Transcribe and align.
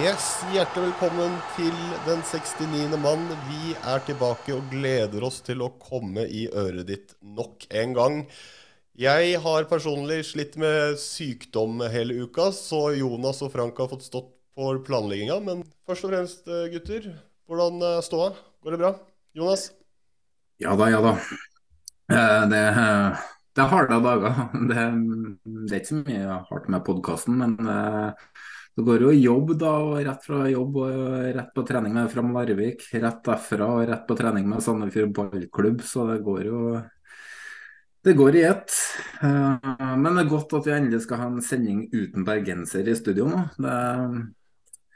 Yes, 0.00 0.44
hjertelig 0.54 0.92
velkommen 0.92 1.34
til 1.56 1.74
den 2.06 2.22
69. 2.22 2.94
mann. 3.02 3.26
Vi 3.50 3.74
er 3.74 4.06
tilbake 4.06 4.54
og 4.54 4.70
gleder 4.70 5.26
oss 5.26 5.42
til 5.42 5.66
å 5.66 5.72
komme 5.82 6.28
i 6.30 6.46
øret 6.46 6.86
ditt 6.86 7.18
nok 7.34 7.66
en 7.82 7.98
gang. 7.98 8.22
Jeg 9.00 9.38
har 9.40 9.64
personlig 9.70 10.18
slitt 10.28 10.56
med 10.60 10.98
sykdom 11.00 11.80
hele 11.88 12.18
uka, 12.26 12.50
så 12.52 12.90
Jonas 12.98 13.40
og 13.46 13.52
Frank 13.54 13.78
har 13.80 13.88
fått 13.88 14.04
stått 14.04 14.28
for 14.58 14.80
planlegginga. 14.84 15.38
Men 15.46 15.62
først 15.88 16.04
og 16.04 16.12
fremst, 16.12 16.42
eh, 16.48 16.66
gutter, 16.74 17.06
hvordan 17.48 17.80
er 17.80 18.02
ståa? 18.04 18.34
Går 18.60 18.76
det 18.76 18.80
bra? 18.82 18.90
Jonas? 19.32 19.70
Ja 20.60 20.76
da, 20.76 20.90
ja 20.92 21.00
da. 21.00 21.14
Eh, 22.12 22.44
Det, 22.50 22.62
det 23.56 23.64
er 23.64 23.72
harde 23.72 24.00
dager. 24.04 24.38
Det, 24.68 24.86
det 25.70 25.74
er 25.74 25.80
ikke 25.80 25.92
så 25.94 26.00
mye 26.04 26.38
hardt 26.50 26.68
med 26.68 26.84
podkasten, 26.84 27.40
men 27.40 27.56
eh, 27.72 28.30
det 28.76 28.84
går 28.84 29.06
jo 29.06 29.16
jobb, 29.16 29.56
da. 29.64 29.74
og 29.80 29.98
Rett 30.06 30.24
fra 30.28 30.44
jobb 30.50 30.76
og 30.84 30.94
rett 31.38 31.52
på 31.56 31.64
trening 31.72 31.96
med 31.96 32.12
Fram 32.12 32.34
Larvik. 32.36 32.84
Rett 33.00 33.24
derfra 33.24 33.72
og 33.78 33.86
rett 33.88 34.04
på 34.08 34.16
trening 34.20 34.48
med 34.50 34.60
Sandefjord 34.60 35.14
ballklubb. 35.16 35.80
Så 35.88 36.04
det 36.12 36.20
går 36.26 36.50
jo 36.52 36.64
det 38.06 38.14
går 38.16 38.36
i 38.40 38.42
ett. 38.48 38.72
Eh, 39.22 39.70
Men 39.96 40.14
det 40.16 40.24
er 40.24 40.30
godt 40.30 40.54
at 40.56 40.66
vi 40.68 40.72
endelig 40.76 41.02
skal 41.04 41.20
ha 41.22 41.26
en 41.30 41.42
sending 41.44 41.82
uten 41.92 42.24
bergenser 42.24 42.88
i 42.88 42.94
studio 42.98 43.28
nå. 43.28 43.42
Det, 43.60 43.74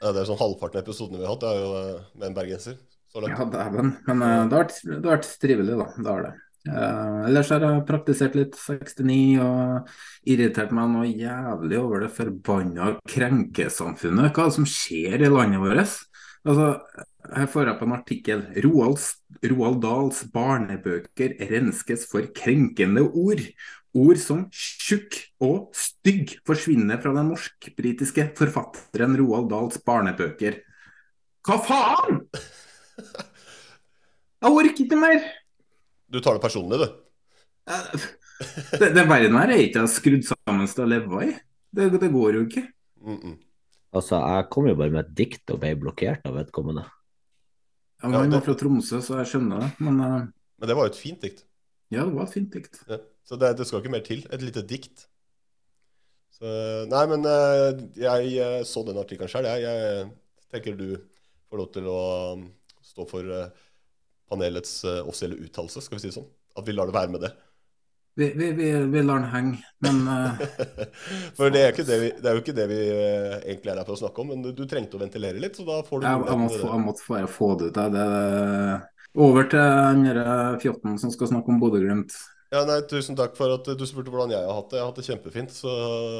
Ja, 0.01 0.11
det 0.11 0.21
er 0.21 0.27
sånn 0.27 0.39
Halvparten 0.41 0.81
av 0.81 0.83
episodene 0.83 1.21
vi 1.21 1.25
har 1.25 1.35
hatt, 1.35 1.43
det 1.45 1.51
er 1.53 1.61
jo 1.61 1.75
eh, 1.81 2.01
med 2.19 2.27
en 2.29 2.37
bergenser. 2.39 2.79
Ja, 3.15 3.45
dæven. 3.47 3.93
Men 4.09 4.21
eh, 4.25 4.41
det 4.49 4.57
har 4.57 4.65
vært, 4.65 4.81
det 4.83 4.97
har 4.99 5.13
vært 5.15 5.29
trivelig, 5.39 5.77
da. 5.79 5.87
Det 5.95 6.11
har 6.11 6.25
det. 6.25 6.33
Ellers 6.65 7.49
har 7.53 7.61
jeg 7.61 7.81
praktisert 7.85 8.35
litt 8.35 8.55
69 8.57 9.37
og 9.45 9.91
irritert 10.33 10.71
meg 10.73 10.89
noe 10.89 11.05
jævlig 11.05 11.77
over 11.77 12.01
det 12.01 12.09
forbanna 12.15 12.87
krenkesamfunnet. 13.05 14.31
Hva 14.33 14.47
er 14.47 14.49
det 14.49 14.55
som 14.57 14.65
skjer 14.65 15.21
i 15.21 15.29
landet 15.29 15.61
vårt? 15.61 15.93
Altså, 16.45 16.65
her 17.33 17.47
får 17.51 17.69
jeg 17.69 17.79
på 17.79 17.87
en 17.87 17.95
artikkel. 17.95 18.43
Roald, 18.65 18.99
Roald 19.51 19.79
Dahls 19.83 20.21
barnebøker 20.33 21.37
renskes 21.51 22.05
for 22.09 22.27
krenkende 22.35 23.05
ord. 23.07 23.41
Ord 23.95 24.19
som 24.19 24.43
tjukk 24.51 25.17
og 25.43 25.71
stygg 25.77 26.35
forsvinner 26.47 26.99
fra 27.01 27.13
den 27.15 27.31
norsk-britiske 27.31 28.27
forfatteren 28.37 29.15
Roald 29.21 29.49
Dahls 29.53 29.79
barnebøker. 29.85 30.59
Hva 31.45 31.61
faen?! 31.63 32.21
Jeg 34.45 34.51
orker 34.51 34.83
ikke 34.83 34.99
mer! 34.99 35.23
Du 36.11 36.19
tar 36.21 36.37
det 36.37 36.43
personlig, 36.43 36.83
du. 36.83 36.87
Eh, 37.71 38.05
Det, 38.79 38.89
det 38.91 39.05
verden 39.07 39.37
her 39.39 39.53
er 39.53 39.63
ikke 39.63 39.83
jeg 39.83 39.93
skrudd 39.93 40.25
sammen 40.27 40.67
til 40.67 40.83
å 40.83 40.89
leve 40.91 41.23
i. 41.23 41.33
Det, 41.75 41.87
det 42.01 42.11
går 42.11 42.39
jo 42.39 42.45
ikke. 42.47 42.65
Mm 43.01 43.19
-mm. 43.19 43.35
Altså, 43.95 44.15
jeg 44.15 44.49
kom 44.51 44.67
jo 44.67 44.75
bare 44.75 44.91
med 44.91 45.05
et 45.05 45.15
dikt 45.17 45.51
og 45.51 45.59
ble 45.59 45.75
blokkert 45.75 46.25
av 46.25 46.35
vedkommende. 46.35 46.83
Ja, 48.11 48.21
var 48.21 48.29
det- 48.31 48.43
fra 48.45 48.55
Tromsø, 48.59 49.01
så 49.01 49.19
jeg 49.21 49.31
skjønner 49.33 49.65
det. 49.65 49.69
Men 49.79 49.99
uh... 49.99 50.15
Men 50.59 50.71
det 50.71 50.77
var 50.77 50.87
jo 50.87 50.93
et 50.93 50.99
fint 50.99 51.21
dikt. 51.21 51.43
ja, 51.91 52.03
det 52.05 52.13
var 52.15 52.25
et 52.27 52.33
fint 52.33 52.53
dikt. 52.53 52.79
Ja. 52.89 52.99
Så 53.25 53.37
det, 53.41 53.57
det 53.57 53.65
skal 53.67 53.81
ikke 53.81 53.91
mer 53.91 54.05
til. 54.05 54.25
Et 54.31 54.41
lite 54.41 54.63
dikt. 54.65 55.07
Så, 56.35 56.45
nei, 56.91 57.03
men 57.07 57.25
eh, 57.25 57.81
jeg 57.97 58.31
eh, 58.43 58.61
så 58.67 58.83
den 58.85 58.99
artikkelen 58.99 59.31
sjøl. 59.31 59.47
Jeg, 59.47 59.63
jeg 59.63 60.09
tenker 60.51 60.77
du 60.77 60.89
får 61.49 61.61
lov 61.61 61.69
til 61.73 61.87
å 61.87 61.99
um, 62.35 62.45
stå 62.83 63.05
for 63.09 63.31
panelets 64.29 64.83
offisielle 64.85 65.37
uttalelse, 65.45 65.83
skal 65.85 65.97
vi 65.97 66.03
si 66.03 66.09
det 66.09 66.17
sånn. 66.17 66.29
At 66.57 66.67
vi 66.67 66.75
lar 66.75 66.89
det 66.89 66.95
være 66.97 67.13
med 67.13 67.23
det. 67.25 67.31
Vi, 68.15 68.29
vi, 68.39 68.51
vi, 68.55 68.67
vi 68.93 69.01
lar 69.03 69.19
den 69.19 69.31
henge, 69.33 69.57
men 69.83 69.97
uh... 70.07 70.37
For 71.37 71.51
det 71.51 71.65
er, 71.65 71.73
ikke 71.73 71.83
det, 71.87 71.97
vi, 71.99 72.11
det 72.15 72.29
er 72.31 72.37
jo 72.37 72.43
ikke 72.43 72.55
det 72.55 72.67
vi 72.71 72.77
eh, 72.93 73.33
egentlig 73.41 73.73
er 73.73 73.81
her 73.81 73.87
for 73.87 73.97
å 73.97 73.99
snakke 74.05 74.23
om, 74.23 74.29
men 74.31 74.45
du, 74.45 74.53
du 74.55 74.63
trengte 74.71 74.95
å 74.95 75.01
ventilere 75.01 75.41
litt, 75.41 75.59
så 75.59 75.65
da 75.67 75.81
får 75.83 75.99
du 75.99 76.07
jeg, 76.07 76.21
jeg, 76.29 76.39
måtte, 76.45 76.61
få- 76.61 76.69
jeg 76.71 76.85
måtte 76.85 77.09
bare 77.09 77.31
få 77.33 77.49
det 77.59 77.67
ut. 77.73 77.81
Det, 77.97 78.05
over 79.25 79.51
til 79.51 79.59
den 79.59 80.07
der 80.07 80.57
fjotten 80.63 80.97
som 81.01 81.11
skal 81.11 81.31
snakke 81.33 81.51
om 81.51 81.59
Bodø-Glimt. 81.59 82.15
Ja, 82.53 82.61
nei, 82.67 82.77
Tusen 82.87 83.17
takk 83.19 83.33
for 83.35 83.51
at 83.55 83.67
du 83.67 83.83
spurte 83.89 84.11
hvordan 84.13 84.31
jeg 84.31 84.43
har 84.45 84.53
hatt 84.55 84.69
det. 84.71 84.77
Jeg 84.77 84.83
har 84.85 84.91
hatt 84.91 84.99
det 85.01 85.07
kjempefint. 85.09 85.51
Så... 85.55 85.71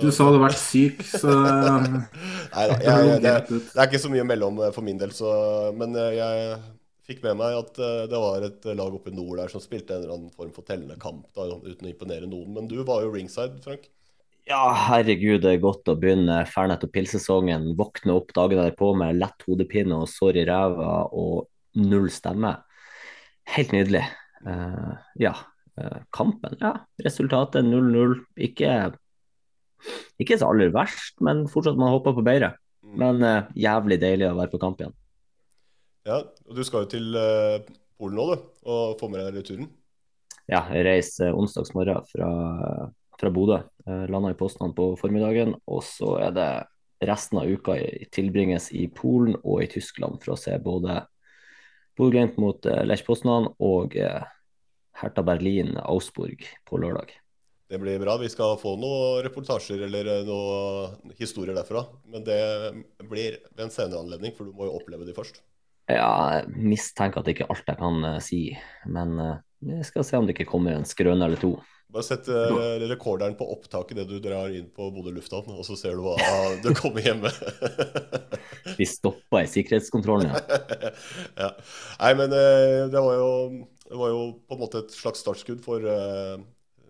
Du 0.02 0.10
sa 0.12 0.26
du 0.26 0.34
hadde 0.34 0.42
vært 0.42 0.60
syk, 0.60 1.04
så 1.08 1.32
eh, 1.52 1.86
Nei 1.96 2.66
da, 2.72 2.80
det 2.82 2.88
jeg, 2.90 3.06
jeg, 3.08 3.22
det, 3.24 3.36
det 3.70 3.84
er 3.84 3.88
ikke 3.88 4.02
så 4.04 4.12
mye 4.12 4.26
mellom 4.28 4.60
eh, 4.66 4.74
for 4.76 4.84
min 4.88 5.00
del, 5.00 5.14
så, 5.16 5.30
men 5.80 5.96
eh, 5.96 6.16
jeg 6.18 6.58
fikk 7.06 7.22
med 7.26 7.38
meg 7.40 7.58
at 7.58 7.82
eh, 7.82 8.06
det 8.12 8.22
var 8.22 8.46
et 8.48 8.70
lag 8.78 8.96
oppe 8.98 9.12
i 9.12 9.16
nord 9.16 9.40
der 9.42 9.52
som 9.52 9.64
spilte 9.64 9.96
en 9.96 10.04
eller 10.04 10.16
annen 10.18 10.34
form 10.36 10.54
for 10.56 10.68
tellende 10.68 10.98
kamp, 11.02 11.28
da, 11.38 11.48
uten 11.54 11.88
å 11.88 11.92
imponere 11.92 12.30
noen. 12.30 12.54
Men 12.58 12.72
du 12.72 12.80
var 12.88 13.06
jo 13.06 13.14
ringside, 13.14 13.62
Frank. 13.66 13.90
Ja, 14.46 14.62
herregud, 14.92 15.42
det 15.42 15.56
er 15.56 15.64
godt 15.64 15.90
å 15.90 15.96
begynne 15.98 16.44
Fernet 16.46 16.84
og 16.86 16.92
pilsesongen. 16.94 17.72
Våkne 17.78 18.14
opp 18.14 18.30
dagen 18.38 18.62
derpå 18.62 18.92
med 18.98 19.18
lett 19.18 19.46
hodepine 19.48 19.98
og 20.04 20.10
sår 20.12 20.38
i 20.44 20.46
ræva 20.46 21.08
og 21.18 21.48
null 21.82 22.12
stemme. 22.14 22.52
Helt 23.56 23.74
nydelig. 23.74 24.04
Uh, 24.46 24.94
ja. 25.18 25.34
Uh, 25.82 25.98
kampen, 26.14 26.54
ja. 26.62 26.76
Resultatet 27.02 27.66
0-0. 27.66 28.20
Ikke, 28.46 28.70
ikke 30.22 30.38
så 30.38 30.52
aller 30.54 30.70
verst, 30.76 31.18
men 31.26 31.48
fortsatt 31.50 31.82
man 31.82 31.96
håper 31.96 32.14
på 32.14 32.26
bedre. 32.30 32.54
Mm. 32.86 32.94
Men 33.02 33.26
uh, 33.26 33.50
jævlig 33.58 33.98
deilig 34.06 34.30
å 34.30 34.38
være 34.38 34.54
på 34.54 34.62
kamp 34.62 34.86
igjen. 34.86 34.94
Ja, 36.06 36.20
og 36.22 36.54
du 36.54 36.62
skal 36.66 36.86
jo 36.86 36.92
til 36.94 37.18
eh, 37.18 37.66
Polen 37.98 38.20
nå, 38.20 38.28
du, 38.30 38.46
og 38.70 39.00
få 39.00 39.10
med 39.10 39.24
deg 39.24 39.40
returen. 39.40 39.72
Ja, 40.46 40.62
jeg 40.70 40.86
reiser 40.86 41.34
onsdagsmorgen 41.34 42.06
fra, 42.12 42.30
fra 43.18 43.32
Bodø. 43.34 43.58
Eh, 43.88 44.06
Landa 44.14 44.36
i 44.36 44.38
Poznan 44.38 44.76
på 44.78 44.92
formiddagen. 45.00 45.56
Og 45.66 45.82
så 45.88 46.12
er 46.28 46.36
det 46.36 46.50
resten 47.10 47.42
av 47.42 47.50
uka 47.50 47.80
tilbringes 48.14 48.70
i 48.78 48.86
Polen 48.94 49.34
og 49.42 49.64
i 49.64 49.70
Tyskland 49.72 50.22
for 50.22 50.36
å 50.36 50.40
se 50.40 50.54
både 50.62 51.00
Bodø-Glimt 51.98 52.38
mot 52.44 52.70
eh, 52.70 52.84
Lech 52.86 53.02
Poznan 53.08 53.50
og 53.58 53.98
Hertha 54.96 55.26
Berlin-Ausburg 55.26 56.46
på 56.70 56.84
lørdag. 56.84 57.16
Det 57.66 57.82
blir 57.82 57.98
bra. 57.98 58.20
Vi 58.22 58.30
skal 58.30 58.60
få 58.62 58.76
noen 58.78 59.26
reportasjer 59.26 59.82
eller 59.88 60.22
noen 60.28 61.18
historier 61.18 61.58
derfra. 61.58 61.82
Men 62.14 62.22
det 62.30 62.40
blir 63.10 63.42
ved 63.50 63.66
en 63.66 63.74
senere 63.74 64.06
anledning, 64.06 64.38
for 64.38 64.46
du 64.46 64.54
må 64.54 64.70
jo 64.70 64.78
oppleve 64.78 65.10
de 65.10 65.18
først. 65.18 65.42
Ja, 65.86 66.10
jeg 66.34 66.66
mistenker 66.74 67.22
at 67.22 67.28
det 67.28 67.36
ikke 67.36 67.46
er 67.46 67.54
alt 67.54 67.68
jeg 67.70 67.78
kan 67.78 68.06
uh, 68.08 68.18
si, 68.24 68.42
men 68.90 69.20
eh, 69.22 69.42
vi 69.66 69.84
skal 69.86 70.06
se 70.08 70.18
om 70.18 70.26
det 70.26 70.34
ikke 70.34 70.48
kommer 70.50 70.74
en 70.74 70.88
skrøne 70.88 71.28
eller 71.28 71.38
to. 71.42 71.52
Bare 71.94 72.08
sett 72.08 72.26
uh, 72.34 72.82
rekorderen 72.90 73.38
på 73.38 73.46
opptaket 73.54 74.00
det 74.00 74.08
du 74.10 74.16
drar 74.24 74.50
inn 74.50 74.66
på 74.74 74.90
Bodø 74.96 75.14
lufthavn, 75.14 75.54
og 75.54 75.62
så 75.68 75.78
ser 75.78 75.94
du 75.94 76.08
hva 76.08 76.18
du 76.64 76.72
kommer 76.76 77.06
hjemme. 77.06 77.30
Vi 78.80 78.90
stoppa 78.90 79.44
i 79.46 79.52
sikkerhetskontrollen, 79.52 80.34
ja. 80.34 80.92
ja. 81.44 81.54
Nei, 82.02 82.12
men 82.18 82.34
det 82.34 82.98
var, 82.98 83.14
jo, 83.22 83.32
det 83.86 84.02
var 84.02 84.12
jo 84.12 84.28
på 84.42 84.58
en 84.58 84.66
måte 84.66 84.82
et 84.82 84.98
slags 84.98 85.22
startskudd 85.22 85.62
for 85.64 85.86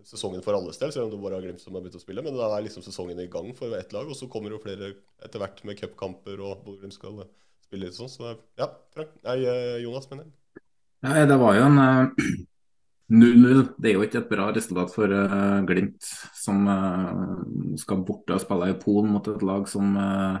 sesongen 0.06 0.42
for 0.42 0.56
alles 0.56 0.80
del, 0.80 0.92
selv 0.94 1.10
om 1.10 1.12
det 1.12 1.20
bare 1.20 1.38
er 1.38 1.44
Glimt 1.44 1.62
som 1.62 1.76
har 1.76 1.84
begynt 1.84 1.98
å 1.98 2.02
spille. 2.02 2.24
Men 2.24 2.36
da 2.38 2.48
er 2.54 2.64
liksom 2.64 2.84
sesongen 2.86 3.20
i 3.20 3.28
gang 3.30 3.52
for 3.58 3.76
ett 3.76 3.92
lag, 3.92 4.08
og 4.08 4.16
så 4.16 4.30
kommer 4.32 4.54
jo 4.54 4.62
flere 4.62 4.94
etter 5.20 5.42
hvert 5.42 5.60
med 5.68 5.78
cupkamper, 5.80 6.40
og 6.40 6.64
Bodø-Glimt 6.64 6.96
skal 6.96 7.26
spille 7.66 7.88
litt 7.88 7.98
sånn. 7.98 8.10
Så 8.10 8.34
ja, 8.58 8.70
Frank. 8.94 9.14
Nei, 9.26 9.38
eh, 9.44 9.78
Jonas, 9.84 10.08
mener 10.10 10.26
jeg. 10.26 10.62
Nei, 11.06 11.24
det 11.28 11.38
var 11.42 11.58
jo 11.58 11.64
en 11.68 11.80
eh, 11.84 12.36
0-0. 13.22 13.64
Det 13.76 13.90
er 13.90 13.98
jo 13.98 14.06
ikke 14.06 14.22
et 14.24 14.30
bra 14.32 14.50
resultat 14.54 14.94
for 14.94 15.12
uh, 15.14 15.62
Glimt, 15.68 16.08
som 16.34 16.64
uh, 16.66 17.36
skal 17.78 18.02
borte 18.06 18.34
og 18.34 18.42
spille 18.42 18.72
i 18.72 18.78
Polen 18.80 19.12
mot 19.14 19.28
et 19.30 19.44
lag 19.46 19.68
som 19.70 19.92
uh, 19.94 20.40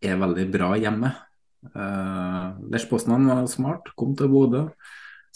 er 0.00 0.22
veldig 0.22 0.46
bra 0.54 0.70
hjemme. 0.80 1.12
Uh, 1.74 2.56
Lech 2.72 2.86
Poznan 2.88 3.28
var 3.28 3.44
smart, 3.52 3.90
kom 3.98 4.14
til 4.16 4.32
Bodø. 4.32 4.64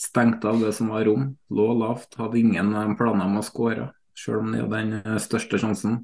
Stengte 0.01 0.49
av 0.49 0.63
det 0.65 0.73
som 0.77 0.89
var 0.95 1.05
rom. 1.05 1.35
Lå 1.53 1.67
lavt, 1.77 2.17
hadde 2.17 2.41
ingen 2.41 2.73
eh, 2.73 2.93
planer 2.97 3.27
om 3.27 3.37
å 3.37 3.45
skåre, 3.45 3.91
selv 4.17 4.41
om 4.41 4.55
de 4.55 4.63
hadde 4.63 4.79
den 4.79 4.95
eh, 5.03 5.19
største 5.21 5.61
sjansen. 5.61 5.99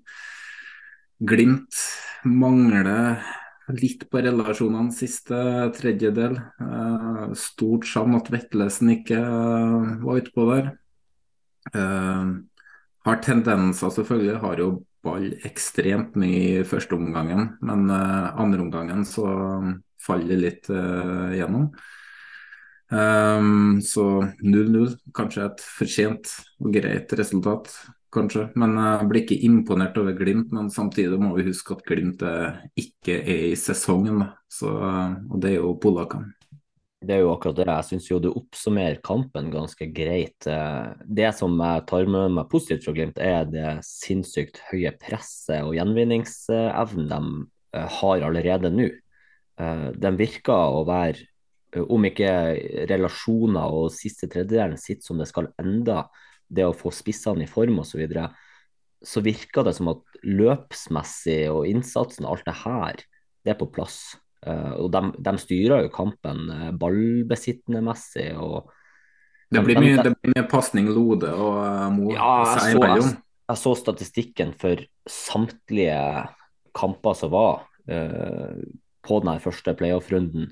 Glimt 1.16 1.78
mangler 2.28 2.90
litt 3.74 4.04
på 4.10 4.22
relasjonene 4.22 4.94
siste 4.94 5.38
tredjedel. 5.76 6.36
Eh, 6.62 7.22
stort 7.38 7.86
savn 7.88 8.16
at 8.18 8.30
Vetlesen 8.32 8.92
ikke 8.94 9.18
eh, 9.18 9.88
var 10.02 10.20
utpå 10.22 10.46
der. 10.52 10.70
Eh, 11.72 12.28
har 13.06 13.22
tendenser, 13.22 13.90
selvfølgelig. 13.94 14.38
Har 14.42 14.62
jo 14.62 14.70
ball 15.06 15.28
ekstremt 15.46 16.16
mye 16.18 16.62
i 16.62 16.64
første 16.66 16.96
omgangen, 16.98 17.52
men 17.62 17.84
andre 17.92 18.64
omgangen 18.64 19.04
så 19.06 19.28
faller 20.02 20.40
litt 20.40 20.66
gjennom. 20.66 21.68
Um, 22.90 23.78
så 23.82 24.02
0-0, 24.42 24.96
kanskje 25.14 25.46
et 25.46 25.62
fortjent 25.78 26.32
og 26.62 26.74
greit 26.74 27.14
resultat. 27.18 27.70
Kanskje. 28.16 28.48
Men 28.58 28.74
jeg 28.80 29.10
blir 29.10 29.24
ikke 29.24 29.42
imponert 29.48 30.00
over 30.00 30.16
Glimt. 30.16 30.50
Men 30.56 30.72
samtidig 30.72 31.20
må 31.20 31.34
vi 31.36 31.46
huske 31.50 31.76
at 31.76 31.84
Glimt 31.86 32.24
ikke 32.80 33.20
er 33.20 33.52
i 33.52 33.60
sesongen, 33.60 34.24
så, 34.50 34.72
og 35.28 35.38
det 35.42 35.54
er 35.54 35.60
jo 35.60 35.76
polakkene. 35.82 36.32
Det 37.06 37.12
er 37.12 37.22
jo 37.22 37.32
akkurat 37.34 37.58
det. 37.58 37.66
Jeg 37.68 37.86
syns 37.90 38.08
jo 38.08 38.18
du 38.22 38.30
oppsummerer 38.32 38.98
kampen 39.04 39.50
ganske 39.52 39.88
greit. 39.94 40.46
Det 41.06 41.32
som 41.36 41.54
jeg 41.60 41.84
tar 41.90 42.08
med 42.10 42.34
meg 42.38 42.48
positivt 42.50 42.86
fra 42.86 42.94
Glimt, 42.96 43.20
er 43.20 43.44
det 43.50 43.76
sinnssykt 43.86 44.62
høye 44.70 44.94
presset 45.00 45.60
og 45.62 45.76
gjenvinningsevnen 45.76 47.10
de 47.12 47.20
eh, 47.76 47.88
har 48.00 48.26
allerede 48.26 48.72
nå. 48.72 48.88
Eh, 49.60 49.88
de 49.92 50.12
virker 50.18 50.78
å 50.80 50.86
være, 50.88 51.28
eh, 51.76 51.84
om 51.84 52.08
ikke 52.08 52.32
relasjoner 52.90 53.76
og 53.76 53.92
siste 53.94 54.30
tredjedelen 54.32 54.80
sitter 54.80 55.06
som 55.06 55.20
det 55.20 55.28
skal 55.30 55.52
enda, 55.62 56.06
det 56.48 56.66
å 56.66 56.76
få 56.76 56.92
spissene 56.94 57.44
i 57.44 57.50
form 57.50 57.80
osv., 57.82 57.96
så, 57.96 58.00
videre, 58.00 58.28
så 59.04 59.22
virker 59.24 59.66
det 59.66 59.74
som 59.76 59.90
at 59.92 60.20
løpsmessig 60.26 61.42
og 61.52 61.66
innsatsen, 61.70 62.28
alt 62.28 62.46
det 62.46 62.56
her, 62.62 63.02
det 63.46 63.54
er 63.54 63.60
på 63.60 63.70
plass. 63.72 64.16
Uh, 64.46 64.74
og 64.84 64.90
de, 64.94 65.02
de, 65.26 65.34
styrer 65.42 65.86
jo 65.86 65.92
kampen 65.94 66.46
uh, 66.50 66.72
ballbesittende 66.78 67.82
messig. 67.86 68.28
og 68.38 68.70
Det 69.50 69.62
blir 69.64 69.80
mye, 69.82 70.02
det 70.02 70.12
blir 70.14 70.34
mye 70.36 70.48
pasning 70.50 70.90
Lode 70.92 71.32
og 71.34 71.56
uh, 71.62 71.86
Mo 71.94 72.12
ja, 72.14 72.34
seg 72.54 72.76
imellom. 72.76 73.08
Jeg, 73.10 73.22
jeg, 73.50 73.60
så 73.62 73.74
statistikken 73.78 74.52
for 74.58 74.82
samtlige 75.10 75.98
kamper 76.76 77.16
som 77.16 77.30
var 77.32 77.66
på 77.86 79.18
den 79.22 79.38
første 79.38 79.72
playoff-runden. 79.78 80.48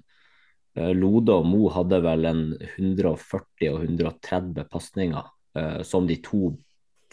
Lode 0.95 1.35
og 1.35 1.49
Mo 1.51 1.67
hadde 1.75 1.99
vel 2.05 2.29
en 2.31 2.45
140 2.55 3.73
og 3.73 3.81
130 3.83 4.69
pasninger 4.71 5.27
som 5.87 6.07
de 6.09 6.17
to 6.19 6.49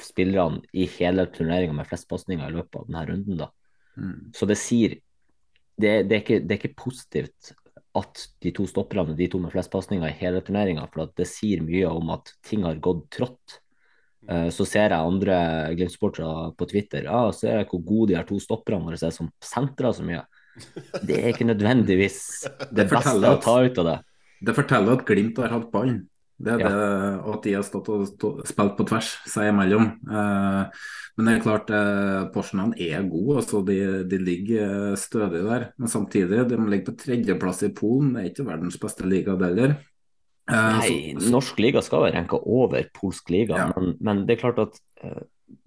spillerne 0.02 0.64
i 0.74 0.88
hele 0.98 1.28
turneringa 1.30 1.76
med 1.78 1.88
flest 1.90 2.08
pasninger 2.10 2.48
i 2.48 2.56
løpet 2.56 2.80
av 2.80 2.88
denne 2.88 3.06
runden. 3.10 3.42
da. 3.44 3.50
Mm. 3.98 4.32
Så 4.36 4.48
det 4.50 4.58
sier 4.60 4.98
det, 5.82 6.04
det, 6.10 6.16
er 6.16 6.22
ikke, 6.22 6.40
det, 6.40 6.56
er 6.56 6.60
ikke, 6.60 6.78
positivt 6.84 7.54
at 7.98 8.26
de 8.44 8.54
to 8.56 8.68
stopperne, 8.70 9.18
de 9.18 9.28
to 9.32 9.40
med 9.42 9.52
flest 9.54 9.72
pasninger 9.74 10.08
i 10.08 10.20
hele 10.22 10.44
turneringa, 10.46 10.86
for 10.92 11.12
det 11.18 11.28
sier 11.28 11.64
mye 11.66 11.90
om 11.90 12.14
at 12.16 12.32
ting 12.48 12.64
har 12.68 12.80
gått 12.84 13.08
trått. 13.18 13.58
Uh, 14.30 14.48
så 14.54 14.68
ser 14.70 14.94
jeg 14.94 15.02
andre 15.02 15.36
Glimt-sportere 15.74 16.52
på 16.54 16.68
Twitter 16.70 17.08
ja, 17.08 17.24
ser 17.34 17.56
jeg 17.58 17.68
hvor 17.72 17.82
gode 17.82 18.12
de 18.12 18.20
her 18.20 18.28
to 18.30 18.38
stopperne 18.38 18.86
våre 18.86 19.00
er 19.02 19.16
som 19.16 19.32
sentrer 19.42 19.96
så 19.98 20.06
mye. 20.06 20.22
Det 21.02 21.18
er 21.18 21.32
ikke 21.32 21.48
nødvendigvis 21.50 22.20
det, 22.46 22.70
det 22.84 22.88
beste 22.92 23.18
at, 23.18 23.40
å 23.40 23.42
ta 23.42 23.58
ut 23.66 23.82
av 23.82 23.90
det. 23.90 23.98
Det 24.46 24.56
forteller 24.58 25.00
at 25.00 25.06
Glimt 25.10 25.42
har 25.42 25.56
hatt 25.56 25.72
ballen. 25.74 26.04
Det 26.42 26.56
er 26.56 26.64
ja. 26.64 26.70
det, 26.72 27.12
at 27.34 27.46
de 27.46 27.54
har 27.54 27.66
stått 27.68 27.90
og 27.94 28.08
stå, 28.10 28.32
spilt 28.50 28.74
på 28.78 28.86
tvers 28.90 29.12
seg 29.30 29.52
imellom. 29.52 29.92
Eh, 30.10 30.88
men 31.18 31.28
det 31.28 31.36
er 31.36 31.44
klart 31.44 31.70
eh, 31.76 32.24
Porsenene 32.34 32.78
er 32.82 33.06
gode, 33.10 33.42
altså 33.44 33.62
de, 33.68 33.78
de, 34.10 34.20
ligger 34.22 34.64
eh, 34.66 34.98
stødig 35.00 35.44
der. 35.46 35.68
Men 35.78 35.92
samtidig, 35.92 36.46
de 36.50 36.60
ligger 36.66 36.88
på 36.90 36.98
tredjeplass 37.04 37.62
i 37.68 37.74
Polen. 37.78 38.16
Det 38.16 38.24
er 38.24 38.32
ikke 38.32 38.48
verdens 38.50 38.80
beste 38.82 39.08
liga, 39.10 39.38
det 39.38 39.52
heller. 39.52 39.76
Eh, 40.50 40.80
Nei, 40.80 40.88
så, 40.88 41.26
så, 41.26 41.34
norsk 41.36 41.62
liga 41.62 41.84
skal 41.86 42.08
være 42.08 42.18
renka 42.18 42.42
over 42.42 42.90
polsk 42.98 43.30
liga, 43.34 43.60
ja. 43.60 43.70
men, 43.76 43.94
men, 44.02 44.26
det 44.28 44.36
er 44.36 44.42
klart 44.42 44.62
at 44.64 44.82
eh, 45.04 45.22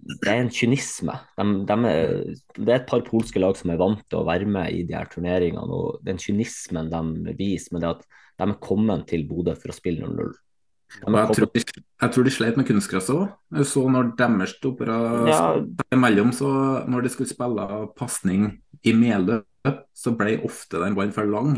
det 0.05 0.31
er 0.31 0.41
en 0.41 0.51
kynisme. 0.53 1.15
De, 1.37 1.47
de 1.69 1.77
er, 1.89 2.13
det 2.57 2.67
er 2.67 2.79
et 2.81 2.89
par 2.89 3.05
polske 3.05 3.41
lag 3.41 3.57
som 3.57 3.71
er 3.71 3.79
vant 3.81 4.01
til 4.09 4.21
å 4.21 4.27
være 4.27 4.49
med 4.49 4.73
i 4.73 4.83
de 4.87 4.97
her 4.97 5.09
turneringene. 5.11 5.65
og 5.65 6.01
Den 6.05 6.19
kynismen 6.21 6.89
de 6.91 7.35
viser 7.37 7.75
med 7.75 7.85
det 7.85 7.93
at 7.95 8.07
de 8.35 8.49
er 8.49 8.57
kommet 8.63 9.05
til 9.09 9.27
Bodø 9.29 9.55
for 9.57 9.71
å 9.71 9.77
spille 9.77 10.03
0-0. 10.03 10.33
Jeg 10.95 11.35
tror, 11.35 11.49
de, 11.51 11.61
jeg 12.01 12.13
tror 12.13 12.27
de 12.27 12.31
sleit 12.31 12.57
med 12.59 12.67
kunstgresset 12.69 13.15
òg. 13.15 13.31
Jeg 13.57 13.67
så 13.67 13.83
når 13.91 14.13
deres 14.19 14.53
opera 14.65 14.99
ja. 15.27 15.39
imellom, 15.93 16.31
så 16.35 16.49
når 16.87 17.05
de 17.05 17.11
skulle 17.11 17.31
spille 17.31 17.65
pasning 17.99 18.47
i 18.85 18.93
medløp, 18.95 19.47
så 19.97 20.13
ble 20.15 20.37
ofte 20.45 20.79
den 20.79 20.95
ballen 20.95 21.15
for 21.15 21.27
lang. 21.27 21.57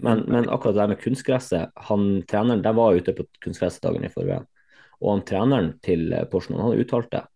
Men, 0.00 0.24
men, 0.32 0.48
akkurat 0.48 0.78
det 0.78 0.88
med 0.94 1.02
kunstgresset 1.02 1.74
han 1.90 2.08
treneren, 2.26 2.64
De 2.64 2.72
var 2.74 2.96
ute 2.96 3.12
på 3.14 3.28
kunstgressdagen 3.44 4.06
i 4.08 4.12
forveien. 4.12 4.48
Og 5.04 5.10
han 5.12 5.24
treneren 5.28 5.74
til 5.84 6.08
Porsgrunn 6.32 6.62
han 6.64 6.80
uttalte 6.80 7.26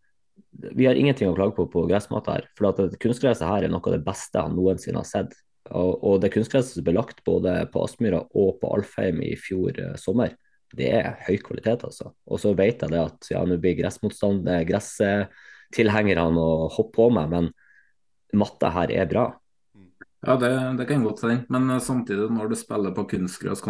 vi 0.58 0.86
har 0.86 0.98
ingenting 0.98 1.30
å 1.30 1.36
klage 1.36 1.54
på 1.56 1.68
på 1.70 1.84
gressmat 1.90 2.28
her. 2.30 2.48
For 2.58 2.70
at 2.70 2.98
kunstgresset 3.02 3.46
her 3.46 3.66
er 3.66 3.72
noe 3.72 3.84
av 3.84 3.94
det 3.94 4.04
beste 4.06 4.42
han 4.42 4.56
noensinne 4.56 5.02
har 5.02 5.08
sett. 5.08 5.36
Og, 5.68 5.98
og 6.00 6.20
det 6.22 6.32
kunstgresset 6.32 6.78
som 6.78 6.86
ble 6.86 6.96
lagt 6.96 7.20
både 7.26 7.60
på 7.72 7.82
Aspmyra 7.84 8.22
og 8.26 8.56
på 8.62 8.70
Alfheim 8.78 9.20
i 9.24 9.34
fjor 9.38 9.76
eh, 9.76 9.96
sommer, 10.00 10.32
det 10.76 10.88
er 10.98 11.18
høy 11.26 11.38
kvalitet, 11.44 11.84
altså. 11.86 12.12
Og 12.28 12.40
så 12.42 12.52
vet 12.58 12.82
jeg 12.84 12.92
det 12.92 13.00
at 13.00 13.30
ja, 13.32 13.42
nå 13.46 13.56
blir 13.60 13.78
gressmotstand, 13.78 14.48
gresstilhengerne 14.68 16.44
å 16.44 16.68
hoppe 16.74 16.96
på 16.98 17.10
meg, 17.14 17.32
men 17.32 17.52
matta 18.36 18.72
her 18.74 18.92
er 18.92 19.08
bra. 19.08 19.28
Ja, 20.26 20.34
det, 20.34 20.50
det 20.80 20.88
kan 20.88 21.04
godt 21.06 21.22
hende. 21.22 21.44
Men 21.52 21.70
eh, 21.70 21.82
samtidig, 21.82 22.26
når 22.34 22.50
du 22.50 22.56
spiller 22.58 22.94
på 22.96 23.06
kunstgress 23.12 23.62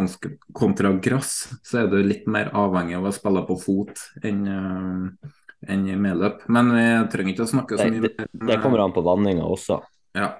kontra 0.57 0.95
gress, 0.97 1.35
så 1.63 1.83
er 1.83 1.91
du 1.93 1.99
litt 2.01 2.25
mer 2.31 2.49
avhengig 2.57 2.97
av 2.97 3.11
å 3.11 3.13
spille 3.13 3.45
på 3.47 3.59
fot 3.61 4.01
enn 4.25 4.47
uh, 4.49 5.35
enn 5.67 5.89
i 5.91 5.97
medløp. 5.99 6.45
Men 6.55 6.71
vi 6.73 6.87
trenger 7.13 7.35
ikke 7.35 7.45
å 7.45 7.51
snakke 7.51 7.79
så 7.79 7.89
mye 7.91 8.07
det, 8.07 8.29
det 8.47 8.61
kommer 8.63 8.85
an 8.85 8.95
på 8.95 9.05
vanninga 9.05 9.45
også. 9.45 9.81
Ja. 10.17 10.33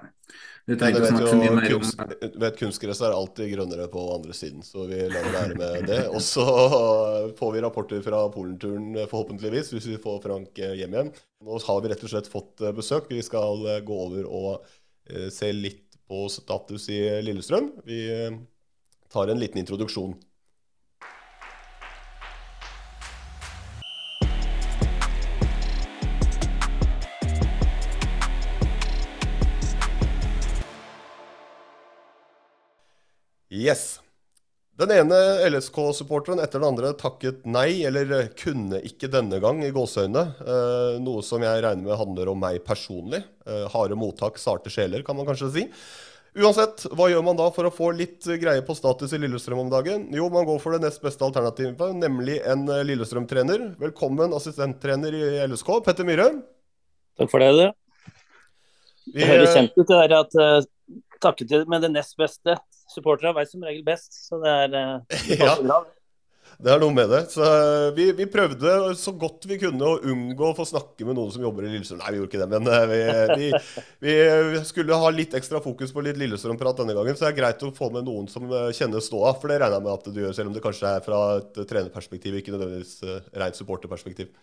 Vi 0.69 0.75
trenger 0.77 1.01
ikke 1.01 1.11
snakke 1.15 1.31
så 1.31 1.37
mye 1.39 1.53
mer 1.55 1.65
kunst, 1.71 2.01
om 2.03 2.35
vet, 2.43 2.57
Kunstgress 2.59 3.01
er 3.01 3.15
alltid 3.15 3.49
grønnere 3.55 3.87
på 3.89 4.03
andre 4.13 4.35
siden, 4.37 4.61
så 4.65 4.85
vi 4.89 4.99
lar 5.09 5.25
det 5.25 5.33
være 5.33 5.57
med 5.57 5.87
det. 5.89 6.01
Og 6.13 6.21
så 6.21 6.45
får 7.39 7.55
vi 7.55 7.63
rapporter 7.65 8.03
fra 8.05 8.21
Polenturen, 8.33 8.93
forhåpentligvis, 9.09 9.73
hvis 9.73 9.89
vi 9.89 9.97
får 10.03 10.21
Frank 10.27 10.61
hjem 10.61 10.93
igjen. 10.93 11.11
Nå 11.45 11.57
har 11.65 11.81
vi 11.81 11.89
rett 11.89 12.05
og 12.05 12.11
slett 12.11 12.29
fått 12.29 12.61
eh, 12.61 12.75
besøk. 12.75 13.09
Vi 13.09 13.23
skal 13.25 13.65
eh, 13.65 13.81
gå 13.85 13.99
over 14.05 14.25
og 14.27 14.49
eh, 15.09 15.29
se 15.33 15.51
litt 15.55 15.97
på 16.09 16.25
status 16.31 16.89
i 16.91 16.99
Lillestrøm. 17.23 17.69
Vi 17.85 18.01
tar 19.13 19.29
en 19.29 19.41
liten 19.41 19.61
introduksjon. 19.61 20.15
Yes. 33.49 33.99
Den 34.79 34.91
ene 34.93 35.15
LSK-supporteren 35.49 36.39
etter 36.39 36.61
den 36.61 36.69
andre 36.69 36.93
takket 36.95 37.41
nei, 37.49 37.81
eller 37.83 38.29
kunne 38.37 38.79
ikke 38.85 39.09
denne 39.11 39.41
gang, 39.43 39.59
i 39.65 39.73
gåseøynene. 39.75 40.21
Eh, 40.39 40.99
noe 41.03 41.23
som 41.25 41.43
jeg 41.43 41.63
regner 41.65 41.83
med 41.89 41.99
handler 41.99 42.31
om 42.31 42.39
meg 42.39 42.61
personlig. 42.63 43.19
Eh, 43.49 43.65
harde 43.73 43.97
mottak, 43.99 44.39
sarte 44.39 44.71
sjeler, 44.71 45.03
kan 45.03 45.17
man 45.17 45.27
kanskje 45.27 45.49
si. 45.57 45.65
Uansett, 46.39 46.85
hva 46.95 47.09
gjør 47.11 47.25
man 47.25 47.41
da 47.41 47.49
for 47.51 47.67
å 47.67 47.73
få 47.73 47.89
litt 47.97 48.23
greie 48.39 48.63
på 48.63 48.77
status 48.77 49.17
i 49.17 49.19
Lillestrøm 49.19 49.65
om 49.65 49.73
dagen? 49.73 50.07
Jo, 50.15 50.29
man 50.31 50.47
går 50.47 50.61
for 50.63 50.77
det 50.77 50.85
nest 50.85 51.03
beste 51.03 51.27
alternativet, 51.27 51.83
nemlig 51.99 52.39
en 52.47 52.63
eh, 52.69 52.85
Lillestrøm-trener. 52.87 53.73
Velkommen, 53.81 54.37
assistenttrener 54.37 55.17
i 55.17 55.27
LSK, 55.49 55.75
Petter 55.89 56.07
Myhre. 56.07 56.31
Takk 57.19 57.33
for 57.33 57.43
det, 57.43 57.51
du. 57.57 59.05
Det 59.17 59.27
høres 59.27 59.57
kjent 59.57 59.75
ut 59.75 59.87
det 59.89 60.03
der 60.05 60.19
at 60.21 60.35
takket 61.19 61.49
takket 61.49 61.67
med 61.67 61.81
det 61.83 61.89
nest 61.97 62.13
beste 62.15 62.55
supportere 62.89 63.35
vet 63.37 63.51
som 63.51 63.63
regel 63.65 63.85
best, 63.87 64.11
så 64.27 64.41
det 64.41 64.57
er 64.65 64.75
eh, 64.79 65.23
det 65.29 65.39
ja. 65.41 65.55
bra. 65.61 65.79
Det 66.59 66.71
er 66.73 66.81
noe 66.81 66.91
med 66.91 67.07
det. 67.07 67.21
Så 67.31 67.43
eh, 67.45 67.85
vi, 67.95 68.09
vi, 68.17 68.25
prøvde 68.31 68.73
så 68.99 69.13
godt 69.15 69.45
vi 69.47 69.59
kunne 69.61 69.85
å 69.85 69.99
unngå 70.11 70.49
å 70.49 70.55
få 70.57 70.65
snakke 70.67 71.07
med 71.07 71.15
noen 71.15 71.31
som 71.31 71.45
jobber 71.45 71.67
i 71.67 71.71
Lillestrøm. 71.71 72.01
Nei, 72.01 72.11
vi 72.11 72.19
gjorde 72.19 72.31
ikke 72.33 72.41
det, 72.41 72.49
men 72.51 72.71
eh, 72.73 73.33
vi, 73.39 73.47
vi, 74.03 74.17
vi 74.55 74.63
skulle 74.67 74.99
ha 74.99 75.13
litt 75.13 75.37
ekstra 75.39 75.61
fokus 75.63 75.93
på 75.95 76.03
litt 76.03 76.19
Lillestrøm-prat 76.19 76.81
denne 76.81 76.97
gangen. 76.97 77.15
Så 77.15 77.27
det 77.27 77.31
er 77.31 77.39
greit 77.39 77.63
å 77.63 77.71
få 77.75 77.91
med 77.95 78.09
noen 78.09 78.27
som 78.31 78.49
kjenner 78.75 79.05
ståa, 79.05 79.35
for 79.39 79.53
det 79.53 79.61
regner 79.61 79.79
jeg 79.79 79.87
med 79.87 79.95
at 79.95 80.11
du 80.11 80.21
gjør, 80.25 80.35
selv 80.35 80.51
om 80.51 80.57
det 80.57 80.65
kanskje 80.65 80.95
er 80.97 81.05
fra 81.05 81.23
et 81.39 81.61
trenerperspektiv, 81.71 82.41
ikke 82.41 82.57
nødvendigvis 82.57 82.97
rent 83.39 83.59
supporterperspektiv. 83.59 84.33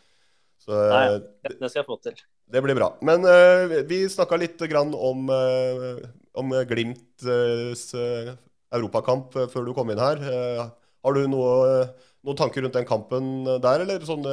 Så, 0.66 0.72
Nei, 0.74 1.20
det 1.46 1.68
skal 1.68 1.82
jeg 1.82 1.86
få 1.86 1.98
til. 2.02 2.16
Det 2.50 2.62
blir 2.62 2.78
bra. 2.78 2.88
Men 3.06 3.26
uh, 3.26 3.76
vi 3.86 4.04
snakka 4.10 4.38
litt 4.40 4.62
grann 4.70 4.92
om, 4.94 5.28
uh, 5.30 6.00
om 6.38 6.52
Glimts 6.68 7.26
uh, 7.26 8.34
europakamp 8.76 9.36
før 9.52 9.66
du 9.66 9.74
kom 9.76 9.90
inn 9.92 10.02
her. 10.02 10.20
har 10.20 11.14
du 11.14 11.28
noe, 11.30 11.84
noen 12.26 12.38
tanker 12.38 12.64
rundt 12.64 12.74
den 12.76 12.88
kampen 12.88 13.46
der, 13.62 13.84
eller 13.84 14.02
sånn? 14.04 14.26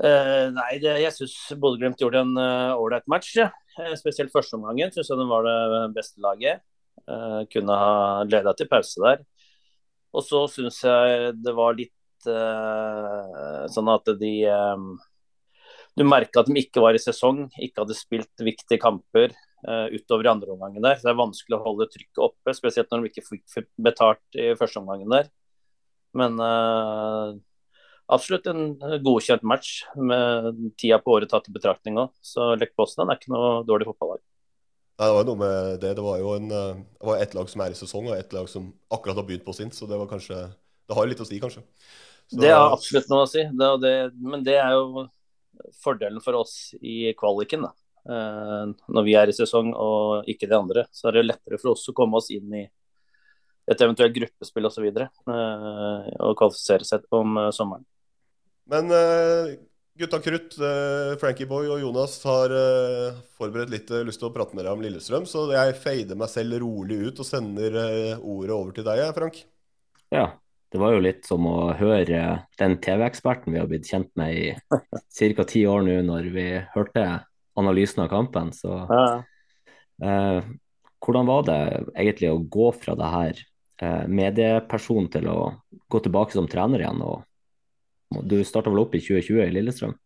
nei, 0.00 0.70
det, 0.80 0.94
jeg 1.02 1.12
syns 1.12 1.34
Bodø-Glimt 1.60 2.00
gjorde 2.00 2.22
en 2.22 2.38
ålreit 2.38 3.04
match. 3.10 3.34
Ja. 3.36 3.50
spesielt 3.98 4.32
førsteomgangen 4.32 4.94
syns 4.94 5.10
jeg 5.10 5.18
den 5.20 5.28
var 5.28 5.44
det 5.44 5.82
beste 5.98 6.22
laget. 6.22 6.62
kunne 7.52 7.76
ha 7.82 8.22
leda 8.30 8.54
til 8.56 8.70
pause 8.70 9.02
der. 9.02 9.26
Og 10.14 10.24
så 10.24 10.46
syns 10.54 10.80
jeg 10.86 11.34
det 11.42 11.56
var 11.58 11.76
litt 11.76 12.30
sånn 13.74 13.92
at 13.92 14.14
de 14.22 14.34
du 15.98 16.06
merka 16.06 16.40
at 16.40 16.48
de 16.48 16.56
ikke 16.60 16.82
var 16.82 16.96
i 16.96 17.02
sesong, 17.02 17.48
ikke 17.58 17.82
hadde 17.82 17.98
spilt 17.98 18.44
viktige 18.44 18.80
kamper 18.80 19.32
uh, 19.34 19.49
utover 19.68 20.24
i 20.24 20.30
andre 20.30 20.54
omgangen 20.54 20.84
der. 20.84 20.96
Så 20.96 21.04
det 21.04 21.12
er 21.12 21.18
vanskelig 21.18 21.56
å 21.58 21.64
holde 21.64 21.88
trykket 21.92 22.20
oppe, 22.24 22.54
spesielt 22.56 22.88
når 22.90 23.02
de 23.04 23.10
ikke 23.10 23.26
fikk 23.26 23.68
betalt 23.76 24.38
i 24.40 24.50
første 24.56 24.80
omgangen 24.80 25.12
der. 25.12 25.28
Men 26.16 26.40
uh, 26.42 27.36
absolutt 28.10 28.48
en 28.50 28.74
godkjent 29.04 29.44
match 29.46 29.84
med 29.94 30.72
tida 30.80 30.98
på 31.02 31.14
året 31.16 31.30
tatt 31.30 31.48
i 31.50 31.54
betraktning 31.54 32.00
òg. 32.02 32.12
Så 32.24 32.52
Lech 32.58 32.74
Poznan 32.78 33.12
er 33.12 33.20
ikke 33.20 33.34
noe 33.34 33.60
dårlig 33.68 33.88
fotballag. 33.90 34.22
Nei, 35.00 35.08
det 35.08 35.16
var 35.16 35.28
noe 35.30 35.40
med 35.40 35.80
det. 35.80 35.94
Det 35.96 36.04
var 36.04 36.18
jo 36.20 36.34
en, 36.36 36.50
eh, 36.52 36.80
det 37.00 37.08
var 37.08 37.22
ett 37.24 37.34
lag 37.36 37.48
som 37.48 37.62
er 37.64 37.72
i 37.72 37.78
sesong, 37.78 38.10
og 38.10 38.18
ett 38.18 38.34
lag 38.36 38.48
som 38.52 38.66
akkurat 38.92 39.16
har 39.16 39.24
begynt 39.24 39.46
på 39.46 39.54
sin. 39.56 39.70
Så 39.72 39.88
det 39.88 39.96
var 39.96 40.10
kanskje 40.10 40.50
Det 40.90 40.96
har 40.98 41.06
litt 41.06 41.20
å 41.22 41.24
si, 41.24 41.38
kanskje. 41.38 41.62
Så, 42.26 42.40
det 42.42 42.50
har 42.50 42.72
absolutt 42.74 43.08
noe 43.12 43.22
å 43.22 43.28
si. 43.30 43.44
Det, 43.46 43.66
det, 43.80 43.92
men 44.18 44.42
det 44.42 44.56
er 44.58 44.72
jo 44.74 45.04
fordelen 45.78 46.18
for 46.20 46.34
oss 46.34 46.74
i 46.82 47.12
kvaliken. 47.14 47.62
da. 47.62 47.70
Eh, 48.08 48.66
når 48.88 49.06
vi 49.06 49.16
er 49.18 49.30
i 49.30 49.36
sesong 49.36 49.72
og 49.74 50.28
ikke 50.30 50.48
de 50.50 50.56
andre, 50.56 50.86
så 50.94 51.08
er 51.08 51.18
det 51.18 51.28
lettere 51.28 51.60
for 51.60 51.74
oss 51.74 51.88
å 51.90 51.96
komme 51.96 52.20
oss 52.20 52.30
inn 52.34 52.54
i 52.56 52.66
et 53.70 53.80
eventuelt 53.80 54.14
gruppespill 54.16 54.66
osv. 54.66 54.70
Og, 54.70 54.74
så 54.74 54.84
videre, 54.84 55.08
og 56.26 56.36
kvalifisere 56.38 56.86
seg 56.86 57.06
om 57.14 57.36
eh, 57.38 57.50
sommeren. 57.54 57.86
Men 58.70 58.90
eh, 58.94 59.54
gutta 59.98 60.20
krutt, 60.22 60.54
eh, 60.62 61.16
Frankie 61.20 61.48
Boy 61.50 61.70
og 61.70 61.80
Jonas 61.82 62.18
har 62.26 62.52
eh, 62.54 63.16
forberedt 63.38 63.72
litt 63.74 63.90
lyst 64.06 64.22
til 64.22 64.30
å 64.30 64.34
prate 64.34 64.54
med 64.56 64.66
deg 64.66 64.76
om 64.76 64.84
Lillestrøm, 64.84 65.26
så 65.26 65.48
jeg 65.54 65.78
fader 65.80 66.18
meg 66.18 66.30
selv 66.30 66.60
rolig 66.62 67.00
ut 67.08 67.22
og 67.22 67.26
sender 67.26 67.80
ordet 68.18 68.54
over 68.54 68.76
til 68.76 68.86
deg, 68.86 69.08
Frank. 69.16 69.42
Ja, 70.14 70.28
det 70.70 70.78
var 70.78 70.94
jo 70.94 71.02
litt 71.02 71.26
som 71.26 71.46
å 71.50 71.72
høre 71.74 72.20
den 72.60 72.76
TV-eksperten 72.82 73.54
vi 73.54 73.58
har 73.58 73.66
blitt 73.70 73.90
kjent 73.90 74.10
med 74.18 74.38
i 74.38 74.46
ca. 75.34 75.46
ti 75.50 75.64
år 75.66 75.82
nå, 75.86 75.98
når 76.06 76.30
vi 76.34 76.46
hørte 76.76 77.06
analysen 77.60 78.04
av 78.04 78.10
kampen. 78.12 78.52
Så 78.56 78.74
ja. 78.88 79.04
eh, 80.04 80.50
hvordan 81.00 81.28
var 81.28 81.46
det 81.48 81.60
egentlig 81.94 82.32
å 82.32 82.42
gå 82.42 82.68
fra 82.76 82.96
det 82.98 83.10
her 83.14 83.42
eh, 83.82 84.04
medieperson 84.08 85.08
til 85.12 85.30
å 85.32 85.38
gå 85.90 86.02
tilbake 86.04 86.36
som 86.36 86.48
trener 86.50 86.84
igjen? 86.84 87.02
og 87.04 88.22
Du 88.26 88.40
starta 88.44 88.72
vel 88.72 88.84
opp 88.84 88.96
i 88.96 89.02
2020 89.04 89.44
i 89.46 89.50
Lillestrøm? 89.56 89.96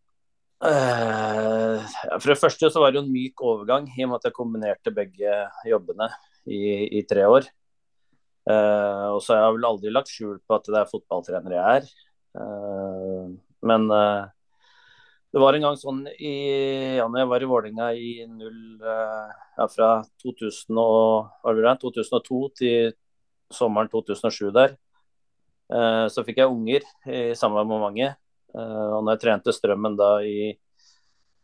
Uh, 0.65 1.83
for 2.15 2.31
det 2.31 2.39
første 2.39 2.69
så 2.71 2.81
var 2.81 2.93
det 2.93 3.01
jo 3.01 3.03
en 3.03 3.11
myk 3.11 3.41
overgang, 3.43 3.89
i 3.91 4.05
og 4.05 4.09
med 4.09 4.21
at 4.21 4.29
jeg 4.29 4.37
kombinerte 4.37 4.93
begge 4.95 5.33
jobbene 5.67 6.07
i, 6.47 6.61
i 6.99 7.03
tre 7.07 7.27
år. 7.27 7.49
Uh, 8.45 9.17
og 9.17 9.19
så 9.25 9.33
har 9.33 9.43
jeg 9.43 9.57
vel 9.57 9.67
aldri 9.67 9.91
lagt 9.91 10.11
skjul 10.13 10.37
på 10.45 10.57
at 10.57 10.69
det 10.69 10.79
er 10.79 10.89
fotballtrener 10.91 11.57
jeg 11.57 11.81
er. 11.81 11.91
Uh, 12.37 13.35
men 13.65 13.87
uh, 13.89 14.29
det 15.35 15.41
var 15.43 15.57
en 15.57 15.65
gang 15.67 15.77
sånn 15.79 16.05
i, 16.15 16.33
ja, 16.95 17.05
når 17.11 17.21
jeg 17.21 17.29
var 17.31 17.43
i 17.43 17.49
Vålerenga 17.51 17.89
i 17.99 18.11
null 18.31 18.79
ja, 18.79 19.67
fra 19.67 19.89
2000 20.23 20.79
og, 20.79 21.49
det, 21.59 21.73
2002 21.81 22.39
til 22.55 22.93
sommeren 23.51 23.91
2007 23.91 24.53
der, 24.55 24.77
så 26.07 26.23
fikk 26.23 26.39
jeg 26.39 26.53
unger 26.53 26.85
i 27.09 27.35
samme 27.35 27.65
momentet. 27.67 28.15
og 28.55 29.01
når 29.03 29.15
jeg 29.15 29.21
trente 29.25 29.53
Strømmen 29.53 29.97
da 29.99 30.09
i 30.23 30.53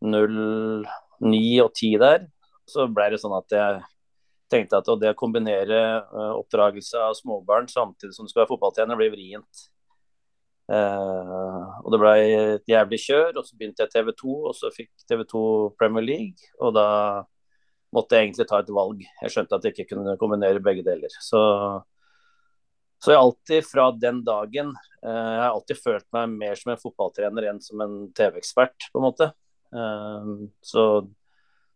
09 0.01 1.61
og 1.65 1.71
10 1.75 1.97
der, 2.01 2.25
så 2.69 2.87
ble 2.87 3.11
det 3.11 3.19
sånn 3.21 3.35
at 3.37 3.57
jeg 3.57 3.81
tenkte 4.51 4.81
at 4.81 4.89
det 5.01 5.13
å 5.13 5.17
kombinere 5.17 5.79
uh, 6.11 6.33
oppdragelse 6.39 6.99
av 6.99 7.15
småbarn 7.17 7.69
samtidig 7.71 8.15
som 8.15 8.27
du 8.27 8.31
skal 8.31 8.43
være 8.43 8.51
fotballtrener, 8.53 8.99
blir 8.99 9.13
vrient. 9.13 9.67
Uh, 10.71 11.67
og 11.83 11.91
det 11.91 11.97
ble 11.99 12.11
et 12.23 12.69
jævlig 12.69 12.99
kjør, 13.03 13.37
og 13.41 13.43
så 13.43 13.57
begynte 13.59 13.83
jeg 13.83 13.91
TV 13.91 14.11
2, 14.21 14.35
og 14.47 14.53
så 14.55 14.69
fikk 14.71 15.03
TV 15.03 15.25
2 15.27 15.43
Premier 15.79 16.05
League. 16.05 16.51
Og 16.63 16.71
da 16.77 16.87
måtte 17.91 18.15
jeg 18.15 18.29
egentlig 18.29 18.47
ta 18.47 18.61
et 18.61 18.71
valg. 18.71 19.01
Jeg 19.03 19.33
skjønte 19.33 19.57
at 19.57 19.67
jeg 19.67 19.75
ikke 19.75 19.89
kunne 19.91 20.15
kombinere 20.21 20.63
begge 20.63 20.85
deler. 20.85 21.11
Så, 21.19 21.41
så 23.03 23.11
jeg 23.11 23.19
alltid 23.19 23.67
fra 23.67 23.89
den 23.97 24.21
dagen 24.27 24.71
uh, 24.71 25.09
Jeg 25.11 25.41
har 25.43 25.49
alltid 25.49 25.81
følt 25.81 26.07
meg 26.15 26.37
mer 26.37 26.59
som 26.61 26.71
en 26.71 26.83
fotballtrener 26.85 27.49
enn 27.51 27.59
som 27.63 27.83
en 27.83 27.97
TV-ekspert, 28.15 28.91
på 28.93 29.01
en 29.01 29.09
måte. 29.09 29.31
så, 30.67 30.81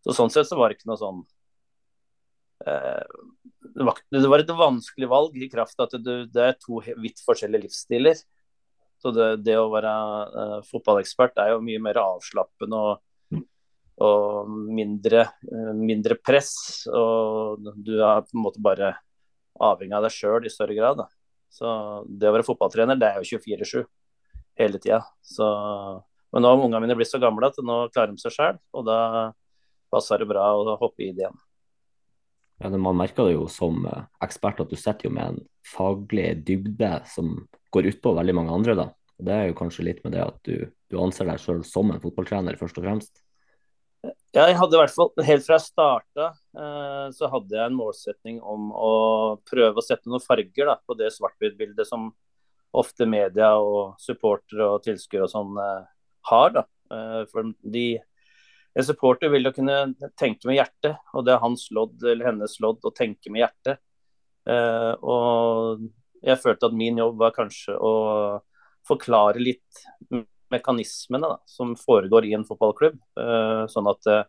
så 0.04 0.14
sånn 0.18 0.32
sett 0.34 0.50
så 0.50 0.58
var 0.60 0.68
det 0.68 0.76
ikke 0.76 0.90
noe 0.90 1.00
sånn 1.00 1.22
det 2.60 3.86
var, 3.88 4.02
det 4.12 4.28
var, 4.28 4.42
et 4.44 4.52
vanskelig 4.52 5.08
valg 5.08 5.38
i 5.40 5.48
kraft 5.52 5.80
av 5.80 5.88
at 5.88 6.04
det, 6.04 6.16
det, 6.34 6.48
er 6.50 6.58
to 6.60 6.82
vidt 7.00 7.22
forskjellige 7.24 7.70
livsstiler. 7.70 8.20
Så 9.06 9.12
det, 9.14 9.26
det 9.46 9.54
å 9.62 9.70
være 9.70 9.92
uh, 10.34 10.62
fotballekspert 10.66 11.38
er 11.44 11.52
jo 11.54 11.62
mye 11.62 11.82
mer 11.84 12.00
avslappende 12.02 12.80
og, 12.80 13.44
og 14.02 14.50
mindre, 14.50 15.28
uh, 15.52 15.74
mindre, 15.78 16.18
press. 16.18 16.56
Og 16.90 17.62
du 17.86 18.00
er 18.00 18.26
på 18.26 18.34
en 18.34 18.46
måte 18.48 18.64
bare 18.66 18.96
avhengig 19.62 19.94
av 19.94 20.08
deg 20.08 20.16
sjøl 20.16 20.50
i 20.50 20.54
større 20.54 20.78
grad. 20.78 21.04
Da. 21.04 21.08
Så 21.54 21.70
det 22.10 22.32
å 22.32 22.34
være 22.34 22.48
fotballtrener, 22.48 22.98
det 22.98 23.12
er 23.12 23.22
jo 23.22 23.38
24-7 23.38 23.86
hele 24.58 24.82
tida. 24.82 25.04
Men 26.34 26.44
nå 26.44 26.50
har 26.50 26.66
ungene 26.66 26.82
mine 26.84 26.98
blitt 26.98 27.14
så 27.14 27.22
gamle 27.22 27.52
at 27.52 27.62
nå 27.62 27.84
klarer 27.94 28.16
de 28.16 28.26
seg 28.26 28.34
sjøl, 28.34 28.58
og 28.74 28.88
da 28.90 29.00
passer 29.94 30.24
det 30.24 30.32
bra 30.34 30.50
å 30.58 30.80
hoppe 30.82 31.06
i 31.06 31.14
det 31.14 31.28
igjen. 31.28 31.44
Ja, 32.64 32.72
man 32.72 32.98
merker 32.98 33.28
det 33.28 33.36
jo 33.36 33.50
som 33.52 33.84
eh, 33.88 34.06
ekspert 34.24 34.62
at 34.64 34.72
du 34.72 34.78
sitter 34.80 35.10
jo 35.10 35.14
med 35.16 35.34
en 35.34 35.42
faglig 35.68 36.30
dybde 36.48 36.92
som 37.12 37.36
går 37.76 37.92
utpå 37.92 38.16
veldig 38.18 38.36
mange 38.38 38.56
andre. 38.56 38.78
da. 38.80 38.90
Det 39.16 39.36
er 39.36 39.46
jo 39.50 39.60
kanskje 39.60 39.86
litt 39.88 40.02
med 40.04 40.16
det 40.16 40.24
at 40.26 40.40
du, 40.48 40.66
du 40.92 40.98
anser 41.00 41.30
deg 41.30 41.40
sjøl 41.40 41.64
som 41.68 41.92
en 41.92 42.02
fotballtrener, 42.04 42.58
først 42.60 42.82
og 42.82 42.88
fremst. 42.88 43.22
Ja, 44.36 44.50
jeg 44.50 44.58
hadde 44.60 44.76
i 44.76 44.80
hvert 44.82 44.94
fall, 44.94 45.12
Helt 45.26 45.46
fra 45.46 45.58
jeg 45.58 45.66
starta 45.70 46.26
eh, 46.60 47.06
så 47.16 47.30
hadde 47.32 47.56
jeg 47.56 47.70
en 47.70 47.78
målsetning 47.78 48.42
om 48.44 48.68
å 48.76 48.92
prøve 49.48 49.80
å 49.80 49.86
sette 49.86 50.12
noen 50.12 50.24
farger 50.24 50.70
da, 50.70 50.76
på 50.84 50.98
det 51.00 51.14
svart-hvitt-bildet 51.16 51.88
som 51.88 52.10
ofte 52.76 53.08
media 53.08 53.54
og 53.56 53.96
supportere 54.04 54.68
og 54.68 54.84
tilskuere 54.84 55.30
og 55.30 55.32
sånn 55.32 55.62
eh, 55.64 55.88
har. 56.32 56.52
da. 56.58 56.66
Eh, 56.92 57.22
for 57.32 57.54
de 57.64 57.88
en 58.76 58.84
supporter 58.84 59.32
vil 59.32 59.48
jo 59.48 59.56
kunne 59.56 60.10
tenke 60.20 60.50
med 60.50 60.58
hjertet, 60.58 61.00
og 61.16 61.24
det 61.24 61.32
er 61.32 61.44
hans 61.46 61.70
lodd 61.72 62.04
eller 62.04 62.28
hennes 62.28 62.58
lodd 62.60 62.84
å 62.84 62.92
tenke 62.92 63.32
med 63.32 63.46
hjertet. 63.46 63.80
Og 65.00 65.86
jeg 66.26 66.42
følte 66.42 66.70
at 66.70 66.78
min 66.78 66.98
jobb 67.02 67.20
var 67.22 67.36
kanskje 67.36 67.76
å 67.78 67.94
forklare 68.86 69.42
litt 69.42 69.86
mekanismene 70.54 71.30
da, 71.30 71.38
som 71.50 71.74
foregår 71.80 72.28
i 72.28 72.36
en 72.38 72.46
fotballklubb. 72.46 72.98
Uh, 73.18 73.66
sånn 73.72 73.90
at 73.90 74.10
uh, 74.12 74.24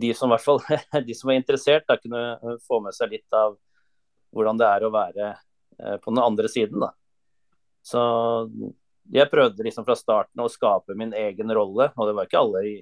de 0.00 0.12
som, 0.16 0.32
hvert 0.32 0.44
fall, 0.44 0.62
de 1.08 1.16
som 1.16 1.30
var 1.30 1.38
interessert, 1.38 1.86
da 1.88 1.98
kunne 2.00 2.56
få 2.64 2.80
med 2.84 2.96
seg 2.96 3.12
litt 3.16 3.36
av 3.36 3.58
hvordan 4.34 4.58
det 4.58 4.66
er 4.66 4.86
å 4.86 4.94
være 4.94 5.34
på 6.02 6.12
den 6.12 6.20
andre 6.22 6.48
siden. 6.50 6.82
Da. 6.82 6.92
Så 7.82 8.00
jeg 9.12 9.30
prøvde 9.30 9.64
liksom 9.66 9.84
fra 9.86 9.96
starten 9.98 10.40
å 10.40 10.50
skape 10.50 10.96
min 10.96 11.12
egen 11.16 11.52
rolle, 11.54 11.90
og 11.92 12.08
det 12.08 12.14
var 12.16 12.28
ikke 12.28 12.40
alle 12.40 12.62
i 12.64 12.74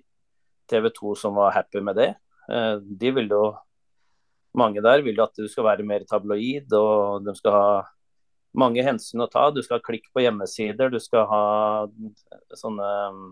TV 0.70 0.88
2 0.94 1.14
som 1.18 1.34
var 1.37 1.54
happy 1.56 1.82
med 1.82 1.99
det. 1.99 2.11
Eh, 2.52 2.76
de 2.80 3.14
ville 3.18 3.34
jo 3.34 3.52
Mange 4.52 4.82
der 4.84 5.00
vil 5.00 5.16
at 5.25 5.32
du 5.32 5.46
skal 5.49 5.64
være 5.64 5.84
mer 5.88 6.02
tabloid, 6.04 6.75
og 6.76 7.22
de 7.25 7.32
skal 7.38 7.54
ha 7.56 7.68
mange 8.59 8.85
hensyn 8.85 9.25
å 9.25 9.30
ta. 9.30 9.49
Du 9.50 9.62
skal 9.62 9.78
ha 9.78 9.85
klikk 9.85 10.09
på 10.12 10.25
hjemmesider, 10.25 10.92
du 10.92 11.00
skal 11.00 11.26
ha 11.30 11.44
sånne 12.59 12.90
mm, 13.16 13.30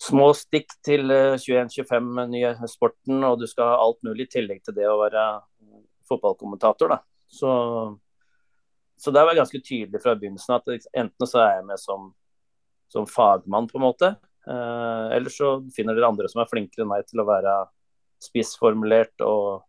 små 0.00 0.30
stikk 0.36 0.72
til 0.86 1.12
21-25 1.12 2.22
eh, 2.22 2.30
nye 2.34 2.54
sporten, 2.70 3.24
og 3.26 3.40
du 3.42 3.48
skal 3.50 3.74
ha 3.74 3.82
alt 3.82 4.00
mulig 4.06 4.28
i 4.28 4.32
tillegg 4.38 4.64
til 4.64 4.78
det 4.78 4.88
å 4.88 5.00
være 5.02 5.26
fotballkommentator. 6.08 6.96
da. 6.96 7.02
Så, 7.30 7.50
så 8.98 9.12
der 9.14 9.26
var 9.26 9.34
jeg 9.34 9.42
ganske 9.44 9.62
tydelig 9.62 10.02
fra 10.02 10.16
begynnelsen 10.18 10.56
at 10.56 10.90
enten 11.04 11.28
så 11.28 11.44
er 11.44 11.54
jeg 11.58 11.68
med 11.68 11.82
som, 11.82 12.10
som 12.90 13.06
fagmann, 13.06 13.68
på 13.70 13.78
en 13.78 13.88
måte, 13.90 14.14
Eh, 14.46 15.16
Eller 15.16 15.30
så 15.30 15.70
finner 15.76 15.96
dere 15.96 16.08
andre 16.08 16.28
som 16.30 16.42
er 16.42 16.50
flinkere 16.50 16.84
enn 16.84 16.92
meg 16.92 17.06
til 17.08 17.22
å 17.22 17.28
være 17.28 17.54
spissformulert 18.20 19.22
og 19.24 19.64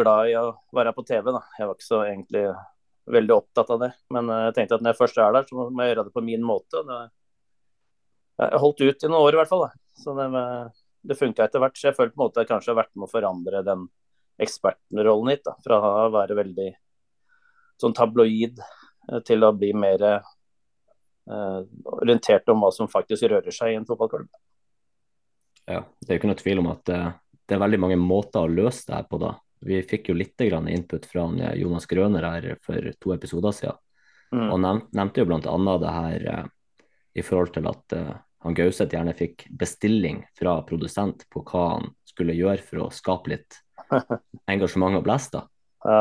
glad 0.00 0.30
i 0.30 0.36
å 0.38 0.46
være 0.76 0.94
på 0.96 1.04
TV. 1.08 1.32
Da. 1.32 1.42
Jeg 1.58 1.68
var 1.68 1.76
ikke 1.76 1.88
så 1.88 2.02
egentlig 2.06 2.44
veldig 3.14 3.34
opptatt 3.36 3.72
av 3.74 3.80
det. 3.84 3.90
Men 4.14 4.30
eh, 4.30 4.44
jeg 4.48 4.56
tenkte 4.58 4.78
at 4.78 4.84
når 4.84 4.94
jeg 4.94 5.00
først 5.00 5.22
er 5.22 5.36
der, 5.36 5.48
så 5.48 5.58
må 5.62 5.84
jeg 5.84 5.94
gjøre 5.94 6.06
det 6.08 6.14
på 6.16 6.24
min 6.26 6.44
måte. 6.46 6.84
Jeg 8.40 8.62
holdt 8.64 8.84
ut 8.84 9.04
i 9.04 9.10
noen 9.10 9.20
år 9.20 9.36
i 9.36 9.40
hvert 9.40 9.52
fall. 9.52 9.66
Da. 9.66 9.70
Så 10.00 10.16
det, 10.16 10.28
det 11.10 11.18
funka 11.20 11.46
etter 11.46 11.64
hvert. 11.64 11.78
Så 11.78 11.90
jeg 11.90 11.98
føler 11.98 12.12
på 12.14 12.20
en 12.20 12.26
måte 12.26 12.40
at 12.40 12.46
jeg 12.46 12.52
kanskje 12.52 12.72
har 12.74 12.82
vært 12.82 12.94
med 12.96 13.08
å 13.08 13.12
forandre 13.12 13.64
den 13.66 13.88
ekspertrollen 14.40 15.34
hit. 15.34 15.44
Da. 15.46 15.56
Fra 15.64 15.80
å 16.06 16.10
være 16.14 16.38
veldig 16.38 16.68
sånn 17.80 17.96
tabloid 17.96 18.60
eh, 18.60 19.24
til 19.26 19.44
å 19.46 19.54
bli 19.56 19.74
mer 19.76 20.22
Eh, 21.30 21.62
orientert 21.84 22.48
om 22.48 22.62
hva 22.64 22.72
som 22.74 22.88
faktisk 22.90 23.28
rører 23.30 23.54
seg 23.54 23.72
i 23.72 23.78
en 23.78 23.86
fotballklubb. 23.86 24.26
Ja, 25.70 25.84
Det 26.00 26.08
er 26.08 26.16
jo 26.16 26.20
ikke 26.20 26.30
noe 26.32 26.40
tvil 26.40 26.62
om 26.62 26.70
at 26.72 26.82
det 26.88 27.54
er 27.54 27.62
veldig 27.62 27.78
mange 27.78 27.98
måter 28.00 28.42
å 28.42 28.50
løse 28.50 28.88
det 28.88 28.96
her 28.96 29.06
på. 29.06 29.18
da. 29.18 29.36
Vi 29.60 29.82
fikk 29.84 30.08
jo 30.08 30.16
litt 30.16 30.40
input 30.40 31.06
fra 31.06 31.26
Jonas 31.54 31.86
Grøner 31.86 32.24
her 32.24 32.56
for 32.64 32.92
to 33.00 33.12
episoder 33.12 33.52
siden. 33.52 33.80
Mm. 34.32 34.48
Og 34.54 34.60
nevnte 34.62 35.20
jo 35.20 35.26
bl.a. 35.26 35.76
det 35.82 35.92
her 35.94 36.26
eh, 36.32 36.44
i 37.18 37.22
forhold 37.26 37.50
til 37.56 37.66
at 37.66 37.96
uh, 37.98 38.12
han 38.46 38.54
Gauseth 38.54 38.94
gjerne 38.94 39.14
fikk 39.18 39.48
bestilling 39.58 40.22
fra 40.38 40.60
produsent 40.66 41.26
på 41.34 41.42
hva 41.48 41.64
han 41.74 41.90
skulle 42.08 42.36
gjøre 42.38 42.62
for 42.62 42.84
å 42.84 42.92
skape 42.94 43.32
litt 43.32 43.58
engasjement 44.52 45.00
og 45.00 45.04
blest. 45.04 45.34
da. 45.34 45.42
Ja, 45.84 46.00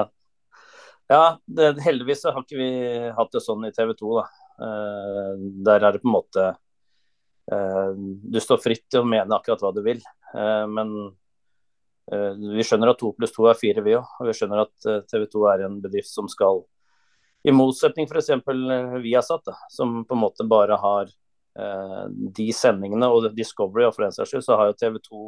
ja 1.10 1.24
det, 1.50 1.72
heldigvis 1.84 2.28
har 2.30 2.38
ikke 2.38 2.62
vi 2.62 2.72
hatt 3.18 3.34
det 3.34 3.44
sånn 3.44 3.66
i 3.68 3.74
TV 3.76 3.96
2. 3.98 4.14
da. 4.20 4.28
Uh, 4.60 5.34
der 5.66 5.88
er 5.88 5.96
det 5.96 6.04
på 6.04 6.10
en 6.10 6.18
måte 6.18 6.46
uh, 6.52 7.92
Du 7.96 8.42
står 8.44 8.60
fritt 8.60 8.84
til 8.92 9.02
å 9.02 9.08
mene 9.08 9.36
akkurat 9.36 9.66
hva 9.66 9.74
du 9.74 9.82
vil. 9.84 10.04
Uh, 10.36 10.70
men 10.70 10.94
vi 12.10 12.66
skjønner 12.66 12.92
at 12.92 13.00
to 13.00 13.12
pluss 13.14 13.34
to 13.36 13.46
er 13.50 13.58
fire, 13.60 13.84
vi 13.86 13.96
òg. 13.98 14.14
Og 14.20 14.30
vi 14.30 14.36
skjønner 14.38 14.64
at 14.64 14.88
TV 15.10 15.28
2 15.30 15.44
er 15.52 15.66
en 15.68 15.80
bedrift 15.84 16.10
som 16.10 16.30
skal 16.32 16.64
I 17.46 17.54
motsetning 17.54 18.10
f.eks. 18.10 18.32
Viasat, 19.04 19.44
da, 19.46 19.56
som 19.70 20.02
på 20.08 20.18
en 20.18 20.24
måte 20.24 20.48
bare 20.50 20.80
har 20.82 21.12
de 22.40 22.48
sendingene 22.56 23.10
og 23.12 23.30
Discovery, 23.36 23.86
og 23.88 23.94
for 23.96 24.06
den 24.06 24.16
saks 24.16 24.32
skyld, 24.32 24.46
så 24.46 24.58
har 24.58 24.70
jo 24.70 24.78
TV 24.80 25.00
2 25.06 25.24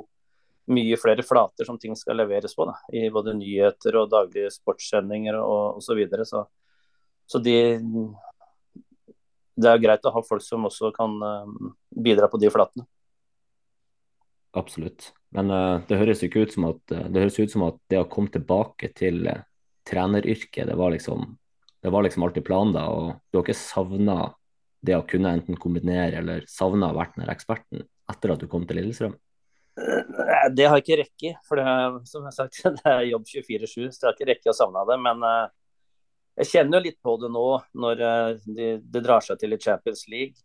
mye 0.72 0.98
flere 0.98 1.24
flater 1.26 1.68
som 1.68 1.80
ting 1.80 1.96
skal 1.98 2.20
leveres 2.22 2.56
på. 2.56 2.66
Da, 2.70 2.76
I 2.94 3.10
både 3.14 3.36
nyheter 3.38 3.98
og 4.00 4.12
daglige 4.12 4.52
sportssendinger 4.54 5.40
og 5.42 5.82
osv. 5.82 5.86
Så, 5.86 5.98
videre. 5.98 6.26
så 6.26 6.46
Så 7.26 7.40
de 7.40 7.58
Det 9.56 9.70
er 9.70 9.82
greit 9.84 10.06
å 10.06 10.14
ha 10.14 10.22
folk 10.24 10.42
som 10.42 10.66
også 10.66 10.92
kan 10.96 11.18
bidra 11.92 12.28
på 12.28 12.40
de 12.40 12.50
flatene. 12.50 12.88
Absolutt. 14.54 15.14
Men 15.36 15.52
uh, 15.52 15.80
det 15.88 16.00
høres 16.00 16.24
ikke 16.26 16.46
ut 16.46 16.56
som 16.56 16.68
at 16.72 16.94
uh, 16.94 17.08
det 17.08 17.24
høres 17.24 17.40
ut 17.40 17.54
som 17.54 17.66
at 17.70 17.80
det 17.92 18.02
å 18.02 18.10
komme 18.12 18.32
tilbake 18.34 18.92
til 18.98 19.24
treneryrket, 19.88 20.68
det 20.68 20.78
var 20.78 20.94
liksom 20.94 21.38
det 21.82 21.90
var 21.90 22.06
liksom 22.06 22.24
alltid 22.24 22.46
planen 22.46 22.76
da, 22.76 22.84
og 22.94 23.16
du 23.32 23.40
har 23.40 23.46
ikke 23.48 23.58
savna 23.58 24.18
det 24.86 24.94
å 24.94 25.06
kunne 25.08 25.32
enten 25.34 25.58
kombinere 25.58 26.20
eller 26.20 26.44
savna 26.50 26.92
å 26.92 26.98
vært 26.98 27.16
den 27.18 27.32
eksperten 27.32 27.82
etter 28.12 28.34
at 28.34 28.44
du 28.44 28.46
kom 28.50 28.68
til 28.70 28.78
Lillestrøm? 28.78 29.16
Det 30.54 30.68
har 30.68 30.78
jeg 30.78 30.84
ikke 30.84 31.00
rekke. 31.00 31.32
For 31.48 31.58
det 31.58 31.66
som 32.10 32.22
jeg 32.22 32.30
har 32.30 32.36
sagt, 32.38 32.60
det 32.78 32.92
er 32.92 33.08
jobb 33.10 33.26
24-7, 33.26 33.74
så 33.74 33.82
jeg 33.82 34.08
har 34.08 34.14
ikke 34.14 34.30
rekke 34.30 34.54
å 34.54 34.58
savne 34.58 34.86
det. 34.92 35.00
Men 35.02 35.26
jeg 36.38 36.52
kjenner 36.52 36.78
jo 36.78 36.86
litt 36.86 37.00
på 37.02 37.16
det 37.24 37.32
nå, 37.34 37.48
når 37.82 38.06
det 38.46 39.02
drar 39.02 39.26
seg 39.26 39.42
til 39.42 39.58
i 39.58 39.62
Champions 39.62 40.06
League. 40.12 40.38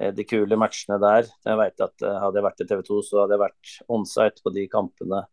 Uh, 0.00 0.10
de 0.16 0.26
kule 0.28 0.58
matchene 0.60 0.98
der. 1.02 1.30
Jeg 1.46 1.60
vet 1.60 1.86
at 1.86 2.06
Hadde 2.24 2.40
jeg 2.40 2.46
vært 2.48 2.64
i 2.64 2.68
TV 2.70 2.84
2, 2.90 3.00
så 3.06 3.22
hadde 3.22 3.36
jeg 3.36 3.44
vært 3.44 3.74
onsite 3.96 4.44
på 4.44 4.54
de 4.54 4.68
kampene. 4.72 5.24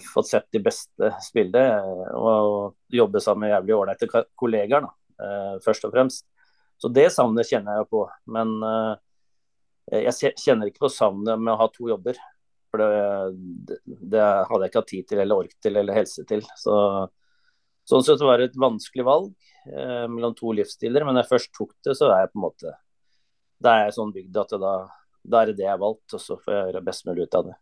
fått 0.00 0.30
sett 0.30 0.46
de 0.54 0.62
beste 0.64 1.10
spille 1.20 1.60
og 2.16 2.72
jobbe 2.88 3.20
sammen 3.20 3.42
med 3.44 3.50
jævlig 3.50 3.74
ålreite 3.76 4.06
kollegaer, 4.40 4.86
først 5.60 5.84
og 5.84 5.92
fremst. 5.92 6.24
Så 6.80 6.88
det 6.88 7.10
savnet 7.12 7.50
kjenner 7.50 7.76
jeg 7.76 7.84
jo 7.84 7.88
på. 7.90 8.06
Men 8.32 8.54
Eh, 9.90 10.06
jeg 10.06 10.34
kjenner 10.40 10.70
ikke 10.70 10.86
på 10.86 10.92
savnet 10.92 11.40
med 11.40 11.54
å 11.54 11.58
ha 11.60 11.68
to 11.72 11.90
jobber. 11.90 12.18
For 12.72 12.80
det, 12.80 13.80
det, 13.84 14.22
hadde 14.22 14.62
jeg 14.64 14.72
ikke 14.72 14.80
hatt 14.80 14.92
tid 14.94 15.08
til 15.10 15.20
eller 15.20 15.44
ork 15.44 15.56
til 15.60 15.76
eller 15.76 15.98
helse 15.98 16.24
til. 16.28 16.44
Så, 16.60 16.76
sånn 17.88 18.06
sett 18.06 18.22
var 18.24 18.40
det 18.40 18.52
et 18.52 18.60
vanskelig 18.60 19.04
valg 19.08 19.32
eh, 19.68 20.06
mellom 20.08 20.36
to 20.38 20.54
livsstiler. 20.56 21.04
Men 21.04 21.18
når 21.18 21.26
jeg 21.26 21.32
først 21.34 21.52
tok 21.58 21.74
det, 21.84 21.96
så 21.98 22.08
er 22.08 22.24
jeg 22.24 22.32
på 22.32 22.40
en 22.40 22.46
måte 22.46 22.76
Da 23.62 23.76
er 23.84 23.94
sånn 23.94 24.12
bygd 24.14 24.38
at 24.42 24.54
da, 24.58 24.72
da, 25.22 25.42
er 25.42 25.50
det 25.50 25.60
det 25.60 25.66
jeg 25.66 25.74
har 25.74 25.82
valgt, 25.82 26.16
og 26.16 26.22
så 26.22 26.38
får 26.40 26.54
jeg 26.54 26.64
gjøre 26.70 26.86
best 26.88 27.06
mulig 27.08 27.26
ut 27.26 27.38
av 27.38 27.50
det. 27.50 27.58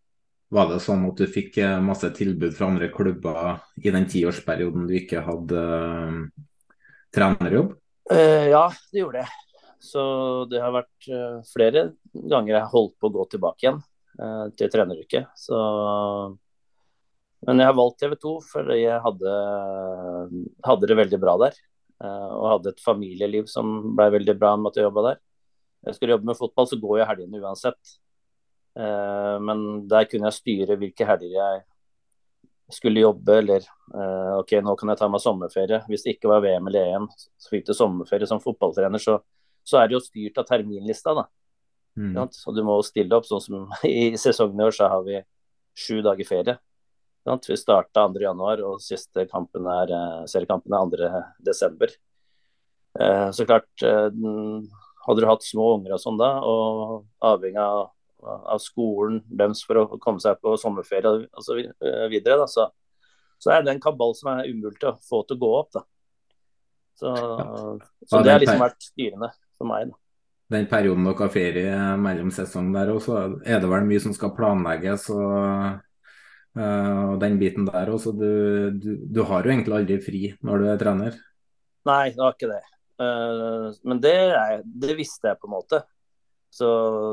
Var 0.50 0.71
det 0.73 0.80
sånn 0.83 1.04
at 1.07 1.21
du 1.21 1.26
fikk 1.30 1.61
eh, 1.62 1.76
masse 1.85 2.09
tilbud 2.16 2.57
fra 2.57 2.71
andre 2.73 2.88
klubber 2.90 3.61
i 3.78 3.92
den 3.95 4.09
tiårsperioden 4.11 4.88
du 4.88 4.97
ikke 4.99 5.23
hadde 5.23 5.61
uh, 5.61 6.16
trenerjobb? 7.14 7.76
Uh, 8.11 8.49
ja, 8.50 8.64
det 8.90 9.04
gjorde 9.04 9.23
jeg. 9.23 9.37
Så 9.80 10.02
det 10.50 10.61
har 10.61 10.75
vært 10.75 11.07
flere 11.49 11.87
ganger 12.12 12.50
jeg 12.52 12.61
har 12.61 12.73
holdt 12.75 12.99
på 13.00 13.09
å 13.09 13.14
gå 13.14 13.25
tilbake 13.33 13.64
igjen 13.64 13.78
til 14.59 14.69
treneryrket. 14.69 15.30
Så 15.40 15.57
Men 17.49 17.62
jeg 17.62 17.71
har 17.71 17.78
valgt 17.78 18.02
TV 18.02 18.12
2 18.21 18.33
fordi 18.50 18.76
jeg 18.83 18.99
hadde, 19.00 19.37
hadde 20.66 20.90
det 20.90 20.99
veldig 20.99 21.21
bra 21.23 21.38
der. 21.40 21.57
Og 22.05 22.51
hadde 22.51 22.74
et 22.74 22.85
familieliv 22.85 23.48
som 23.48 23.94
ble 23.96 24.11
veldig 24.18 24.37
bra 24.37 24.53
med 24.61 24.68
at 24.68 24.83
jeg 24.83 24.88
jobba 24.90 25.07
der. 25.07 25.22
Jeg 25.87 25.97
skulle 25.97 26.16
jobbe 26.16 26.29
med 26.29 26.38
fotball, 26.38 26.69
så 26.69 26.79
går 26.81 27.01
jeg 27.01 27.11
helgene 27.14 27.43
uansett. 27.43 27.99
men 29.40 29.88
der 29.90 30.05
kunne 30.07 30.29
jeg 30.29 30.37
styre 30.37 30.77
hvilke 30.79 31.05
helger 31.05 31.33
jeg 31.35 31.62
skulle 32.71 33.03
jobbe, 33.03 33.38
eller 33.40 33.64
OK, 34.38 34.53
nå 34.62 34.77
kan 34.79 34.93
jeg 34.93 35.01
ta 35.01 35.09
meg 35.11 35.23
sommerferie. 35.25 35.81
Hvis 35.90 36.05
det 36.05 36.14
ikke 36.14 36.31
var 36.31 36.45
VM 36.45 36.69
eller 36.71 36.93
EM, 36.93 37.09
så 37.40 37.51
fikk 37.51 37.66
du 37.66 37.73
sommerferie 37.75 38.29
som 38.31 38.43
fotballtrener, 38.45 39.03
så 39.03 39.19
så 39.71 39.81
er 39.81 39.88
det 39.88 39.97
jo 39.97 40.03
styrt 40.05 40.40
av 40.40 40.49
terminlista. 40.49 41.14
da. 41.14 41.27
Mm. 41.99 42.16
Så 42.33 42.55
du 42.55 42.62
må 42.66 42.79
stille 42.87 43.16
opp 43.16 43.29
sånn 43.29 43.45
som 43.45 43.71
i 43.87 44.16
sesongen 44.21 44.61
i 44.61 44.69
år, 44.69 44.77
så 44.77 44.90
har 44.93 45.07
vi 45.07 45.23
sju 45.79 46.01
dager 46.07 46.29
ferie. 46.29 46.59
Vi 47.31 47.57
starta 47.59 48.07
2.1, 48.09 48.62
og 48.64 48.81
siste 48.83 49.27
kampen 49.31 49.66
er, 49.69 49.93
eh, 49.95 50.23
seriekampen 50.31 50.75
er 50.75 51.19
2.12. 51.45 51.99
Eh, 52.99 53.29
så 53.37 53.47
klart, 53.47 53.69
eh, 53.85 54.09
hadde 55.11 55.25
du 55.25 55.31
hatt 55.31 55.46
små 55.46 55.75
unger 55.77 55.96
og 55.96 56.03
sånn 56.03 56.20
da, 56.20 56.33
og 56.46 57.07
avhengig 57.27 57.62
av, 57.62 57.90
av 58.25 58.61
skolen 58.62 59.20
deres 59.27 59.62
for 59.66 59.83
å 59.83 60.01
komme 60.03 60.23
seg 60.23 60.40
på 60.42 60.57
sommerferie 60.61 61.27
og 61.27 61.44
så 61.44 61.57
videre, 61.59 62.40
da, 62.42 62.49
så, 62.51 62.68
så 63.40 63.55
er 63.57 63.64
det 63.64 63.75
en 63.75 63.83
kabal 63.83 64.14
som 64.18 64.33
er 64.35 64.51
umulig 64.51 64.85
å 64.88 64.99
få 65.07 65.25
til 65.27 65.38
å 65.38 65.44
gå 65.44 65.57
opp. 65.62 65.73
da. 65.79 65.87
Så, 67.01 67.11
så 68.07 68.20
det 68.20 68.35
har 68.35 68.42
liksom 68.42 68.61
vært 68.61 68.83
styrende 68.85 69.31
for 69.57 69.68
meg. 69.70 69.88
Da. 69.88 70.01
Den 70.51 70.66
perioden 70.68 71.07
dere 71.07 71.23
har 71.23 71.31
ferie 71.33 71.77
mellom 72.03 72.33
sesong 72.35 72.73
der 72.75 72.90
også, 72.92 73.20
er 73.46 73.62
det 73.62 73.70
vel 73.70 73.87
mye 73.87 74.03
som 74.03 74.12
skal 74.16 74.35
planlegges 74.37 75.07
og, 75.14 75.79
uh, 76.59 77.01
og 77.12 77.14
den 77.23 77.38
biten 77.40 77.68
der 77.68 77.92
også. 77.94 78.12
Du, 78.18 78.31
du, 78.75 78.90
du, 79.07 79.23
har 79.31 79.46
jo 79.46 79.55
egentlig 79.55 79.79
aldri 79.79 80.01
fri 80.03 80.23
når 80.44 80.64
du 80.64 80.68
er 80.73 80.83
trener? 80.83 81.16
Nei, 81.88 82.03
det 82.12 82.20
har 82.20 82.37
ikke 82.37 82.51
det. 82.51 82.61
Uh, 83.00 83.70
men 83.88 84.00
det, 84.02 84.16
er, 84.36 84.60
det, 84.64 84.96
visste 84.98 85.30
jeg 85.30 85.40
på 85.40 85.48
en 85.48 85.56
måte. 85.56 85.82
Så 86.50 86.66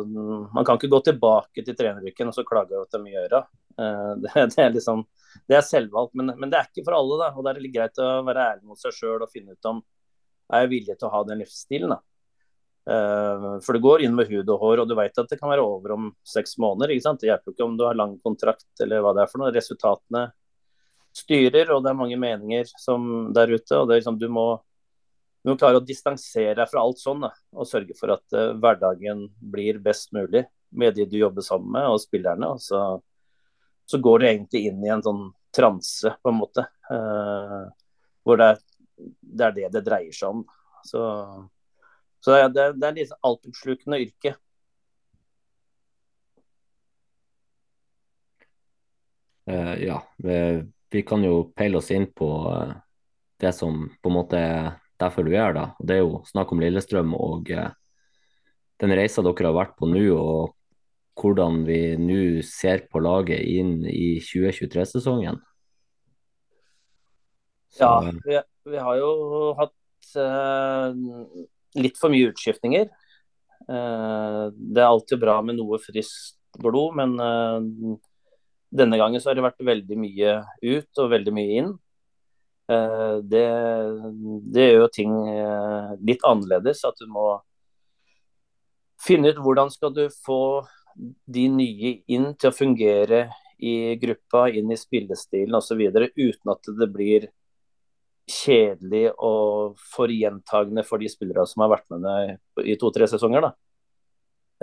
mm, 0.03 0.49
man 0.55 0.65
kan 0.65 0.79
ikke 0.79 0.91
gå 0.91 0.99
tilbake 1.05 1.63
til 1.63 1.77
treneryrken 1.77 2.31
og 2.31 2.35
så 2.35 2.43
klage 2.47 2.73
over 2.75 2.87
at 2.87 2.95
det 2.95 3.03
mye 3.03 3.15
å 3.15 3.23
gjøre. 3.23 3.43
Uh, 3.77 4.11
det, 4.23 4.33
det, 4.35 4.63
er 4.65 4.73
liksom, 4.75 5.05
det 5.47 5.59
er 5.59 5.67
selvvalgt, 5.67 6.17
men, 6.17 6.33
men, 6.35 6.51
det 6.51 6.59
er 6.59 6.71
ikke 6.71 6.87
for 6.89 6.97
alle. 6.97 7.21
da, 7.23 7.31
og 7.35 7.45
Det 7.45 7.53
er 7.53 7.63
litt 7.63 7.77
greit 7.77 8.03
å 8.03 8.11
være 8.27 8.49
ærlig 8.53 8.67
mot 8.67 8.81
seg 8.81 8.95
sjøl 8.97 9.23
og 9.23 9.31
finne 9.31 9.55
ut 9.55 9.71
om 9.71 9.83
er 10.47 10.63
jeg 10.63 10.71
villig 10.71 10.95
til 10.95 11.09
å 11.09 11.15
ha 11.15 11.25
den 11.27 11.41
livsstilen. 11.43 11.95
da. 11.95 12.01
Uh, 12.87 13.57
for 13.59 13.75
det 13.75 13.83
går 13.83 14.05
inn 14.05 14.13
med 14.15 14.29
hud 14.31 14.47
og 14.47 14.61
hår, 14.61 14.81
og 14.83 14.87
du 14.87 14.95
vet 14.95 15.19
at 15.19 15.27
det 15.27 15.39
kan 15.39 15.51
være 15.51 15.65
over 15.65 15.95
om 15.97 16.11
seks 16.23 16.55
måneder. 16.63 16.93
ikke 16.93 17.03
sant? 17.03 17.23
Det 17.23 17.31
hjelper 17.31 17.53
ikke 17.53 17.65
om 17.67 17.75
du 17.79 17.83
har 17.87 17.97
lang 17.99 18.15
kontrakt 18.23 18.83
eller 18.83 19.03
hva 19.03 19.13
det 19.15 19.25
er 19.25 19.31
for 19.31 19.43
noe. 19.43 19.51
Resultatene 19.55 20.23
styrer, 21.17 21.73
og 21.73 21.83
det 21.83 21.91
er 21.91 21.99
mange 21.99 22.19
meninger 22.21 22.71
som 22.79 23.29
der 23.35 23.51
ute. 23.51 23.75
og 23.75 23.89
det 23.89 23.97
er 23.97 24.01
liksom, 24.01 24.19
du 24.21 24.27
må, 24.31 24.47
du 25.47 25.53
må 25.53 25.55
klare 25.55 25.79
å 25.79 25.83
distansere 25.87 26.57
deg 26.57 26.67
fra 26.67 26.81
alt 26.83 26.99
sånn, 26.99 27.21
da, 27.23 27.29
og 27.55 27.67
sørge 27.69 27.95
for 27.95 28.11
at 28.17 28.35
uh, 28.35 28.49
hverdagen 28.59 29.21
blir 29.39 29.77
best 29.79 30.09
mulig 30.11 30.41
med 30.75 30.97
de 30.97 31.05
du 31.07 31.13
jobber 31.21 31.45
sammen 31.45 31.69
med, 31.71 31.85
og 31.87 32.01
spillerne. 32.03 32.49
og 32.51 32.59
så, 32.59 32.81
så 33.87 33.99
går 34.03 34.19
du 34.19 34.25
egentlig 34.27 34.65
inn 34.67 34.81
i 34.83 34.89
en 34.91 35.03
sånn 35.05 35.21
transe, 35.55 36.11
på 36.19 36.33
en 36.33 36.35
måte. 36.41 36.65
Uh, 36.91 37.69
hvor 38.27 38.41
det 38.41 38.49
er, 38.51 38.59
det 38.97 39.45
er 39.47 39.55
det 39.55 39.69
det 39.77 39.81
dreier 39.85 40.17
seg 40.17 40.35
om. 40.35 40.41
Så 40.83 41.03
så 42.19 42.35
det, 42.51 42.65
det 42.81 42.89
er 42.89 42.97
litt 42.97 43.13
altoppslukende 43.23 44.01
yrke. 44.03 44.33
Uh, 49.47 49.77
ja, 49.79 50.01
vi, 50.19 50.35
vi, 50.91 51.05
kan 51.07 51.23
jo 51.23 51.53
peile 51.55 51.79
oss 51.79 51.93
inn 51.95 52.09
på 52.11 52.27
det 53.39 53.53
som 53.55 53.85
på 54.01 54.11
en 54.11 54.17
måte 54.17 54.43
er 54.43 54.67
derfor 55.01 55.27
du 55.27 55.33
er 55.37 55.55
da. 55.55 55.65
Det 55.79 55.97
er 55.97 56.03
jo 56.03 56.21
snakk 56.29 56.53
om 56.53 56.61
Lillestrøm 56.63 57.13
og 57.17 57.51
eh, 57.53 57.71
den 58.81 58.93
reisa 58.97 59.23
dere 59.25 59.49
har 59.49 59.57
vært 59.57 59.75
på 59.77 59.89
nå, 59.89 60.05
og 60.13 60.53
hvordan 61.17 61.63
vi 61.65 61.81
nå 61.97 62.21
ser 62.45 62.85
på 62.91 63.01
laget 63.01 63.41
inn 63.41 63.79
i 63.89 64.19
2023-sesongen. 64.21 65.39
Ja, 67.77 67.93
vi, 68.25 68.37
vi, 68.69 68.77
har 68.77 68.99
jo 69.01 69.09
hatt 69.57 69.73
litt 71.77 71.97
for 71.99 72.13
mye 72.13 72.31
utskiftninger. 72.31 72.89
Eh, 73.67 74.43
det 74.53 74.81
er 74.81 74.87
alltid 74.87 75.19
bra 75.21 75.39
med 75.43 75.57
noe 75.59 75.79
friskt 75.83 76.37
blod, 76.61 76.95
men 76.97 77.17
eh, 77.19 77.97
denne 78.77 78.99
gangen 78.99 79.21
så 79.21 79.31
har 79.31 79.37
det 79.37 79.45
vært 79.45 79.67
veldig 79.67 79.99
mye 79.99 80.37
ut 80.63 81.03
og 81.03 81.11
veldig 81.13 81.33
mye 81.35 81.59
inn. 81.61 81.73
Eh, 82.67 83.17
det, 83.23 83.45
det 84.53 84.69
gjør 84.69 84.81
jo 84.83 84.89
ting 84.93 85.13
litt 86.07 86.25
annerledes. 86.27 86.83
At 86.87 86.99
du 87.01 87.07
må 87.11 87.29
finne 89.01 89.31
ut 89.31 89.41
hvordan 89.43 89.71
skal 89.73 89.93
du 89.95 90.07
få 90.25 90.41
de 91.29 91.47
nye 91.53 91.97
inn 92.09 92.31
til 92.35 92.49
å 92.49 92.55
fungere 92.55 93.27
i 93.57 93.95
gruppa, 94.01 94.47
inn 94.49 94.71
i 94.73 94.77
spillestilen 94.77 95.55
osv. 95.57 95.81
uten 95.81 96.53
at 96.53 96.71
det 96.79 96.87
blir 96.93 97.29
kjedelig 98.27 99.05
og 99.23 99.77
for 99.93 100.11
gjentagende 100.11 100.83
for 100.85 100.99
de 100.99 101.09
spillere 101.09 101.45
som 101.47 101.63
har 101.63 101.71
vært 101.77 101.87
med 101.93 102.03
deg 102.05 102.73
i 102.73 102.75
to-tre 102.79 103.07
sesonger. 103.09 103.47
Da. 103.47 103.51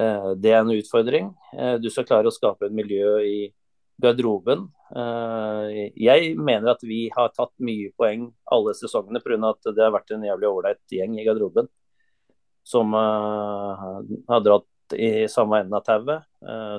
Eh, 0.04 0.30
det 0.36 0.52
er 0.52 0.60
en 0.60 0.74
utfordring. 0.74 1.32
Eh, 1.56 1.76
du 1.80 1.88
skal 1.90 2.06
klare 2.08 2.30
å 2.30 2.34
skape 2.34 2.68
et 2.68 2.76
miljø 2.76 3.16
i 3.24 3.38
garderoben. 4.02 4.68
Eh, 4.94 5.90
jeg 5.98 6.34
mener 6.38 6.70
at 6.70 6.82
vi 6.86 7.08
har 7.14 7.32
tatt 7.34 7.50
mye 7.66 7.90
poeng 7.98 8.28
alle 8.54 8.74
sesongene 8.78 9.22
pga. 9.24 9.38
at 9.50 9.74
det 9.74 9.82
har 9.82 9.90
vært 9.94 10.12
en 10.14 10.22
jævlig 10.22 10.50
ålreit 10.50 10.82
gjeng 10.90 11.18
i 11.18 11.24
garderoben. 11.26 11.68
som 12.66 12.94
har 12.94 14.40
dratt 14.40 14.94
i 14.96 15.26
samme 15.28 15.58
enden 15.60 15.74
av 15.74 15.84
tauet. 15.84 16.24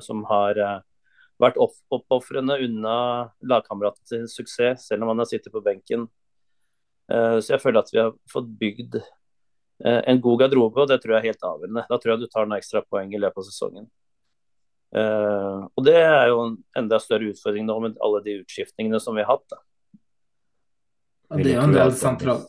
som 0.02 0.24
har 0.24 0.82
vært 1.38 1.56
oppofrende 1.90 2.58
unna 2.64 3.30
lagkameratens 3.42 4.34
suksess, 4.34 4.88
selv 4.88 5.02
om 5.02 5.08
han 5.08 5.18
har 5.18 5.26
sittet 5.26 5.52
på 5.52 5.62
benken. 5.62 6.08
så 7.08 7.46
jeg 7.54 7.60
føler 7.60 7.78
at 7.78 7.90
vi 7.92 7.98
har 8.00 8.12
fått 8.32 8.48
bygd 8.58 8.96
en 9.84 10.20
god 10.20 10.40
garderobe, 10.40 10.80
og 10.80 10.88
det 10.88 11.02
tror 11.02 11.14
jeg 11.14 11.18
er 11.22 11.30
helt 11.30 11.42
avgjørende. 11.44 11.86
Da 11.88 11.98
tror 11.98 12.12
jeg 12.12 12.20
du 12.20 12.26
tar 12.26 12.46
noen 12.46 12.58
ekstra 12.58 12.82
poeng 12.82 13.14
i 13.14 13.18
løpet 13.18 13.38
av 13.38 13.44
sesongen. 13.44 13.86
Uh, 14.94 15.66
og 15.74 15.84
det 15.84 15.96
er 15.98 16.28
jo 16.30 16.38
en 16.44 16.52
enda 16.78 16.98
større 17.02 17.32
utfordring 17.32 17.66
nå 17.66 17.76
med 17.82 17.96
alle 18.04 18.22
de 18.24 18.38
utskiftningene 18.42 19.00
som 19.02 19.16
vi 19.18 19.24
har 19.26 19.34
hatt. 19.34 19.58
Det 21.34 21.50
er 21.50 21.56
jo 21.56 21.64
en 21.66 21.74
del, 21.74 21.92
sentral, 21.98 22.44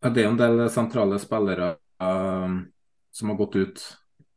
det 0.00 0.22
er 0.22 0.30
en 0.30 0.40
del 0.40 0.64
sentrale 0.72 1.20
spillere 1.20 1.74
uh, 2.02 2.56
som 3.12 3.32
har 3.32 3.40
gått 3.42 3.60
ut. 3.60 3.86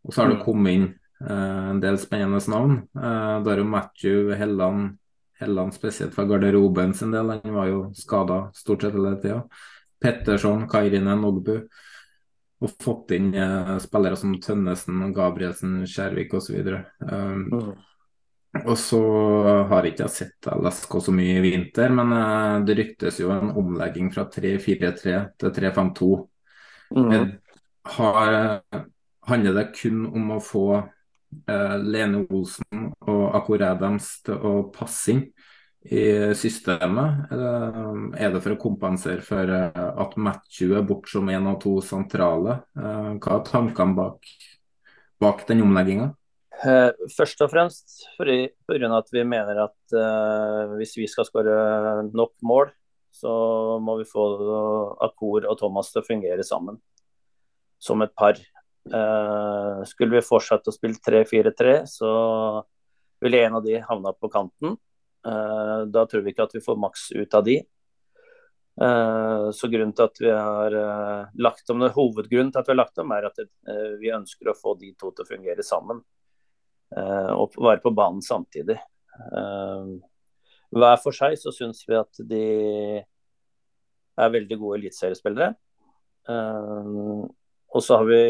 Og 0.08 0.14
så 0.14 0.22
har 0.22 0.32
det 0.32 0.40
mm. 0.42 0.44
kommet 0.44 0.78
inn 0.78 0.88
uh, 1.24 1.72
en 1.72 1.82
del 1.84 2.00
spennende 2.02 2.44
navn. 2.52 2.82
Uh, 2.98 3.40
da 3.46 3.54
er 3.54 3.64
jo 3.64 3.72
Matthew 3.72 4.36
Helland, 4.38 4.98
Helland 5.40 5.76
spesielt 5.76 6.16
fra 6.16 6.28
garderoben 6.28 6.94
sin 6.98 7.16
del. 7.16 7.32
Han 7.40 7.58
var 7.58 7.72
jo 7.72 7.82
skada 7.96 8.44
stort 8.58 8.84
sett 8.84 8.98
hele 8.98 9.16
tida. 9.24 9.42
Petterson, 10.04 10.68
Kairinen, 10.70 11.24
Nogbu 11.24 11.62
og 12.58 12.74
fått 12.82 13.14
inn 13.18 13.34
eh, 13.38 13.76
spillere 13.82 14.18
som 14.18 14.34
Tønnesen, 14.42 15.12
Gabrielsen, 15.14 15.84
Skjærvik 15.90 16.34
osv. 16.40 16.58
Um, 17.06 17.44
mm. 17.52 17.70
Og 18.64 18.78
så 18.82 19.02
har 19.70 19.86
ikke 19.86 20.08
jeg 20.08 20.16
sett 20.16 20.48
LSK 20.50 20.96
så 21.06 21.14
mye 21.14 21.36
i 21.38 21.44
vinter, 21.44 21.94
men 21.94 22.16
uh, 22.16 22.58
det 22.66 22.78
ryktes 22.80 23.20
jo 23.22 23.30
en 23.36 23.52
omlegging 23.60 24.10
fra 24.14 24.26
3-4-3 24.34 25.20
til 25.38 25.54
3-5-2. 25.60 26.10
Mm. 26.98 27.34
handler 29.28 29.58
det 29.58 29.66
kun 29.76 30.06
om 30.08 30.30
å 30.38 30.40
få 30.42 30.66
uh, 30.80 31.76
Lene 31.84 32.24
Olsen 32.32 32.90
og 33.04 33.24
Akor 33.38 33.66
Adams 33.68 34.16
til 34.26 34.40
å 34.40 34.56
passe 34.74 35.14
inn? 35.14 35.24
I 35.88 36.04
systemet? 36.36 37.32
Er 37.32 38.34
det 38.34 38.42
for 38.44 38.56
å 38.56 38.60
kompensere 38.60 39.24
for 39.26 39.52
eh, 39.54 39.84
at 40.04 40.16
Matthew 40.20 40.76
er 40.78 40.86
borte 40.88 41.14
som 41.14 41.30
en 41.32 41.50
av 41.54 41.60
to 41.64 41.78
sentrale? 41.86 42.60
Eh, 42.78 43.12
hva 43.22 43.38
er 43.38 43.46
tankene 43.48 43.96
bak, 43.98 44.32
bak 45.24 45.46
den 45.48 45.64
omlegginga? 45.66 46.12
Eh, 46.58 46.90
først 47.14 47.44
og 47.46 47.52
fremst 47.54 48.00
pga. 48.18 48.90
at 48.98 49.12
vi 49.14 49.24
mener 49.24 49.60
at 49.68 49.94
uh, 49.94 50.74
hvis 50.80 50.96
vi 50.98 51.06
skal 51.08 51.28
skåre 51.28 52.08
nok 52.10 52.34
mål, 52.42 52.72
så 53.14 53.78
må 53.82 54.00
vi 54.00 54.08
få 54.10 54.26
Akor 55.06 55.46
og 55.46 55.58
Thomas 55.60 55.92
til 55.92 56.02
å 56.02 56.08
fungere 56.08 56.44
sammen 56.46 56.80
som 57.80 58.02
et 58.02 58.14
par. 58.18 58.40
Uh, 58.88 59.84
skulle 59.86 60.18
vi 60.18 60.26
fortsette 60.26 60.72
å 60.72 60.74
spille 60.74 60.98
3-4-3, 60.98 61.78
så 61.92 62.12
ville 63.22 63.44
en 63.46 63.60
av 63.60 63.66
de 63.66 63.78
havna 63.84 64.14
på 64.18 64.30
kanten. 64.34 64.78
Eh, 65.28 65.82
da 65.86 66.06
tror 66.06 66.24
vi 66.24 66.34
ikke 66.34 66.48
at 66.48 66.56
vi 66.56 66.64
får 66.64 66.80
maks 66.80 67.10
ut 67.16 67.38
av 67.38 67.44
de. 67.48 67.60
Uh, 68.78 69.50
så 69.58 69.66
grunnen 69.74 69.94
til 69.98 70.06
at 70.06 70.20
vi 70.22 70.30
har 70.30 70.76
uh, 70.78 71.30
lagt 71.42 71.72
om 71.74 71.80
det, 71.82 71.96
Hovedgrunnen 71.96 72.52
til 72.54 72.62
at 72.62 72.68
vi 72.68 72.76
har 72.76 72.78
lagt 72.84 73.00
om, 73.02 73.14
er 73.16 73.26
at 73.26 73.40
vi 73.98 74.12
ønsker 74.14 74.52
å 74.52 74.58
få 74.58 74.76
de 74.78 74.92
to 74.94 75.10
til 75.10 75.26
å 75.26 75.32
fungere 75.32 75.66
sammen. 75.66 76.04
og 76.88 77.58
være 77.60 77.82
på 77.84 77.92
banen 77.92 78.22
samtidig. 78.24 78.78
hver 80.72 81.00
for 81.04 81.12
seg 81.12 81.34
så 81.36 81.52
syns 81.52 81.82
vi 81.88 81.98
at 82.00 82.22
de 82.30 82.44
er 84.16 84.30
veldig 84.32 84.58
gode 84.62 84.78
eliteseriespillere. 84.80 85.50
og 87.74 87.84
så 87.84 87.98
har 87.98 88.06
vi 88.06 88.22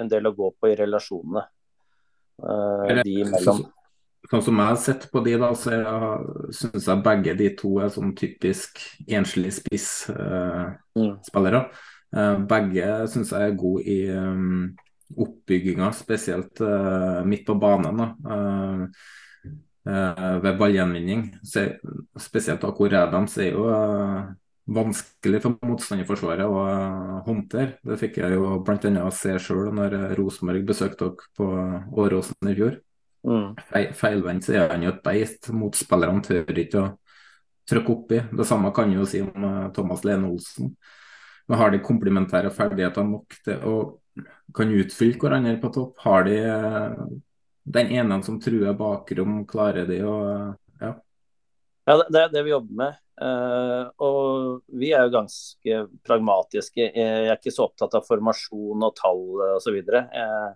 en 0.00 0.08
del 0.08 0.26
å 0.26 0.32
gå 0.32 0.50
på 0.56 0.70
i 0.70 0.78
relasjonene. 0.78 1.42
de 3.04 3.20
imellom 3.26 3.66
sånn 4.26 4.42
som 4.44 4.58
jeg 4.58 4.66
har 4.70 4.78
sett 4.82 5.04
på 5.12 5.20
de, 5.24 5.36
da, 5.40 5.48
så 5.56 5.70
syns 6.54 6.86
jeg 6.90 7.02
begge 7.04 7.34
de 7.38 7.48
to 7.58 7.70
er 7.82 7.88
sånn 7.92 8.14
typisk 8.18 8.70
enslig 9.06 9.52
spiss-spillere. 9.56 11.60
Uh, 11.62 11.68
uh, 12.18 12.36
begge 12.50 12.86
syns 13.12 13.32
jeg 13.34 13.42
er 13.46 13.60
gode 13.60 13.82
i 13.88 14.10
um, 14.12 14.76
oppbygginga, 15.16 15.88
spesielt 15.96 16.54
uh, 16.64 17.20
midt 17.28 17.44
på 17.48 17.54
banen. 17.60 17.96
da. 18.02 18.08
ved 19.88 20.56
ballgjenvinning. 20.58 21.20
Spesielt 22.20 22.64
Akor 22.66 22.92
Adams 22.92 23.38
er 23.40 23.50
jo 23.54 23.62
vanskelig 24.68 25.40
for 25.40 25.56
motstanderforsvaret 25.64 26.44
å 26.44 26.60
håndtere. 27.24 27.80
Det 27.80 27.96
fikk 28.02 28.14
jeg 28.20 28.36
jo 28.36 28.60
bl.a. 28.66 29.08
se 29.16 29.32
sjøl 29.40 29.72
når 29.78 30.12
Rosenborg 30.18 30.66
besøkte 30.68 31.08
dere 31.08 31.24
på 31.38 31.46
Åråsen 32.04 32.52
i 32.52 32.54
fjor. 32.58 32.74
Mm. 33.26 33.56
Feilvendt 33.96 34.46
så 34.46 34.54
er 34.54 34.72
han 34.72 34.84
jo 34.84 34.92
et 34.92 35.02
beist. 35.04 35.50
Motspillerne 35.54 36.22
tør 36.24 36.60
ikke 36.62 36.82
å 36.82 36.90
trykke 37.68 37.94
oppi. 37.94 38.20
Det 38.38 38.46
samme 38.48 38.72
kan 38.76 38.92
jo 38.92 39.06
si 39.08 39.22
om 39.24 39.44
uh, 39.44 39.64
Thomas 39.74 40.04
Lene 40.06 40.30
Olsen. 40.30 40.72
Men 41.48 41.60
har 41.60 41.72
de 41.72 41.82
komplementære 41.84 42.52
ferdigheter 42.54 43.08
nok 43.08 43.40
til 43.44 43.64
å 43.64 43.78
kan 44.56 44.70
utfylle 44.74 45.18
hverandre 45.20 45.58
på 45.62 45.72
topp? 45.74 45.98
Har 46.04 46.24
de 46.28 46.38
uh, 46.44 47.02
den 47.68 47.92
ene 47.98 48.22
som 48.24 48.38
truer 48.40 48.76
bakrom, 48.76 49.42
klarer 49.48 49.88
de 49.88 50.00
å 50.04 50.16
uh, 50.22 50.48
Ja. 50.78 50.94
Ja, 51.88 51.94
Det 52.04 52.20
er 52.20 52.32
det 52.32 52.42
vi 52.44 52.52
jobber 52.52 52.80
med. 52.84 52.96
Og 54.04 54.58
vi 54.78 54.90
er 54.94 55.06
jo 55.06 55.14
ganske 55.14 55.78
pragmatiske. 56.06 56.84
Jeg 56.84 57.22
er 57.24 57.32
ikke 57.32 57.50
så 57.50 57.64
opptatt 57.64 57.96
av 57.96 58.04
formasjon 58.06 58.84
og 58.84 58.92
tall 58.94 59.40
osv. 59.56 59.78
Uh, 59.88 60.52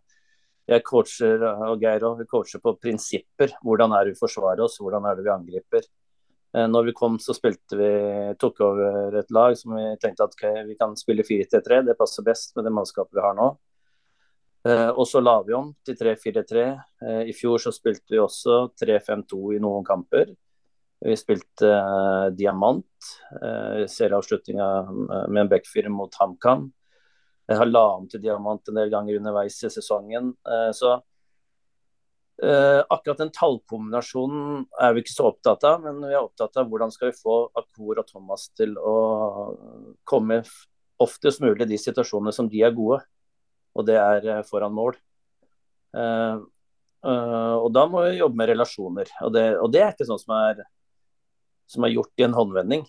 jeg 0.68 0.84
coacher 0.86 1.42
og 1.48 1.80
Geir 1.82 2.04
og 2.06 2.22
coacher 2.30 2.62
på 2.62 2.76
prinsipper. 2.78 3.56
Hvordan 3.64 3.96
er 3.96 4.06
det 4.06 4.14
vi 4.14 4.22
forsvarer 4.22 4.62
oss, 4.64 4.78
hvordan 4.80 5.08
er 5.08 5.18
det 5.18 5.26
vi 5.26 5.34
angriper. 5.34 5.88
Eh, 6.56 6.68
når 6.68 6.84
vi 6.84 6.92
kom, 6.96 7.18
så 7.20 7.34
spilte 7.36 7.78
vi, 7.80 7.90
tok 8.40 8.60
over 8.64 9.16
et 9.20 9.30
lag 9.32 9.56
som 9.58 9.76
vi 9.78 9.86
tenkte 10.00 10.26
at 10.26 10.36
okay, 10.36 10.62
vi 10.68 10.76
kan 10.78 10.94
spille 10.98 11.24
4-3. 11.26 11.82
Det 11.88 11.98
passer 11.98 12.26
best 12.26 12.56
med 12.56 12.68
det 12.68 12.74
mannskapet 12.76 13.16
vi 13.16 13.24
har 13.24 13.36
nå. 13.38 13.48
Eh, 14.68 14.90
og 14.90 15.06
så 15.08 15.22
la 15.22 15.38
vi 15.46 15.56
om 15.56 15.72
til 15.86 15.96
3-4-3. 15.98 16.66
Eh, 17.06 17.22
I 17.32 17.36
fjor 17.36 17.62
så 17.62 17.72
spilte 17.74 18.14
vi 18.14 18.20
også 18.22 18.66
3-5-2 18.78 19.56
i 19.56 19.62
noen 19.64 19.86
kamper. 19.86 20.34
Vi 21.02 21.16
spilte 21.18 21.66
diamant, 22.38 23.06
serieavslutninga 23.90 24.66
med 25.26 25.40
en 25.40 25.48
backfire 25.50 25.90
mot 25.90 26.14
HamKam. 26.14 26.68
Jeg 27.50 27.58
har 27.58 27.72
om 27.74 28.04
til 28.08 28.22
diamant 28.22 28.68
en 28.68 28.78
del 28.78 28.90
ganger 28.92 29.18
underveis 29.18 29.56
i 29.66 29.70
sesongen. 29.72 30.30
Eh, 30.46 30.70
så 30.76 30.92
eh, 32.42 32.80
akkurat 32.86 33.18
den 33.18 33.32
tallkombinasjonen 33.34 34.62
er 34.80 34.94
vi 34.94 35.02
ikke 35.02 35.14
så 35.14 35.30
opptatt 35.32 35.66
av, 35.66 35.82
men 35.82 35.98
vi 36.04 36.14
er 36.14 36.22
opptatt 36.22 36.60
av 36.60 36.70
hvordan 36.70 36.94
skal 36.94 37.10
vi 37.10 37.18
få 37.18 37.38
Akor 37.58 38.02
og 38.04 38.06
Thomas 38.06 38.48
til 38.58 38.76
å 38.78 38.94
komme 40.08 40.42
oftest 41.02 41.42
mulig 41.42 41.66
i 41.66 41.72
de 41.74 41.80
situasjonene 41.82 42.34
som 42.36 42.48
de 42.50 42.62
er 42.62 42.74
gode, 42.76 43.00
og 43.74 43.88
det 43.90 43.98
er 43.98 44.30
eh, 44.38 44.46
foran 44.46 44.76
mål. 44.78 45.00
og 47.02 47.66
da 47.74 47.82
må 47.90 48.04
vi 48.06 48.20
jobbe 48.20 48.38
med 48.38 48.48
relasjoner, 48.48 49.08
og 49.26 49.32
det, 49.34 49.46
og 49.58 49.72
det 49.74 49.82
er 49.82 49.90
ikke 49.92 50.06
sånn 50.08 50.22
som 50.22 50.36
er, 50.38 50.62
som 51.68 51.84
er 51.84 51.96
gjort 51.96 52.22
i 52.22 52.24
en 52.24 52.36
håndvending. 52.36 52.84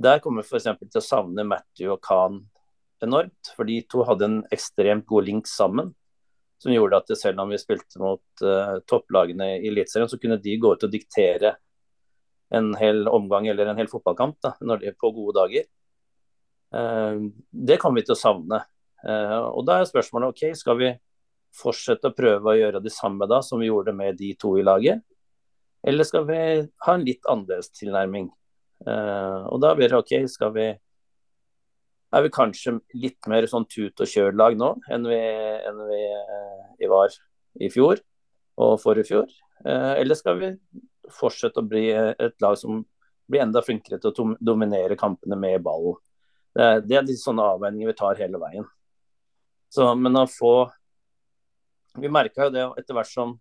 Der 0.00 0.20
kommer 0.24 0.42
vi 0.42 0.48
f.eks. 0.48 0.68
til 0.80 1.00
å 1.00 1.04
savne 1.04 1.44
Matthew 1.44 1.92
og 1.92 2.00
Khan 2.04 2.38
enormt. 3.04 3.50
For 3.56 3.68
de 3.68 3.80
to 3.90 4.04
hadde 4.08 4.28
en 4.28 4.38
ekstremt 4.54 5.04
god 5.08 5.26
link 5.28 5.50
sammen. 5.50 5.92
Som 6.60 6.72
gjorde 6.72 7.02
at 7.02 7.12
selv 7.16 7.42
om 7.42 7.52
vi 7.52 7.58
spilte 7.60 8.00
mot 8.00 8.44
uh, 8.44 8.78
topplagene 8.88 9.58
i 9.58 9.68
Eliteserien, 9.68 10.08
så 10.08 10.20
kunne 10.20 10.40
de 10.40 10.56
gå 10.60 10.72
ut 10.72 10.86
og 10.86 10.92
diktere 10.92 11.54
en 12.56 12.72
hel 12.80 13.06
omgang 13.08 13.46
eller 13.48 13.70
en 13.70 13.78
hel 13.78 13.88
fotballkamp 13.88 14.40
da, 14.42 14.54
når 14.64 14.80
de 14.80 14.90
er 14.90 14.96
på 14.98 15.12
gode 15.16 15.36
dager. 15.36 15.68
Uh, 16.72 17.28
det 17.50 17.80
kommer 17.80 18.00
vi 18.00 18.08
til 18.08 18.16
å 18.16 18.20
savne. 18.20 18.64
Uh, 19.04 19.52
og 19.52 19.64
da 19.68 19.80
er 19.80 19.88
spørsmålet 19.88 20.32
ok, 20.32 20.44
skal 20.56 20.80
vi 20.80 20.92
fortsette 21.60 22.08
å 22.08 22.16
prøve 22.16 22.52
å 22.52 22.56
gjøre 22.58 22.84
det 22.84 22.92
samme 22.94 23.28
da 23.28 23.40
som 23.44 23.60
vi 23.60 23.68
gjorde 23.68 23.96
med 23.96 24.20
de 24.20 24.32
to 24.40 24.56
i 24.60 24.64
laget? 24.64 25.04
Eller 25.84 26.08
skal 26.08 26.28
vi 26.28 26.42
ha 26.86 26.96
en 26.96 27.08
litt 27.08 27.24
annerledes 27.28 27.72
tilnærming? 27.76 28.28
Uh, 28.86 29.46
og 29.52 29.60
da 29.60 29.74
blir 29.76 29.92
det 29.92 29.98
OK, 29.98 30.14
skal 30.32 30.54
vi 30.54 30.68
Er 32.10 32.22
vi 32.24 32.30
kanskje 32.32 32.78
litt 32.96 33.28
mer 33.28 33.44
sånn 33.46 33.66
tut 33.68 34.00
og 34.00 34.08
kjør-lag 34.08 34.56
nå 34.58 34.70
enn 34.90 35.04
vi, 35.06 35.18
enn 35.68 35.82
vi, 35.86 35.98
vi, 36.80 36.88
var 36.90 37.12
i 37.60 37.68
fjor 37.70 38.00
og 38.58 38.80
forrige 38.82 39.10
fjor? 39.12 39.28
Uh, 39.62 39.94
eller 40.00 40.18
skal 40.18 40.40
vi 40.40 40.48
fortsette 41.12 41.60
å 41.60 41.68
bli 41.68 41.90
et 41.92 42.34
lag 42.42 42.56
som 42.58 42.82
blir 43.30 43.44
enda 43.44 43.62
flinkere 43.62 44.00
til 44.02 44.10
å 44.10 44.34
dominere 44.42 44.98
kampene 44.98 45.38
med 45.38 45.62
ball? 45.62 45.92
Det 46.56 46.66
er, 46.66 46.82
det 46.82 46.98
er 46.98 47.06
de 47.06 47.14
sånne 47.18 47.46
avveininger 47.54 47.92
vi 47.92 47.98
tar 47.98 48.18
hele 48.18 48.40
veien. 48.42 48.66
Så, 49.70 49.86
men 49.94 50.18
å 50.18 50.26
få 50.26 50.54
Vi 52.00 52.10
merka 52.10 52.46
jo 52.46 52.54
det 52.54 52.64
etter 52.78 52.94
hvert 52.94 53.10
som 53.10 53.38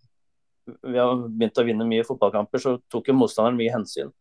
vi 0.86 0.98
har 0.98 1.16
begynt 1.18 1.58
å 1.58 1.66
vinne 1.66 1.86
mye 1.86 2.06
fotballkamper, 2.06 2.62
så 2.62 2.76
tok 2.94 3.10
jo 3.10 3.16
motstanderen 3.18 3.58
mye 3.58 3.74
hensyn. 3.74 4.12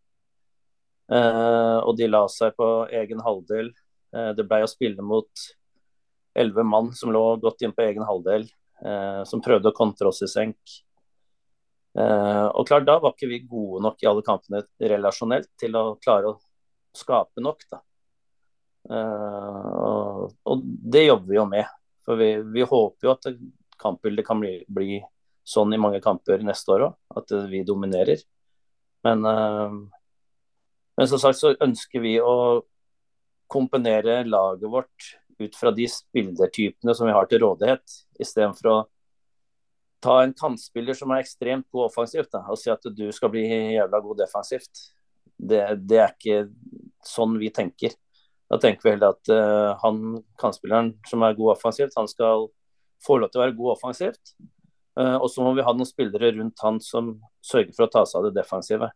Uh, 1.08 1.80
og 1.88 1.94
de 1.96 2.08
la 2.08 2.26
seg 2.28 2.56
på 2.58 2.66
egen 2.92 3.22
halvdel. 3.24 3.70
Uh, 4.12 4.32
det 4.36 4.44
ble 4.48 4.60
å 4.64 4.70
spille 4.70 5.04
mot 5.04 5.46
elleve 6.38 6.64
mann 6.68 6.92
som 6.96 7.12
lå 7.14 7.22
godt 7.40 7.64
inn 7.64 7.72
på 7.74 7.82
egen 7.82 8.04
halvdel, 8.06 8.44
eh, 8.84 9.22
som 9.26 9.40
prøvde 9.42 9.72
å 9.72 9.74
kontre 9.74 10.06
oss 10.06 10.20
i 10.22 10.28
senk. 10.30 10.74
Og 11.98 12.68
klart, 12.68 12.84
Da 12.86 12.94
var 13.02 13.10
ikke 13.10 13.26
vi 13.26 13.40
gode 13.42 13.82
nok 13.82 14.04
i 14.04 14.06
alle 14.06 14.22
kampene 14.22 14.60
relasjonelt 14.78 15.48
til 15.58 15.74
å 15.74 15.96
klare 15.98 16.30
å 16.30 16.36
skape 16.94 17.42
nok. 17.42 17.64
da. 17.72 17.80
Og, 18.92 20.30
og, 20.46 20.62
det 20.62 21.08
jobber 21.08 21.32
vi 21.32 21.40
jo 21.40 21.46
med. 21.50 21.74
For 22.06 22.22
vi, 22.22 22.30
vi 22.54 22.62
håper 22.62 23.08
jo 23.08 23.16
at 23.16 23.26
kampbildet 23.82 24.28
kan 24.28 24.38
bli, 24.38 24.60
bli, 24.68 25.00
sånn 25.42 25.74
i 25.74 25.82
mange 25.82 25.98
kamper 26.04 26.46
neste 26.46 26.76
år 26.76 26.86
òg, 26.86 26.94
at 27.18 27.34
vi 27.50 27.64
dominerer. 27.66 28.22
Men, 29.08 29.26
men 30.98 31.08
som 31.08 31.20
sagt 31.22 31.38
så 31.38 31.54
ønsker 31.62 32.02
vi 32.02 32.16
å 32.18 32.64
komponere 33.48 34.24
laget 34.26 34.70
vårt 34.70 35.12
ut 35.38 35.56
fra 35.56 35.70
de 35.70 35.86
spillertypene 35.88 36.94
som 36.94 37.06
vi 37.06 37.14
har 37.14 37.28
til 37.30 37.44
rådighet, 37.44 37.84
istedenfor 38.18 38.70
å 38.72 38.78
ta 40.02 40.16
en 40.22 40.34
kantspiller 40.34 40.98
som 40.98 41.14
er 41.14 41.22
ekstremt 41.22 41.66
god 41.74 41.88
offensivt 41.88 42.32
da, 42.34 42.42
og 42.50 42.58
si 42.58 42.70
at 42.70 42.84
du 42.94 43.06
skal 43.14 43.32
bli 43.32 43.46
jævla 43.46 44.02
god 44.02 44.22
defensivt. 44.24 44.84
Det, 45.38 45.62
det 45.86 46.02
er 46.02 46.14
ikke 46.14 46.42
sånn 47.06 47.38
vi 47.38 47.50
tenker. 47.54 47.94
Da 48.50 48.58
tenker 48.58 48.86
vi 48.86 48.94
heller 48.94 49.14
at 49.14 49.30
uh, 49.30 49.78
han 49.82 50.20
kantspilleren 50.40 50.94
som 51.06 51.22
er 51.22 51.38
god 51.38 51.54
offensivt, 51.56 51.96
han 51.98 52.10
skal 52.10 52.48
få 53.04 53.20
lov 53.20 53.30
til 53.30 53.40
å 53.40 53.46
være 53.46 53.58
god 53.58 53.74
offensivt. 53.76 54.34
Uh, 54.98 55.16
og 55.20 55.28
så 55.30 55.44
må 55.46 55.54
vi 55.54 55.66
ha 55.66 55.74
noen 55.74 55.86
spillere 55.86 56.34
rundt 56.38 56.64
han 56.64 56.82
som 56.82 57.18
sørger 57.44 57.74
for 57.76 57.86
å 57.86 57.92
ta 57.92 58.06
seg 58.08 58.18
av 58.18 58.28
det 58.28 58.40
defensive. 58.40 58.90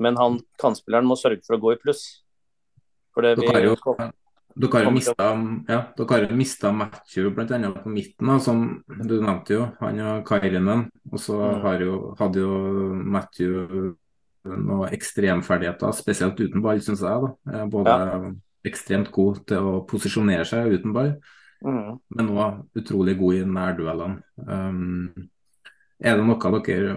Men 0.00 0.18
han 0.20 0.38
kantspilleren 0.60 1.08
må 1.08 1.16
sørge 1.18 1.42
for 1.46 1.56
å 1.56 1.62
gå 1.62 1.74
i 1.74 1.80
pluss. 1.80 2.04
For 3.16 3.24
det 3.24 3.36
jo, 3.38 3.48
dere 4.56 4.72
har 4.72 4.86
jo 4.86 4.92
mista, 4.94 5.28
ja, 5.68 5.78
dere 6.00 6.36
mista 6.36 6.70
bl.a. 6.72 7.70
på 7.76 7.92
midten, 7.92 8.30
da, 8.30 8.36
som 8.40 8.62
du 8.88 9.18
nevnte 9.20 9.56
jo. 9.56 9.68
Han 9.82 10.00
og 10.00 10.26
Kairinen. 10.28 10.86
Og 11.12 11.20
så 11.20 11.36
mm. 11.36 11.64
hadde 12.20 12.44
jo 12.44 12.58
Matthew 13.04 13.94
noen 14.46 14.94
ekstremferdigheter, 14.94 15.92
spesielt 15.96 16.40
uten 16.40 16.64
ball, 16.64 16.80
syns 16.84 17.04
jeg. 17.04 17.30
da. 17.46 17.64
Både 17.72 17.96
ja. 17.96 18.20
ekstremt 18.68 19.10
god 19.14 19.42
til 19.50 19.68
å 19.72 19.80
posisjonere 19.88 20.46
seg 20.48 20.72
uten 20.78 20.94
ball, 20.96 21.12
mm. 21.66 21.90
men 22.16 22.32
òg 22.32 22.80
utrolig 22.80 23.16
god 23.20 23.40
i 23.40 23.44
nærduellene. 23.58 24.22
Um, 24.46 25.28
er 26.00 26.16
det 26.16 26.26
noe 26.28 26.62
dere 26.64 26.96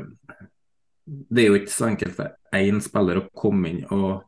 Det 1.09 1.43
er 1.43 1.47
jo 1.47 1.59
ikke 1.59 1.73
så 1.73 1.89
enkelt 1.89 2.17
for 2.17 2.57
én 2.59 2.81
spiller 2.83 3.21
å 3.21 3.27
komme 3.33 3.71
inn 3.71 3.83
og 3.95 4.25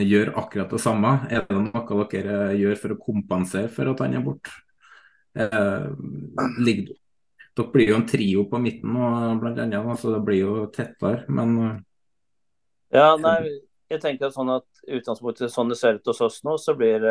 gjøre 0.00 0.34
akkurat 0.40 0.72
det 0.72 0.80
samme. 0.82 1.12
Er 1.30 1.44
det 1.48 1.58
noe 1.60 2.06
dere 2.10 2.38
gjør 2.56 2.78
for 2.80 2.94
å 2.94 3.00
kompensere 3.00 3.70
for 3.72 3.92
at 3.92 4.02
han 4.02 4.16
er 4.16 4.24
borte? 4.24 4.54
Eh, 5.36 5.86
dere 6.64 7.68
blir 7.72 7.92
jo 7.92 7.98
en 8.00 8.08
trio 8.08 8.46
på 8.48 8.60
midten 8.60 8.96
nå, 8.96 9.10
blant 9.42 9.60
annet, 9.60 10.00
så 10.00 10.14
det 10.14 10.24
blir 10.24 10.42
jo 10.42 10.66
tettere, 10.72 11.24
men 11.28 11.56
eh, 11.60 11.78
Ja, 12.96 13.08
nei, 13.20 13.38
jeg 13.92 14.00
tenker 14.02 14.32
sånn 14.32 14.50
at 14.54 14.66
utgangspunktet 14.86 15.52
sånn 15.52 15.70
det 15.70 15.78
ser 15.78 15.98
ut 15.98 16.08
hos 16.08 16.22
oss 16.24 16.40
nå, 16.46 16.56
så 16.58 16.74
blir, 16.78 17.04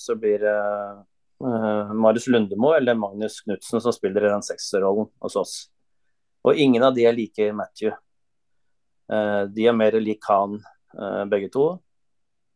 så 0.00 0.16
blir 0.18 0.42
uh, 0.44 1.92
Marius 1.94 2.26
Lundemo 2.32 2.72
eller 2.76 2.98
Magnus 2.98 3.40
Knutsen 3.44 3.80
som 3.84 3.94
spiller 3.94 4.26
i 4.26 4.32
den 4.32 4.44
sekserrollen 4.44 5.08
hos 5.24 5.38
oss. 5.40 5.54
Og 6.44 6.60
ingen 6.60 6.84
av 6.84 6.94
de 6.96 7.06
er 7.08 7.16
like 7.16 7.50
Matthew. 7.56 7.94
Uh, 9.10 9.44
de 9.52 9.68
er 9.68 9.76
mer 9.76 9.96
lik 10.00 10.24
han, 10.28 10.58
Eh, 10.98 11.24
begge 11.24 11.48
to. 11.48 11.78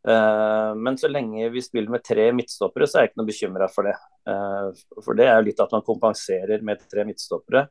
Eh, 0.08 0.74
men 0.74 0.98
så 0.98 1.08
lenge 1.08 1.48
vi 1.48 1.62
spiller 1.62 1.90
med 1.90 2.04
tre 2.04 2.30
midtstoppere, 2.32 2.86
så 2.86 2.98
er 2.98 3.06
jeg 3.06 3.12
ikke 3.12 3.20
noe 3.20 3.30
bekymra 3.30 3.68
for 3.72 3.88
det. 3.88 3.94
Eh, 4.30 5.00
for 5.04 5.18
det 5.18 5.26
er 5.26 5.38
jo 5.38 5.48
litt 5.48 5.62
at 5.64 5.74
man 5.74 5.86
kompenserer 5.86 6.62
med 6.64 6.84
tre 6.90 7.06
midtstoppere 7.08 7.66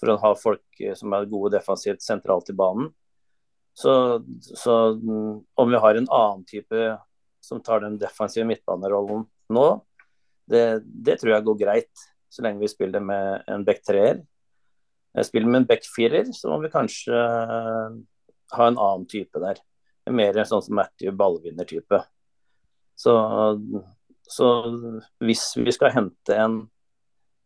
for 0.00 0.12
å 0.12 0.20
ha 0.22 0.32
folk 0.36 0.84
som 0.96 1.14
er 1.16 1.28
gode 1.28 1.54
defensivt 1.56 2.04
sentralt 2.04 2.50
i 2.52 2.56
banen. 2.56 2.90
Så, 3.76 3.92
så 4.40 4.74
mm, 4.96 5.32
om 5.60 5.72
vi 5.72 5.80
har 5.80 5.98
en 5.98 6.08
annen 6.08 6.44
type 6.48 6.88
som 7.44 7.60
tar 7.64 7.82
den 7.84 7.98
defensive 8.00 8.46
midtbanerollen 8.48 9.26
nå, 9.52 9.66
det, 10.48 10.80
det, 10.84 11.18
tror 11.20 11.34
jeg 11.34 11.46
går 11.48 11.58
greit. 11.60 12.06
Så 12.32 12.44
lenge 12.44 12.60
vi 12.60 12.70
spiller 12.72 13.04
med 13.04 13.44
en 13.52 13.64
back 13.64 13.82
treer. 13.84 14.22
Spiller 15.24 15.48
med 15.48 15.62
en 15.62 15.68
backfirer, 15.70 16.28
så 16.36 16.50
må 16.52 16.58
vi 16.60 16.72
kanskje 16.72 17.16
ha 18.52 18.66
en 18.66 18.78
annen 18.78 19.06
type 19.08 19.40
der. 19.40 19.60
Mer 20.12 20.36
sånn 20.44 20.62
som 20.62 20.76
Matthew 20.78 21.16
ballvinner-type. 21.18 22.02
Så, 22.96 23.14
så, 24.28 24.50
hvis 25.24 25.48
vi 25.58 25.72
skal 25.74 25.94
hente 25.96 26.36
en, 26.36 26.60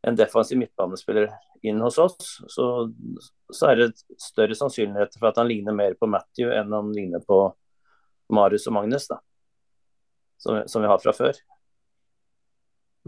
en 0.06 0.18
defensiv 0.18 0.60
midtbanespiller 0.60 1.30
inn 1.66 1.80
hos 1.84 1.98
oss, 2.00 2.36
så, 2.48 2.66
så, 3.52 3.70
er 3.70 3.80
det 3.80 3.88
større 4.20 4.56
sannsynlighet 4.56 5.16
for 5.18 5.30
at 5.30 5.40
han 5.40 5.50
ligner 5.50 5.76
mer 5.76 5.96
på 5.98 6.08
Matthew 6.10 6.52
enn 6.54 6.72
han 6.74 6.92
ligner 6.96 7.24
på 7.26 7.42
Marius 8.30 8.68
og 8.70 8.78
Magnus, 8.78 9.08
da. 9.10 9.18
Som, 10.40 10.62
som 10.70 10.84
vi 10.84 10.88
har 10.88 11.00
fra 11.02 11.12
før. 11.12 11.40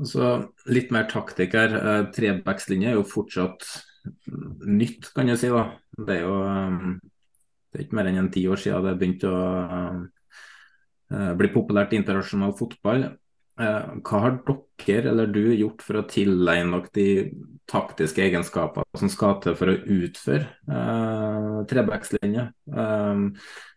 Så 0.09 0.35
litt 0.73 0.91
mer 0.93 1.07
taktikk 1.09 1.55
her. 1.57 1.75
Eh, 1.77 2.05
trebackslinje 2.13 2.91
er 2.91 2.99
jo 2.99 3.07
fortsatt 3.09 3.65
nytt, 4.67 5.13
kan 5.15 5.31
jeg 5.31 5.41
si. 5.41 5.51
da. 5.53 5.67
Det 5.99 6.19
er 6.19 6.25
jo 6.27 6.37
um, 6.43 7.01
det 7.73 7.81
er 7.81 7.87
ikke 7.87 7.97
mer 7.97 8.11
enn 8.11 8.21
en 8.21 8.33
ti 8.33 8.45
år 8.53 8.61
siden 8.61 8.85
det 8.85 8.99
begynte 9.01 9.31
å 9.33 9.43
uh, 11.13 11.33
bli 11.39 11.51
populært 11.55 11.95
i 11.95 12.01
internasjonal 12.03 12.53
fotball. 12.59 13.07
Uh, 13.61 14.01
hva 14.05 14.21
har 14.25 14.37
dere 14.45 15.11
eller 15.13 15.29
du 15.33 15.45
gjort 15.55 15.85
for 15.85 16.01
å 16.01 16.07
tilegne 16.09 16.81
dere 16.83 16.93
de 16.97 17.07
taktiske 17.69 18.21
egenskaper 18.25 18.85
som 18.99 19.11
skal 19.13 19.39
til 19.45 19.57
for 19.57 19.73
å 19.73 19.79
utføre 19.97 20.49
uh, 20.69 21.63
trebackslinje? 21.71 22.51
Uh, 22.69 23.31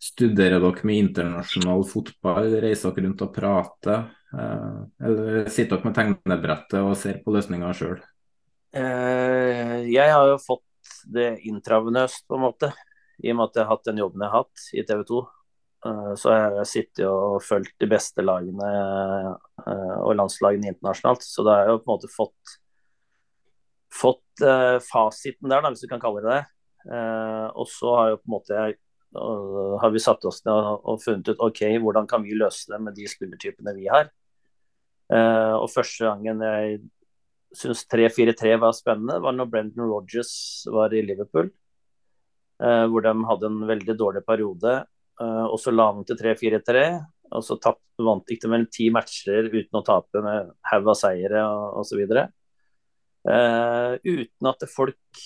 studerer 0.04 0.60
dere 0.60 0.90
med 0.90 1.06
internasjonal 1.06 1.88
fotball, 1.88 2.52
reiser 2.66 2.92
dere 2.92 3.08
rundt 3.08 3.24
og 3.24 3.32
prater? 3.36 4.10
Uh, 4.36 4.84
eller 5.00 5.48
sitter 5.48 5.78
dere 5.78 5.88
med 5.88 5.96
tegnebrettet 6.02 6.82
og 6.82 7.00
ser 7.00 7.24
på 7.24 7.36
løsninger 7.36 7.80
sjøl? 7.80 8.04
Jeg 8.76 10.12
har 10.12 10.28
jo 10.28 10.40
fått 10.42 10.64
det 11.16 11.40
intravenøst, 11.48 12.26
på 12.28 12.38
en 12.38 12.44
måte 12.44 12.72
i 13.24 13.32
og 13.32 13.40
med 13.40 13.48
at 13.48 13.58
jeg 13.58 13.64
har 13.64 13.72
hatt 13.72 13.88
den 13.88 14.02
jobben 14.02 14.24
jeg 14.24 14.32
har 14.34 14.44
hatt 14.44 14.66
i 14.76 14.84
TV 14.84 15.04
2. 15.08 15.24
Så 15.86 16.16
så 16.18 16.32
har 16.34 16.56
jeg 16.58 16.70
sittet 16.72 17.06
og 17.06 17.44
fulgt 17.46 17.76
de 17.78 17.86
beste 17.86 18.24
lagene 18.26 18.70
eh, 18.74 19.98
og 20.02 20.16
landslagene 20.18 20.72
internasjonalt. 20.72 21.22
Så 21.22 21.46
da 21.46 21.60
har 21.60 21.68
jeg 21.68 21.76
jo 21.76 21.82
på 21.84 21.86
en 21.86 21.94
måte 21.94 22.10
fått, 22.10 22.56
fått 23.94 24.44
fasiten 24.84 25.52
der, 25.52 25.62
da, 25.62 25.70
hvis 25.70 25.86
du 25.86 25.92
kan 25.92 26.02
kalle 26.02 26.24
det 26.26 26.34
det. 26.34 26.98
Og 27.56 27.70
så 27.70 27.94
har 28.00 28.10
jo 28.12 28.18
på 28.20 28.28
en 28.28 28.36
måte 28.36 28.66
har 29.80 29.94
vi 29.94 30.02
satt 30.04 30.26
oss 30.28 30.42
ned 30.44 30.68
og, 30.76 30.98
funnet 31.00 31.30
ut 31.32 31.44
ok, 31.46 31.62
hvordan 31.80 32.10
kan 32.10 32.26
vi 32.26 32.36
løse 32.36 32.74
det 32.74 32.82
med 32.84 32.98
de 32.98 33.06
spillertypene 33.08 33.72
vi 33.78 33.86
har. 33.88 34.10
og 35.56 35.70
første 35.72 36.10
gangen 36.10 36.44
jeg 36.44 36.82
syns 37.58 37.86
3-4-3 37.92 38.56
var 38.62 38.76
spennende, 38.78 39.20
var 39.24 39.36
når 39.36 39.52
Brendan 39.52 39.90
Rogers 39.90 40.34
var 40.72 40.94
i 40.94 41.04
Liverpool. 41.06 41.52
Eh, 42.64 42.86
hvor 42.88 43.04
de 43.04 43.14
hadde 43.30 43.50
en 43.50 43.64
veldig 43.68 43.96
dårlig 44.00 44.24
periode. 44.28 44.78
Eh, 45.22 45.46
og 45.46 45.58
så 45.60 45.74
la 45.74 45.90
han 45.92 46.08
til 46.08 46.20
3-4-3. 46.20 46.86
Og 47.36 47.44
så 47.44 47.58
tapp, 47.62 47.82
vant 48.00 48.32
ikke 48.32 48.46
de 48.46 48.52
vel 48.54 48.68
ti 48.72 48.90
matcher 48.94 49.50
uten 49.52 49.80
å 49.80 49.86
tape 49.86 50.22
med 50.24 50.52
haug 50.72 50.92
av 50.92 51.00
seire 51.00 51.42
osv. 51.80 52.04
Uh, 53.26 53.96
uten 54.06 54.50
at 54.52 54.62
folk 54.70 55.22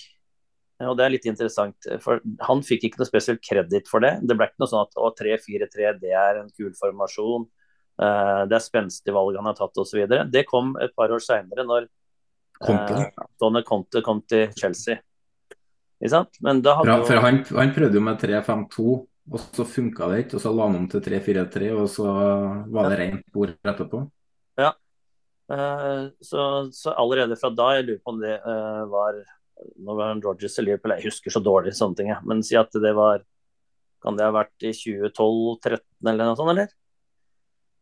Og 0.80 0.94
det 0.96 1.04
er 1.04 1.12
litt 1.12 1.26
interessant, 1.28 1.88
for 2.00 2.22
han 2.48 2.62
fikk 2.64 2.86
ikke 2.88 3.02
noe 3.02 3.10
spesielt 3.10 3.42
kreditt 3.44 3.90
for 3.92 4.00
det. 4.06 4.14
Det 4.24 4.38
ble 4.40 4.48
ikke 4.48 4.62
noe 4.64 4.72
sånn 4.72 4.86
at 4.86 5.18
3-4-3 5.20 5.90
det 6.00 6.14
er 6.16 6.40
en 6.40 6.54
kul 6.56 6.72
formasjon. 6.80 7.50
Uh, 8.00 8.48
det 8.48 8.56
er 8.56 8.64
spenstige 8.64 9.18
valg 9.18 9.36
han 9.36 9.50
har 9.50 9.58
tatt 9.58 9.82
osv. 9.84 10.06
Det 10.32 10.46
kom 10.48 10.72
et 10.80 10.96
par 10.96 11.12
år 11.12 11.20
seinere, 11.26 11.68
når 11.68 11.90
uh, 12.68 13.06
Donner 13.40 13.64
Conte 13.64 14.02
kom 14.04 14.22
til 14.28 14.52
Chelsea. 14.58 15.00
Men 16.00 16.62
da 16.64 16.78
hadde 16.80 16.92
ja, 16.96 17.22
han, 17.24 17.42
han, 17.44 17.72
prøvde 17.76 18.00
jo 18.00 18.04
med 18.04 18.22
3-5-2, 18.22 18.86
og 19.30 19.42
så 19.44 19.66
funka 19.68 20.08
det 20.12 20.22
ikke. 20.24 20.38
Og 20.38 20.44
så 20.44 20.54
la 20.56 20.68
han 20.70 20.78
om 20.80 20.86
til 20.92 21.04
3-4-3, 21.04 21.72
og 21.76 21.90
så 21.92 22.14
var 22.72 22.92
det 22.92 23.00
rent 23.02 23.26
bord 23.36 23.52
etterpå. 23.58 24.04
Ja. 24.60 24.74
Uh, 25.50 26.12
så, 26.22 26.70
så, 26.76 26.94
allerede 26.94 27.38
fra 27.40 27.52
da, 27.52 27.74
jeg 27.78 27.88
lurer 27.88 28.02
på 28.04 28.14
om 28.14 28.20
det 28.22 28.36
uh, 28.44 28.84
var 28.92 29.18
Nå 29.82 29.96
var 29.98 30.14
han 30.14 30.22
Rogers 30.24 30.54
i 30.62 30.64
Liverpool, 30.64 30.94
jeg 30.96 31.10
husker 31.10 31.34
så 31.34 31.42
dårlig 31.44 31.74
sånne 31.76 31.98
ting, 31.98 32.12
men 32.30 32.44
si 32.48 32.56
at 32.56 32.72
det 32.80 32.94
var 32.96 33.26
Kan 34.00 34.16
det 34.16 34.24
ha 34.24 34.32
vært 34.32 34.64
i 34.64 34.72
2012-2013 34.72 36.12
eller 36.14 36.30
noe 36.30 36.38
sånt, 36.40 36.54
eller? 36.54 36.70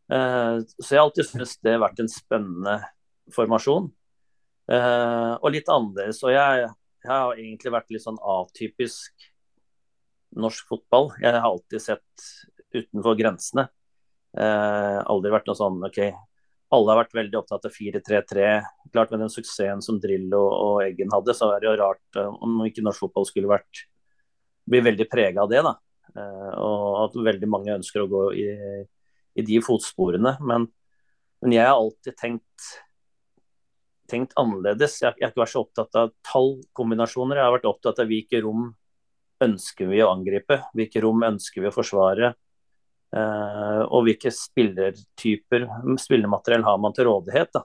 Så 0.07 0.87
jeg 0.87 0.97
har 0.97 1.03
alltid 1.03 1.27
syntes 1.27 1.51
det 1.61 1.75
har 1.75 1.83
vært 1.83 1.99
en 2.01 2.09
spennende 2.09 2.77
formasjon. 3.35 3.91
Og 4.67 5.51
litt 5.53 5.69
annerledes. 5.71 6.19
Og 6.27 6.33
jeg 6.33 6.67
jeg 7.07 7.15
har 7.15 7.39
egentlig 7.39 7.71
vært 7.71 7.91
litt 7.93 8.03
sånn 8.03 8.19
atypisk 8.19 9.27
norsk 10.37 10.67
fotball. 10.67 11.13
Jeg 11.21 11.31
har 11.31 11.45
alltid 11.47 11.83
sett 11.83 12.25
utenfor 12.75 13.15
grensene. 13.19 13.67
Uh, 14.37 14.99
aldri 15.07 15.31
vært 15.33 15.47
noe 15.47 15.57
sånn 15.57 15.79
OK, 15.87 16.01
alle 16.75 16.91
har 16.91 16.99
vært 16.99 17.15
veldig 17.15 17.39
opptatt 17.39 17.69
av 17.69 17.73
4-3-3. 17.73 18.49
Klart 18.91 19.13
Med 19.13 19.23
den 19.23 19.31
suksessen 19.31 19.83
som 19.85 20.01
Drillo 20.03 20.43
og 20.51 20.81
Eggen 20.83 21.13
hadde, 21.15 21.35
så 21.37 21.53
er 21.53 21.63
det 21.63 21.69
jo 21.69 21.77
rart 21.79 22.19
uh, 22.19 22.33
om 22.43 22.59
ikke 22.67 22.83
norsk 22.85 23.05
fotball 23.05 23.29
skulle 23.29 23.51
vært 23.51 23.85
bli 24.67 24.83
veldig 24.83 25.07
prega 25.07 25.45
av 25.45 25.53
det. 25.53 25.63
da. 25.63 25.77
Uh, 26.11 26.53
og 26.59 26.99
at 27.05 27.19
veldig 27.29 27.49
mange 27.49 27.77
ønsker 27.77 28.03
å 28.03 28.11
gå 28.11 28.25
i, 28.35 28.49
i 29.39 29.47
de 29.47 29.61
fotsporene. 29.63 30.35
Men, 30.43 30.67
men, 31.39 31.55
jeg 31.55 31.63
har 31.63 31.79
alltid 31.79 32.19
tenkt, 32.19 32.73
tenkt 34.09 34.35
annerledes. 34.39 34.99
Jeg, 35.01 35.13
har 35.19 35.31
ikke 35.31 35.43
vært 35.43 35.53
så 35.53 35.63
opptatt 35.63 35.97
av 35.99 36.11
tallkombinasjoner. 36.25 37.39
Jeg 37.39 37.47
har 37.47 37.55
vært 37.57 37.69
opptatt 37.69 38.01
av 38.03 38.11
hvilke 38.11 38.41
rom 38.45 38.69
ønsker 39.43 39.89
vi 39.91 40.01
å 40.01 40.11
angripe, 40.11 40.61
hvilke 40.77 41.01
rom 41.03 41.23
ønsker 41.27 41.63
vi 41.63 41.69
å 41.69 41.75
forsvare. 41.75 42.33
Uh, 43.15 43.87
og 43.87 44.03
hvilke 44.07 44.31
spillertyper, 44.35 45.63
spillemateriell 46.01 46.65
har 46.67 46.79
man 46.83 46.95
til 46.95 47.07
rådighet. 47.07 47.55
Da. 47.55 47.63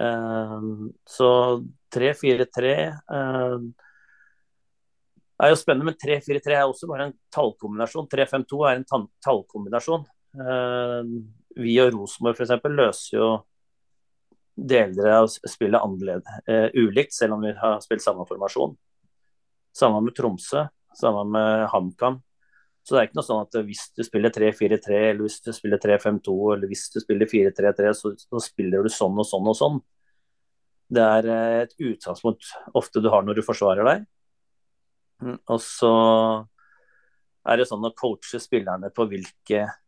Uh, 0.00 0.90
så 1.06 1.28
3-4-3 1.94 2.72
uh, 2.90 3.60
er 5.44 5.52
jo 5.52 5.60
spennende, 5.60 5.92
men 5.92 6.00
3-4-3 6.00 6.56
er 6.56 6.66
også 6.66 6.90
bare 6.90 7.10
en 7.10 7.16
tallkombinasjon. 7.34 8.10
3-5-2 8.10 8.66
er 8.70 8.80
en 8.80 9.08
tallkombinasjon. 9.22 10.06
vi 11.54 11.74
og 11.78 11.92
Rosenborg 11.94 12.40
f.eks. 12.40 12.70
løser 12.74 13.18
jo 13.18 13.26
deler 14.54 15.10
av 15.18 15.28
spillet 15.28 15.82
annerledes, 15.82 16.74
ulikt, 16.78 17.14
selv 17.16 17.36
om 17.36 17.42
vi 17.42 17.50
har 17.58 17.80
spilt 17.82 18.04
samme 18.04 18.26
formasjon. 18.28 18.76
Samme 19.74 20.04
med 20.06 20.14
Tromsø, 20.14 20.62
samme 20.94 21.24
med 21.34 21.66
HamKam. 21.72 22.20
Så 22.84 22.94
det 22.94 23.00
er 23.00 23.06
ikke 23.08 23.16
noe 23.16 23.24
sånn 23.24 23.42
at 23.46 23.56
hvis 23.64 23.86
du 23.96 24.02
spiller 24.04 24.32
3-4-3, 24.32 24.96
eller 25.08 25.24
hvis 25.24 25.38
du 25.46 25.50
spiller 25.56 25.80
3-5-2, 25.80 26.34
eller 26.52 26.68
hvis 26.68 26.84
du 26.92 26.98
spiller 27.00 27.30
4-3-3, 27.30 27.92
så, 27.96 28.12
så, 28.20 28.42
spiller 28.44 28.84
du 28.84 28.92
sånn 28.92 29.16
og 29.16 29.24
sånn 29.24 29.48
og 29.48 29.56
sånn. 29.56 29.78
Det 30.92 31.04
er 31.16 31.28
eh, 31.32 31.60
et 31.62 31.72
utgangspunkt 31.80 32.50
ofte 32.76 33.00
du 33.00 33.08
har 33.12 33.24
når 33.24 33.40
du 33.40 33.46
forsvarer 33.46 33.88
deg. 33.88 34.04
Mm, 35.24 35.38
og 35.40 35.62
så 35.64 35.94
er 37.48 37.60
det 37.60 37.68
sånn 37.70 37.88
å 37.88 37.94
coache 37.96 38.40
spillerne 38.42 38.92
på 38.92 39.08
hvilke, 39.08 39.64
uh, 39.64 39.80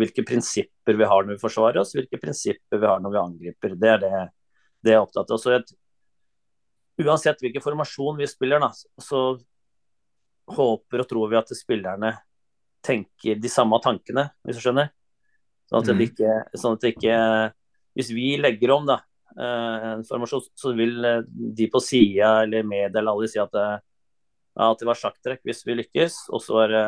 hvilke 0.00 0.22
prinsipper 0.24 0.96
vi 0.96 1.06
har 1.08 1.24
når 1.24 1.34
vi 1.34 1.42
forsvarer 1.42 1.80
oss, 1.82 1.94
hvilke 1.96 2.20
prinsipper 2.20 2.80
vi 2.80 2.88
har 2.88 3.02
når 3.02 3.14
vi 3.14 3.20
angriper. 3.20 3.74
Det 3.76 3.90
er 3.90 4.02
det, 4.04 4.20
det 4.86 4.94
er 4.94 5.02
opptatt 5.02 5.32
av. 5.34 5.46
Et, 5.56 5.72
uansett 7.04 7.42
hvilken 7.42 7.64
formasjon 7.64 8.20
vi 8.20 8.28
spiller, 8.30 8.62
da, 8.62 8.70
så 9.02 9.22
håper 10.50 11.04
og 11.04 11.10
tror 11.10 11.30
vi 11.30 11.38
at 11.40 11.52
spillerne 11.56 12.14
tenker 12.84 13.38
de 13.40 13.52
samme 13.52 13.76
tankene, 13.84 14.30
hvis 14.46 14.58
du 14.58 14.64
skjønner. 14.64 14.90
Sånn 15.70 15.82
at, 15.82 15.90
det 15.90 15.96
mm. 15.96 16.04
ikke, 16.08 16.36
sånn 16.58 16.74
at 16.74 16.82
det 16.82 16.90
ikke 16.96 17.16
Hvis 17.94 18.08
vi 18.10 18.24
legger 18.40 18.72
om 18.74 18.88
da, 18.88 18.96
eh, 19.36 19.84
en 19.92 20.02
formasjon, 20.06 20.42
så 20.58 20.72
vil 20.78 21.04
eh, 21.04 21.22
de 21.28 21.68
på 21.70 21.82
sida 21.82 22.40
eller 22.44 22.66
med 22.66 22.96
eller 22.96 23.12
alle 23.12 23.30
si 23.30 23.38
at 23.42 23.54
at 24.58 24.80
det 24.80 24.88
var 24.88 24.98
sjakktrekk 24.98 25.44
hvis 25.46 25.62
vi 25.66 25.76
lykkes, 25.78 26.16
og 26.34 26.42
så 26.42 26.64
er 26.64 26.72
det 26.74 26.86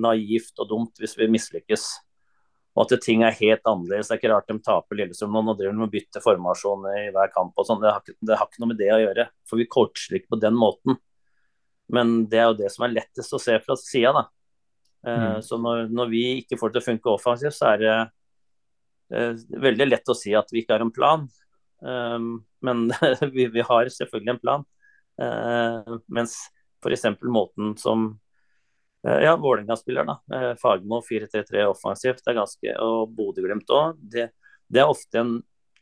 naivt 0.00 0.62
og 0.62 0.70
dumt 0.70 1.02
hvis 1.02 1.16
vi 1.18 1.28
mislykkes. 1.30 1.84
Og 2.78 2.86
at 2.86 3.02
ting 3.02 3.24
er 3.26 3.36
helt 3.36 3.66
annerledes. 3.66 4.08
Det 4.08 4.14
er 4.14 4.20
ikke 4.20 4.30
rart 4.32 4.48
de 4.48 4.56
taper 4.62 4.98
Lillestrøm 5.00 5.34
nå. 5.34 5.42
Nå 5.44 5.54
driver 5.58 5.74
de 5.76 5.84
å 5.84 5.90
bytte 5.90 6.22
formasjon 6.22 6.86
i 6.94 7.08
hver 7.12 7.32
kamp 7.34 7.58
og 7.58 7.66
sånn. 7.66 7.82
Det, 7.82 8.14
det, 8.22 8.36
har 8.38 8.46
ikke 8.46 8.62
noe 8.62 8.70
med 8.70 8.78
det 8.80 8.90
å 8.94 9.00
gjøre. 9.02 9.26
For 9.50 9.60
vi 9.60 9.66
coacher 9.70 10.16
ikke 10.20 10.36
på 10.36 10.40
den 10.40 10.56
måten. 10.56 10.96
Men 11.90 12.14
det 12.30 12.38
er 12.38 12.46
jo 12.52 12.60
det 12.60 12.70
som 12.72 12.86
er 12.86 12.94
lettest 12.94 13.34
å 13.34 13.42
se 13.42 13.56
fra 13.64 13.76
sida, 13.78 14.14
da. 14.14 14.24
Eh, 15.06 15.26
mm. 15.34 15.42
Så 15.42 15.58
når, 15.58 15.90
når, 15.90 16.12
vi 16.12 16.22
ikke 16.44 16.60
får 16.60 16.70
det 16.70 16.78
til 16.78 16.84
å 16.84 16.88
funke 16.92 17.12
offensivt, 17.12 17.56
så 17.58 17.72
er 17.72 17.82
det 17.82 17.96
eh, 19.18 19.44
veldig 19.66 19.90
lett 19.90 20.12
å 20.12 20.16
si 20.16 20.36
at 20.38 20.54
vi 20.54 20.62
ikke 20.62 20.76
har 20.76 20.86
en 20.86 20.94
plan. 20.94 21.26
Um, 21.80 22.32
men 22.62 22.86
vi, 23.34 23.48
vi, 23.50 23.66
har 23.66 23.90
selvfølgelig 23.90 24.34
en 24.36 24.42
plan. 24.42 24.66
Uh, 25.20 25.98
mens 26.12 26.38
f.eks. 26.80 27.06
måten 27.22 27.74
som 27.80 28.06
uh, 29.06 29.18
ja, 29.22 29.36
Vålerenga-spiller, 29.40 30.08
da. 30.08 30.18
Uh, 30.32 30.52
Fagermo 30.60 31.02
4-3-3 31.06 31.66
offensivt 31.68 32.26
er 32.26 32.38
ganske, 32.40 32.76
og 32.84 33.12
Bodø-Glimt 33.16 33.70
òg. 33.74 34.00
Det, 34.00 34.30
det, 34.68 34.82
er 34.82 34.90
ofte 34.90 35.22
en, 35.22 35.36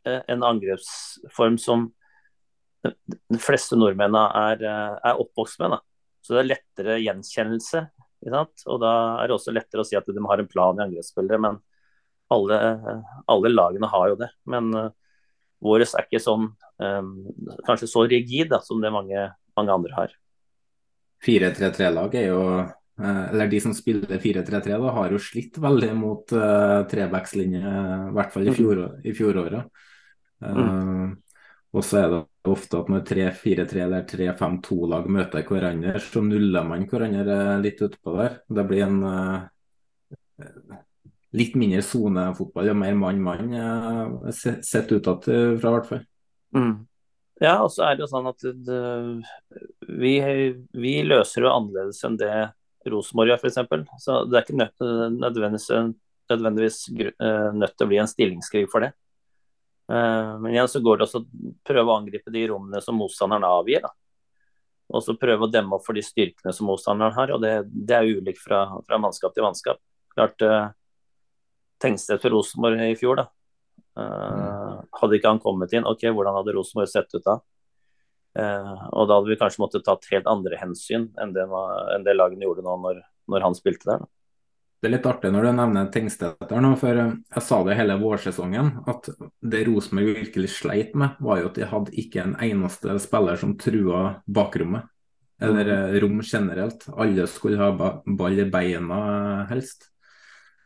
en 0.05 0.45
angrepsform 0.47 1.59
som 1.61 1.89
de 2.87 3.41
fleste 3.43 3.77
nordmennene 3.77 4.23
er, 4.39 4.63
er 5.03 5.19
oppvokst 5.19 5.59
med. 5.61 5.75
Da. 5.75 5.81
Så 6.23 6.37
det 6.37 6.43
er 6.43 6.53
lettere 6.53 7.01
gjenkjennelse. 7.03 7.89
Og 8.29 8.79
da 8.83 8.93
er 9.23 9.29
det 9.29 9.35
også 9.35 9.55
lettere 9.55 9.83
å 9.83 9.87
si 9.87 9.97
at 9.99 10.07
de 10.07 10.23
har 10.27 10.43
en 10.43 10.51
plan 10.51 10.79
i 10.79 10.85
angrepsspillere. 10.87 11.41
Men 11.43 11.59
alle, 12.35 12.59
alle, 13.27 13.53
lagene 13.53 13.91
har 13.91 14.13
jo 14.13 14.19
det. 14.21 14.31
Men 14.51 14.71
uh, 14.77 14.89
vår 15.65 15.87
er 15.87 16.07
ikke 16.07 16.23
sånn 16.23 16.51
um, 16.53 17.13
kanskje 17.67 17.91
så 17.91 18.05
rigid 18.09 18.53
da, 18.53 18.61
som 18.65 18.83
det 18.83 18.93
mange, 18.95 19.29
mange 19.59 19.75
andre 19.75 19.97
har. 19.97 20.17
4-3-3-lag 21.25 22.15
er 22.19 22.27
jo 22.31 22.43
eh, 22.59 23.23
eller 23.31 23.51
de 23.51 23.61
som 23.63 23.75
spiller 23.77 24.21
4-3-3, 24.23 24.79
har 24.99 25.15
jo 25.15 25.21
slitt 25.23 25.59
veldig 25.63 25.93
mot 25.99 26.35
uh, 26.35 26.83
trebackslinje, 26.91 27.63
i 27.63 28.17
hvert 28.17 28.35
fall 28.35 28.47
i, 28.47 28.53
mm. 28.53 28.59
fjor, 28.59 28.83
i 29.05 29.15
fjoråret. 29.17 29.85
Uh, 30.45 30.59
mm. 30.59 31.17
Og 31.77 31.85
så 31.85 32.01
er 32.01 32.11
det 32.13 32.21
ofte 32.49 32.81
at 32.81 32.91
når 32.91 33.05
3-4-3 33.11 33.85
eller 33.85 34.05
3-5-2-lag 34.09 35.09
møter 35.13 35.47
hverandre, 35.47 35.99
så 36.01 36.23
nuller 36.25 36.67
man 36.67 36.87
hverandre 36.89 37.59
litt 37.63 37.83
utpå 37.85 38.15
der. 38.17 38.39
Det 38.49 38.67
blir 38.71 38.87
en 38.87 39.01
uh, 39.05 40.79
litt 41.37 41.59
mindre 41.61 41.83
sonefotball 41.85 42.73
og 42.73 42.79
mer 42.81 42.97
mann-mann, 42.99 43.53
uh, 43.53 44.31
sett 44.33 44.95
utad 44.95 45.27
fra, 45.27 45.43
i 45.59 45.75
hvert 45.75 45.91
fall. 45.91 46.07
Mm. 46.57 46.73
Ja, 47.39 47.61
og 47.63 47.71
så 47.71 47.85
er 47.87 47.97
det 47.97 48.03
jo 48.03 48.11
sånn 48.11 48.27
at 48.27 48.43
det, 48.43 48.79
vi, 49.87 50.15
vi, 50.75 50.95
løser 51.07 51.45
jo 51.45 51.53
annerledes 51.53 52.01
enn 52.07 52.19
det 52.19 52.33
Rosenborg 52.89 53.31
gjør, 53.31 53.43
f.eks. 53.45 53.61
Så 54.03 54.23
det 54.27 54.39
er 54.41 54.47
ikke 54.47 54.59
nødt, 54.59 54.87
nødvendigvis, 55.15 55.69
nødvendigvis 56.33 56.79
uh, 57.23 57.51
nødt 57.55 57.77
til 57.77 57.87
å 57.87 57.91
bli 57.91 58.01
en 58.03 58.11
stillingskrig 58.11 58.67
for 58.73 58.87
det. 58.87 58.91
Eh, 59.93 60.39
men 60.39 60.53
igjen 60.53 60.69
så 60.69 60.81
går 60.81 60.99
det 60.99 61.07
også 61.07 61.23
å 61.23 61.53
prøve 61.65 61.93
å 61.93 61.97
angripe 61.97 62.33
de 62.33 62.45
rommene 62.51 62.81
som 62.85 62.99
motstanderen 63.01 63.47
avgir. 63.49 63.85
Da. 63.85 63.93
Og 64.93 65.05
så 65.05 65.17
prøve 65.21 65.47
å 65.47 65.53
demme 65.53 65.77
opp 65.77 65.87
for 65.87 65.97
de 65.97 66.05
styrkene 66.05 66.53
som 66.57 66.69
motstanderen 66.69 67.17
har. 67.17 67.33
og 67.33 67.41
Det, 67.45 67.55
det 67.73 67.97
er 67.97 68.11
ulikt 68.19 68.43
fra, 68.43 68.67
fra, 68.85 69.01
mannskap 69.01 69.37
til 69.37 69.47
mannskap. 69.47 69.81
Klart 70.15 70.45
uh, 70.45 70.69
Tengstedt 71.81 72.25
for 72.25 72.35
Rosenborg 72.35 72.83
i 72.85 72.97
fjor, 72.99 73.23
da. 73.23 73.29
Uh, 73.99 74.79
hadde 75.01 75.19
ikke 75.19 75.33
han 75.33 75.41
kommet 75.43 75.73
inn, 75.75 75.87
ok, 75.89 76.05
hvordan 76.15 76.37
hadde 76.39 76.55
Rosenborg 76.55 76.91
sett 76.93 77.11
ut 77.17 77.25
da? 77.25 77.41
Uh, 78.39 78.85
og 78.93 79.09
da 79.09 79.17
hadde 79.19 79.33
vi 79.33 79.39
kanskje 79.41 79.65
måttet 79.65 79.87
tatt 79.89 80.07
helt 80.13 80.29
andre 80.31 80.61
hensyn 80.61 81.09
enn 81.19 81.33
det, 81.35 81.49
enn 81.95 82.07
det 82.07 82.15
lagene 82.15 82.47
gjorde 82.47 82.63
nå 82.63 82.77
når, 82.85 83.03
når 83.33 83.47
han 83.49 83.59
spilte 83.59 83.91
der. 83.91 84.05
da. 84.05 84.13
Det 84.79 84.87
er 84.87 84.93
litt 84.93 85.07
artig 85.11 85.31
når 85.35 85.49
du 85.49 85.51
nevner 85.59 85.89
Tengstedt 85.91 86.53
nå, 86.55 86.69
for 86.79 87.01
eh, 87.03 87.17
jeg 87.35 87.45
sa 87.49 87.57
det 87.67 87.75
hele 87.81 87.97
vårsesongen. 87.99 88.71
At 88.87 89.09
det 89.43 89.65
Rosenborg 89.67 90.21
virkelig 90.21 90.53
sleit 90.55 90.95
med, 90.99 91.19
var 91.19 91.41
jo 91.41 91.49
at 91.51 91.59
de 91.59 91.67
hadde 91.67 91.97
ikke 91.99 92.23
en 92.23 92.37
eneste 92.47 92.95
spiller 93.03 93.41
som 93.41 93.57
trua 93.59 94.03
bakrommet. 94.31 94.87
Eller 95.43 95.73
eh, 95.75 95.99
rom 96.05 96.23
generelt. 96.23 96.87
Alle 96.95 97.27
skulle 97.31 97.59
ha 97.59 97.73
ball 98.07 98.39
i 98.39 98.47
beina, 98.53 99.01
eh, 99.17 99.43
helst. 99.51 99.91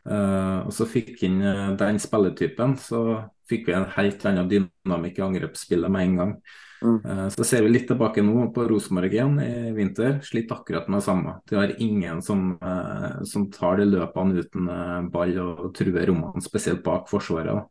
Uh, 0.03 0.67
og 0.67 0.73
så 0.75 0.87
fikk 0.89 1.21
inn 1.23 1.39
den 1.79 1.99
spilletypen, 2.01 2.75
så 2.81 3.23
fikk 3.49 3.69
vi 3.69 3.75
en 3.77 3.87
helt 3.95 4.23
annen 4.27 4.49
dynamikk 4.51 5.19
i 5.19 5.25
angrepsspillet 5.25 5.91
med 5.91 6.07
en 6.07 6.21
gang. 6.21 6.37
Mm. 6.83 6.97
Uh, 7.05 7.27
så 7.31 7.45
ser 7.47 7.63
vi 7.63 7.71
litt 7.71 7.85
tilbake 7.87 8.23
nå 8.25 8.49
på 8.55 8.65
Rosenborg 8.67 9.13
igjen 9.15 9.37
i 9.39 9.71
vinter. 9.75 10.17
Slitt 10.25 10.51
akkurat 10.51 10.89
med 10.89 10.99
det 10.99 11.07
samme. 11.07 11.37
De 11.49 11.59
har 11.59 11.75
ingen 11.81 12.21
som, 12.25 12.57
uh, 12.63 13.23
som 13.27 13.47
tar 13.51 13.79
de 13.79 13.87
løpene 13.87 14.43
uten 14.43 14.67
uh, 14.67 14.99
ball 15.13 15.37
og 15.43 15.69
truer 15.77 16.07
rommene, 16.09 16.43
spesielt 16.43 16.83
bak 16.85 17.07
forsvaret. 17.11 17.69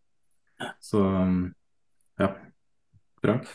Så 0.81 1.03
um, 1.03 1.45
ja. 2.21 2.33
Frank? 3.23 3.51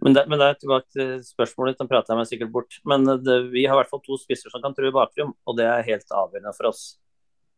Men 0.00 0.14
det, 0.16 0.24
men 0.30 0.40
der 0.40 0.54
er 0.54 0.60
tilbake 0.60 0.86
til 0.94 1.18
spørsmålet, 1.26 1.76
den 1.80 1.90
prater 1.90 2.14
jeg 2.14 2.20
meg 2.20 2.30
sikkert 2.30 2.52
bort. 2.54 2.78
Men 2.88 3.04
det, 3.10 3.40
vi 3.50 3.66
har 3.66 3.74
i 3.74 3.82
hvert 3.82 3.90
fall 3.90 4.04
to 4.04 4.16
spisser 4.20 4.52
som 4.52 4.62
kan 4.62 4.76
true 4.76 4.94
bakrom, 4.94 5.34
og 5.44 5.58
det 5.58 5.66
er 5.66 5.88
helt 5.90 6.14
avgjørende 6.22 6.54
for 6.56 6.70
oss. 6.70 6.84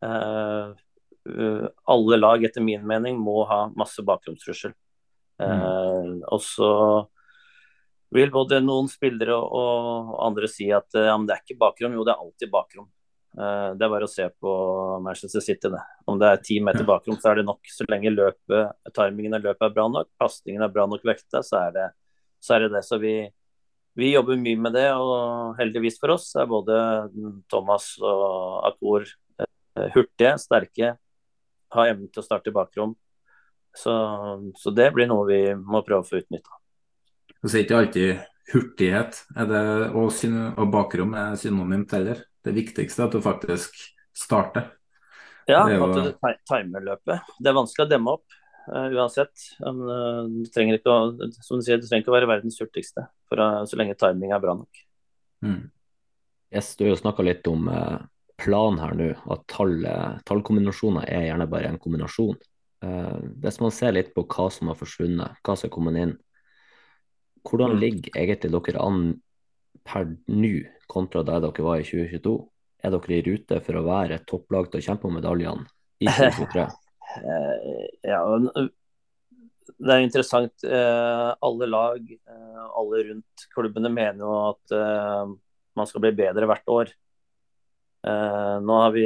Alle 0.03 0.75
lag, 2.19 2.45
etter 2.45 2.65
min 2.65 2.87
mening, 2.87 3.19
må 3.23 3.45
ha 3.51 3.65
masse 3.79 4.03
bakromstrussel. 4.07 4.75
Mm. 5.43 6.21
og 6.31 6.39
så 6.45 6.69
vil 8.15 8.31
både 8.31 8.61
noen 8.63 8.87
spillere 8.93 9.35
og 9.35 10.13
andre 10.23 10.47
si 10.47 10.69
at 10.71 10.95
ja, 10.95 11.17
det 11.17 11.35
er 11.35 11.41
ikke 11.41 11.59
bakrom. 11.59 11.95
Jo, 11.97 12.05
det 12.07 12.13
er 12.13 12.21
alltid 12.23 12.51
bakrom. 12.53 12.87
Det 13.33 13.87
er 13.87 13.91
bare 13.91 14.05
å 14.05 14.13
se 14.13 14.27
på 14.29 14.53
Manchester 15.03 15.41
City. 15.41 15.71
Det. 15.73 15.81
Om 16.05 16.19
det 16.21 16.29
er 16.29 16.43
ti 16.45 16.59
meter 16.65 16.85
bakrom, 16.89 17.17
så 17.19 17.33
er 17.33 17.41
det 17.41 17.47
nok. 17.49 17.61
Så 17.73 17.87
lenge 17.89 18.13
løpet, 18.13 18.77
timingen 18.93 19.39
av 19.39 19.49
løpet 19.49 19.67
er 19.67 19.77
bra 19.79 19.87
nok, 19.89 20.11
pasningen 20.21 20.63
er 20.63 20.75
bra 20.75 20.85
nok 20.91 21.07
vekta, 21.09 21.41
så 21.47 21.65
det 21.73 21.89
så, 22.43 22.57
er 22.57 22.67
det, 22.67 22.73
det. 22.75 22.83
så 22.85 22.99
vi, 23.01 23.15
vi, 23.99 24.13
jobber 24.13 24.41
mye 24.41 24.61
med 24.61 24.77
det. 24.77 24.89
Og 24.99 25.57
heldigvis 25.61 26.01
for 26.03 26.17
oss 26.17 26.29
er 26.37 26.51
både 26.51 26.77
Thomas 27.53 27.95
og 28.03 28.67
Akor 28.69 29.07
hurtige, 29.95 30.35
sterke, 30.41 30.97
har 31.73 31.93
evnen 31.93 32.11
til 32.13 32.23
å 32.23 32.27
starte 32.27 32.53
i 32.53 32.57
bakrom. 32.57 32.97
Så, 33.77 33.93
så 34.59 34.73
det 34.77 34.91
blir 34.93 35.09
noe 35.09 35.25
vi 35.31 35.41
må 35.57 35.81
prøve 35.87 36.05
å 36.05 36.09
få 36.09 36.21
utnytta. 36.21 36.59
Så 37.43 37.57
er 37.57 37.65
ikke 37.65 37.79
alltid 37.81 38.21
hurtighet 38.53 39.23
er 39.39 39.49
det, 39.49 39.63
og, 39.97 40.13
og 40.61 40.69
bakrom 40.73 41.17
er 41.19 41.39
synonymt 41.41 41.95
heller. 41.97 42.23
Det 42.43 42.55
viktigste 42.55 43.03
er 43.03 43.09
at 43.09 43.17
du 43.17 43.25
faktisk 43.25 43.81
starter. 44.17 44.69
Ja, 45.51 45.65
jo... 45.71 45.89
at 45.89 45.97
du 45.97 46.39
timer 46.51 46.85
løpet. 46.93 47.35
Det 47.39 47.51
er 47.51 47.57
vanskelig 47.57 47.87
å 47.87 47.91
demme 47.91 48.15
opp 48.19 48.37
uh, 48.69 48.89
uansett. 48.93 49.33
Men, 49.63 49.83
uh, 49.89 50.23
du 50.31 50.51
trenger 50.53 50.79
ikke 50.79 50.93
å, 50.93 51.31
som 51.41 51.59
du 51.59 51.67
sier, 51.67 51.81
du 51.81 51.89
trenger 51.89 52.05
ikke 52.05 52.15
å 52.15 52.19
være 52.19 52.31
verdens 52.31 52.61
hurtigste 52.63 53.07
for, 53.31 53.43
uh, 53.43 53.63
så 53.67 53.79
lenge 53.81 53.99
timing 53.99 54.35
er 54.35 54.43
bra 54.43 54.57
nok. 54.59 54.85
Mm. 55.43 55.63
Yes, 56.53 56.75
du 56.77 56.85
har 56.85 56.93
jo 56.93 57.01
snakka 57.01 57.25
litt 57.25 57.49
om 57.49 57.65
plan 58.43 58.81
her 58.83 58.97
nå, 58.99 59.13
at 59.33 59.47
tall, 59.51 59.79
tallkombinasjoner 60.29 61.07
er 61.07 61.29
gjerne 61.29 61.49
bare 61.51 61.71
en 61.71 61.81
kombinasjon. 61.83 62.41
hvis 63.43 63.61
man 63.63 63.71
ser 63.71 63.93
litt 63.95 64.11
på 64.15 64.25
hva 64.27 64.49
som 64.51 64.73
har 64.73 64.79
forsvunnet, 64.79 65.39
hva 65.47 65.55
som 65.55 65.69
er 65.69 65.75
kommet 65.75 65.99
inn, 66.03 66.17
hvordan 67.47 67.75
mm. 67.75 67.79
ligger 67.79 68.19
egentlig 68.19 68.53
dere 68.55 68.83
an 68.83 69.05
per 69.87 70.09
nå 70.31 70.55
kontra 70.91 71.25
der 71.27 71.43
dere 71.45 71.67
var 71.67 71.83
i 71.83 71.87
2022? 71.87 72.37
Er 72.83 72.95
dere 72.95 73.17
i 73.17 73.25
rute 73.27 73.59
for 73.63 73.79
å 73.79 73.87
være 73.87 74.19
et 74.19 74.29
topplag 74.31 74.71
til 74.71 74.83
å 74.83 74.87
kjempe 74.89 75.09
om 75.09 75.19
medaljene 75.19 75.67
i 76.03 76.11
2023? 76.11 76.67
Eh, 77.23 77.83
ja, 78.09 78.23
det 79.83 79.95
er 79.95 80.05
interessant. 80.05 80.67
Eh, 80.67 81.29
alle 81.49 81.69
lag, 81.71 82.11
eh, 82.11 82.65
alle 82.79 83.05
rundt 83.11 83.47
klubbene 83.55 83.93
mener 83.93 84.25
jo 84.25 84.35
at 84.51 84.77
man 85.79 85.89
skal 85.89 86.05
bli 86.05 86.15
bedre 86.19 86.49
hvert 86.51 86.75
år. 86.75 86.93
Nå 88.03 88.77
har 88.81 88.91
vi 88.91 89.05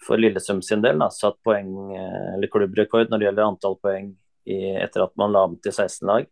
for 0.00 0.16
Lillesund 0.16 0.64
sin 0.64 0.80
del 0.80 1.02
da, 1.02 1.10
satt 1.12 1.36
poeng, 1.44 1.68
eller 1.92 2.48
klubbrekord 2.48 3.10
når 3.10 3.20
det 3.20 3.26
gjelder 3.26 3.44
antall 3.44 3.76
poeng 3.76 4.06
i, 4.48 4.56
etter 4.80 5.04
at 5.04 5.12
man 5.20 5.34
la 5.34 5.42
om 5.44 5.58
til 5.60 5.74
16 5.74 6.08
lag. 6.08 6.30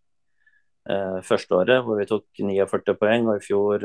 Første 1.29 1.59
året 1.59 1.85
hvor 1.85 2.01
vi 2.01 2.09
tok 2.09 2.25
49 2.41 2.97
poeng, 2.97 3.29
og 3.29 3.37
i 3.37 3.45
fjor 3.45 3.85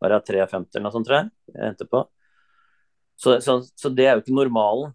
var 0.00 0.14
det 0.14 0.20
53 0.30 0.78
eller 0.78 0.86
noe 0.86 0.94
sånt, 0.94 1.08
tror 1.08 1.18
jeg. 1.18 1.30
jeg 1.58 1.90
på. 1.90 2.04
Så, 3.20 3.40
så, 3.44 3.58
så, 3.76 3.90
det 3.92 4.06
er 4.06 4.16
jo 4.16 4.24
ikke 4.24 4.36
normalen. 4.38 4.94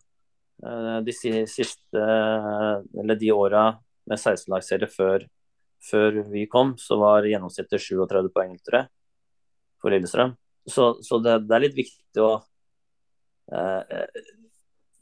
Uh, 0.65 1.01
de 1.05 1.13
siste, 1.13 1.99
eller 1.99 3.19
de 3.19 3.31
åra 3.35 3.67
med 4.09 4.17
16-lagsserie 4.17 4.89
før, 4.89 5.27
før, 5.83 6.21
vi 6.31 6.45
kom, 6.49 6.73
så 6.79 6.97
var 6.97 7.27
gjennomsnittet 7.27 7.83
37 7.83 8.31
poeng, 8.33 8.55
tror 8.65 8.79
jeg, 8.79 8.89
for 9.81 9.93
Lillestrøm. 9.93 10.33
Så, 10.65 10.95
så 11.05 11.19
det, 11.21 11.39
det, 11.45 11.55
er 11.55 11.63
litt 11.67 11.77
viktig 11.77 12.23
å 12.25 12.31
eh, 13.53 14.05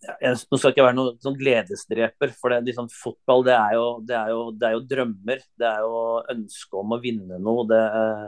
jeg, 0.04 0.40
Nå 0.52 0.60
skal 0.60 0.74
ikke 0.74 0.84
være 0.84 0.98
noen 0.98 1.20
sånn 1.24 1.38
gledesdreper, 1.40 2.34
for 2.36 2.52
det, 2.52 2.64
liksom, 2.68 2.90
fotball 2.92 3.46
det 3.48 3.56
er, 3.56 3.76
jo, 3.78 3.86
det, 4.04 4.18
er 4.20 4.34
jo, 4.34 4.42
det 4.52 4.68
er, 4.68 4.76
jo, 4.76 4.82
drømmer. 4.90 5.46
Det 5.60 5.70
er 5.70 5.86
jo 5.86 6.02
ønske 6.34 6.82
om 6.82 6.96
å 6.96 7.00
vinne 7.04 7.40
noe. 7.40 7.64
Det, 7.70 7.84
eh, 8.02 8.26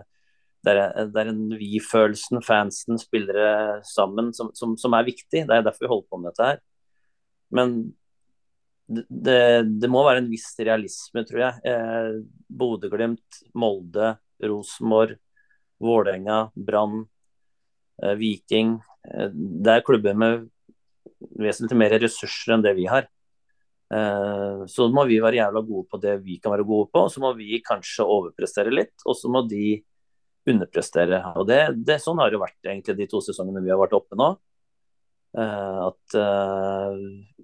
er, 0.71 0.81
er 1.03 1.31
en 1.31 1.43
vi-følelsen, 1.59 2.41
fansen, 2.45 2.99
spillere 3.01 3.81
sammen, 3.85 4.31
som, 4.37 4.53
som, 4.57 4.77
som, 4.79 4.95
er 4.97 5.07
viktig. 5.09 5.43
Det 5.43 5.59
er 5.59 5.65
derfor 5.65 5.85
vi 5.85 5.91
holder 5.91 6.09
på 6.09 6.21
med 6.21 6.31
dette 6.31 6.49
her. 6.49 6.63
Men 7.55 7.75
det, 8.85 9.89
må 9.89 10.03
være 10.05 10.23
en 10.23 10.31
viss 10.31 10.51
realisme, 10.59 11.25
tror 11.25 11.43
jeg. 11.47 11.61
Eh, 11.71 12.11
Bodø-Glimt, 12.47 13.43
Molde, 13.57 14.15
Rosenborg, 14.45 15.17
Vålerenga, 15.81 16.45
Brann, 16.55 17.01
eh, 17.01 17.14
Viking. 18.19 18.77
Eh, 19.07 19.29
det 19.33 19.73
er 19.73 19.85
klubber 19.85 20.17
med 20.17 20.47
vesentlig 21.39 21.79
mer 21.79 21.97
ressurser 22.01 22.55
enn 22.55 22.65
det 22.65 22.75
vi 22.77 22.87
har. 22.91 23.07
Eh, 23.93 24.63
så 24.71 24.87
må 24.91 25.05
vi 25.09 25.21
være 25.23 25.39
jævla 25.39 25.63
gode 25.65 25.87
på 25.91 25.99
det 26.03 26.17
vi 26.25 26.39
kan 26.41 26.55
være 26.55 26.67
gode 26.67 26.89
på, 26.91 27.05
og 27.05 27.13
så 27.13 27.23
må 27.23 27.33
vi 27.37 27.61
kanskje 27.65 28.07
overprestere 28.07 28.73
litt. 28.73 28.95
Og 29.05 29.17
så 29.19 29.31
må 29.31 29.45
de 29.49 29.77
underprestere. 30.49 31.21
Og 31.39 31.47
det, 31.49 31.61
det, 31.85 32.01
Sånn 32.03 32.19
har 32.21 32.33
det 32.33 32.41
vært 32.41 32.59
egentlig 32.67 32.99
de 32.99 33.09
to 33.09 33.21
sesongene 33.23 33.63
vi 33.65 33.73
har 33.73 33.81
vært 33.81 33.97
oppe 33.97 34.17
nå. 34.19 34.35
At 35.35 36.15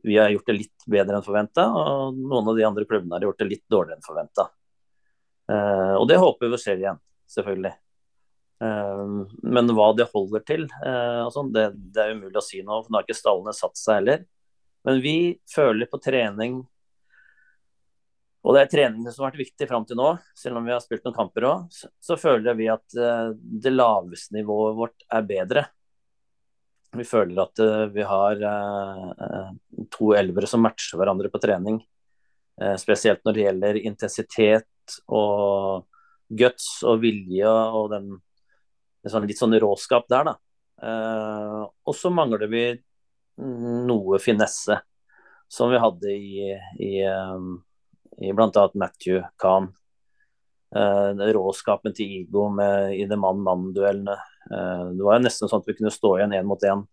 vi 0.08 0.14
har 0.16 0.30
gjort 0.32 0.48
det 0.48 0.54
litt 0.56 0.86
bedre 0.88 1.18
enn 1.18 1.26
forventa, 1.26 1.66
og 1.76 2.16
noen 2.16 2.48
av 2.48 2.56
de 2.56 2.64
andre 2.64 2.86
klubbene 2.88 3.18
har 3.18 3.26
gjort 3.26 3.42
det 3.42 3.50
litt 3.50 3.66
dårligere 3.68 4.00
enn 4.00 4.06
forventa. 4.06 4.46
Eh, 5.52 5.96
og 5.98 6.08
det 6.10 6.20
håper 6.22 6.52
vi 6.52 6.60
skjer 6.62 6.82
igjen, 6.82 7.00
selvfølgelig. 7.32 7.74
Men 8.62 9.72
hva 9.74 9.88
det 9.98 10.06
holder 10.12 10.44
til, 10.46 10.68
sånn, 11.34 11.50
det, 11.56 11.72
det, 11.74 12.04
er 12.04 12.14
umulig 12.14 12.38
å 12.38 12.44
si 12.46 12.60
nå. 12.62 12.84
for 12.84 12.94
Nå 12.94 13.00
har 13.00 13.08
ikke 13.08 13.18
stallene 13.18 13.54
satt 13.58 13.80
seg 13.80 13.98
heller. 13.98 14.26
Men 14.86 15.02
vi 15.02 15.16
føler 15.50 15.90
på 15.90 15.98
trening 16.02 16.60
og 18.42 18.56
det 18.56 18.64
er 18.64 18.72
treningene 18.72 19.12
som 19.14 19.24
har 19.24 19.32
vært 19.32 19.44
viktig 19.44 19.68
fram 19.70 19.84
til 19.86 20.00
nå, 20.00 20.16
selv 20.38 20.58
om 20.58 20.66
vi 20.66 20.74
har 20.74 20.82
spilt 20.82 21.04
noen 21.06 21.18
kamper 21.18 21.46
òg. 21.46 21.76
Så, 22.02 22.18
føler 22.18 22.58
vi 22.58 22.72
at 22.74 22.98
uh, 22.98 23.30
det 23.38 23.74
laveste 23.74 24.34
nivået 24.34 24.80
vårt 24.80 25.06
er 25.14 25.28
bedre. 25.30 25.66
Vi 26.98 27.06
føler 27.08 27.38
at 27.40 27.62
vi 27.94 28.04
har 28.04 28.42
to 29.96 30.10
elvere 30.18 30.50
som 30.50 30.60
matcher 30.60 31.00
hverandre 31.00 31.30
på 31.32 31.40
trening. 31.40 31.78
spesielt 32.76 33.24
når 33.24 33.38
det 33.38 33.46
gjelder 33.46 33.80
intensitet 33.80 34.98
og 35.08 35.86
guts 36.28 36.84
og 36.84 37.00
vilje 37.06 37.48
og 37.48 37.94
den 37.94 38.10
sånn, 39.10 39.26
litt 39.30 39.40
sånn 39.40 39.58
råskap 39.62 40.06
der, 40.12 40.30
da. 40.30 40.36
og 41.86 41.96
så 41.98 42.12
mangler 42.14 42.46
vi 42.52 42.64
noe 43.42 44.20
finesse, 44.22 44.78
som 45.50 45.72
vi 45.72 45.80
hadde 45.82 46.14
i, 46.14 46.52
i 46.82 46.92
um, 47.10 47.56
i 48.22 48.34
bl.a. 48.34 48.70
Matthew 48.74 49.22
Khan. 49.38 49.72
Uh, 50.76 51.12
råskapen 51.36 51.94
til 51.94 52.22
Igo 52.22 52.48
med, 52.54 52.94
i 52.96 53.06
det 53.10 53.18
mann-mann-duellene. 53.20 54.16
Uh, 54.48 54.92
det 54.96 55.04
var 55.04 55.18
jo 55.18 55.26
nesten 55.26 55.52
sånn 55.52 55.64
at 55.64 55.68
vi 55.68 55.76
kunne 55.80 55.94
stå 55.94 56.16
igjen 56.18 56.36
én 56.38 56.48
mot 56.48 56.64
én 56.64 56.86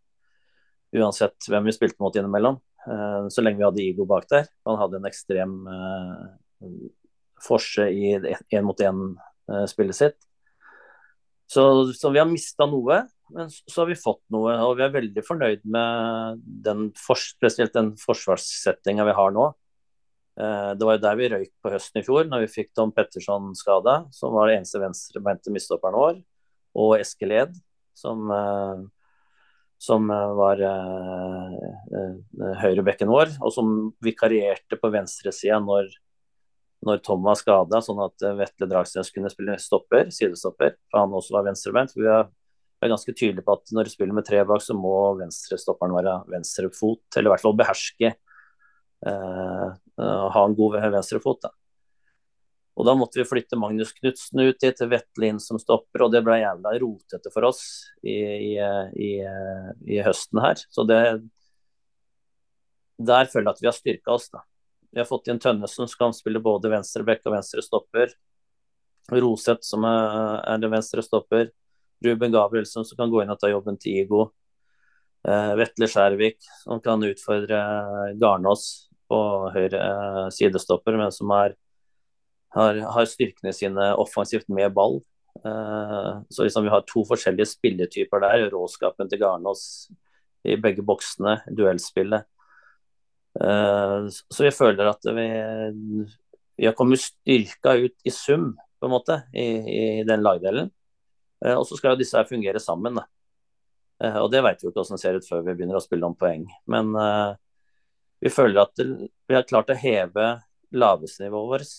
uansett 0.99 1.47
hvem 1.51 1.69
vi 1.69 1.75
spilte 1.77 2.03
mot 2.03 2.17
innimellom. 2.17 2.59
Uh, 2.89 3.29
så 3.31 3.45
lenge 3.45 3.61
vi 3.61 3.67
hadde 3.69 3.85
Igo 3.85 4.09
bak 4.09 4.27
der. 4.33 4.49
Han 4.67 4.81
hadde 4.81 4.99
en 4.99 5.11
ekstrem 5.11 5.55
uh, 5.69 6.73
forse 7.45 7.87
i 7.93 8.17
én 8.17 8.67
mot 8.67 8.83
én-spillet 8.83 10.01
sitt. 10.01 10.19
Så, 11.49 11.63
så, 11.97 12.11
vi 12.13 12.21
har 12.21 12.29
mista 12.29 12.67
noe, 12.69 13.03
men 13.33 13.49
så 13.49 13.81
har 13.81 13.89
vi 13.89 13.97
fått 13.97 14.21
noe. 14.35 14.53
Og 14.67 14.75
vi 14.77 14.85
er 14.85 14.93
veldig 14.93 15.25
fornøyd 15.25 15.65
med 15.65 16.43
den, 16.67 16.91
spesielt 16.99 17.73
den 17.77 17.95
forsvarssettinga 18.03 19.07
vi 19.09 19.17
har 19.17 19.33
nå. 19.37 19.49
Eh, 20.39 20.73
det 20.79 20.87
var 20.87 20.99
jo 20.99 21.03
der 21.03 21.17
vi 21.19 21.31
røyk 21.33 21.53
på 21.65 21.73
høsten 21.73 22.01
i 22.01 22.05
fjor, 22.07 22.29
når 22.29 22.45
vi 22.45 22.53
fikk 22.53 22.71
Tom 22.77 22.93
Petterson 22.95 23.51
skada, 23.59 24.03
som 24.15 24.37
var 24.37 24.51
det 24.51 24.59
eneste 24.59 24.83
venstrebeinte 24.83 25.55
midtstopperen 25.55 25.99
vår, 25.99 26.21
og 26.79 26.95
Eskil 27.01 27.35
Ed, 27.35 27.57
som, 27.99 28.29
eh, 28.31 28.85
som 29.83 30.07
eh, 30.15 30.35
var 30.39 30.63
høyrebekken 32.63 33.11
vår, 33.11 33.35
og 33.41 33.55
som 33.57 33.73
vikarierte 34.05 34.79
på 34.79 34.93
venstresida 34.95 35.59
når, 35.65 35.91
når 36.89 37.03
Tom 37.05 37.23
var 37.27 37.37
skada, 37.39 37.83
sånn 37.85 38.01
at 38.03 38.25
Vetle 38.41 38.69
Dragsnes 38.71 39.13
kunne 39.15 39.31
spille 39.33 39.59
stopper, 39.63 40.09
sidestopper, 40.15 40.75
for 40.89 41.05
han 41.05 41.17
også 41.17 41.37
var 41.37 41.47
venstrebeint. 41.51 41.93
Vi 41.97 42.09
er, 42.09 42.31
ganske 42.89 43.13
tydelige 43.13 43.45
på 43.45 43.57
at 43.59 43.75
når 43.75 43.89
du 43.89 43.93
spiller 43.93 44.17
med 44.17 44.27
tre 44.27 44.41
bak, 44.49 44.63
så 44.65 44.77
må 44.77 44.95
venstrestopperen 45.19 45.97
være 45.97 46.17
venstrefot, 46.31 47.05
eller 47.17 47.31
i 47.31 47.35
hvert 47.35 47.45
fall 47.45 47.57
beherske 47.59 48.13
Eh, 49.07 49.67
eh, 50.01 50.29
ha 50.31 50.45
en 50.45 50.55
god 50.55 50.81
venstrefot. 50.93 51.43
Da. 51.43 51.53
Og 52.79 52.87
da 52.87 52.95
måtte 52.99 53.21
vi 53.21 53.27
flytte 53.27 53.59
Magnus 53.59 53.93
Knutsen 53.97 54.43
ut 54.43 54.61
til 54.63 55.27
inn 55.27 55.41
som 55.43 55.59
stopper, 55.59 56.07
og 56.07 56.13
det 56.15 56.23
ble 56.27 56.39
jævla 56.41 56.77
rotete 56.83 57.33
for 57.35 57.49
oss 57.51 57.63
i, 58.03 58.15
i, 58.15 58.53
i, 58.95 59.11
i, 59.87 59.99
høsten 60.07 60.43
her. 60.43 60.63
Så 60.71 60.87
det 60.87 61.03
Der 62.99 63.27
føler 63.31 63.51
jeg 63.51 63.55
at 63.55 63.61
vi 63.63 63.71
har 63.71 63.77
styrka 63.77 64.15
oss, 64.15 64.31
da. 64.31 64.43
Vi 64.99 65.01
har 65.01 65.07
fått 65.07 65.29
inn 65.31 65.39
Tønnesen 65.39 65.87
som 65.87 65.99
kan 65.99 66.15
spille 66.17 66.41
både 66.43 66.73
venstre 66.73 67.05
bekk 67.07 67.29
og 67.29 67.37
venstre 67.37 67.63
stopper. 67.63 68.11
Roseth 69.15 69.63
som 69.63 69.85
er, 69.87 70.57
den 70.59 70.73
venstre 70.73 71.05
stopper. 71.07 71.53
Ruben 72.03 72.33
Gabrielsen 72.35 72.83
som 72.83 72.99
kan 72.99 73.13
gå 73.13 73.21
inn 73.23 73.31
og 73.31 73.39
ta 73.39 73.47
jobben 73.47 73.77
til 73.79 74.01
Igo. 74.01 74.25
Uh, 75.23 75.53
Vetle 75.61 75.87
Skjærvik 75.87 76.43
som 76.65 76.83
kan 76.83 77.07
utfordre 77.07 77.61
Garnås 78.19 78.65
på 79.07 79.21
høyre 79.55 79.83
eh, 79.85 80.25
sidestopper, 80.35 80.99
men 80.99 81.15
som 81.15 81.31
er, 81.37 81.55
har, 82.59 82.81
har, 82.97 83.07
styrkene 83.07 83.55
sine 83.55 83.93
offensivt 84.03 84.51
med 84.51 84.75
ball. 84.75 84.99
Eh, 85.45 86.11
så 86.27 86.49
liksom 86.49 86.67
vi 86.67 86.73
har 86.75 86.83
to 86.91 87.05
forskjellige 87.07 87.53
spilletyper 87.53 88.27
der. 88.27 88.49
Råskapen 88.51 89.15
til 89.15 89.23
Garnås 89.23 89.63
i 90.43 90.59
begge 90.59 90.83
boksene, 90.83 91.39
duellspillet. 91.55 92.27
Eh, 93.39 94.09
så 94.09 94.47
vi 94.47 94.55
føler 94.55 94.91
at 94.91 95.11
vi, 95.17 95.29
vi 96.59 96.67
har 96.67 96.77
kommet 96.79 97.03
styrka 97.03 97.77
ut 97.79 97.95
i 98.05 98.15
sum, 98.15 98.51
på 98.79 98.87
en 98.87 98.95
måte, 98.95 99.23
i, 99.35 99.47
i 99.75 99.83
den 100.07 100.23
lagdelen. 100.23 100.71
Og 101.39 101.65
så 101.67 101.77
skal 101.79 101.95
jo 101.95 102.01
disse 102.01 102.19
her 102.19 102.27
fungere 102.27 102.59
sammen. 102.63 102.99
Da. 102.99 103.05
Og 104.23 104.27
det 104.31 104.41
vet 104.43 104.59
vi 104.59 104.67
jo 104.67 104.73
ikke 104.73 104.81
hvordan 104.81 104.99
det 104.99 105.03
ser 105.03 105.19
ut 105.19 105.27
før 105.27 105.45
vi 105.47 105.53
begynner 105.55 105.79
å 105.79 105.83
spille 105.83 106.07
om 106.07 106.17
poeng. 106.19 106.45
Men 106.71 106.91
uh, 106.99 107.35
vi 108.19 108.31
føler 108.31 108.63
at 108.63 108.83
vi 108.83 109.37
har 109.37 109.47
klart 109.47 109.71
å 109.71 109.79
heve 109.79 110.27
lavestnivået 110.75 111.51
vårt. 111.53 111.75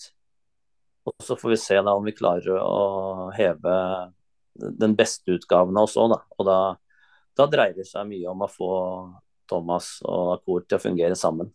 Og 1.08 1.24
så 1.24 1.36
får 1.36 1.54
vi 1.54 1.60
se 1.60 1.80
da 1.80 1.94
om 1.96 2.06
vi 2.06 2.16
klarer 2.16 2.60
å 2.60 3.30
heve 3.36 3.74
den 4.54 4.94
beste 4.96 5.36
utgaven 5.36 5.76
av 5.76 5.88
oss 5.88 5.96
òg, 6.00 6.12
da. 6.12 6.20
Og 6.36 6.48
da, 6.48 6.58
da, 7.38 7.46
dreier 7.50 7.76
det 7.76 7.86
seg 7.88 8.08
mye 8.08 8.28
om 8.32 8.44
å 8.44 8.50
få 8.50 8.70
Thomas 9.50 9.98
og 10.06 10.36
Akor 10.36 10.64
til 10.66 10.78
å 10.78 10.82
fungere 10.82 11.18
sammen. 11.18 11.50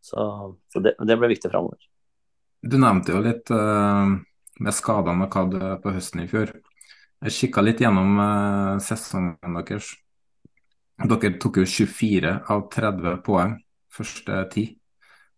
Så, 0.00 0.24
så 0.72 0.80
det, 0.80 0.94
det, 1.04 1.16
blir 1.18 1.34
viktig 1.34 1.50
framover. 1.52 1.78
Du 2.62 2.78
nevnte 2.80 3.14
jo 3.14 3.22
litt 3.22 3.50
uh, 3.54 4.08
med 4.58 4.74
skadene 4.74 5.28
dere 5.28 5.44
hadde 5.44 5.78
på 5.84 5.94
høsten 5.94 6.24
i 6.24 6.28
fjor. 6.30 6.54
Jeg 7.26 7.34
kikka 7.34 7.64
litt 7.64 7.82
gjennom 7.82 8.18
uh, 8.18 8.76
sesongen 8.82 9.58
deres. 9.58 9.92
Dere 10.98 11.34
tok 11.38 11.60
jo 11.60 11.66
24 11.66 12.34
av 12.50 12.68
30 12.74 13.18
poeng 13.26 13.58
første 13.94 14.44
ti. 14.52 14.68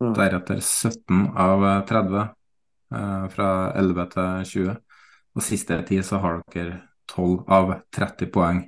Mm. 0.00 0.12
Deretter 0.16 0.60
17 0.60 1.26
av 1.36 1.64
30 1.88 2.14
uh, 2.16 2.28
eh, 2.96 3.26
fra 3.34 3.48
11 3.76 4.06
til 4.14 4.46
20. 4.52 4.78
Og 5.36 5.44
siste 5.44 5.76
ti 5.88 6.00
så 6.04 6.20
har 6.22 6.40
dere 6.54 6.78
12 7.12 7.44
av 7.52 7.74
30 7.92 8.32
poeng. 8.32 8.62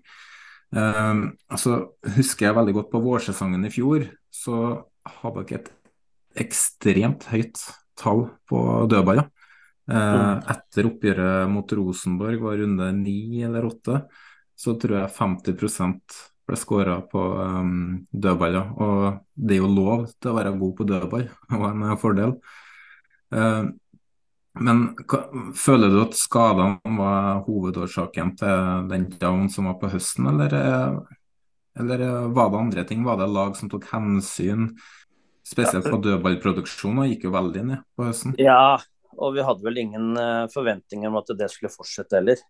Uh, 0.73 1.29
altså, 1.53 1.79
husker 2.17 2.49
jeg 2.49 2.57
veldig 2.57 2.75
godt 2.79 2.91
på 2.95 3.03
vårsesongen 3.05 3.69
i 3.69 3.73
fjor, 3.73 4.07
så 4.33 4.59
hadde 5.21 5.47
dere 5.49 5.61
et 5.61 5.73
ekstremt 6.47 7.27
høyt 7.33 7.61
tall 7.99 8.27
på 8.49 8.61
dødballer. 8.91 9.29
Uh, 9.91 10.39
etter 10.53 10.87
oppgjøret 10.89 11.51
mot 11.51 11.73
Rosenborg 11.77 12.45
var 12.45 12.61
runde 12.63 12.89
ni 12.97 13.43
eller 13.45 13.67
åtte, 13.69 14.05
så 14.57 14.77
tror 14.79 15.01
jeg 15.01 15.15
50 15.17 15.59
ble 16.47 16.59
skåra 16.59 16.97
på 17.11 17.21
um, 17.21 17.75
dødballer. 18.11 18.73
Og 18.81 19.21
det 19.35 19.57
er 19.57 19.63
jo 19.63 19.71
lov 19.71 20.07
til 20.17 20.33
å 20.33 20.37
være 20.39 20.57
god 20.59 20.75
på 20.79 20.89
dødball, 20.89 21.29
og 21.59 21.69
en 21.71 21.87
fordel. 22.01 22.37
Uh, 23.33 23.73
men 24.61 24.83
føler 25.57 25.93
du 25.93 25.99
at 26.03 26.17
skadene 26.19 26.97
var 26.99 27.43
hovedårsaken 27.47 28.35
til 28.41 28.89
den 28.91 29.07
down 29.21 29.49
som 29.53 29.71
var 29.71 29.79
på 29.81 29.89
høsten, 29.95 30.29
eller, 30.29 30.57
eller 31.81 32.05
var 32.37 32.53
det 32.53 32.61
andre 32.61 32.85
ting? 32.89 33.05
Var 33.07 33.21
det 33.21 33.31
lag 33.33 33.57
som 33.57 33.73
tok 33.73 33.89
hensyn? 33.95 34.71
Spesielt 35.43 35.89
på 35.91 35.99
dødballproduksjonen 36.05 37.09
gikk 37.11 37.27
jo 37.27 37.35
veldig 37.35 37.63
ned 37.73 37.87
på 37.97 38.07
høsten. 38.07 38.37
Ja, 38.41 38.79
og 39.19 39.35
vi 39.37 39.45
hadde 39.45 39.67
vel 39.67 39.81
ingen 39.83 40.13
uh, 40.17 40.49
forventninger 40.53 41.11
om 41.11 41.19
at 41.21 41.33
det 41.37 41.49
skulle 41.53 41.73
fortsette 41.73 42.21
heller. 42.21 42.41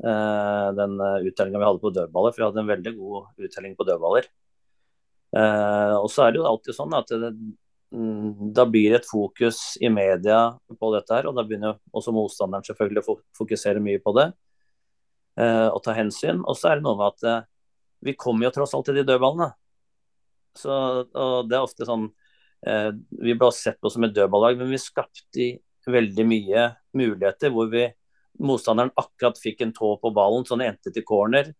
Uh, 0.00 0.72
den 0.76 0.96
uh, 1.00 1.20
uttellinga 1.28 1.60
vi 1.60 1.68
hadde 1.68 1.82
på 1.82 1.92
dødballer, 1.94 2.34
for 2.34 2.42
vi 2.42 2.48
hadde 2.48 2.62
en 2.64 2.72
veldig 2.72 2.94
god 2.98 3.46
uttelling 3.46 3.76
på 3.78 3.86
dødballer. 3.88 4.30
Og 5.30 6.08
så 6.10 6.24
er 6.24 6.32
det 6.32 6.40
jo 6.40 6.46
alltid 6.48 6.74
sånn 6.74 6.94
at 6.98 7.12
det, 7.22 7.28
da 7.90 8.66
blir 8.70 8.92
det 8.92 9.00
et 9.00 9.08
fokus 9.08 9.74
i 9.82 9.88
media 9.90 10.52
på 10.78 10.90
dette 10.94 11.14
her, 11.14 11.26
og 11.26 11.34
da 11.34 11.42
begynner 11.46 11.78
også 11.90 12.14
motstanderen 12.14 12.66
selvfølgelig 12.66 13.02
å 13.02 13.16
fokusere 13.36 13.82
mye 13.82 13.98
på 14.02 14.14
det 14.14 14.28
eh, 15.40 15.66
og 15.66 15.80
ta 15.82 15.96
hensyn. 15.96 16.44
Og 16.46 16.58
så 16.58 16.70
er 16.70 16.78
det 16.78 16.86
noe 16.86 16.98
med 17.00 17.08
at 17.08 17.26
eh, 17.26 17.48
vi 18.06 18.14
kommer 18.14 18.46
jo 18.46 18.52
tross 18.54 18.76
alt 18.78 18.86
til 18.86 19.00
de 19.00 19.06
dødballene. 19.08 19.50
Så, 20.58 20.70
og 21.06 21.50
det 21.50 21.56
er 21.58 21.62
ofte 21.62 21.86
sånn 21.86 22.08
eh, 22.66 22.88
Vi 23.22 23.36
ble 23.38 23.50
sett 23.54 23.78
på 23.78 23.90
som 23.92 24.06
et 24.06 24.14
dødballag, 24.14 24.58
men 24.58 24.70
vi 24.70 24.80
skapte 24.82 25.50
veldig 25.90 26.26
mye 26.28 26.64
muligheter 26.94 27.50
hvor 27.54 27.70
vi 27.72 27.88
motstanderen 28.40 28.92
akkurat 28.98 29.38
fikk 29.40 29.64
en 29.64 29.74
tå 29.74 29.96
på 30.00 30.12
ballen, 30.14 30.46
så 30.46 30.54
den 30.54 30.70
endte 30.70 30.94
til 30.94 31.04
corner. 31.06 31.50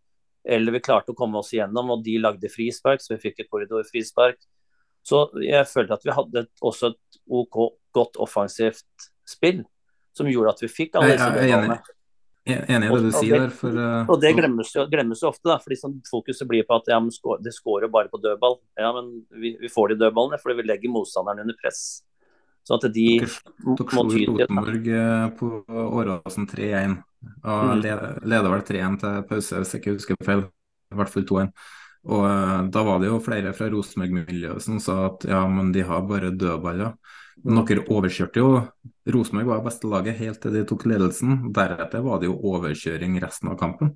Eller 0.46 0.72
vi 0.72 0.84
klarte 0.84 1.12
å 1.12 1.18
komme 1.18 1.42
oss 1.42 1.50
igjennom, 1.52 1.90
og 1.92 2.04
de 2.06 2.16
lagde 2.22 2.48
frispark, 2.52 3.02
så 3.02 3.16
vi 3.16 3.22
fikk 3.26 3.42
et 3.42 3.50
korridorfrispark. 3.50 4.38
Så 5.06 5.26
jeg 5.42 5.68
følte 5.70 5.96
at 5.96 6.04
vi 6.06 6.14
hadde 6.14 6.44
også 6.60 6.92
et 6.92 7.20
OK, 7.30 7.62
godt 7.96 8.18
offensivt 8.20 9.10
spill 9.28 9.64
som 10.16 10.28
gjorde 10.28 10.54
at 10.54 10.62
vi 10.64 10.68
fikk 10.70 10.98
alle 10.98 11.16
disse 11.16 11.30
målene. 11.30 11.80
Enig 12.50 12.88
i 12.88 12.90
det 12.90 13.00
du 13.04 13.10
sier 13.14 13.44
der. 13.44 13.50
For, 13.54 13.80
og 14.10 14.20
det 14.22 14.32
glemmes 14.34 14.70
jo, 14.74 14.84
glemmes 14.90 15.22
jo 15.22 15.28
ofte, 15.28 15.44
da, 15.50 15.58
fordi 15.62 15.76
sånn, 15.78 15.98
fokuset 16.08 16.48
blir 16.50 16.64
på 16.66 16.78
at 16.80 16.88
ja, 16.90 16.98
men 17.02 17.12
det 17.44 17.52
skårer 17.54 17.90
bare 17.92 18.10
på 18.10 18.20
dødball. 18.22 18.56
Ja, 18.80 18.92
men 18.96 19.10
vi, 19.28 19.54
vi, 19.60 19.70
får 19.72 19.92
de 19.92 20.00
dødballene 20.00 20.40
fordi 20.40 20.56
vi 20.62 20.70
legger 20.70 20.94
motstanderen 20.94 21.44
under 21.44 21.58
press. 21.60 21.82
Sånn 22.66 22.80
at 22.80 22.88
de 22.92 23.06
Dere 23.22 23.28
slo 23.30 23.76
Rosenborg 23.76 24.88
eh, 24.92 25.26
på 25.36 25.50
Åråsen 25.68 26.48
3-1. 26.50 26.96
Og 27.44 27.70
mm. 27.70 27.84
leder 28.32 28.50
vel 28.54 28.64
3-1 28.72 28.98
til 29.02 29.22
pause, 29.28 29.60
hvis 29.60 29.74
jeg 29.74 29.82
ikke 29.82 29.96
husker 29.98 30.20
feil. 30.24 30.46
I 30.90 30.98
hvert 30.98 31.12
fall 31.12 31.28
2-1. 31.28 31.52
Og 32.08 32.22
uh, 32.24 32.60
Da 32.72 32.82
var 32.86 33.00
det 33.00 33.10
jo 33.10 33.20
flere 33.24 33.52
fra 33.56 33.68
Rosenborg-miljøet 33.72 34.64
som 34.64 34.78
sa 34.80 35.02
at 35.10 35.26
ja, 35.28 35.42
men 35.50 35.72
de 35.74 35.84
har 35.84 36.06
bare 36.08 36.32
dødballer. 36.32 36.94
Men 37.44 37.64
dere 37.68 37.86
overkjørte 37.88 38.40
jo 38.40 38.50
Rosenborg 39.08 39.48
var 39.48 39.64
beste 39.64 39.88
laget 39.88 40.18
helt 40.20 40.40
til 40.42 40.54
de 40.56 40.64
tok 40.68 40.86
ledelsen. 40.88 41.38
Deretter 41.56 42.04
var 42.04 42.20
det 42.20 42.28
jo 42.28 42.36
overkjøring 42.52 43.16
resten 43.22 43.52
av 43.52 43.58
kampen. 43.60 43.94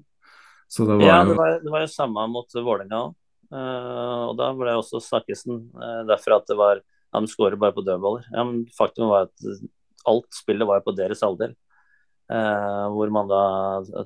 Så 0.68 0.86
det 0.88 0.96
var 1.00 1.06
ja, 1.06 1.18
det 1.28 1.36
var, 1.38 1.58
det 1.62 1.72
var 1.72 1.84
jo 1.84 1.92
samme 1.92 2.24
mot 2.32 2.56
Vålerenga 2.56 3.02
òg. 3.06 3.20
Uh, 3.54 4.30
og 4.30 4.38
da 4.40 4.48
ble 4.56 4.72
også 4.80 4.98
Snakkesen 5.04 5.60
uh, 5.76 6.00
derfor 6.08 6.38
at 6.38 6.48
det 6.48 6.56
var 6.58 6.80
ja, 6.80 7.20
de 7.20 7.28
skårer 7.30 7.58
bare 7.60 7.76
på 7.76 7.84
dødballer. 7.86 8.24
Ja, 8.32 8.42
men 8.48 8.64
faktum 8.74 9.12
var 9.12 9.28
at 9.28 9.44
alt 10.10 10.26
spillet 10.34 10.66
var 10.66 10.82
på 10.82 10.96
deres 10.96 11.22
halvdel. 11.22 11.52
Uh, 12.32 12.88
hvor 12.96 13.12
man 13.12 13.28
da 13.28 13.42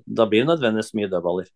Da 0.04 0.26
blir 0.26 0.42
det 0.42 0.50
nødvendigvis 0.50 0.92
mye 0.98 1.10
dødballer. 1.10 1.48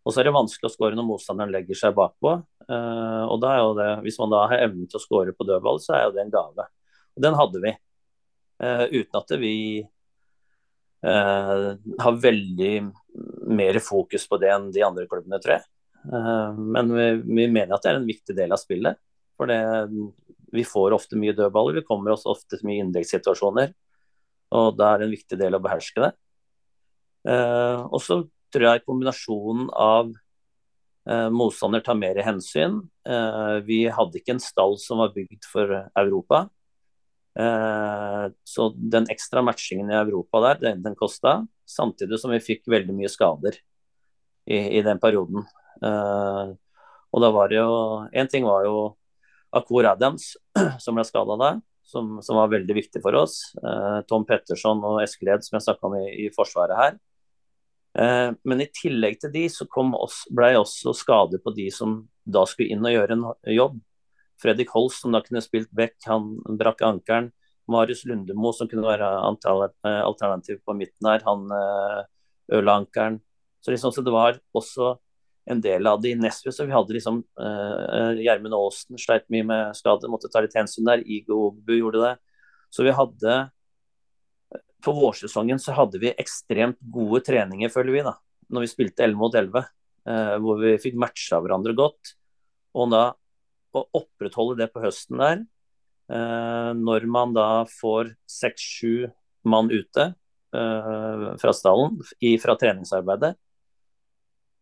Og 0.00 0.12
så 0.12 0.22
er 0.22 0.28
det 0.28 0.36
vanskelig 0.36 0.70
å 0.70 0.72
skåre 0.72 0.96
når 0.96 1.06
motstanderen 1.06 1.52
legger 1.52 1.76
seg 1.76 1.96
bakpå. 1.96 2.38
Uh, 2.70 3.24
og 3.28 3.40
da 3.42 3.52
er 3.52 3.60
jo 3.60 3.72
det, 3.76 3.88
Hvis 4.06 4.18
man 4.20 4.32
da 4.32 4.44
har 4.48 4.64
evnen 4.66 4.88
til 4.88 5.00
å 5.00 5.02
skåre 5.02 5.34
på 5.36 5.46
dødball, 5.48 5.80
så 5.82 5.96
er 5.96 6.06
jo 6.06 6.14
det 6.16 6.24
en 6.24 6.32
gave. 6.32 6.66
Og 7.16 7.24
den 7.26 7.36
hadde 7.36 7.62
vi. 7.64 7.74
Uh, 8.60 8.86
uten 8.92 9.20
at 9.20 9.34
vi 9.40 9.56
uh, 11.04 11.66
har 12.04 12.22
veldig 12.24 12.72
mer 13.50 13.80
fokus 13.84 14.26
på 14.30 14.40
det 14.40 14.50
enn 14.54 14.70
de 14.72 14.86
andre 14.86 15.06
klubbene, 15.10 15.40
tror 15.42 15.58
jeg. 15.58 15.68
men 16.00 16.92
vi, 17.26 17.44
mener 17.50 17.74
at 17.74 17.82
det 17.84 17.90
er 17.90 17.96
en 17.98 18.08
viktig 18.08 18.36
del 18.36 18.54
av 18.54 18.60
spillet. 18.62 18.96
For 19.36 19.50
det, 19.50 19.58
vi 20.54 20.62
får 20.64 20.94
ofte 20.96 21.18
mye 21.20 21.34
dødballer. 21.36 21.80
Vi 21.80 21.88
kommer 21.88 22.14
oss 22.14 22.24
ofte 22.30 22.56
til 22.56 22.68
mye 22.70 22.84
innleggssituasjoner. 22.86 23.74
Og 24.56 24.78
da 24.78 24.94
er 24.94 25.02
det 25.02 25.08
en 25.08 25.16
viktig 25.16 25.38
del 25.40 25.58
å 25.58 25.60
beherske 25.62 26.06
det. 26.06 26.12
og 27.28 28.00
så 28.00 28.22
tror 28.52 28.66
jeg 28.66 28.84
kombinasjonen 28.86 29.68
av 29.72 30.12
eh, 31.08 31.28
motstander 31.34 31.82
tar 31.84 31.98
mer 31.98 32.20
hensyn. 32.26 32.80
Eh, 33.08 33.56
vi 33.66 33.82
hadde 33.90 34.20
ikke 34.20 34.36
en 34.36 34.42
stall 34.44 34.78
som 34.82 35.02
var 35.02 35.14
bygd 35.16 35.48
for 35.50 35.76
Europa. 35.98 36.48
Eh, 37.38 38.24
så 38.44 38.68
den 38.74 39.06
ekstra 39.10 39.42
matchingen 39.42 39.90
i 39.90 39.98
Europa 40.00 40.40
der, 40.48 40.62
den, 40.64 40.82
den 40.82 40.98
kosta. 40.98 41.40
Samtidig 41.68 42.18
som 42.20 42.34
vi 42.34 42.42
fikk 42.42 42.66
veldig 42.70 42.96
mye 42.96 43.10
skader 43.10 43.56
i, 44.50 44.58
i 44.78 44.82
den 44.82 45.00
perioden. 45.02 45.46
Eh, 45.84 46.54
og 47.10 47.22
da 47.24 47.30
var 47.34 47.48
det 47.50 47.56
jo 47.56 47.70
En 48.12 48.28
ting 48.30 48.44
var 48.46 48.66
jo 48.66 48.74
Akor 49.56 49.86
Adams, 49.88 50.36
som 50.82 50.98
ble 50.98 51.04
skada 51.06 51.36
der. 51.40 51.60
Som, 51.90 52.20
som, 52.22 52.36
var 52.38 52.52
veldig 52.52 52.74
viktig 52.76 53.00
for 53.02 53.16
oss. 53.18 53.40
Eh, 53.58 54.00
Tom 54.06 54.22
Petterson 54.26 54.82
og 54.86 55.00
Eskeled, 55.02 55.42
som 55.42 55.56
jeg 55.56 55.64
snakka 55.64 55.88
om 55.88 55.96
i, 55.98 56.04
i 56.22 56.28
Forsvaret 56.34 56.78
her. 56.78 56.98
Eh, 57.98 58.30
men 58.44 58.62
i 58.62 58.68
tillegg 58.70 59.18
til 59.20 59.32
de 59.34 59.46
så 59.50 59.66
også, 59.66 60.30
ble 60.34 60.52
også 60.60 60.94
skader 60.94 61.42
på 61.42 61.54
de 61.56 61.70
som 61.74 62.04
da 62.24 62.44
skulle 62.46 62.70
inn 62.70 62.86
og 62.86 62.94
gjøre 62.94 63.16
en 63.16 63.26
jobb. 63.56 63.80
Fredrik 64.40 64.70
Holst, 64.72 65.02
som 65.02 65.12
da 65.12 65.20
kunne 65.24 65.42
spilt 65.44 65.70
back, 65.72 65.98
han 66.06 66.36
brakk 66.58 66.82
ankelen. 66.86 67.30
Marius 67.70 68.04
Lundemo, 68.08 68.52
som 68.52 68.68
kunne 68.70 68.86
være 68.86 69.10
eh, 69.10 70.00
alternativ 70.02 70.62
på 70.66 70.74
midten 70.74 71.10
her, 71.10 71.22
han 71.26 71.46
eh, 71.54 72.00
ødela 72.56 72.80
ankelen. 72.80 73.20
Så, 73.60 73.74
liksom, 73.74 73.92
så 73.92 74.02
det 74.02 74.14
var 74.14 74.38
også 74.56 74.94
en 75.50 75.60
del 75.60 75.86
av 75.86 76.00
det 76.00 76.14
i 76.14 76.18
Nesbø. 76.18 76.52
Så 76.54 76.64
vi 76.64 76.72
hadde 76.72 76.94
liksom 76.94 77.18
Gjermund 77.36 78.54
uh, 78.54 78.60
Aasen 78.60 79.00
sleit 79.00 79.26
mye 79.32 79.44
med 79.44 79.76
skade, 79.76 80.08
måtte 80.08 80.30
ta 80.32 80.40
litt 80.40 80.54
hensyn 80.56 80.86
der. 80.88 81.02
Igo 81.04 81.36
Ogbu 81.50 81.74
gjorde 81.76 82.00
det. 82.04 82.12
Så 82.72 82.86
vi 82.86 82.94
hadde 82.94 83.34
på 84.82 84.94
vårsesongen 84.96 85.60
så 85.62 85.74
hadde 85.76 86.00
vi 86.02 86.14
ekstremt 86.14 86.78
gode 86.92 87.22
treninger, 87.26 87.72
føler 87.72 87.96
vi, 87.96 88.02
da, 88.06 88.14
når 88.50 88.66
vi 88.66 88.72
spilte 88.72 89.06
11 89.06 89.20
mot 89.20 89.36
11. 89.36 89.68
Eh, 90.08 90.36
hvor 90.40 90.60
vi 90.62 90.76
fikk 90.80 90.96
matcha 91.00 91.40
hverandre 91.42 91.74
godt. 91.76 92.14
Og 92.78 92.92
da 92.92 93.04
å 93.76 93.82
opprettholde 94.00 94.58
det 94.62 94.70
på 94.72 94.82
høsten 94.82 95.20
der, 95.20 95.44
eh, 96.10 96.70
når 96.76 97.06
man 97.06 97.34
da 97.36 97.64
får 97.70 98.14
seks-sju 98.30 99.10
mann 99.44 99.70
ute 99.70 100.10
eh, 100.54 101.26
fra 101.40 101.54
stallen 101.54 102.00
fra 102.42 102.56
treningsarbeidet, 102.58 103.34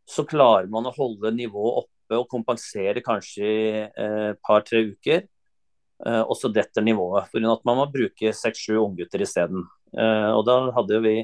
så 0.09 0.25
klarer 0.25 0.69
man 0.73 0.89
å 0.89 0.95
holde 0.97 1.33
nivået 1.37 1.85
oppe 1.85 2.19
og 2.19 2.31
kompensere 2.33 3.03
kanskje 3.05 3.45
i 3.45 3.65
et 3.85 3.99
eh, 4.01 4.31
par-tre 4.45 4.87
uker. 4.95 5.27
Eh, 6.07 6.23
og 6.23 6.37
så 6.39 6.49
detter 6.53 6.85
nivået. 6.85 7.29
For 7.29 7.45
at 7.53 7.67
man 7.69 7.83
må 7.83 7.89
bruke 7.93 8.33
seks-sju 8.33 8.79
unggutter 8.81 9.25
isteden. 9.25 9.67
Uh, 9.97 10.33
og 10.37 10.45
da 10.49 10.59
hadde 10.77 11.01
vi 11.05 11.17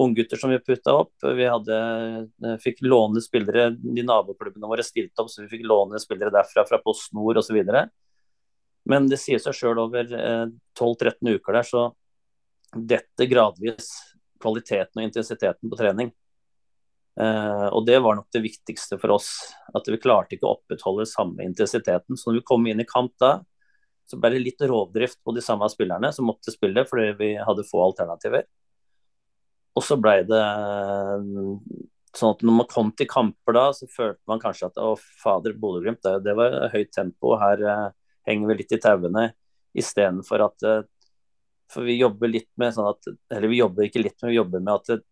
unggutter 0.00 0.40
som 0.40 0.52
vi 0.52 0.60
putta 0.60 0.94
opp. 0.96 1.12
Vi 1.22 1.46
hadde, 1.48 1.78
uh, 2.44 2.56
fikk 2.62 2.82
låne 2.86 3.22
spillere, 3.24 3.70
de 3.76 4.04
naboklubbene 4.06 4.70
våre 4.70 4.84
stilte 4.86 5.24
opp, 5.24 5.30
så 5.32 5.44
vi 5.44 5.52
fikk 5.52 5.66
låne 5.68 6.00
spillere 6.02 6.34
derfra, 6.34 6.66
fra 6.68 6.80
Post 6.84 7.14
Nord 7.16 7.40
osv. 7.42 7.60
Men 8.86 9.08
det 9.10 9.18
sier 9.18 9.42
seg 9.42 9.56
sjøl 9.56 9.80
over 9.82 10.06
12-13 10.78 11.32
uker 11.34 11.56
der, 11.58 11.66
så 11.66 11.88
detter 12.76 13.26
gradvis 13.26 13.88
kvaliteten 14.42 15.00
og 15.00 15.08
intensiteten 15.08 15.72
på 15.72 15.78
trening. 15.80 16.12
Og 17.16 17.82
det 17.88 17.96
var 18.04 18.14
nok 18.14 18.28
det 18.30 18.44
viktigste 18.44 19.00
for 19.02 19.16
oss. 19.16 19.32
At 19.74 19.90
vi 19.90 19.98
klarte 19.98 20.36
ikke 20.36 20.46
å 20.46 20.54
opprettholde 20.54 21.08
samme 21.10 21.42
intensiteten. 21.48 22.14
Så 22.14 22.30
når 22.30 22.38
vi 22.38 22.44
kom 22.46 22.68
inn 22.70 22.84
i 22.84 22.86
kamp 22.86 23.16
da, 23.18 23.40
så 24.06 24.18
ble 24.20 24.36
det 24.36 24.44
litt 24.44 24.62
rovdrift 24.62 25.18
på 25.26 25.34
de 25.34 25.42
samme 25.42 25.66
spillerne 25.72 26.12
som 26.14 26.28
måtte 26.28 26.54
spille 26.54 26.86
fordi 26.86 27.10
vi 27.18 27.30
hadde 27.42 27.66
få 27.66 27.82
alternativer. 27.88 28.46
Og 29.76 29.84
så 29.84 29.98
ble 30.00 30.20
det 30.28 30.42
sånn 32.16 32.32
at 32.32 32.44
når 32.46 32.58
man 32.60 32.68
kom 32.70 32.92
til 32.96 33.08
kamper 33.10 33.56
da, 33.56 33.64
så 33.76 33.88
følte 33.90 34.22
man 34.30 34.40
kanskje 34.40 34.70
at 34.70 34.78
å 34.80 34.94
fader, 34.96 35.56
Bodø-Glimt, 35.60 36.00
det, 36.04 36.22
det, 36.24 36.36
var 36.38 36.54
høyt 36.72 36.92
tempo. 36.94 37.34
Her 37.40 37.64
eh, 37.72 37.88
henger 38.28 38.50
vi 38.50 38.58
litt 38.62 38.72
i 38.72 38.80
tauene. 38.82 39.26
Istedenfor 39.76 40.46
at 40.46 40.64
uh, 40.64 40.78
For 41.68 41.84
vi 41.84 41.98
jobber 41.98 42.30
litt 42.30 42.48
med 42.56 42.72
sånn 42.72 42.86
at 42.88 43.08
Eller 43.28 43.50
vi 43.52 43.58
jobber 43.58 43.84
ikke 43.84 44.00
litt, 44.00 44.16
men 44.22 44.30
vi 44.30 44.38
jobber 44.38 44.62
med 44.64 44.72
at 44.72 45.02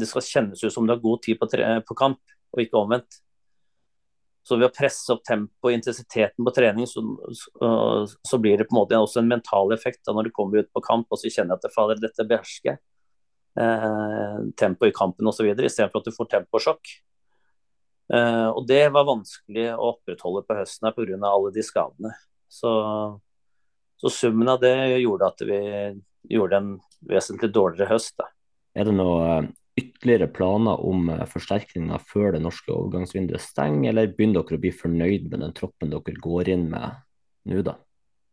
det 0.00 0.08
skal 0.10 0.26
kjennes 0.26 0.60
ut 0.60 0.74
som 0.74 0.84
du 0.84 0.92
har 0.92 1.00
god 1.00 1.22
tid 1.24 1.38
på, 1.40 1.48
på 1.48 1.96
kamp, 1.96 2.20
og 2.52 2.60
ikke 2.60 2.76
omvendt. 2.76 3.18
Så 4.46 4.56
ved 4.56 4.70
å 4.70 4.72
presse 4.72 5.12
opp 5.12 5.20
tempoet 5.26 5.68
og 5.68 5.76
intensiteten 5.76 6.46
på 6.46 6.52
trening, 6.56 6.86
så, 6.88 7.02
så, 7.36 7.72
så, 8.24 8.38
blir 8.40 8.56
det 8.58 8.66
på 8.70 8.74
en 8.74 8.80
måte 8.80 8.96
også 8.98 9.20
en 9.20 9.28
mental 9.28 9.74
effekt 9.76 10.00
da 10.08 10.14
når 10.16 10.30
du 10.30 10.32
kommer 10.36 10.62
ut 10.62 10.70
på 10.72 10.82
kamp 10.84 11.12
og 11.12 11.20
så 11.20 11.32
kjenner 11.32 11.60
at 11.60 11.74
fader, 11.74 12.00
dette 12.00 12.24
behersker 12.26 12.72
jeg. 12.72 12.80
Eh, 13.60 14.40
tempo 14.56 14.86
i 14.86 14.94
kampen 14.96 15.28
osv. 15.28 15.50
istedenfor 15.52 16.00
at 16.00 16.08
du 16.08 16.16
får 16.16 16.30
temposjokk. 16.36 16.92
Eh, 18.14 18.48
og 18.48 18.64
det 18.66 18.84
var 18.94 19.08
vanskelig 19.08 19.68
å 19.74 19.92
opprettholde 19.94 20.44
på 20.46 20.56
høsten 20.58 20.88
her 20.88 20.96
pga. 20.96 21.18
alle 21.28 21.52
de 21.54 21.64
skadene. 21.66 22.14
Så, 22.50 22.70
så, 24.00 24.10
summen 24.10 24.48
av 24.48 24.60
det 24.62 24.74
gjorde 25.02 25.28
at 25.30 25.44
vi 25.46 25.60
gjorde 26.34 26.56
en 26.56 26.72
vesentlig 27.06 27.52
dårligere 27.54 27.92
høst. 27.92 28.16
Da. 28.18 28.30
Er 28.74 28.88
det 28.88 28.96
noe 28.96 29.42
ytterligere 29.78 30.26
planer 30.26 30.80
om 30.86 31.08
eh, 31.12 31.26
forsterkninger 31.28 32.02
før 32.10 32.34
det 32.34 32.42
norske 32.44 32.72
overgangsvinduet 32.74 33.42
stenger, 33.42 33.92
eller 33.92 34.10
begynner 34.14 34.42
dere 34.42 34.58
å 34.58 34.64
bli 34.64 34.74
fornøyd 34.74 35.30
med 35.30 35.44
den 35.44 35.54
troppen 35.56 35.92
dere 35.92 36.18
går 36.26 36.50
inn 36.54 36.66
med 36.72 36.98
nå, 37.50 37.62
da? 37.66 37.76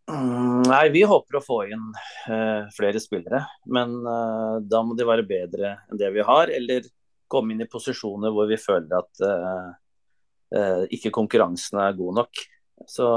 Mm, 0.08 0.64
nei, 0.64 0.86
vi 0.94 1.02
håper 1.04 1.38
å 1.38 1.44
få 1.44 1.58
inn 1.68 1.90
uh, 1.92 2.68
flere 2.76 3.00
spillere. 3.04 3.44
Men 3.68 3.98
uh, 4.08 4.58
da 4.64 4.82
må 4.84 4.96
de 4.96 5.08
være 5.08 5.26
bedre 5.28 5.74
enn 5.90 6.00
det 6.00 6.14
vi 6.16 6.24
har, 6.24 6.52
eller 6.54 6.88
komme 7.28 7.54
inn 7.54 7.66
i 7.66 7.68
posisjoner 7.68 8.32
hvor 8.32 8.48
vi 8.48 8.60
føler 8.62 8.96
at 8.96 9.24
uh, 9.28 10.86
ikke 10.96 11.12
konkurransen 11.12 11.82
er 11.84 11.98
god 11.98 12.22
nok. 12.22 12.44
Så 12.88 13.08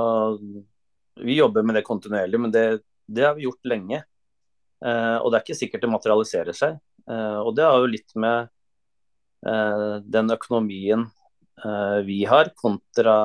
vi 1.21 1.37
jobber 1.37 1.62
med 1.62 1.79
det 1.79 1.87
kontinuerlig, 1.87 2.41
men 2.43 2.51
det, 2.55 2.64
det 3.07 3.29
har 3.29 3.37
vi 3.37 3.45
gjort 3.47 3.68
lenge. 3.71 4.01
og 4.81 5.29
det 5.29 5.37
er 5.37 5.45
ikke 5.45 5.59
sikkert 5.59 5.83
det 5.85 5.91
materialiserer 5.93 6.57
seg. 6.57 6.79
Eh, 7.09 7.38
og 7.40 7.55
det 7.57 7.66
har 7.66 7.80
jo 7.80 7.90
litt 7.90 8.14
med 8.20 8.51
eh, 9.46 9.96
den 10.05 10.34
økonomien 10.34 11.07
eh, 11.64 11.98
vi 12.07 12.22
har, 12.28 12.53
kontra 12.59 13.16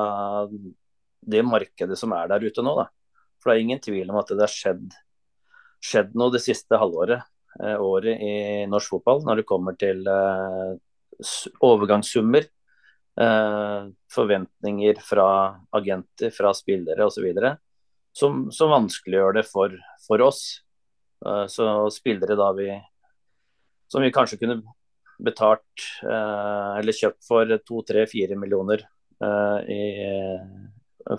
det 1.26 1.42
markedet 1.46 1.98
som 1.98 2.14
er 2.16 2.30
der 2.32 2.46
ute 2.46 2.64
nå. 2.64 2.76
Da. 2.80 2.88
For 3.40 3.50
det 3.50 3.56
er 3.56 3.66
ingen 3.66 3.82
tvil 3.82 4.12
om 4.12 4.20
at 4.20 4.32
det 4.32 4.44
har 4.44 4.52
skjedd, 4.52 4.90
skjedd 5.84 6.14
noe 6.18 6.34
det 6.34 6.44
siste 6.44 6.78
halvåret, 6.80 7.24
året 7.56 8.20
i 8.20 8.66
norsk 8.68 8.98
fotball, 8.98 9.22
når 9.24 9.40
det 9.40 9.46
kommer 9.48 9.76
til 9.80 10.02
overgangssummer. 11.64 12.44
forventninger 14.12 14.98
fra 15.00 15.28
agenter, 15.72 16.34
fra 16.36 16.52
spillere 16.52 17.06
osv. 17.08 17.24
Som, 18.12 18.50
som 18.52 18.74
vanskeliggjør 18.74 19.38
det 19.38 19.46
for, 19.48 19.72
for 20.04 20.20
oss. 20.26 20.42
så 21.48 21.88
spillere 21.88 22.36
da 22.36 22.50
vi 22.58 22.68
som 23.90 24.04
vi 24.04 24.12
kanskje 24.14 24.38
kunne 24.40 24.60
betalt 25.22 25.86
eh, 26.04 26.72
eller 26.80 26.96
kjøpt 26.96 27.22
for 27.26 27.56
to, 27.64 27.82
tre, 27.88 28.04
fire 28.10 28.36
millioner 28.38 28.82
eh, 29.22 29.70
i, 29.72 29.82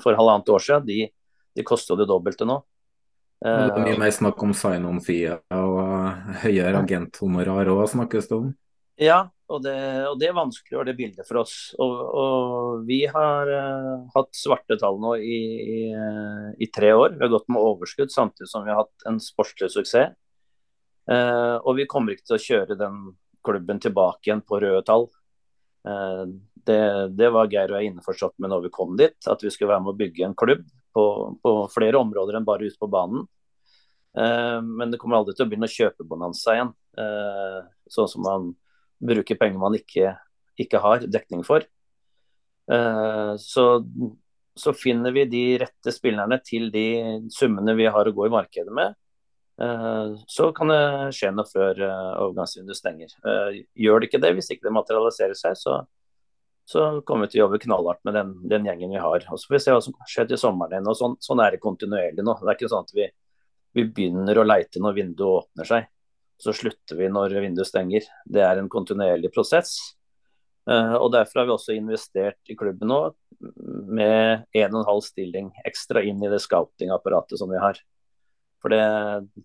for 0.03 0.17
halvannet 0.17 0.51
år 0.53 0.65
siden, 0.65 0.85
de, 0.89 1.07
de 1.57 1.65
koster 1.65 1.97
det 1.97 2.09
dobbelte 2.09 2.45
nå. 2.45 2.59
det 3.41 3.55
er 3.71 3.85
mye 3.85 3.97
mer 4.01 4.13
snakk 4.13 4.43
om 4.43 4.53
sign-on-fee 4.57 5.39
og 5.55 6.37
høyere 6.43 6.83
agenthonorar 6.83 7.73
òg, 7.73 7.85
snakkes 7.93 8.29
det 8.29 8.37
om? 8.37 8.53
Ja, 8.97 9.27
og 9.47 9.61
det, 9.63 9.77
og 10.09 10.17
det 10.19 10.33
vanskeliggjør 10.35 10.87
det 10.89 10.95
bildet 10.97 11.27
for 11.27 11.39
oss. 11.43 11.55
Og, 11.79 11.93
og 12.21 12.87
vi 12.87 13.03
har 13.07 13.47
uh, 13.47 14.07
hatt 14.15 14.31
svarte 14.35 14.75
tall 14.81 14.97
nå 14.99 15.13
i, 15.21 15.37
i, 15.61 15.81
i, 16.57 16.69
tre 16.73 16.91
år. 16.97 17.15
Vi 17.15 17.23
har 17.23 17.31
gått 17.31 17.47
med 17.53 17.63
overskudd 17.63 18.11
samtidig 18.11 18.49
som 18.51 18.65
vi 18.65 18.73
har 18.73 18.81
hatt 18.81 19.07
en 19.07 19.21
sportslig 19.23 19.69
suksess. 19.75 20.17
Uh, 21.07 21.55
og 21.63 21.77
vi 21.77 21.87
kommer 21.87 22.13
ikke 22.13 22.27
til 22.27 22.35
å 22.35 22.43
kjøre 22.43 22.75
den 22.79 22.99
klubben 23.45 23.79
tilbake 23.79 24.27
igjen 24.27 24.43
på 24.43 24.59
røde 24.59 24.83
tall. 24.87 25.07
Uh, 25.87 26.27
det, 26.67 26.81
det, 27.15 27.29
var 27.31 27.47
Geir 27.51 27.71
og 27.71 27.79
jeg 27.79 27.93
innforstått 27.93 28.35
med 28.43 28.51
når 28.51 28.65
vi 28.65 28.73
kom 28.75 28.97
dit, 28.99 29.15
at 29.23 29.43
vi 29.43 29.51
skulle 29.53 29.71
være 29.71 29.85
med 29.85 29.93
å 29.93 30.01
bygge 30.01 30.27
en 30.27 30.35
klubb 30.37 30.65
på, 30.95 31.05
på 31.39 31.55
flere 31.71 32.01
områder 32.01 32.39
enn 32.39 32.47
bare 32.47 32.67
ute 32.67 32.79
på 32.81 32.91
banen. 32.91 33.23
Uh, 34.17 34.59
men 34.59 34.91
det 34.91 34.99
kommer 34.99 35.21
aldri 35.21 35.37
til 35.37 35.47
å 35.47 35.51
begynne 35.51 35.71
å 35.71 35.77
kjøpe 35.77 36.07
bonanza 36.07 36.57
igjen. 36.57 36.75
sånn 37.93 38.07
som 38.09 38.23
man 38.25 38.51
bruker 38.97 39.37
penger 39.37 39.61
man 39.61 39.75
ikke, 39.77 40.15
ikke 40.59 40.79
har 40.81 41.03
dekning 41.05 41.43
for. 41.45 41.61
så, 43.37 43.65
så 44.57 44.73
finner 44.75 45.13
vi 45.13 45.23
de 45.29 45.43
rette 45.61 45.93
spillerne 45.93 46.39
til 46.43 46.71
de 46.73 46.87
summene 47.31 47.75
vi 47.77 47.85
har 47.85 48.09
å 48.09 48.15
gå 48.17 48.25
i 48.25 48.33
markedet 48.33 48.73
med. 48.73 48.97
Eh, 49.61 50.15
så 50.27 50.51
kan 50.53 50.69
det 50.69 50.81
skje 51.17 51.31
noe 51.33 51.47
før 51.49 51.79
eh, 51.81 52.09
overgangsvinduet 52.21 52.77
stenger. 52.77 53.13
Eh, 53.25 53.61
gjør 53.85 54.01
det 54.01 54.09
ikke 54.11 54.21
det, 54.21 54.33
hvis 54.37 54.51
ikke 54.53 54.67
det 54.67 54.75
materialiserer 54.75 55.37
seg, 55.37 55.57
så, 55.57 55.79
så 56.69 56.85
kommer 57.07 57.25
vi 57.25 57.33
til 57.33 57.41
å 57.41 57.47
jobbe 57.47 57.61
knallhardt 57.65 58.03
med 58.05 58.17
den, 58.19 58.35
den, 58.53 58.69
gjengen 58.69 58.93
vi 58.93 59.01
har. 59.01 59.25
Og 59.31 59.41
Så 59.41 59.49
får 59.49 59.57
vi 59.57 59.63
se 59.65 59.75
hva 59.75 59.83
som 59.87 59.97
skjer 60.05 60.29
til 60.29 60.41
sommeren. 60.41 60.89
og 60.89 60.99
sånn, 60.99 61.17
sånn, 61.23 61.41
er 61.41 61.57
det 61.57 61.63
kontinuerlig 61.63 62.25
nå. 62.25 62.37
Det 62.43 62.53
er 62.53 62.59
ikke 62.59 62.73
sånn 62.73 62.85
at 62.85 62.97
vi, 62.97 63.09
vi 63.77 63.87
begynner 63.89 64.37
å 64.37 64.47
leite 64.47 64.83
når 64.83 64.99
vinduet 65.01 65.41
åpner 65.41 65.71
seg. 65.73 65.91
Så 66.37 66.53
slutter 66.53 66.99
vi 66.99 67.09
når 67.09 67.39
vinduet 67.41 67.65
stenger. 67.69 68.05
Det 68.29 68.45
er 68.45 68.61
en 68.61 68.69
kontinuerlig 68.69 69.31
prosess. 69.33 69.73
og 70.69 71.07
Derfor 71.15 71.39
har 71.39 71.47
vi 71.47 71.53
også 71.55 71.73
investert 71.73 72.51
i 72.51 72.53
klubben 72.59 72.91
nå 72.91 72.99
med 73.89 74.43
1,5 74.53 75.01
stilling 75.01 75.49
ekstra 75.65 76.03
inn 76.05 76.21
i 76.21 76.29
det 76.29 76.43
scouting-apparatet 76.43 77.41
som 77.41 77.49
vi 77.49 77.57
har. 77.57 77.81
For 78.63 78.73
det, 78.73 78.81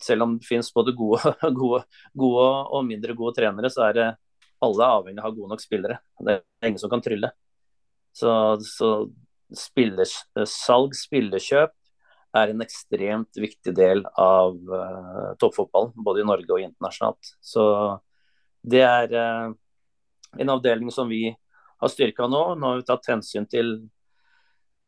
selv 0.02 0.26
om 0.26 0.36
det 0.38 0.48
finnes 0.48 0.72
både 0.74 0.94
gode, 0.96 1.34
gode, 1.60 1.82
gode, 2.16 2.46
og 2.72 2.86
mindre 2.88 3.16
gode 3.18 3.36
trenere, 3.38 3.70
så 3.72 3.86
er 3.88 3.98
det 3.98 4.08
alle 4.62 4.88
avhengig 4.98 5.20
av 5.20 5.26
å 5.26 5.28
ha 5.28 5.36
gode 5.36 5.52
nok 5.52 5.62
spillere. 5.64 5.98
Det 6.22 6.38
er 6.38 6.70
ingen 6.70 6.80
som 6.80 6.92
kan 6.92 7.02
trylle. 7.04 7.32
Så, 8.16 8.32
så 8.64 8.90
spillersalg, 9.56 10.96
spillekjøp, 10.96 11.74
er 12.32 12.52
en 12.52 12.64
ekstremt 12.64 13.36
viktig 13.36 13.74
del 13.76 14.06
av 14.18 14.56
uh, 14.56 15.32
toppfotballen, 15.40 15.92
både 16.00 16.22
i 16.22 16.28
Norge 16.28 16.54
og 16.54 16.62
internasjonalt. 16.64 17.34
Så 17.44 17.64
det 18.64 18.80
er 18.86 19.12
uh, 19.12 19.50
en 20.40 20.52
avdeling 20.54 20.92
som 20.94 21.10
vi 21.12 21.26
har 21.82 21.92
styrka 21.92 22.28
nå. 22.30 22.44
Nå 22.56 22.70
har 22.70 22.80
vi 22.80 22.86
tatt 22.88 23.10
hensyn 23.12 23.48
til 23.50 23.74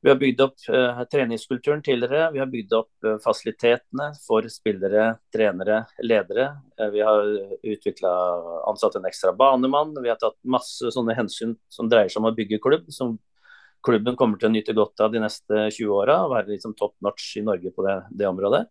vi 0.04 0.10
har 0.10 0.16
bygd 0.16 0.40
opp 0.40 0.54
uh, 0.68 1.04
treningskulturen 1.04 1.82
tidligere. 1.82 2.30
Vi 2.32 2.38
har 2.38 2.46
bygd 2.52 2.72
opp 2.76 3.06
uh, 3.06 3.14
fasilitetene 3.24 4.10
for 4.26 4.44
spillere, 4.52 5.14
trenere, 5.32 5.78
ledere. 6.04 6.50
Uh, 6.76 6.90
vi 6.92 7.00
har 7.00 7.30
utvikla 7.72 8.10
ansatt 8.68 8.98
en 8.98 9.06
ekstra 9.08 9.32
banemann. 9.32 9.94
Vi 10.04 10.10
har 10.12 10.18
tatt 10.20 10.36
masse 10.44 10.90
sånne 10.92 11.16
hensyn 11.16 11.54
som 11.72 11.88
dreier 11.88 12.12
seg 12.12 12.20
om 12.20 12.28
å 12.28 12.34
bygge 12.36 12.58
klubb. 12.60 12.90
Som 12.92 13.14
klubben 13.80 14.18
kommer 14.20 14.36
til 14.36 14.50
å 14.50 14.52
nyte 14.52 14.74
godt 14.76 15.00
av 15.00 15.14
de 15.14 15.22
neste 15.24 15.70
20 15.70 15.94
åra. 15.96 16.18
Være 16.34 16.52
liksom 16.52 16.74
top 16.76 16.98
notch 17.00 17.30
i 17.40 17.44
Norge 17.46 17.72
på 17.72 17.86
det, 17.86 17.94
det 18.12 18.28
området. 18.28 18.66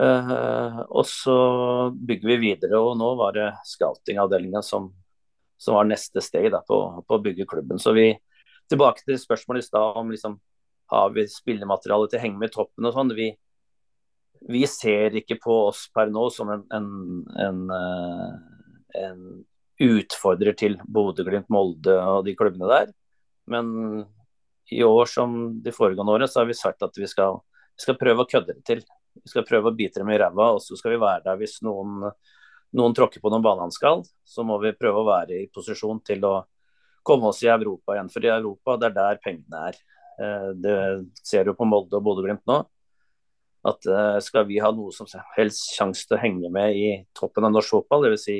og 0.00 1.04
så 1.06 1.36
bygger 1.92 2.28
vi 2.32 2.36
videre, 2.48 2.78
og 2.80 2.96
nå 2.98 3.12
var 3.20 3.34
det 3.36 3.46
scouting-avdelinga 3.68 4.62
som, 4.64 4.88
som, 5.60 5.74
var 5.76 5.86
neste 5.86 6.22
steg 6.24 6.50
da, 6.50 6.62
på, 6.66 6.80
på 7.06 7.18
å 7.18 7.22
bygge 7.22 7.46
klubben. 7.46 7.78
Så 7.78 7.92
vi 7.94 8.08
tilbake 8.70 9.04
til 9.04 9.18
spørsmålet 9.20 9.64
i 9.64 9.68
stad 9.68 9.98
om 10.00 10.10
liksom, 10.12 10.38
har 10.90 11.12
vi 11.14 11.26
spillemateriale 11.30 12.10
til 12.10 12.20
å 12.20 12.22
henge 12.24 12.40
med 12.40 12.50
i 12.50 12.54
toppen 12.54 12.88
og 12.88 12.94
sånn. 12.96 13.12
Vi, 13.18 13.28
vi, 14.50 14.62
ser 14.70 15.16
ikke 15.20 15.38
på 15.42 15.58
oss 15.68 15.86
per 15.94 16.10
nå 16.10 16.28
som 16.34 16.50
en, 16.54 16.64
en, 16.74 16.88
en, 17.46 17.60
eh, 17.76 19.04
en 19.04 19.20
utfordrer 19.80 20.56
til 20.58 20.78
Bodø-Glimt, 20.84 21.50
Molde 21.52 21.94
og 22.02 22.24
de 22.26 22.34
klubbene 22.38 22.70
der. 22.70 22.90
Men 23.50 23.70
i 24.70 24.82
år 24.86 25.06
som 25.10 25.36
de 25.62 25.72
foregående 25.74 26.12
årene, 26.12 26.28
så 26.30 26.42
har 26.42 26.50
vi 26.50 26.58
sagt 26.58 26.82
at 26.86 26.98
vi 26.98 27.08
skal, 27.10 27.40
vi 27.74 27.86
skal 27.86 27.98
prøve 27.98 28.24
å 28.24 28.30
kødde 28.30 28.54
det 28.54 28.66
til. 28.66 28.84
Vi 29.20 29.32
skal 29.32 29.46
prøve 29.46 29.70
å 29.70 29.76
bite 29.76 30.02
dem 30.02 30.12
i 30.14 30.18
ræva, 30.20 30.52
og 30.54 30.62
så 30.62 30.78
skal 30.78 30.94
vi 30.94 31.02
være 31.02 31.24
der 31.26 31.40
hvis 31.40 31.58
noen, 31.66 32.06
noen 32.78 32.94
tråkker 32.96 33.22
på 33.22 33.32
noen 33.32 33.44
banehanskall. 33.44 34.04
Så 34.26 34.46
må 34.46 34.60
vi 34.62 34.76
prøve 34.78 35.02
å 35.02 35.08
være 35.08 35.40
i 35.40 35.48
posisjon 35.52 36.02
til 36.06 36.26
å 36.28 36.34
komme 37.06 37.30
oss 37.30 37.42
i 37.44 37.50
Europa 37.52 37.96
igjen. 37.96 38.10
For 38.12 38.26
i 38.26 38.32
Europa, 38.32 38.76
det 38.80 38.90
er 38.90 38.98
der 38.98 39.22
pengene 39.24 39.64
er. 39.70 39.80
Det 40.60 40.74
ser 41.24 41.48
du 41.48 41.54
på 41.56 41.64
Molde 41.64 41.96
og 41.96 42.04
Bodø-Glimt 42.04 42.44
nå. 42.50 42.58
At 43.70 43.86
skal 44.24 44.44
vi 44.48 44.58
ha 44.60 44.68
noe 44.72 44.92
som 44.92 45.08
helst 45.36 45.74
sjanse 45.76 46.04
til 46.08 46.16
å 46.16 46.20
henge 46.20 46.50
med 46.52 46.76
i 46.76 46.90
toppen 47.16 47.46
av 47.48 47.54
norsk 47.54 47.72
fotball, 47.74 48.04
dvs. 48.04 48.24
Si, 48.24 48.36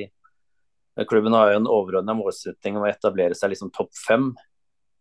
klubben 1.08 1.36
har 1.36 1.52
jo 1.52 1.60
en 1.60 1.68
overordna 1.72 2.16
målsetting 2.16 2.76
om 2.76 2.84
å 2.84 2.90
etablere 2.90 3.36
seg 3.36 3.54
liksom 3.54 3.72
topp 3.76 3.92
fem 3.96 4.30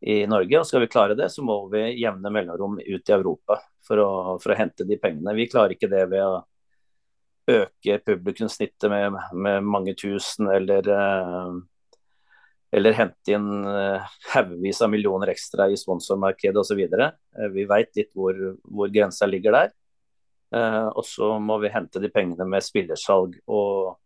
i 0.01 0.27
Norge. 0.27 0.59
og 0.59 0.67
Skal 0.67 0.83
vi 0.83 0.91
klare 0.91 1.15
det, 1.15 1.29
så 1.31 1.43
må 1.43 1.61
vi 1.71 1.83
jevne 1.99 2.31
mellomrom 2.31 2.79
ut 2.79 3.09
i 3.09 3.15
Europa 3.15 3.59
for 3.85 4.03
å, 4.03 4.11
for 4.43 4.53
å 4.53 4.59
hente 4.59 4.87
de 4.87 4.99
pengene. 5.01 5.35
Vi 5.35 5.49
klarer 5.51 5.75
ikke 5.75 5.91
det 5.91 6.05
ved 6.11 6.23
å 6.23 6.39
øke 7.49 7.99
publikumssnittet 8.05 8.89
med, 8.91 9.17
med, 9.33 9.65
mange 9.65 9.95
tusen, 9.97 10.49
eller, 10.53 10.89
eh, 10.93 11.59
eller 12.71 12.93
hente 12.93 13.33
inn 13.33 13.65
eh, 13.65 14.09
haugevis 14.33 14.81
av 14.85 14.91
millioner 14.93 15.31
ekstra 15.33 15.69
i 15.69 15.77
sponsormarkedet 15.77 16.61
osv. 16.61 16.81
Eh, 16.85 17.47
vi 17.53 17.65
veit 17.69 17.95
litt 17.97 18.11
hvor, 18.17 18.37
hvor, 18.63 18.91
grensa 18.93 19.29
ligger 19.29 19.57
der. 19.57 19.75
Og 20.49 21.03
så 21.05 21.35
må 21.37 21.59
vi 21.61 21.69
hente 21.69 22.01
de 22.01 22.09
pengene 22.09 22.47
med 22.49 22.65
spillersalg 22.65 23.35
og 23.53 23.99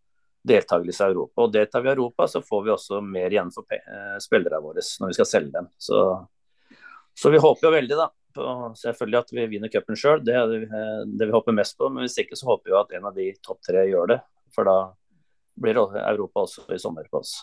deltakelse 0.44 1.06
i 1.06 1.14
Europa. 1.14 1.46
Og 1.46 1.54
Deltar 1.54 1.86
vi 1.86 1.88
i 1.88 1.94
Europa, 1.94 2.28
så 2.28 2.42
får 2.44 2.66
vi 2.66 2.74
også 2.74 3.00
mer 3.00 3.32
igjen 3.32 3.52
for 3.56 3.64
spillerne 4.20 4.60
våre 4.60 4.84
når 4.84 5.14
vi 5.14 5.16
skal 5.16 5.30
selge 5.30 5.54
dem. 5.54 5.70
Så, 5.80 6.02
så 7.16 7.32
vi 7.32 7.40
håper 7.40 7.70
jo 7.70 7.72
veldig 7.78 8.00
da, 8.02 8.10
selvfølgelig 8.82 9.22
at 9.22 9.32
vi 9.38 9.48
vinner 9.54 9.72
cupen 9.72 10.02
sjøl, 10.04 10.20
det 10.26 10.36
er 10.36 10.52
det 11.08 11.30
vi 11.30 11.32
håper 11.32 11.56
mest 11.56 11.80
på. 11.80 11.88
Men 11.88 12.04
hvis 12.04 12.20
ikke 12.26 12.36
så 12.36 12.52
håper 12.52 12.74
vi 12.74 12.80
at 12.82 12.94
en 13.00 13.08
av 13.08 13.16
de 13.16 13.30
topp 13.40 13.64
tre 13.64 13.88
gjør 13.88 14.12
det. 14.18 14.20
For 14.52 14.68
da 14.68 14.78
blir 15.64 15.80
Europa 15.80 16.44
også 16.44 16.68
i 16.76 16.82
sommer 16.82 17.08
på 17.08 17.24
oss. 17.24 17.38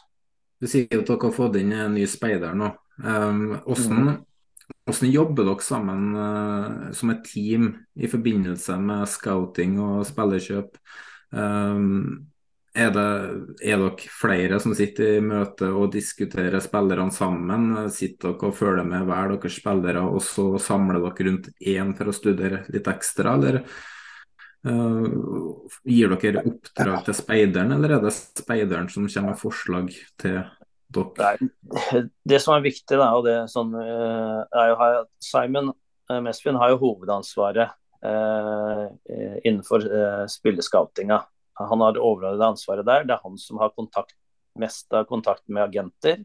Du 0.60 0.68
sier 0.68 0.88
at 0.92 1.08
dere 1.08 1.22
har 1.24 1.36
fått 1.36 1.56
inn 1.60 1.72
en 1.72 1.94
ny 1.96 2.06
speider 2.08 2.56
nå. 2.56 2.72
Um, 3.00 3.54
hvordan, 3.64 4.10
hvordan, 4.84 5.12
jobber 5.12 5.46
dere 5.48 5.64
sammen 5.64 6.02
uh, 6.12 6.90
som 6.96 7.14
et 7.14 7.22
team 7.24 7.70
i 7.96 8.10
forbindelse 8.12 8.76
med 8.82 9.08
scouting 9.08 9.78
og 9.80 10.02
spillerkjøp? 10.08 10.76
Um, 11.32 12.26
er, 12.76 12.92
det, 12.92 13.06
er 13.64 13.80
dere 13.80 14.10
flere 14.12 14.58
som 14.62 14.74
sitter 14.76 15.16
i 15.16 15.22
møte 15.24 15.70
og 15.72 15.94
diskuterer 15.94 16.60
spillerne 16.62 17.14
sammen? 17.14 17.72
Sitter 17.88 18.34
dere 18.34 18.52
og 18.52 18.58
følger 18.60 18.84
med 18.86 19.08
hver 19.08 19.32
deres 19.32 19.56
spillere, 19.62 20.04
og 20.04 20.20
så 20.26 20.52
samler 20.60 21.00
dere 21.00 21.30
rundt 21.30 21.48
én 21.56 21.96
for 21.96 22.12
å 22.12 22.16
studere 22.20 22.66
litt 22.68 22.92
ekstra, 22.92 23.38
eller 23.40 23.64
uh, 24.68 25.66
gir 25.88 26.14
dere 26.20 26.44
oppdrag 26.44 27.04
til 27.06 27.16
speideren, 27.16 27.74
eller 27.76 27.96
er 27.96 28.04
det 28.04 28.14
speideren 28.14 28.88
som 28.92 29.08
kommer 29.08 29.34
med 29.34 29.40
forslag 29.40 29.90
til 30.20 30.40
dere? 30.90 31.50
Det 32.26 32.40
som 32.42 32.56
er 32.56 32.64
viktig, 32.66 32.96
da, 32.96 33.12
og 33.16 33.26
det 33.28 33.36
sånn, 33.52 33.74
uh, 33.76 34.40
er 34.50 34.72
jo 34.72 34.80
at 34.88 35.10
Simon 35.22 35.72
uh, 35.72 36.20
Mesfin 36.24 36.58
har 36.60 36.74
jo 36.74 36.82
hovedansvaret 36.86 37.76
innenfor 38.00 39.82
spillescoutinga. 40.32 41.18
Han 41.68 41.82
har 41.84 41.92
det 41.92 42.00
overordnede 42.00 42.46
ansvaret 42.46 42.86
der. 42.88 43.02
Det 43.04 43.12
er 43.12 43.20
han 43.20 43.36
som 43.36 43.58
har 43.60 43.74
kontakt, 43.76 44.14
mest 44.56 44.88
av 44.96 45.04
kontakt 45.10 45.44
med 45.52 45.66
agenter. 45.66 46.22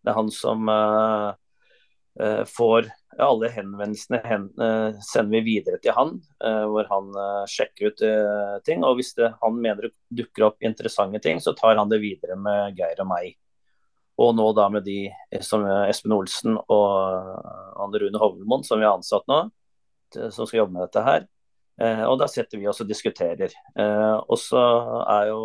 Det 0.00 0.12
er 0.12 0.16
han 0.16 0.28
som 0.32 0.68
uh, 0.68 1.32
uh, 1.32 1.32
får 2.50 2.88
alle 3.22 3.48
henvendelsene 3.54 4.18
hen, 4.24 4.48
uh, 4.60 4.96
sender 5.04 5.38
vi 5.38 5.54
videre 5.54 5.78
til 5.80 5.94
han, 5.94 6.16
hvor 6.40 6.88
han 6.90 7.12
sjekker 7.48 7.92
ut 7.92 8.02
ting. 8.66 8.82
Og 8.84 8.98
hvis 8.98 9.14
det, 9.16 9.30
han 9.40 9.60
mener 9.62 9.86
det 9.86 10.22
dukker 10.22 10.48
opp 10.48 10.66
interessante 10.66 11.20
ting, 11.22 11.40
så 11.40 11.54
tar 11.56 11.78
han 11.78 11.92
det 11.92 12.00
videre 12.02 12.36
med 12.36 12.74
Geir 12.76 13.00
og 13.04 13.08
meg. 13.12 13.38
Og 14.20 14.34
nå 14.36 14.50
da 14.58 14.66
med 14.74 14.84
de 14.84 14.98
som 15.46 15.64
Espen 15.86 16.16
Olsen 16.18 16.58
og 16.60 16.88
Anne 17.80 18.02
Rune 18.02 18.20
Hovlemoen, 18.20 18.66
som 18.66 18.82
vi 18.82 18.88
har 18.88 18.98
ansatt 18.98 19.24
nå, 19.30 19.44
som 20.18 20.44
skal 20.44 20.64
jobbe 20.64 20.76
med 20.76 20.88
dette 20.88 21.06
her. 21.06 21.28
Eh, 21.80 22.02
og 22.04 22.18
da 22.20 22.28
setter 22.28 22.60
vi 22.60 22.68
oss 22.68 22.82
og 22.82 22.88
diskuterer. 22.90 23.54
Eh, 23.78 24.16
og 24.20 24.38
så 24.40 24.60
er 25.08 25.30
jo 25.30 25.42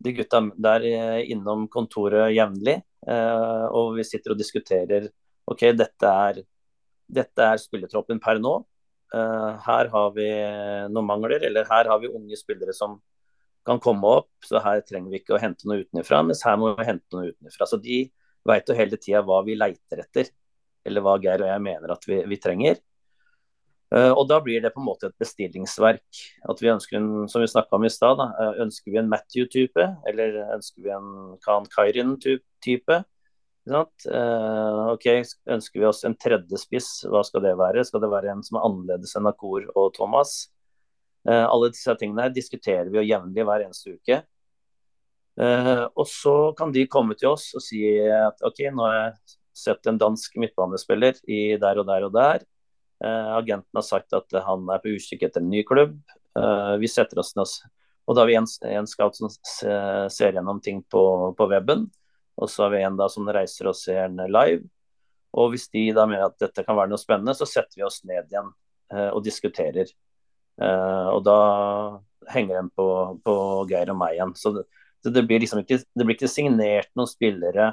de 0.00 0.14
gutta 0.16 0.42
der 0.56 0.86
eh, 0.86 1.30
innom 1.34 1.66
kontoret 1.72 2.30
jevnlig, 2.36 2.80
og 3.00 3.94
vi 3.96 4.04
sitter 4.04 4.34
og 4.34 4.36
diskuterer 4.36 5.06
OK, 5.50 5.66
dette 5.76 6.10
er, 6.26 6.42
dette 7.10 7.46
er 7.52 7.62
spilletroppen 7.62 8.20
per 8.22 8.38
nå. 8.42 8.60
her 9.10 9.88
har 9.90 10.12
vi 10.14 10.26
noen 10.94 11.06
mangler, 11.06 11.42
eller 11.48 11.66
her 11.66 11.88
har 11.90 11.98
vi 11.98 12.12
unge 12.14 12.36
spillere 12.38 12.74
som 12.76 13.00
kan 13.66 13.80
komme 13.82 14.12
opp, 14.20 14.30
så 14.46 14.60
her 14.64 14.82
trenger 14.86 15.12
vi 15.12 15.20
ikke 15.20 15.36
å 15.36 15.40
hente 15.40 15.68
noe 15.68 15.82
utenfra, 15.84 16.22
mens 16.26 16.44
her 16.46 16.56
må 16.60 16.72
vi 16.78 16.86
hente 16.88 17.16
noe 17.16 17.32
utenfra. 17.32 17.66
Så 17.68 17.80
de 17.82 18.04
veit 18.46 18.68
jo 18.68 18.76
hele 18.76 18.98
tida 19.00 19.24
hva 19.26 19.40
vi 19.46 19.58
leiter 19.58 20.04
etter, 20.04 20.30
eller 20.86 21.04
hva 21.04 21.18
Geir 21.20 21.44
og 21.44 21.50
jeg 21.50 21.64
mener 21.64 21.92
at 21.92 22.06
vi, 22.08 22.22
vi 22.30 22.40
trenger. 22.40 22.80
Uh, 23.90 24.14
og 24.14 24.28
Da 24.30 24.38
blir 24.38 24.62
det 24.62 24.70
på 24.70 24.78
en 24.80 24.86
måte 24.86 25.08
et 25.10 25.18
bestillingsverk. 25.18 26.20
At 26.48 26.60
vi 26.62 26.70
ønsker 26.70 27.00
en, 27.00 27.26
som 27.28 27.42
vi 27.42 27.48
om 27.50 27.84
i 27.84 27.90
sted, 27.90 28.20
eh, 28.22 28.60
ønsker 28.62 28.92
vi 28.92 29.00
en 29.00 29.10
Matthew-type, 29.10 29.86
eller 30.06 30.36
ønsker 30.54 30.84
vi 30.84 30.92
en 30.94 31.08
Khan 31.42 31.66
Kairin-type? 31.74 33.00
Uh, 33.68 34.94
ok, 34.94 35.06
Ønsker 35.52 35.80
vi 35.80 35.86
oss 35.86 36.04
en 36.08 36.16
tredje 36.16 36.58
spiss, 36.58 37.04
hva 37.04 37.22
skal 37.26 37.44
det 37.44 37.52
være? 37.60 37.84
Skal 37.84 38.02
det 38.02 38.10
være 38.10 38.32
en 38.32 38.42
som 38.46 38.58
er 38.58 38.66
annerledes 38.66 39.12
enn 39.18 39.28
Akor 39.28 39.66
og 39.74 39.92
Thomas? 39.96 40.48
Uh, 41.28 41.44
alle 41.44 41.72
disse 41.74 41.94
tingene 42.00 42.24
her 42.24 42.34
diskuterer 42.34 42.88
vi 42.88 43.00
jo 43.02 43.08
jevnlig 43.10 43.44
hver 43.46 43.66
eneste 43.66 43.96
uke. 43.98 44.22
Uh, 45.40 45.86
og 45.94 46.06
så 46.08 46.34
kan 46.56 46.72
de 46.72 46.88
komme 46.90 47.16
til 47.18 47.34
oss 47.34 47.50
og 47.56 47.64
si 47.64 47.84
at 48.00 48.40
ok, 48.44 48.64
nå 48.72 48.86
har 48.86 48.96
jeg 48.96 49.36
sett 49.60 49.90
en 49.90 50.00
dansk 50.00 50.40
midtbanespiller 50.40 51.20
i 51.28 51.58
der 51.60 51.82
og 51.82 51.86
der 51.90 52.08
og 52.08 52.16
der. 52.16 52.48
Agenten 53.00 53.78
har 53.78 53.84
sagt 53.84 54.12
at 54.12 54.34
han 54.44 54.66
er 54.68 54.80
på 54.82 54.92
utkikk 54.92 55.22
etter 55.24 55.40
en 55.40 55.48
ny 55.48 55.62
klubb. 55.64 55.94
Vi 56.80 56.88
setter 56.88 57.22
oss 57.22 57.32
ned 57.36 57.48
og 58.04 58.16
da 58.16 58.24
har 58.24 58.28
vi 58.28 58.36
en, 58.36 58.48
en 58.68 58.88
scout 58.90 59.16
som 59.16 59.30
ser 59.30 60.34
gjennom 60.34 60.60
ting 60.64 60.82
på, 60.90 61.02
på, 61.38 61.46
weben. 61.48 61.86
Og 62.40 62.50
så 62.50 62.64
har 62.64 62.74
vi 62.74 62.82
en 62.84 62.98
da 62.98 63.08
som 63.12 63.28
reiser 63.28 63.68
og 63.70 63.76
ser 63.76 64.08
den 64.08 64.20
live. 64.32 64.64
Og 65.36 65.52
hvis 65.52 65.68
de 65.70 65.90
da 65.94 66.06
mener 66.08 66.30
at 66.30 66.38
dette 66.40 66.64
kan 66.66 66.78
være 66.78 66.90
noe 66.90 67.00
spennende, 67.00 67.36
så 67.36 67.46
setter 67.48 67.78
vi 67.78 67.86
oss 67.86 68.00
ned 68.08 68.30
igjen 68.32 68.48
eh, 68.94 69.10
og 69.10 69.22
diskuterer. 69.26 69.92
og 70.60 71.22
da 71.24 71.36
henger 72.28 72.58
den 72.58 72.70
på, 72.76 72.86
på, 73.24 73.34
Geir 73.70 73.92
og 73.92 74.00
meg 74.00 74.16
igjen. 74.16 74.34
Så 74.36 74.52
det, 74.56 74.64
det, 75.06 75.22
blir 75.28 75.40
liksom 75.40 75.62
ikke, 75.62 75.80
det 75.80 76.06
blir 76.06 76.18
ikke 76.18 76.28
signert 76.28 76.90
noen 76.98 77.08
spillere 77.08 77.70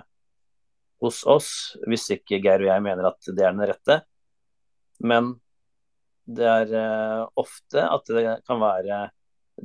hos 1.04 1.22
oss 1.30 1.50
hvis 1.86 2.08
ikke 2.16 2.40
Geir 2.42 2.64
og 2.64 2.72
jeg 2.72 2.86
mener 2.86 3.10
at 3.12 3.28
det 3.28 3.44
er 3.44 3.52
den 3.52 3.68
rette. 3.70 4.00
Men 5.04 5.36
det 6.28 6.48
er 6.48 6.74
eh, 6.76 7.22
ofte 7.40 7.84
at 7.86 8.10
det 8.12 8.26
kan 8.48 8.60
være 8.62 9.08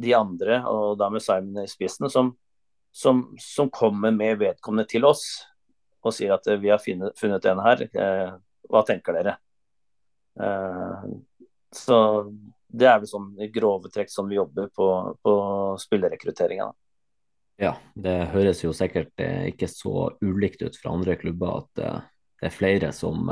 de 0.02 0.14
andre, 0.16 0.62
og 0.70 0.96
da 1.00 1.10
med 1.12 1.20
Simon 1.20 1.64
i 1.64 1.68
spissen, 1.68 2.08
som, 2.12 2.30
som, 2.92 3.24
som 3.40 3.70
kommer 3.72 4.12
med 4.14 4.38
vedkommende 4.40 4.88
til 4.88 5.06
oss 5.08 5.24
og 6.02 6.14
sier 6.14 6.34
at 6.34 6.46
uh, 6.50 6.58
vi 6.60 6.72
har 6.72 6.82
funnet, 6.82 7.16
funnet 7.18 7.46
en 7.48 7.62
her, 7.64 7.84
uh, 7.96 8.34
hva 8.70 8.84
tenker 8.88 9.18
dere? 9.18 9.38
så 11.76 11.96
det 12.72 12.86
er 12.88 13.02
vel 13.02 13.08
sånn 13.10 13.26
i 13.44 13.50
grove 13.52 13.90
trekk 13.92 14.08
sånn 14.08 14.30
vi 14.30 14.38
jobber 14.38 14.70
på, 14.72 14.86
på 15.20 15.34
spillerrekrutteringa. 15.76 16.70
Ja, 17.60 17.74
det 17.92 18.14
høres 18.32 18.62
jo 18.64 18.72
sikkert 18.72 19.12
ikke 19.20 19.68
så 19.68 20.06
ulikt 20.24 20.64
ut 20.64 20.78
fra 20.80 20.94
andre 20.96 21.18
klubber 21.20 21.58
at 21.58 21.82
det 21.82 22.48
er 22.48 22.54
flere 22.56 22.94
som 22.96 23.28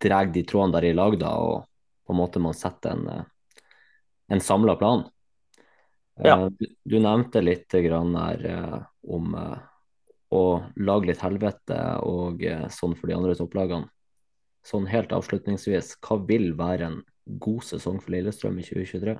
drar 0.00 0.32
de 0.32 0.42
trådene 0.48 0.78
der 0.78 0.88
i 0.88 0.94
lag, 0.96 1.18
da, 1.20 1.34
og 1.36 1.66
på 2.06 2.14
en 2.14 2.20
måte 2.22 2.40
man 2.42 2.56
setter 2.56 2.94
en, 2.94 3.08
eh, 3.08 3.24
en 4.32 4.40
samla 4.40 4.76
plan. 4.76 5.04
Ja. 6.24 6.34
Eh, 6.34 6.70
du, 6.82 6.98
nevnte 6.98 7.42
litt 7.44 7.74
grann 7.84 8.16
her 8.18 8.46
uh, 8.48 8.78
om 9.06 9.36
uh, 9.38 9.58
å 10.34 10.42
lage 10.82 11.12
litt 11.12 11.22
helvete 11.22 11.78
og 12.04 12.42
sånn 12.74 12.96
for 12.98 13.10
de 13.10 13.16
andre 13.16 13.36
topplagene. 13.38 13.88
Sånn 14.66 14.88
helt 14.90 15.14
avslutningsvis, 15.14 15.94
hva 16.04 16.18
vil 16.28 16.50
være 16.58 16.90
en 16.90 16.98
god 17.40 17.64
sesong 17.64 18.00
for 18.02 18.12
Lillestrøm 18.12 18.58
i 18.60 18.66
2023? 18.66 19.14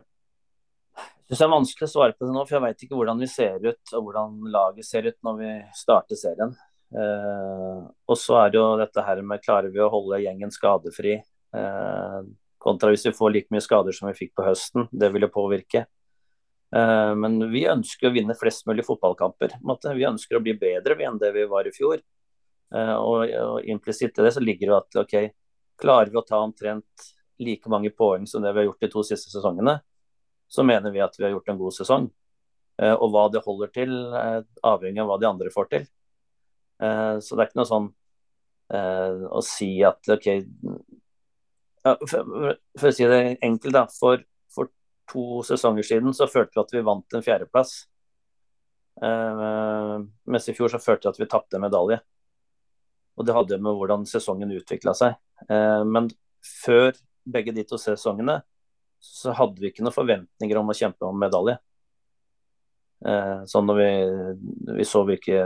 Jeg 1.29 1.37
synes 1.37 1.43
det 1.43 1.47
er 1.47 1.53
vanskelig 1.53 1.87
å 1.87 1.93
svare 1.93 2.17
på 2.17 2.27
det 2.27 2.35
nå, 2.35 2.43
for 2.49 2.57
jeg 2.57 2.65
vet 2.65 2.83
ikke 2.85 2.99
hvordan 2.99 3.19
vi 3.21 3.27
ser 3.29 3.65
ut 3.65 3.95
og 3.95 4.05
hvordan 4.07 4.37
laget 4.53 4.89
ser 4.89 5.09
ut 5.11 5.17
når 5.27 5.41
vi 5.43 5.51
starter 5.77 6.17
serien. 6.17 6.55
Eh, 6.89 7.81
og 7.85 8.17
så 8.17 8.39
er 8.41 8.55
det 8.55 8.57
jo 8.57 8.69
dette 8.81 9.05
her 9.05 9.21
med 9.21 9.43
klarer 9.45 9.69
vi 9.75 9.83
å 9.85 9.91
holde 9.93 10.23
gjengen 10.23 10.53
skadefri. 10.55 11.19
Eh, 11.21 12.21
kontra 12.59 12.95
hvis 12.95 13.05
vi 13.11 13.15
får 13.19 13.35
like 13.35 13.53
mye 13.53 13.65
skader 13.65 13.97
som 13.97 14.09
vi 14.09 14.17
fikk 14.17 14.33
på 14.39 14.47
høsten. 14.47 14.89
Det 14.89 15.13
vil 15.13 15.27
jo 15.27 15.35
påvirke. 15.35 15.85
Eh, 16.77 17.15
men 17.15 17.39
vi 17.53 17.65
ønsker 17.69 18.09
å 18.09 18.15
vinne 18.15 18.37
flest 18.37 18.67
mulig 18.69 18.85
fotballkamper. 18.87 19.57
Vi 19.97 20.09
ønsker 20.09 20.39
å 20.39 20.45
bli 20.45 20.55
bedre 20.59 20.99
enn 21.05 21.21
det 21.21 21.33
vi 21.37 21.47
var 21.49 21.69
i 21.69 21.75
fjor. 21.75 22.01
Eh, 22.75 22.95
og, 22.97 23.25
og 23.25 23.69
implisitt 23.69 24.19
i 24.19 24.27
det 24.27 24.35
så 24.37 24.45
ligger 24.45 24.73
det 24.73 24.79
at 24.79 25.01
ok, 25.05 25.17
klarer 25.81 26.13
vi 26.13 26.21
å 26.21 26.27
ta 26.27 26.43
omtrent 26.45 27.09
like 27.39 27.71
mange 27.71 27.93
poeng 27.95 28.27
som 28.27 28.43
det 28.43 28.53
vi 28.53 28.65
har 28.65 28.69
gjort 28.69 28.83
de 28.83 28.91
to 28.93 29.05
siste 29.07 29.31
sesongene, 29.31 29.79
så 30.51 30.65
mener 30.67 30.93
vi 30.93 31.05
at 31.05 31.15
vi 31.17 31.25
har 31.25 31.37
gjort 31.37 31.53
en 31.53 31.61
god 31.61 31.77
sesong. 31.77 32.09
Eh, 32.83 32.95
og 32.95 33.15
hva 33.15 33.29
det 33.33 33.45
holder 33.47 33.73
til, 33.75 33.95
avhengig 34.67 35.05
av 35.05 35.13
hva 35.13 35.21
de 35.23 35.31
andre 35.31 35.55
får 35.55 35.73
til. 35.73 35.89
Så 36.79 37.35
det 37.35 37.43
er 37.43 37.49
ikke 37.49 37.59
noe 37.59 37.67
sånn 37.67 37.87
å 39.35 39.41
si 39.43 39.81
at 39.83 40.07
OK, 40.15 40.29
for, 41.83 42.53
for, 42.79 42.87
å 42.87 42.93
si 42.95 43.09
det 43.11 43.19
enkelt, 43.43 43.75
da. 43.75 43.83
For, 43.91 44.23
for, 44.55 44.71
to 45.13 45.43
sesonger 45.47 45.87
siden 45.87 46.15
så 46.17 46.29
følte 46.31 46.57
vi 46.57 46.63
at 46.63 46.75
vi 46.75 46.85
vant 46.87 47.17
en 47.17 47.25
fjerdeplass. 47.25 47.81
Uh, 48.99 50.03
mens 50.27 50.49
i 50.51 50.55
fjor 50.57 50.73
så 50.73 50.81
følte 50.83 51.07
vi 51.07 51.13
at 51.15 51.21
vi 51.23 51.31
tapte 51.31 51.59
en 51.59 51.65
medalje. 51.65 52.01
Og 53.19 53.27
det 53.27 53.35
hadde 53.35 53.61
med 53.63 53.79
hvordan 53.79 54.07
sesongen 54.09 54.55
utvikla 54.57 54.95
seg. 54.99 55.19
Uh, 55.51 55.85
men 55.87 56.11
før 56.65 56.93
begge 57.29 57.55
de 57.55 57.65
to 57.69 57.79
sesongene 57.81 58.41
så 59.05 59.35
hadde 59.37 59.63
vi 59.63 59.71
ikke 59.71 59.85
noen 59.87 59.95
forventninger 59.95 60.59
om 60.59 60.73
å 60.73 60.77
kjempe 60.77 61.07
om 61.07 61.19
medalje. 61.19 61.59
Uh, 63.07 63.45
sånn 63.47 63.69
når 63.69 63.79
vi, 63.79 63.91
vi 64.81 64.87
så 64.89 65.05
hvilke, 65.07 65.45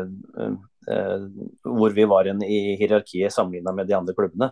hvor 1.68 1.92
vi 1.94 2.06
var 2.08 2.30
i 2.32 2.60
hierarkiet 2.80 3.34
sammenligna 3.34 3.74
med 3.76 3.90
de 3.90 3.98
andre 3.98 4.16
klubbene. 4.16 4.48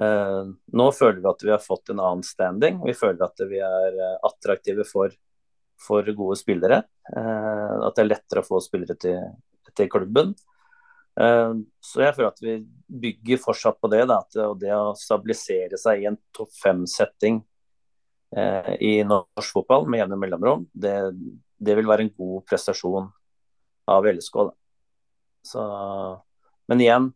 Uh, 0.00 0.54
nå 0.72 0.86
føler 0.96 1.20
vi 1.20 1.28
at 1.28 1.42
vi 1.44 1.52
har 1.52 1.60
fått 1.62 1.92
en 1.92 2.00
annen 2.00 2.24
standing. 2.24 2.80
Vi 2.86 2.94
føler 2.96 3.26
at 3.26 3.44
vi 3.48 3.60
er 3.62 3.98
uh, 3.98 4.16
attraktive 4.28 4.86
for, 4.88 5.12
for, 5.80 6.08
gode 6.16 6.38
spillere. 6.40 6.82
Uh, 7.12 7.84
at 7.88 7.98
det 7.98 8.04
er 8.04 8.10
lettere 8.14 8.42
å 8.42 8.48
få 8.48 8.62
spillere 8.64 8.96
til, 9.00 9.20
til 9.76 9.92
klubben. 9.92 10.34
så 11.12 12.00
jeg 12.00 12.14
føler 12.16 12.30
at 12.30 12.38
vi 12.40 12.52
bygger 12.88 13.40
fortsatt 13.40 13.76
på 13.80 13.88
det. 13.92 14.06
Da, 14.08 14.22
og 14.46 14.60
det 14.60 14.72
å 14.72 14.94
stabilisere 14.96 15.76
seg 15.80 16.00
i 16.00 16.06
en 16.08 16.16
topp 16.32 16.54
fem-setting 16.56 17.42
i 18.80 18.92
norsk 19.04 19.58
fotball 19.58 19.84
med 19.92 20.00
jevne 20.00 20.16
mellomrom, 20.16 20.62
det, 20.72 20.94
det, 21.60 21.74
vil 21.76 21.90
være 21.90 22.06
en 22.06 22.14
god 22.16 22.46
prestasjon 22.48 23.10
av 23.92 24.08
LSK. 24.08 24.38
Men 26.72 26.80
igjen, 26.80 27.10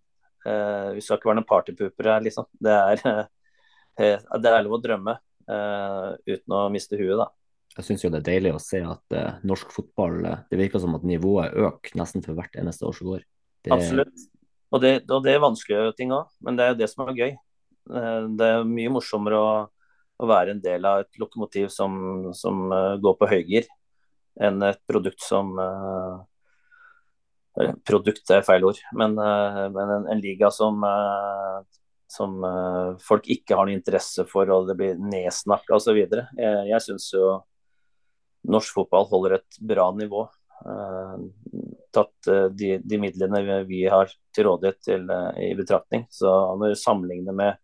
Uh, 0.47 0.95
vi 0.95 1.03
skal 1.03 1.19
ikke 1.19 1.31
være 1.31 1.41
noen 1.41 1.49
partypooper 1.49 2.11
her, 2.13 2.23
liksom. 2.23 2.47
Det 2.63 2.75
er, 2.75 3.03
uh, 3.03 4.37
det 4.43 4.53
er 4.53 4.63
lov 4.67 4.77
å 4.79 4.83
drømme 4.83 5.17
uh, 5.19 6.13
uten 6.29 6.55
å 6.55 6.67
miste 6.73 6.99
huet, 7.01 7.17
da. 7.19 7.31
Jeg 7.77 7.89
syns 7.89 8.05
jo 8.07 8.11
det 8.13 8.23
er 8.23 8.29
deilig 8.31 8.55
å 8.57 8.61
se 8.63 8.79
at 8.81 9.15
norsk 9.45 9.73
fotball 9.75 10.23
Det 10.49 10.57
virker 10.57 10.81
som 10.81 10.95
at 10.97 11.03
nivået 11.05 11.53
øker 11.61 11.99
nesten 12.01 12.23
for 12.25 12.33
hvert 12.39 12.55
eneste 12.57 12.87
år 12.89 12.95
som 12.97 13.11
går. 13.11 13.27
Det... 13.67 13.73
Absolutt. 13.75 14.23
Og 14.73 14.81
det, 14.81 14.93
og 15.11 15.21
det, 15.27 15.35
er 15.35 15.43
vanskelige 15.45 15.91
ting 15.99 16.15
òg, 16.17 16.31
men 16.41 16.57
det 16.57 16.65
er 16.65 16.71
jo 16.73 16.79
det 16.81 16.89
som 16.89 17.05
er 17.05 17.19
gøy. 17.19 17.35
Det 18.39 18.49
er 18.49 18.65
mye 18.71 18.95
morsommere 18.95 19.43
å, 19.43 19.51
å 20.17 20.31
være 20.31 20.55
en 20.55 20.63
del 20.65 20.89
av 20.89 21.03
et 21.05 21.21
lokomotiv 21.21 21.69
som, 21.75 22.31
som 22.39 22.65
går 23.03 23.19
på 23.21 23.29
høygir, 23.35 23.69
enn 24.41 24.65
et 24.65 24.81
produkt 24.89 25.21
som 25.27 25.53
Produkt 27.57 28.31
er 28.35 28.45
feil 28.45 28.67
ord, 28.69 28.79
men, 28.93 29.17
eh, 29.17 29.67
men 29.73 29.93
en, 29.95 30.07
en, 30.13 30.21
liga 30.21 30.51
som, 30.53 30.83
eh, 30.85 31.61
som 32.13 32.35
eh, 32.45 32.91
folk 33.01 33.29
ikke 33.33 33.57
har 33.57 33.69
noe 33.69 33.79
interesse 33.79 34.27
for, 34.29 34.51
og 34.53 34.69
det 34.69 34.77
blir 34.77 34.99
nedsnakka 35.01 35.79
osv. 35.79 35.97
Jeg, 35.97 36.27
jeg 36.37 36.83
syns 36.85 37.09
jo 37.15 37.39
norsk 38.47 38.77
fotball 38.77 39.09
holder 39.09 39.39
et 39.41 39.63
bra 39.73 39.89
nivå. 39.97 40.29
tatt 41.93 42.29
de, 42.57 42.69
de, 42.81 42.99
midlene 42.99 43.59
vi 43.69 43.83
har 43.93 44.09
til 44.35 44.47
rådighet 44.47 44.79
til, 44.83 45.11
i 45.43 45.51
betraktning. 45.57 46.07
Så 46.11 46.31
når 46.57 46.73
du 46.73 46.79
sammenligner 46.81 47.37
med 47.37 47.59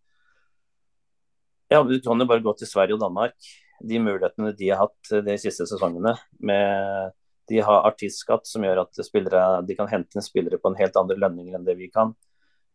ja, 1.73 1.81
Du 1.83 1.95
kan 2.05 2.21
jo 2.21 2.27
bare 2.29 2.45
gå 2.45 2.53
til 2.59 2.69
Sverige 2.69 2.99
og 2.99 3.01
Danmark. 3.01 3.35
De 3.81 3.99
mulighetene 3.99 4.53
de 4.57 4.69
har 4.71 4.83
hatt 4.85 5.13
de 5.25 5.39
siste 5.41 5.65
sesongene 5.71 6.17
med 6.41 7.15
de 7.49 7.61
har 7.61 7.87
artistskatt 7.89 8.47
som 8.47 8.65
gjør 8.65 8.85
at 8.85 9.01
spillere, 9.05 9.63
de 9.67 9.77
kan 9.79 9.91
hente 9.91 10.19
inn 10.19 10.25
spillere 10.25 10.61
på 10.63 10.71
en 10.71 10.79
helt 10.79 10.97
andre 10.99 11.19
lønninger 11.19 11.59
enn 11.59 11.67
det 11.67 11.77
vi 11.79 11.91
kan. 11.91 12.15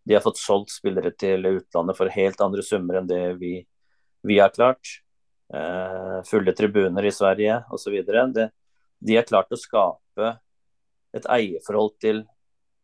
De 0.07 0.15
har 0.15 0.23
fått 0.23 0.39
solgt 0.39 0.71
spillere 0.75 1.11
til 1.19 1.45
utlandet 1.49 1.97
for 1.97 2.11
helt 2.11 2.41
andre 2.43 2.63
summer 2.63 2.99
enn 2.99 3.09
det 3.09 3.21
vi, 3.41 3.59
vi 4.27 4.39
har 4.39 4.53
klart. 4.55 4.99
Uh, 5.47 6.19
fulle 6.27 6.51
tribuner 6.51 7.05
i 7.07 7.13
Sverige 7.15 7.61
osv. 7.71 7.95
De 8.03 9.15
har 9.15 9.27
klart 9.27 9.53
å 9.55 9.59
skape 9.59 10.33
et 11.15 11.27
eierforhold 11.31 11.93
til 12.03 12.25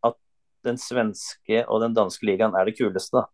at 0.08 0.16
den 0.64 0.80
svenske 0.80 1.66
og 1.68 1.84
den 1.84 1.96
danske 1.96 2.28
ligaen 2.28 2.56
er 2.56 2.68
det 2.68 2.78
kuleste. 2.80 3.26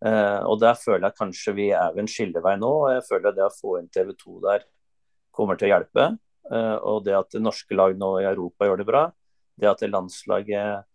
Uh, 0.00 0.42
og 0.48 0.58
der 0.62 0.78
føler 0.80 1.10
jeg 1.10 1.18
kanskje 1.18 1.54
vi 1.54 1.68
er 1.76 1.94
ved 1.94 2.04
en 2.04 2.10
skillevei 2.10 2.56
nå. 2.58 2.72
og 2.86 2.94
Jeg 2.96 3.06
føler 3.10 3.36
det 3.36 3.46
å 3.46 3.54
få 3.54 3.78
inn 3.78 3.90
TV 3.92 4.14
2 4.18 4.40
der 4.48 4.66
kommer 5.34 5.58
til 5.58 5.70
å 5.70 5.74
hjelpe. 5.76 6.10
Eh, 6.50 6.76
og 6.86 7.04
det 7.06 7.16
at 7.18 7.34
det 7.34 7.42
norske 7.44 7.76
lag 7.76 7.96
nå 7.98 8.14
i 8.22 8.28
Europa 8.30 8.68
gjør 8.68 8.80
det 8.80 8.88
bra, 8.88 9.02
det 9.60 9.68
at 9.70 9.82
det 9.82 9.92
landslaget 9.92 10.86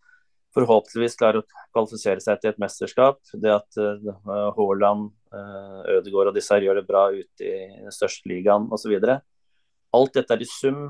forhåpentligvis 0.55 1.17
klarer 1.19 1.41
å 1.41 1.63
kvalifisere 1.75 2.23
seg 2.23 2.39
til 2.39 2.53
et 2.53 2.59
mesterskap, 2.63 3.17
det 3.43 3.51
at 3.51 3.75
uh, 3.75 4.53
Haaland, 4.55 5.09
uh, 5.35 5.81
Ødegaard 5.97 6.31
og 6.31 6.37
disse 6.37 6.55
her 6.55 6.63
gjør 6.63 6.79
det 6.79 6.85
bra 6.87 7.09
ute 7.11 7.43
i 7.43 7.81
den 7.81 7.91
største 7.91 8.31
ligaen 8.31 8.69
osv. 8.71 8.93
Alt 9.95 10.15
dette 10.15 10.37
i 10.39 10.47
sum 10.47 10.85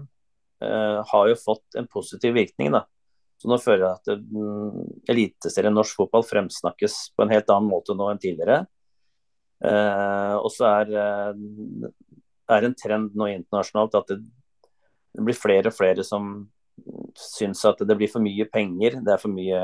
har 0.61 1.27
jo 1.27 1.35
fått 1.35 1.75
en 1.77 1.85
positiv 1.91 2.31
virkning. 2.37 2.71
da. 2.71 2.85
Så 3.41 3.49
nå 3.51 3.57
føler 3.61 3.83
jeg 3.83 3.97
at 3.99 4.31
um, 4.31 4.85
eliteserien 5.11 5.75
norsk 5.75 5.97
fotball 5.99 6.23
fremsnakkes 6.25 6.95
på 7.13 7.25
en 7.25 7.33
helt 7.33 7.51
annen 7.51 7.67
måte 7.69 7.93
nå 7.97 8.07
enn 8.09 8.21
tidligere. 8.23 8.63
Eh, 9.65 10.35
og 10.35 10.49
så 10.53 10.67
er, 10.67 10.89
er 12.55 12.67
en 12.67 12.75
trend 12.77 13.15
nå 13.17 13.29
internasjonalt 13.31 13.95
at 13.99 14.11
det, 14.11 14.19
det 15.15 15.23
blir 15.23 15.37
flere 15.37 15.71
og 15.71 15.77
flere 15.77 16.03
som 16.03 16.49
syns 17.15 17.63
at 17.67 17.79
det 17.87 17.95
blir 17.97 18.09
for 18.11 18.21
mye 18.23 18.45
penger. 18.51 18.91
Det 19.03 19.13
er 19.13 19.17
for 19.21 19.29
mye 19.31 19.59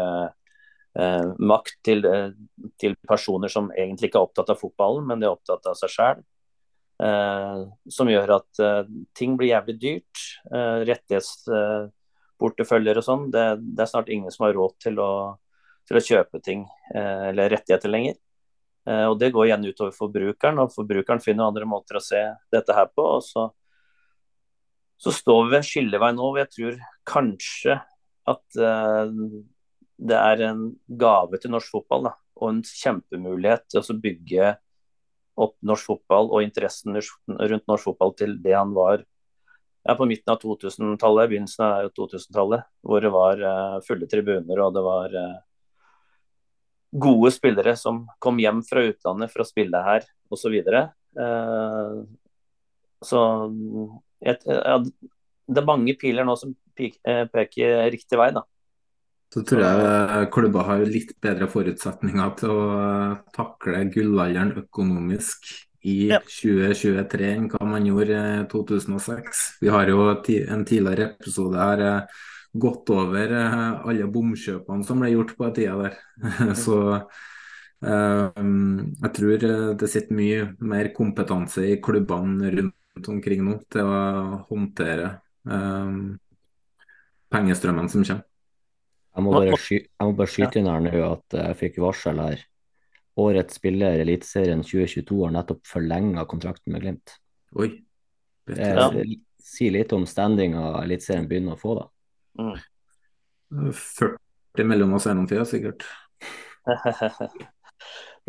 eh, 0.96 1.28
makt 1.40 1.84
til, 1.86 2.06
eh, 2.08 2.32
til, 2.80 2.96
personer 3.08 3.48
som 3.52 3.72
egentlig 3.76 4.08
ikke 4.10 4.20
er 4.22 4.28
opptatt 4.30 4.50
av 4.54 4.60
fotballen, 4.62 5.08
men 5.08 5.20
de 5.20 5.26
er 5.28 5.36
opptatt 5.36 5.66
av 5.68 5.76
seg 5.80 5.90
sjæl. 5.96 6.18
Eh, 7.02 7.60
som 7.90 8.10
gjør 8.12 8.30
at 8.38 8.52
eh, 8.64 8.84
ting 9.18 9.32
blir 9.40 9.52
jævlig 9.52 9.76
dyrt. 9.82 10.16
Eh, 10.54 10.80
rettighetsporteføljer 10.92 12.96
og 13.02 13.08
sånn. 13.08 13.24
Det, 13.34 13.46
det, 13.62 13.82
er 13.84 13.92
snart 13.92 14.12
ingen 14.14 14.32
som 14.34 14.44
har 14.48 14.58
råd 14.58 14.74
til 14.88 14.96
å, 15.04 15.12
til 15.90 15.96
å 16.00 16.08
kjøpe 16.12 16.38
ting 16.46 16.62
eh, 16.96 17.24
eller 17.32 17.54
rettigheter 17.58 17.90
lenger. 17.92 18.18
og 18.82 19.20
Det 19.22 19.30
går 19.30 19.46
igjen 19.46 19.70
utover 19.70 19.94
forbrukeren, 19.94 20.58
og 20.64 20.72
forbrukeren 20.74 21.22
finner 21.22 21.46
andre 21.46 21.68
måter 21.70 22.00
å 22.00 22.02
se 22.02 22.18
dette 22.50 22.74
her 22.74 22.88
på. 22.90 23.04
og 23.06 23.22
så 23.22 23.54
så 25.02 25.14
står 25.14 25.46
vi 25.46 25.52
ved 25.52 25.62
en 25.62 25.66
skillevei 25.66 26.12
nå 26.14 26.28
hvor 26.28 26.42
jeg 26.44 26.52
tror 26.54 26.82
kanskje 27.10 27.78
at 28.30 28.60
uh, 28.62 29.08
det 30.02 30.18
er 30.18 30.44
en 30.46 30.66
gave 30.88 31.40
til 31.42 31.54
norsk 31.54 31.74
fotball. 31.74 32.10
Da, 32.10 32.14
og 32.42 32.52
en 32.52 32.60
kjempemulighet 32.66 33.66
til 33.70 33.82
å 33.82 34.02
bygge 34.04 34.52
opp 35.42 35.56
norsk 35.66 35.90
fotball 35.90 36.30
og 36.30 36.46
interessen 36.46 36.98
rundt 36.98 37.70
norsk 37.70 37.90
fotball 37.90 38.14
til 38.20 38.36
det 38.44 38.54
han 38.54 38.76
var 38.78 39.02
ja, 39.02 39.96
på 39.98 40.06
midten 40.06 40.34
av 40.34 40.42
2000-tallet, 40.44 41.32
begynnelsen 41.32 41.66
av 41.66 41.90
2000-tallet. 41.98 42.70
Hvor 42.86 43.02
det 43.02 43.14
var 43.14 43.42
uh, 43.42 43.80
fulle 43.88 44.10
tribuner 44.10 44.62
og 44.62 44.78
det 44.78 44.86
var 44.86 45.18
uh, 45.18 45.42
gode 47.02 47.34
spillere 47.34 47.74
som 47.80 48.04
kom 48.22 48.38
hjem 48.42 48.62
fra 48.68 48.86
utlandet 48.86 49.34
for 49.34 49.42
å 49.42 49.50
spille 49.50 49.82
her 49.88 50.06
osv. 50.30 50.46
Så, 50.46 50.50
videre. 50.54 50.82
så 53.04 53.20
et, 54.22 54.46
ja, 54.46 54.78
det 55.52 55.62
er 55.62 55.68
mange 55.68 55.96
piler 56.00 56.28
nå 56.28 56.36
som 56.40 56.54
eh, 56.80 57.26
peker 57.32 57.86
riktig 57.94 58.20
vei, 58.20 58.32
da. 58.36 58.46
Så 59.32 59.46
tror 59.48 59.64
jeg 59.64 60.30
klubba 60.36 60.66
har 60.68 60.82
litt 60.92 61.14
bedre 61.24 61.48
forutsetninger 61.52 62.34
til 62.40 62.52
å 62.52 62.64
eh, 62.78 63.20
takle 63.36 63.86
gullalderen 63.94 64.56
økonomisk 64.66 65.54
i 65.88 66.12
ja. 66.12 66.20
2023 66.22 67.32
enn 67.38 67.48
hva 67.52 67.64
man 67.66 67.88
gjorde 67.88 68.20
i 68.20 68.44
2006. 68.52 69.46
Vi 69.64 69.72
har 69.74 69.90
jo 69.90 70.12
en 70.12 70.68
tidligere 70.68 71.14
episode 71.14 71.64
her 71.64 71.86
eh, 71.88 72.22
gått 72.52 72.92
over 72.92 73.32
alle 73.32 74.08
bomkjøpene 74.12 74.84
som 74.84 75.00
ble 75.00 75.14
gjort 75.14 75.38
på 75.38 75.48
den 75.48 75.54
tida 75.56 75.78
der. 75.86 75.94
Så 76.66 76.78
jeg 77.82 79.10
tror 79.16 79.46
det 79.80 79.88
sitter 79.90 80.14
mye 80.14 80.42
mer 80.70 80.92
kompetanse 80.94 81.64
i 81.66 81.80
klubbene 81.82 82.52
rundt 82.54 82.76
omkring 83.00 83.44
nå 83.46 83.58
til 83.72 83.88
å 83.88 84.02
håndtere 84.50 85.14
um, 85.48 86.18
pengestrømmen 87.32 87.90
som 87.92 88.04
kommer. 88.04 88.28
Jeg 89.12 89.26
må 89.26 89.34
bare, 89.36 89.58
sky 89.60 89.78
jeg 89.82 90.08
må 90.08 90.16
bare 90.16 90.32
skyte 90.32 90.62
inn 90.62 90.70
her 90.72 90.84
nå 90.86 90.92
at 91.04 91.36
jeg 91.36 91.60
fikk 91.60 91.82
varsel 91.84 92.22
her. 92.24 92.44
Årets 93.20 93.58
spiller 93.60 94.00
i 94.00 94.04
Eliteserien 94.06 94.62
2022 94.64 95.18
har 95.26 95.34
nettopp 95.36 95.66
forlenga 95.68 96.24
kontrakten 96.32 96.72
med 96.72 96.86
Glimt. 96.86 97.18
Oi. 97.60 97.74
Det 98.48 98.70
ja. 98.72 98.88
sier 99.44 99.76
litt 99.76 99.92
om 99.96 100.06
standinga 100.08 100.78
Eliteserien 100.86 101.28
begynner 101.28 101.58
å 101.58 101.60
få, 101.60 101.76
da. 101.82 101.90
Mm. 102.40 102.56
40 103.76 104.70
mellom 104.72 104.96
oss 104.96 105.10
gjennom 105.10 105.28
tida, 105.28 105.44
sikkert. 105.48 105.84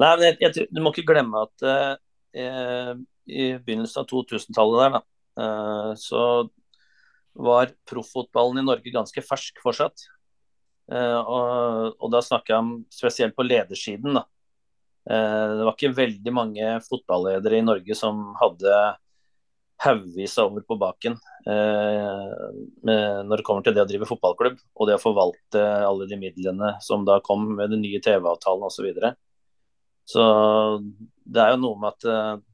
Nei, 0.00 0.08
men 0.08 0.24
jeg, 0.26 0.36
jeg, 0.42 0.66
du 0.72 0.82
må 0.82 0.90
ikke 0.90 1.06
glemme 1.12 1.44
at 1.46 1.64
uh, 1.68 2.92
i 3.26 3.52
begynnelsen 3.58 4.02
av 4.02 4.08
2000-tallet 4.10 4.82
der, 4.82 4.96
da, 4.96 5.02
uh, 5.40 5.92
så 5.98 6.24
var 7.32 7.72
profffotballen 7.88 8.60
i 8.60 8.66
Norge 8.66 8.92
ganske 8.92 9.24
fersk 9.24 9.62
fortsatt. 9.64 10.08
Uh, 10.92 11.20
og, 11.20 11.94
og 12.02 12.12
da 12.12 12.20
snakker 12.24 12.54
jeg 12.54 12.64
om 12.64 12.72
spesielt 12.92 13.36
på 13.36 13.46
ledersiden. 13.46 14.18
da. 14.18 14.26
Uh, 15.08 15.58
det 15.58 15.68
var 15.68 15.76
ikke 15.76 15.94
veldig 15.96 16.34
mange 16.34 16.74
fotballedere 16.88 17.60
i 17.60 17.64
Norge 17.66 17.96
som 17.98 18.32
hadde 18.40 18.82
haugevis 19.82 20.36
over 20.38 20.62
på 20.62 20.76
baken 20.78 21.16
når 21.42 23.32
det 23.32 23.42
kommer 23.42 23.64
til 23.66 23.74
det 23.74 23.82
å 23.82 23.88
drive 23.88 24.06
fotballklubb 24.06 24.60
og 24.60 24.86
det 24.86 24.94
å 24.94 25.00
forvalte 25.02 25.58
alle 25.58 26.06
de 26.06 26.20
midlene 26.20 26.68
som 26.84 27.02
da 27.02 27.16
kom 27.26 27.48
med 27.56 27.72
den 27.74 27.82
nye 27.82 27.98
TV-avtalen 27.98 28.68
osv. 28.68 28.76
Så, 28.76 28.84
videre. 28.86 29.10
så 30.06 30.22
det 31.26 31.42
er 31.42 31.56
jo 31.56 31.62
noe 31.64 31.80
med 31.82 31.96
at 31.96 32.44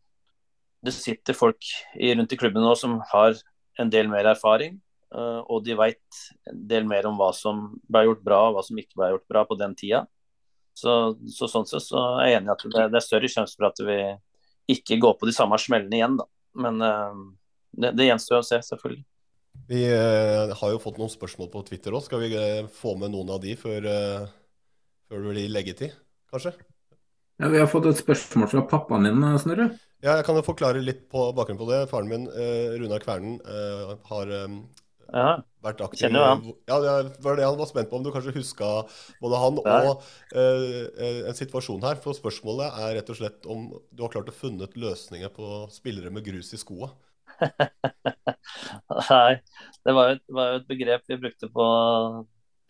det 0.84 0.94
sitter 0.94 1.36
folk 1.36 1.64
rundt 1.98 2.32
i 2.32 2.38
klubben 2.38 2.62
nå 2.62 2.74
som 2.78 2.98
har 3.10 3.38
en 3.78 3.90
del 3.90 4.10
mer 4.10 4.28
erfaring. 4.34 4.78
Uh, 5.08 5.40
og 5.48 5.62
de 5.64 5.72
veit 5.78 6.20
en 6.50 6.62
del 6.68 6.84
mer 6.88 7.06
om 7.08 7.16
hva 7.16 7.30
som 7.32 7.62
ble 7.88 8.04
gjort 8.04 8.24
bra 8.26 8.40
og 8.48 8.58
hva 8.58 8.64
som 8.66 8.76
ikke 8.76 8.98
ble 8.98 9.12
gjort 9.14 9.28
bra 9.32 9.44
på 9.48 9.56
den 9.56 9.74
tida. 9.78 10.04
Så, 10.76 11.16
så 11.32 11.48
sånn 11.50 11.66
sett 11.66 11.86
så 11.86 12.02
er 12.20 12.28
jeg 12.28 12.38
enig 12.38 12.50
i 12.50 12.54
at 12.54 12.64
det, 12.74 12.82
det 12.92 12.98
er 13.00 13.06
større 13.06 13.30
sjanse 13.32 13.56
for 13.56 13.70
at 13.70 13.80
vi 13.82 13.98
ikke 14.76 15.00
går 15.00 15.16
på 15.18 15.26
de 15.26 15.34
samme 15.34 15.56
smellene 15.58 15.96
igjen, 15.96 16.18
da. 16.20 16.28
Men 16.60 16.82
uh, 16.84 17.22
det, 17.72 17.94
det 17.98 18.10
gjenstår 18.10 18.42
å 18.42 18.46
se, 18.46 18.60
selvfølgelig. 18.68 19.06
Vi 19.68 19.80
uh, 19.90 20.54
har 20.60 20.74
jo 20.74 20.82
fått 20.82 21.00
noen 21.00 21.10
spørsmål 21.12 21.50
på 21.54 21.64
Twitter 21.70 21.96
òg. 21.96 22.04
Skal 22.04 22.22
vi 22.22 22.34
få 22.76 22.94
med 23.00 23.14
noen 23.16 23.32
av 23.34 23.40
de 23.42 23.56
før, 23.58 23.88
før 25.08 25.24
det 25.24 25.32
blir 25.32 25.54
leggetid, 25.56 25.96
kanskje? 26.30 26.52
Ja, 27.38 27.48
Vi 27.48 27.58
har 27.60 27.68
fått 27.70 27.86
et 27.86 28.00
spørsmål 28.00 28.48
fra 28.50 28.64
pappaen 28.66 29.06
din, 29.06 29.22
Snorre. 29.38 29.68
Ja, 30.02 30.16
jeg 30.18 30.24
kan 30.26 30.34
jo 30.38 30.42
forklare 30.46 30.82
litt 30.82 31.04
på 31.10 31.28
bakgrunnen 31.34 31.60
på 31.60 31.68
det. 31.70 31.84
Faren 31.90 32.10
min, 32.10 32.26
uh, 32.30 32.74
Runar 32.78 33.02
Kvernen, 33.02 33.36
uh, 33.46 33.94
har 34.10 34.32
um, 34.46 34.56
ja, 35.08 35.36
vært 35.64 35.84
aktiv 35.86 36.02
Kjenner 36.02 36.18
du 36.18 36.26
han? 36.26 36.42
Ja, 36.68 36.78
det 36.82 37.22
var 37.22 37.38
det 37.38 37.46
han 37.46 37.60
var 37.60 37.70
spent 37.70 37.90
på, 37.90 38.00
om 38.00 38.04
du 38.04 38.10
kanskje 38.14 38.34
huska 38.34 38.72
både 39.22 39.38
han 39.40 39.60
ja. 39.62 39.76
og 39.78 40.02
eh, 40.36 41.22
en 41.30 41.38
situasjon 41.38 41.86
her. 41.86 41.96
For 42.02 42.18
spørsmålet 42.18 42.76
er 42.82 42.98
rett 42.98 43.12
og 43.14 43.16
slett 43.16 43.48
om 43.48 43.70
du 43.88 44.04
har 44.04 44.12
klart 44.12 44.28
å 44.28 44.36
funnet 44.36 44.76
løsninger 44.76 45.32
på 45.32 45.62
spillere 45.72 46.12
med 46.12 46.26
grus 46.26 46.52
i 46.52 46.60
skoa? 46.60 46.90
Nei, 49.14 49.38
det 49.86 49.96
var, 49.96 50.12
jo, 50.12 50.20
var, 50.36 50.52
jo, 50.52 50.60
et 50.60 50.68
begrep 50.68 51.08
vi 51.08 51.20
brukte 51.22 51.48
på, 51.54 51.66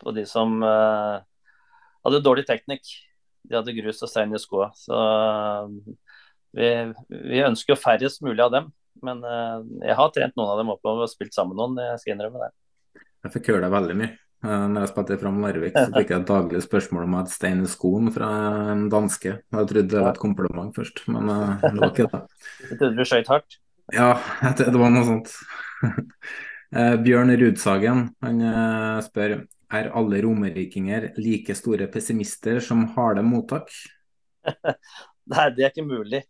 på 0.05 0.15
de 0.15 0.29
som 0.29 0.61
hadde 0.63 2.23
dårlig 2.23 2.47
teknikk. 2.47 2.95
De 3.47 3.57
hadde 3.57 3.75
grus 3.77 4.03
og 4.05 4.11
stein 4.11 4.35
i 4.35 4.41
skoa. 4.41 4.71
Så 4.77 4.99
vi, 6.57 6.69
vi, 7.09 7.43
ønsker 7.45 7.75
jo 7.75 7.81
færrest 7.81 8.25
mulig 8.25 8.43
av 8.45 8.55
dem. 8.55 8.71
Men 9.05 9.21
uh, 9.23 9.61
jeg 9.85 9.95
har 9.99 10.15
trent 10.15 10.39
noen 10.39 10.55
av 10.55 10.63
dem 10.63 10.73
opp 10.75 10.89
og 10.91 11.05
spilt 11.11 11.37
sammen 11.37 11.55
med 11.55 11.61
noen. 11.63 11.93
Jeg 11.93 12.01
skal 12.03 12.17
innrømme 12.17 12.47
det. 12.47 13.05
Jeg 13.27 13.35
fikk 13.37 13.53
høre 13.53 13.67
deg 13.67 13.77
veldig 13.77 13.99
mye. 14.01 14.17
Uh, 14.47 14.65
når 14.71 14.85
jeg 14.85 14.91
spilte 14.93 15.21
Fram 15.21 15.39
Larvik, 15.43 15.79
så 15.79 15.87
fikk 15.95 16.13
jeg 16.15 16.27
daglig 16.29 16.63
spørsmål 16.63 17.07
om 17.07 17.15
jeg 17.15 17.23
hadde 17.23 17.35
stein 17.35 17.63
i 17.63 17.71
skoen 17.71 18.13
fra 18.15 18.29
en 18.75 18.85
danske. 18.93 19.37
Jeg 19.39 19.71
trodde 19.73 19.87
det 19.95 20.03
var 20.03 20.13
et 20.13 20.23
kompliment 20.23 20.75
først, 20.75 21.03
men 21.11 21.31
det 21.31 21.73
var 21.79 21.93
ikke 21.93 22.11
det. 22.11 22.23
Du 22.61 22.75
trodde 22.75 22.95
du 22.99 23.09
skøyt 23.09 23.33
hardt? 23.35 23.59
Ja, 23.95 24.13
det 24.59 24.75
var 24.77 24.93
noe 24.95 25.07
sånt. 25.09 25.33
Bjørn 27.07 27.33
Rudsagen 27.41 28.03
han 28.21 28.43
spør 29.07 29.39
er 29.75 29.91
alle 29.97 30.21
romerikinger 30.25 31.13
like 31.21 31.55
store 31.57 31.89
pessimister 31.93 32.61
som 32.65 32.87
harde 32.97 33.25
mottak? 33.27 33.73
Nei, 35.33 35.49
det 35.57 35.65
er 35.67 35.73
ikke 35.73 35.89
mulig. 35.89 36.23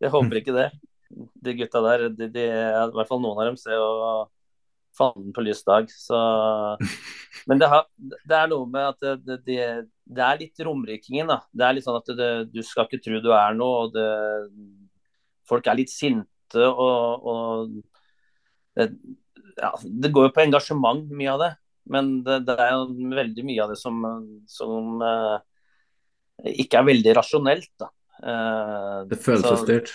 Jeg 0.00 0.12
håper 0.12 0.40
ikke 0.40 0.54
det. 0.56 0.70
De 1.44 1.54
gutta 1.58 1.82
der, 1.84 2.08
de, 2.12 2.28
de, 2.32 2.46
i 2.46 2.96
hvert 2.96 3.10
fall 3.10 3.20
noen 3.22 3.40
av 3.40 3.50
dem, 3.50 3.58
ser 3.60 3.76
jo 3.76 3.90
fanden 4.96 5.34
på 5.36 5.44
lys 5.44 5.62
dag. 5.66 5.90
Så... 5.92 6.16
Men 7.48 7.60
det, 7.60 7.68
har, 7.70 7.84
det, 8.00 8.36
er 8.36 8.48
noe 8.50 8.66
med 8.70 8.88
at 8.94 9.20
det, 9.26 9.36
det, 9.46 9.66
det 10.08 10.24
er 10.24 10.40
litt 10.40 10.64
romrikingen. 10.66 11.28
da. 11.30 11.42
Det 11.52 11.66
er 11.66 11.76
litt 11.76 11.86
sånn 11.86 12.00
at 12.00 12.48
du 12.50 12.62
skal 12.64 12.88
ikke 12.88 13.02
tro 13.04 13.20
du 13.22 13.30
er 13.36 13.56
noe. 13.58 13.86
og 13.86 14.00
Folk 15.46 15.68
er 15.68 15.78
litt 15.78 15.92
sinte 15.92 16.64
og, 16.66 17.28
og 17.28 17.76
ja, 18.76 19.70
Det 19.84 20.10
går 20.14 20.28
jo 20.28 20.34
på 20.34 20.42
engasjement, 20.46 21.06
mye 21.12 21.36
av 21.36 21.44
det. 21.44 21.52
Men 21.92 22.16
det, 22.26 22.54
er 22.54 22.72
jo 22.74 23.12
veldig 23.14 23.44
mye 23.46 23.62
av 23.62 23.72
det 23.72 23.78
som, 23.78 24.00
som 24.50 25.02
uh, 25.02 25.36
ikke 26.50 26.80
er 26.80 26.88
veldig 26.88 27.14
rasjonelt. 27.18 27.70
da. 27.80 27.90
Uh, 28.16 29.04
det 29.10 29.20
føles 29.22 29.46
så 29.46 29.58
styrt? 29.60 29.92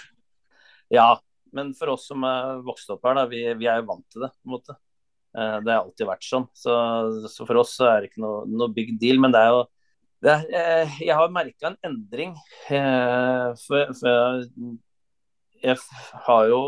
Ja, 0.92 1.14
men 1.56 1.74
for 1.76 1.94
oss 1.96 2.08
som 2.08 2.24
er 2.28 2.62
vokst 2.66 2.92
opp 2.94 3.04
her, 3.08 3.18
da, 3.20 3.28
vi, 3.32 3.44
vi 3.60 3.68
er 3.68 3.82
jo 3.82 3.89
vant 3.92 4.08
til 4.12 4.24
det. 4.26 4.32
på 4.38 4.48
en 4.48 4.56
måte. 4.56 4.78
Uh, 5.36 5.58
det 5.64 5.74
har 5.74 5.82
alltid 5.84 6.08
vært 6.08 6.28
sånn. 6.28 6.48
Så, 6.56 6.78
så, 7.28 7.44
for 7.44 7.60
oss 7.64 7.76
er 7.84 8.00
det 8.00 8.12
ikke 8.12 8.24
noe, 8.24 8.46
noe 8.52 8.72
big 8.76 8.96
deal. 9.02 9.20
Men 9.24 9.36
det 9.36 9.44
er 9.44 9.52
jo 9.56 9.62
det 10.22 10.38
er, 10.54 10.96
Jeg 11.02 11.18
har 11.18 11.34
merka 11.34 11.72
en 11.72 11.80
endring. 11.88 12.36
for, 12.70 13.94
for 13.98 14.46
jeg 15.62 15.78
har 16.26 16.48
jo, 16.50 16.62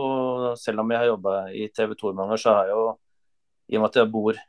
selv 0.60 0.84
om 0.84 0.92
jeg 0.92 1.02
har 1.02 1.12
jobba 1.12 1.38
i 1.54 1.68
TV 1.74 1.96
2 1.98 2.12
i 2.12 2.18
mange 2.18 2.36
år, 2.36 2.42
så 2.42 2.54
har 2.58 2.68
jeg 2.70 2.76
jo 2.76 2.84
i 3.72 3.78
og 3.78 3.82
med 3.84 3.90
at 3.90 4.00
jeg 4.00 4.12
bor 4.14 4.40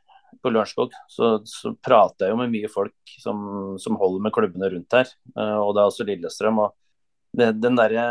på 0.43 0.51
Lørenskog, 0.51 0.93
så, 1.09 1.35
så, 1.49 1.73
prater 1.83 2.27
jeg 2.27 2.35
jo 2.35 2.39
med 2.39 2.53
mye 2.53 2.69
folk 2.71 3.15
som, 3.21 3.37
som 3.81 3.97
holder 3.99 4.25
med 4.25 4.33
klubbene 4.35 4.69
rundt 4.73 4.97
her. 4.97 5.11
og 5.35 5.71
det 5.75 5.81
er 5.81 5.89
også 5.89 6.07
Lillestrøm. 6.07 6.59
og 6.65 6.75
det, 7.35 7.51
den 7.59 7.79
derre 7.79 8.05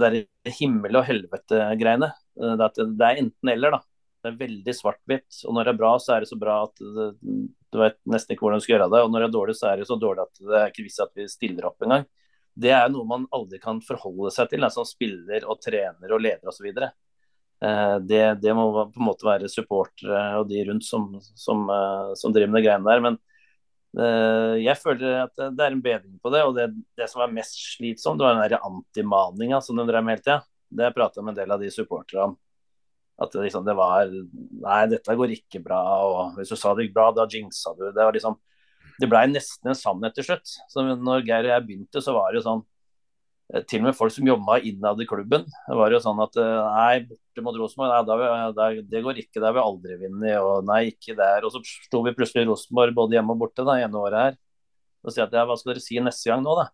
der 0.00 0.16
himmel 0.58 0.98
og 1.00 1.06
helvete-greiene. 1.08 2.10
Eh, 2.40 2.56
det, 2.60 2.70
det, 2.76 3.06
er 3.06 3.22
enten-eller, 3.22 3.76
da. 3.76 3.80
Det 4.22 4.32
er 4.32 4.38
veldig 4.40 4.74
svart-hvitt. 4.74 5.40
Og 5.46 5.56
når 5.56 5.66
det 5.66 5.72
er 5.72 5.80
bra, 5.80 5.94
så 6.02 6.16
er 6.16 6.22
det 6.24 6.30
så 6.30 6.38
bra 6.40 6.60
at 6.66 6.82
det, 6.82 7.08
du 7.72 7.80
vet 7.82 7.98
nesten 8.08 8.34
ikke 8.34 8.46
hvordan 8.46 8.62
du 8.62 8.66
skal 8.66 8.76
gjøre 8.76 8.90
det. 8.94 9.02
Og 9.04 9.12
når 9.12 9.24
det 9.24 9.28
er 9.28 9.34
dårlig, 9.38 9.56
så 9.58 9.70
er 9.70 9.80
det 9.80 9.88
så 9.90 9.98
dårlig 10.00 10.26
at 10.26 10.40
det 10.42 10.60
er 10.60 10.70
ikke 10.72 10.86
visst 10.86 11.02
at 11.04 11.12
vi 11.18 11.28
stiller 11.30 11.68
opp 11.68 11.86
engang. 11.86 12.06
Det 12.56 12.72
er 12.72 12.86
noe 12.88 13.04
man 13.08 13.26
aldri 13.36 13.60
kan 13.60 13.82
forholde 13.84 14.32
seg 14.32 14.48
til, 14.52 14.64
som 14.72 14.86
spiller 14.88 15.44
og 15.44 15.60
trener 15.60 16.14
og 16.14 16.22
leder 16.24 16.48
osv. 16.48 16.70
Eh, 17.64 17.96
det, 18.04 18.24
det 18.42 18.52
må 18.56 18.68
på 18.72 19.00
en 19.00 19.08
måte 19.08 19.26
være 19.26 19.48
supportere 19.52 20.26
og 20.40 20.50
de 20.50 20.64
rundt 20.68 20.84
som, 20.84 21.08
som, 21.20 21.64
eh, 21.72 22.12
som 22.18 22.34
driver 22.34 22.52
med 22.52 22.62
de 22.62 22.68
greiene 22.68 22.90
der. 22.90 23.04
Men 23.04 23.20
Eh, 23.96 24.54
jeg 24.60 24.76
føler 24.76 25.22
at 25.22 25.32
det 25.38 25.62
er 25.64 25.72
en 25.72 25.84
bedring 25.84 26.18
på 26.20 26.32
det. 26.34 26.42
Og 26.44 26.56
det, 26.56 26.68
det 26.98 27.08
som 27.10 27.22
var 27.22 27.32
mest 27.32 27.56
slitsomt, 27.76 28.20
var 28.20 28.36
den 28.42 28.58
antimaninga 28.58 29.62
som 29.64 29.78
de 29.78 29.86
drev 29.88 30.04
med 30.04 30.18
hele 30.18 30.24
tida. 30.24 30.40
Det 30.66 30.88
jeg 30.88 30.96
prata 30.96 31.22
med 31.22 31.32
en 31.32 31.40
del 31.40 31.54
av 31.54 31.62
de 31.62 31.70
supporterne 31.72 32.30
om. 32.30 32.36
At 33.22 33.32
det, 33.32 33.46
liksom, 33.46 33.64
det 33.64 33.72
var 33.78 34.10
Nei, 34.10 34.80
dette 34.92 35.16
går 35.16 35.32
ikke 35.38 35.62
bra. 35.64 35.80
Og 36.04 36.36
hvis 36.40 36.52
du 36.52 36.58
sa 36.60 36.74
det 36.76 36.88
gikk 36.88 36.96
bra, 36.98 37.08
da 37.16 37.28
jinxa 37.30 37.72
du. 37.78 37.88
Det 37.88 38.02
var 38.02 38.16
liksom 38.16 38.36
Det 38.96 39.08
blei 39.12 39.26
nesten 39.28 39.68
en 39.68 39.76
sannhet 39.76 40.14
til 40.16 40.24
slutt. 40.24 40.56
Så 40.72 40.84
når 40.84 41.24
Geir 41.26 41.44
og 41.44 41.52
jeg 41.52 41.64
begynte, 41.66 42.00
så 42.00 42.14
var 42.16 42.32
det 42.32 42.40
jo 42.40 42.46
sånn 42.46 42.62
til 43.46 43.78
og 43.78 43.86
med 43.86 43.94
folk 43.94 44.10
som 44.10 44.26
jobba 44.26 44.58
innad 44.66 45.00
i 45.02 45.06
klubben. 45.06 45.44
Det 45.46 45.76
var 45.78 45.92
jo 45.94 46.00
sånn 46.02 46.22
at 46.24 46.38
eh, 46.42 46.62
nei, 46.66 46.94
borte 47.06 47.44
mot 47.46 47.58
Rosenborg, 47.60 48.08
det 48.90 49.02
går 49.04 49.20
ikke, 49.22 49.38
det 49.38 49.46
har 49.46 49.54
vi 49.54 49.62
aldri 49.62 49.98
vunnet. 50.00 50.38
Og 50.40 50.66
nei, 50.66 50.80
ikke 50.90 51.14
der. 51.18 51.46
Og 51.46 51.54
så 51.54 51.62
sto 51.66 52.02
vi 52.06 52.14
plutselig 52.16 52.46
i 52.46 52.50
Rosenborg 52.50 52.96
både 52.96 53.18
hjemme 53.18 53.36
og 53.36 53.44
borte 53.44 53.66
det 53.66 53.78
ene 53.84 54.02
året 54.02 54.22
her. 54.22 54.40
Og 55.06 55.14
sier 55.14 55.28
at 55.28 55.36
ja, 55.38 55.46
hva 55.46 55.54
skal 55.58 55.74
dere 55.74 55.84
si 55.84 56.00
neste 56.02 56.32
gang 56.32 56.42
nå, 56.42 56.56
da? 56.58 56.66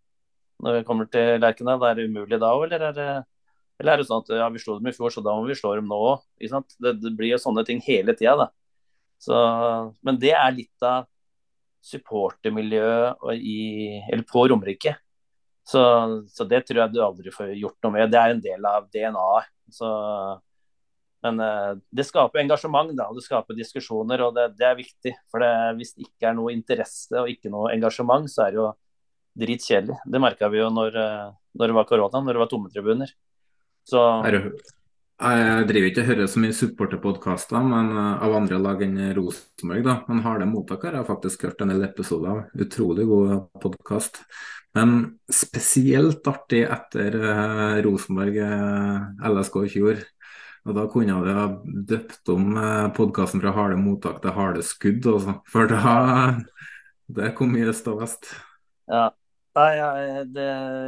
Når 0.63 0.79
vi 0.79 0.87
kommer 0.89 1.11
til 1.13 1.37
Lerkendal, 1.43 1.83
er 1.85 1.99
det 1.99 2.09
umulig 2.09 2.39
da 2.41 2.55
òg, 2.57 2.71
eller 2.71 2.89
er 2.89 3.23
eller 3.83 3.97
er 3.97 4.03
det 4.03 4.07
sånn 4.07 4.23
at 4.23 4.31
ja, 4.39 4.47
vi 4.53 4.61
slo 4.63 4.77
dem 4.79 4.87
i 4.93 4.95
fjor, 4.95 5.11
så 5.11 5.23
da 5.25 5.33
må 5.35 5.43
vi 5.49 5.57
slå 5.59 5.73
dem 5.75 5.89
nå 5.91 5.97
òg? 5.99 6.21
Det, 6.39 6.93
det, 7.03 7.11
blir 7.19 7.33
jo 7.33 7.39
sånne 7.43 7.65
ting 7.67 7.81
hele 7.83 8.15
tida, 8.15 8.37
da. 8.39 8.47
Så, 9.23 9.35
men 10.07 10.19
det 10.23 10.31
er 10.39 10.55
litt 10.55 10.87
av 10.87 11.09
supportermiljøet 11.83 13.19
på 14.31 14.45
Romerike. 14.53 14.95
Så, 15.63 15.83
så, 16.29 16.47
det 16.49 16.65
tror 16.67 16.83
jeg 16.83 16.95
du 16.95 17.03
aldri 17.05 17.33
får 17.35 17.53
gjort 17.55 17.79
noe 17.85 17.95
med. 17.95 18.11
Det 18.11 18.19
er 18.19 18.35
en 18.35 18.43
del 18.43 18.67
av 18.67 18.89
DNA-et. 18.93 19.53
Men 21.23 21.39
uh, 21.39 21.73
det 21.95 22.07
skaper 22.09 22.43
engasjement, 22.43 22.91
da, 22.99 23.07
det 23.15 23.23
skaper 23.23 23.55
diskusjoner, 23.55 24.25
og 24.27 24.35
det, 24.35 24.49
det 24.59 24.67
er 24.67 24.79
viktig. 24.79 25.15
For 25.31 25.45
det, 25.45 25.53
hvis 25.79 25.95
det 25.95 26.09
ikke 26.09 26.33
er 26.33 26.39
noe 26.39 26.55
interesse 26.55 27.21
og 27.21 27.31
ikke 27.31 27.53
noe 27.53 27.71
engasjement, 27.77 28.27
så 28.31 28.49
er 28.49 28.55
det 28.55 28.59
jo 28.59 28.69
dritkjedelig. 29.39 30.01
Det 30.13 30.21
merka 30.23 30.51
vi 30.53 30.59
jo 30.61 30.71
når, 30.75 30.99
uh, 30.99 31.29
når, 31.55 31.71
det 31.71 31.79
var 31.79 31.89
korona, 31.89 32.25
når 32.27 32.35
det 32.35 32.43
var 32.43 32.51
tomme 32.51 32.73
tribuner. 32.75 33.15
Så 33.87 34.03
jeg 35.23 35.67
driver 35.69 35.89
ikke 35.89 36.03
og 36.03 36.09
hører 36.11 36.31
så 36.31 36.41
mye 36.43 36.57
supporterpodkaster 36.57 37.59
uh, 37.59 38.23
av 38.25 38.35
andre 38.37 38.59
lag 38.59 38.83
enn 38.83 38.99
Rosenborg. 39.17 39.85
da, 39.87 40.01
Men 40.09 40.25
Harde 40.25 40.49
mottak 40.51 40.89
har 40.89 41.05
faktisk 41.07 41.47
hørt 41.47 41.63
en 41.63 41.71
del 41.75 41.87
episoder 41.87 42.33
av. 42.33 42.43
Utrolig 42.59 43.07
god 43.07 43.47
podkast. 43.63 44.23
Men 44.77 45.19
spesielt 45.29 46.27
artig 46.29 46.63
etter 46.65 47.17
eh, 47.21 47.79
Rosenborg 47.85 48.39
eh, 48.41 49.29
LSK 49.29 49.59
i 49.67 49.73
fjor. 49.75 50.01
Og 50.63 50.77
Da 50.79 50.87
kunne 50.89 51.13
jeg 51.13 51.37
ha 51.37 51.47
døpt 51.93 52.33
om 52.33 52.57
eh, 52.57 52.87
podkasten 52.97 53.43
fra 53.43 53.53
Harde 53.57 53.77
mottak 53.81 54.23
til 54.23 54.33
Harde 54.37 54.65
skudd, 54.65 55.09
også. 55.13 55.37
for 55.53 55.69
da 55.69 56.39
det 57.13 57.35
kom 57.37 57.53
mye 57.53 57.69
øst 57.69 57.91
og 57.93 58.01
vest. 58.01 58.31
Ja, 58.89 59.11
Nei, 59.53 59.73
jeg, 59.77 60.29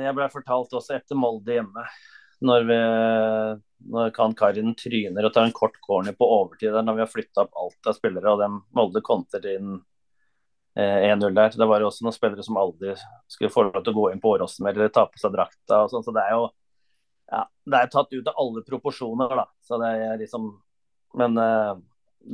jeg 0.07 0.17
ble 0.17 0.27
fortalt 0.33 0.73
også 0.73 0.95
etter 0.97 1.19
Molde 1.21 1.53
hjemme. 1.53 1.83
Når, 2.45 2.63
vi, 2.65 2.79
Kan 4.17 4.35
Karin 4.39 4.75
tryner 4.79 5.27
og 5.27 5.35
tar 5.35 5.49
en 5.49 5.55
kort 5.55 5.77
corner 5.85 6.15
på 6.17 6.29
overtid 6.39 6.75
når 6.75 6.97
vi 6.97 7.03
har 7.05 7.11
flytta 7.11 7.45
opp 7.45 7.59
alt 7.61 7.91
av 7.91 7.97
spillere, 7.99 8.33
og 8.33 8.41
dem 8.41 8.61
Molde 8.77 9.03
kontrer 9.05 9.49
inn 9.57 9.77
1-0 10.75 11.35
der. 11.35 11.55
Det 11.55 11.69
var 11.71 11.83
jo 11.83 11.89
også 11.91 12.07
noen 12.07 12.17
spillere 12.17 12.43
som 12.43 12.59
aldri 12.59 12.97
skulle 13.31 13.53
få 13.53 13.69
lov 13.69 13.83
til 13.83 13.95
å 13.95 13.99
gå 13.99 14.07
inn 14.11 14.23
på 14.23 14.33
Åråsen 14.35 14.67
eller 14.67 14.91
ta 14.91 15.07
på 15.07 15.21
seg 15.21 15.35
drakta 15.37 15.85
og 15.85 15.93
sånn. 15.93 16.07
Så 16.07 16.15
det 16.15 16.25
er 16.25 16.35
jo 16.35 16.49
ja, 17.31 17.45
det 17.71 17.81
er 17.81 17.91
tatt 17.93 18.13
ut 18.13 18.29
av 18.29 18.39
alle 18.41 18.63
proporsjoner, 18.67 19.37
da. 19.39 19.47
Så 19.65 19.79
det 19.81 19.91
er 20.07 20.19
liksom 20.21 20.51
Men 21.15 21.39
eh, 21.39 21.75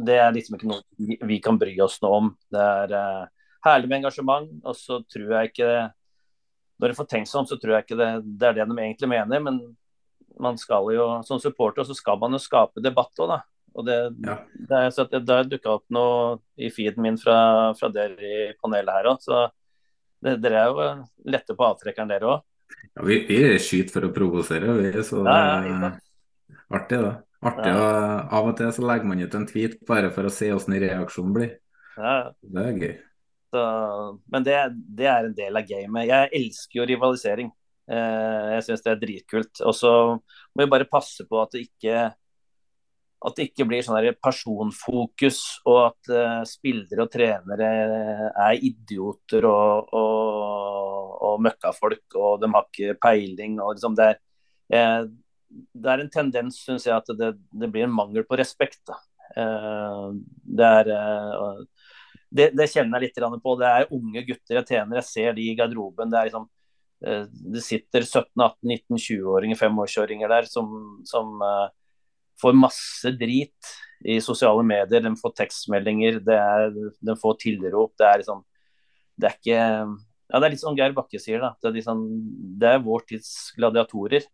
det 0.07 0.17
er 0.23 0.33
liksom 0.33 0.57
ikke 0.57 0.71
noe 0.71 1.17
vi, 1.29 1.41
kan 1.43 1.59
bry 1.61 1.75
oss 1.85 1.99
noe 2.03 2.21
om. 2.21 2.31
Det 2.51 2.61
er 2.61 2.95
eh, 2.97 3.25
herlig 3.67 3.91
med 3.91 4.01
engasjement, 4.01 4.53
og 4.65 4.77
så 4.79 5.03
tror 5.05 5.35
jeg 5.37 5.51
ikke 5.51 5.71
Når 6.81 6.89
du 6.89 6.97
får 6.97 7.09
tenkt 7.11 7.35
om, 7.37 7.47
så 7.47 7.59
tror 7.61 7.75
jeg 7.77 7.85
ikke 7.85 7.99
det, 8.01 8.11
det, 8.25 8.47
er 8.49 8.55
det 8.57 8.69
de 8.71 8.79
egentlig 8.79 9.11
mener. 9.13 9.43
Men 9.45 9.61
man 10.43 10.59
skal 10.61 10.91
jo, 10.95 11.07
som 11.27 11.41
supporter 11.43 11.87
så 11.87 11.97
skal 11.97 12.19
man 12.21 12.37
jo 12.37 12.43
skape 12.43 12.83
debatt 12.85 13.23
òg, 13.23 13.33
da. 13.35 13.41
Og 13.79 13.87
det, 13.87 13.97
ja. 14.27 14.37
det, 14.55 14.77
er, 14.77 14.91
så 14.95 15.07
det, 15.07 15.23
det 15.29 15.41
dukka 15.53 15.77
opp 15.77 15.85
noe 15.95 16.41
i 16.59 16.73
feeden 16.75 17.05
min 17.05 17.19
fra, 17.21 17.71
fra 17.79 17.91
dere 17.95 18.19
i 18.19 18.39
panelet 18.59 18.97
her 18.97 19.11
òg. 19.13 19.23
Så 19.23 19.45
dere 20.21 20.65
er 20.65 20.71
jo 20.73 20.87
lette 21.31 21.57
på 21.57 21.67
avtrekkeren, 21.69 22.11
dere 22.11 22.33
òg. 22.35 22.47
Ja, 22.97 23.05
vi, 23.07 23.21
vi 23.29 23.59
skyter 23.63 23.95
for 23.95 24.09
å 24.09 24.15
provosere, 24.15 24.75
vi. 24.79 24.91
Så 25.07 25.23
det 25.27 25.37
er 25.37 25.69
artig, 26.71 27.03
da. 27.07 27.13
Artig, 27.41 27.71
ja. 27.73 27.77
og 27.79 28.35
Av 28.37 28.51
og 28.51 28.57
til 28.59 28.73
så 28.77 28.85
legger 28.85 29.09
man 29.09 29.23
ut 29.23 29.37
en 29.39 29.47
tweet 29.49 29.79
bare 29.89 30.11
for 30.15 30.29
å 30.29 30.35
se 30.35 30.51
hvordan 30.51 30.81
reaksjonen 30.83 31.37
blir. 31.39 31.55
Ja. 31.97 32.17
Det 32.43 32.67
er 32.67 32.83
gøy. 32.83 32.99
Så, 33.51 33.63
men 34.31 34.45
det, 34.47 34.59
det, 34.99 35.07
er 35.11 35.27
en 35.27 35.35
del 35.35 35.59
av 35.59 35.67
gamet. 35.67 36.11
Jeg 36.11 36.31
elsker 36.39 36.81
jo 36.81 36.87
rivalisering. 36.91 37.51
Eh, 37.91 38.47
jeg 38.55 38.67
syns 38.67 38.85
det 38.87 38.93
er 38.95 39.03
dritkult. 39.03 39.63
Og 39.67 39.77
så 39.77 39.93
må 40.15 40.65
vi 40.65 40.73
bare 40.73 40.89
passe 40.91 41.27
på 41.29 41.41
at 41.43 41.57
det 41.57 41.67
ikke 41.69 42.11
at 43.21 43.37
det 43.37 43.51
ikke 43.51 43.67
blir 43.69 43.85
sånn 43.85 44.01
personfokus, 44.17 45.41
og 45.69 45.79
at 45.91 46.11
uh, 46.15 46.39
spillere 46.49 47.05
og 47.05 47.11
trenere 47.13 47.67
er 48.31 48.63
idioter 48.65 49.45
og, 49.45 49.91
og, 49.93 51.11
og 51.29 51.43
møkkafolk, 51.45 52.17
og 52.17 52.41
de 52.41 52.51
har 52.55 52.69
ikke 52.69 52.97
peiling. 53.03 53.59
og 53.61 53.75
liksom 53.75 53.99
det, 53.99 54.07
er, 54.09 54.23
eh, 54.73 55.11
det 55.53 55.93
er 55.93 56.05
en 56.05 56.13
tendens, 56.15 56.63
syns 56.65 56.89
jeg, 56.89 56.97
at 56.97 57.13
det, 57.19 57.35
det, 57.53 57.69
blir 57.69 57.85
en 57.85 57.97
mangel 57.99 58.25
på 58.25 58.41
respekt. 58.41 58.89
Eh, 59.37 60.07
det 60.57 60.71
er 60.81 60.93
eh, 60.97 61.61
det, 62.31 62.51
det, 62.57 62.71
kjenner 62.73 63.03
jeg 63.03 63.11
litt 63.11 63.43
på. 63.45 63.57
Det 63.61 63.69
er 63.69 63.93
unge 63.93 64.25
gutter 64.27 64.61
jeg 64.61 64.69
tjener. 64.71 65.01
Jeg 65.03 65.09
ser 65.11 65.37
de 65.37 65.45
i 65.45 65.57
garderoben. 65.59 66.09
Det, 66.13 66.19
er 66.19 66.31
liksom, 66.31 66.49
det 67.01 67.63
sitter 67.65 68.05
17-18-19-20-åringer, 68.05 69.57
25-åringer 69.57 70.29
der 70.29 70.49
som, 70.51 70.99
som 71.09 71.39
får 72.41 72.59
masse 72.59 73.13
drit 73.17 73.71
i 74.05 74.21
sosiale 74.21 74.63
medier. 74.67 75.03
De 75.05 75.13
får 75.17 75.35
tekstmeldinger, 75.43 76.21
er, 76.35 76.69
de 77.01 77.17
får 77.21 77.39
tilrop. 77.45 77.95
Det 77.99 78.07
er 78.07 78.23
liksom 78.23 78.45
Det 79.21 79.29
er 79.29 79.37
ikke 79.37 79.61
Ja, 80.31 80.39
det 80.39 80.47
er 80.47 80.53
litt 80.53 80.63
som 80.63 80.77
Geir 80.79 80.93
Bakke 80.95 81.19
sier, 81.19 81.41
da. 81.43 81.55
Det 81.59 81.69
er, 81.69 81.77
liksom, 81.81 82.05
det 82.61 82.69
er 82.71 82.85
vår 82.85 83.03
tids 83.09 83.31
gladiatorer. 83.57 84.29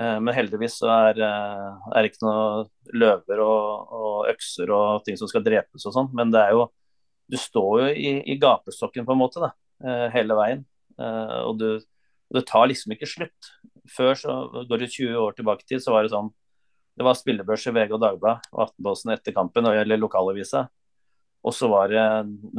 Eh, 0.00 0.16
men 0.24 0.34
heldigvis 0.34 0.78
så 0.80 0.88
er, 0.94 1.20
eh, 1.26 1.90
det 1.92 2.10
ikke 2.10 2.24
noe 2.24 2.94
løver 3.02 3.42
og, 3.44 3.92
og, 3.98 4.30
økser 4.30 4.72
og 4.72 5.04
ting 5.04 5.18
som 5.20 5.28
skal 5.28 5.44
drepes 5.44 5.84
og 5.84 5.96
sånn. 5.96 6.08
Men 6.16 6.32
det 6.32 6.44
er 6.46 6.56
jo 6.56 6.70
Du 7.30 7.36
står 7.38 7.74
jo 7.78 7.88
i, 7.94 8.08
i 8.26 8.34
gapestokken 8.42 9.04
på 9.06 9.14
en 9.14 9.20
måte, 9.20 9.38
da. 9.38 9.52
Eh, 9.86 10.08
hele 10.16 10.34
veien. 10.34 10.64
Og 11.00 11.56
du, 11.60 11.68
det 12.34 12.44
tar 12.48 12.68
liksom 12.70 12.94
ikke 12.94 13.08
slutt. 13.08 13.50
Før 13.90 14.14
så 14.18 14.36
går 14.68 14.84
det 14.84 14.92
20 14.92 15.16
år 15.18 15.38
tilbake 15.38 15.66
i 15.66 15.72
tid, 15.72 15.84
så 15.84 15.94
var 15.94 16.06
det 16.06 16.12
sånn 16.14 16.30
det 17.00 17.06
var 17.06 17.16
spillebørs 17.16 17.62
i 17.64 17.72
VG 17.72 17.94
og 17.96 18.02
Dagbladet 18.02 18.50
og 18.52 18.62
Aftenposten 18.66 19.14
etter 19.14 19.32
kampen, 19.32 19.64
eller 19.70 19.96
lokalavisa. 19.96 20.66
Og 21.40 21.54
så 21.56 21.70
var 21.72 21.88
det, 21.88 22.02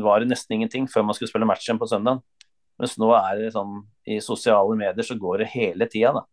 var 0.02 0.22
det, 0.24 0.32
nesten 0.32 0.56
ingenting 0.56 0.88
før 0.90 1.06
man 1.06 1.14
skulle 1.18 1.30
spille 1.30 1.46
matchen 1.46 1.78
på 1.78 1.90
søndag. 1.90 2.24
Mens 2.82 2.96
nå 2.98 3.12
er 3.14 3.38
det 3.38 3.52
sånn 3.54 3.84
i 4.10 4.18
sosiale 4.26 4.74
medier 4.80 5.06
så 5.06 5.18
går 5.20 5.44
det 5.44 5.52
hele 5.54 5.86
tida, 5.92 6.16
da. 6.16 6.24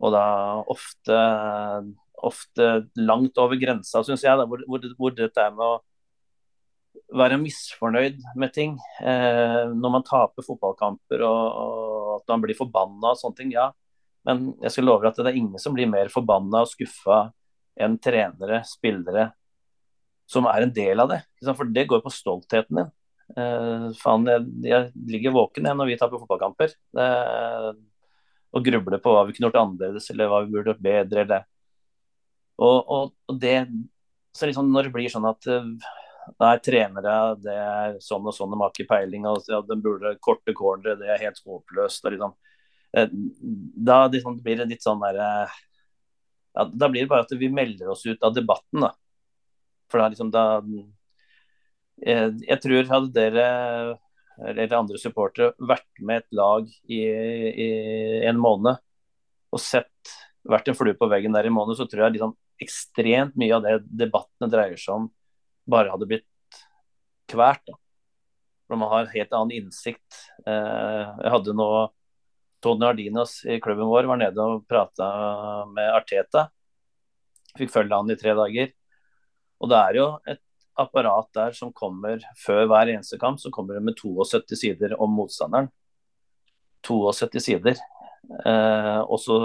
Og 0.00 0.14
da 0.14 0.24
ofte, 0.72 1.18
ofte 2.24 2.70
langt 2.96 3.36
over 3.40 3.60
grensa, 3.60 4.00
syns 4.06 4.24
jeg, 4.24 4.40
da, 4.40 4.46
hvor, 4.48 4.64
hvor, 4.68 4.88
hvor, 4.96 5.12
dette 5.16 5.44
er 5.44 5.52
med 5.52 5.66
å 5.66 5.76
være 7.14 7.38
misfornøyd 7.42 8.20
med 8.40 8.52
ting. 8.54 8.74
Eh, 9.02 9.62
når 9.74 9.94
man 9.98 10.06
taper 10.06 10.46
fotballkamper 10.46 11.24
og, 11.26 11.44
og 11.62 12.10
at 12.18 12.34
man 12.34 12.44
blir 12.44 12.58
forbanna 12.58 13.12
og 13.12 13.20
sånne 13.20 13.38
ting. 13.38 13.54
Ja, 13.54 13.70
men 14.28 14.52
jeg 14.62 14.74
skal 14.74 14.88
love 14.88 15.08
at 15.08 15.20
det 15.20 15.30
er 15.30 15.38
ingen 15.38 15.60
som 15.60 15.76
blir 15.76 15.90
mer 15.90 16.10
forbanna 16.12 16.64
og 16.64 16.70
skuffa 16.70 17.28
enn 17.80 17.96
trenere, 18.02 18.62
spillere, 18.68 19.28
som 20.30 20.46
er 20.48 20.64
en 20.64 20.74
del 20.74 21.02
av 21.02 21.10
det. 21.10 21.22
For 21.50 21.68
det 21.68 21.88
går 21.90 22.04
på 22.04 22.12
stoltheten 22.12 22.80
din. 22.80 22.92
Eh, 23.34 23.88
faen, 24.00 24.28
jeg, 24.28 24.46
jeg, 24.68 24.92
ligger 25.10 25.34
våken 25.34 25.68
jeg 25.68 25.78
når 25.78 25.90
vi 25.90 25.98
taper 26.00 26.22
fotballkamper. 26.22 26.76
Eh, 27.04 27.72
og 28.54 28.62
grubler 28.64 29.02
på 29.02 29.12
hva 29.12 29.24
vi 29.26 29.34
kunne 29.34 29.50
gjort 29.50 29.60
annerledes, 29.64 30.06
eller 30.12 30.30
hva 30.30 30.44
vi 30.44 30.54
burde 30.54 30.70
gjort 30.70 30.86
bedre. 30.86 31.26
Eller. 31.26 31.50
Og, 32.62 32.78
og, 32.80 33.12
og 33.28 33.42
det 33.42 33.58
så 34.34 34.48
liksom 34.48 34.72
Når 34.74 34.88
det 34.88 34.94
blir 34.96 35.10
sånn 35.12 35.26
at 35.28 35.46
uh, 35.46 35.62
nei, 36.40 36.54
trenere 36.64 37.14
det 37.42 37.54
er 37.54 37.96
sånn 38.02 38.26
og 38.26 38.34
sånn, 38.36 38.52
de 38.52 38.60
har 38.60 38.72
ikke 38.72 38.88
peiling, 38.90 39.26
Altså, 39.28 39.56
ja, 39.56 39.60
de 39.66 39.76
burde 39.82 40.16
korte 40.24 40.54
cornere, 40.56 40.96
det 41.00 41.10
er 41.12 41.22
helt 41.26 41.40
håpløst. 41.44 42.06
Liksom. 42.14 42.34
Eh, 42.96 43.08
da 43.90 44.04
liksom 44.08 44.40
blir 44.42 44.62
det 44.62 44.68
litt 44.72 44.84
sånn 44.86 45.02
der 45.02 45.20
eh, 45.20 45.56
ja, 46.54 46.66
Da 46.70 46.88
blir 46.88 47.04
det 47.04 47.10
bare 47.10 47.26
at 47.26 47.34
vi 47.38 47.50
melder 47.50 47.90
oss 47.94 48.04
ut 48.06 48.22
av 48.22 48.34
debatten, 48.36 48.86
da. 48.86 48.92
For 49.90 50.00
da 50.00 50.10
liksom 50.12 50.30
da 50.34 50.44
jeg, 50.62 50.86
eh, 52.06 52.30
jeg 52.48 52.60
tror 52.62 52.90
hadde 52.90 53.14
dere 53.14 53.48
eller 54.34 54.72
andre 54.74 54.98
supportere 54.98 55.52
vært 55.62 56.00
med 56.02 56.24
et 56.24 56.34
lag 56.34 56.70
i, 56.90 57.02
i, 57.06 57.68
en 58.26 58.40
måned 58.42 58.80
og 59.54 59.62
sett 59.62 60.14
vært 60.42 60.68
en 60.68 60.76
flue 60.76 60.96
på 60.98 61.06
veggen 61.08 61.36
der 61.36 61.46
i 61.46 61.52
måned, 61.54 61.78
så 61.78 61.86
tror 61.86 62.06
jeg 62.06 62.16
liksom 62.16 62.34
ekstremt 62.62 63.36
mye 63.38 63.54
av 63.54 63.62
det 63.62 63.76
debattene 63.86 64.50
dreier 64.50 64.80
seg 64.80 64.98
om, 64.98 65.06
bare 65.70 65.92
hadde 65.92 66.08
blitt 66.10 66.60
kvært. 67.30 67.72
For 68.64 68.80
man 68.80 68.90
har 68.90 69.04
en 69.04 69.12
helt 69.12 69.36
annen 69.36 69.58
innsikt. 69.58 70.22
jeg 70.46 71.32
hadde 71.34 71.52
nå 71.56 71.68
Tony 72.64 72.86
Ardinos 72.88 73.42
i 73.44 73.58
klubben 73.60 73.90
vår 73.90 74.08
var 74.08 74.16
nede 74.16 74.40
og 74.40 74.64
prata 74.68 75.06
med 75.68 75.90
Arteta. 75.92 76.46
Fikk 77.58 77.74
følge 77.74 77.98
han 77.98 78.10
i 78.10 78.16
tre 78.16 78.32
dager. 78.38 78.72
Og 79.60 79.70
det 79.70 79.80
er 79.80 79.98
jo 80.00 80.06
et 80.32 80.40
apparat 80.80 81.28
der 81.36 81.54
som 81.56 81.72
kommer 81.76 82.24
før 82.40 82.64
hver 82.70 82.90
eneste 82.94 83.18
kamp, 83.20 83.38
så 83.40 83.52
kommer 83.52 83.76
det 83.76 83.84
med 83.84 83.98
72 84.00 84.56
sider 84.58 84.96
om 85.00 85.12
motstanderen. 85.12 85.68
72 86.88 87.44
sider. 87.44 87.78
Eh, 88.44 89.00
og 89.04 89.20
så 89.20 89.38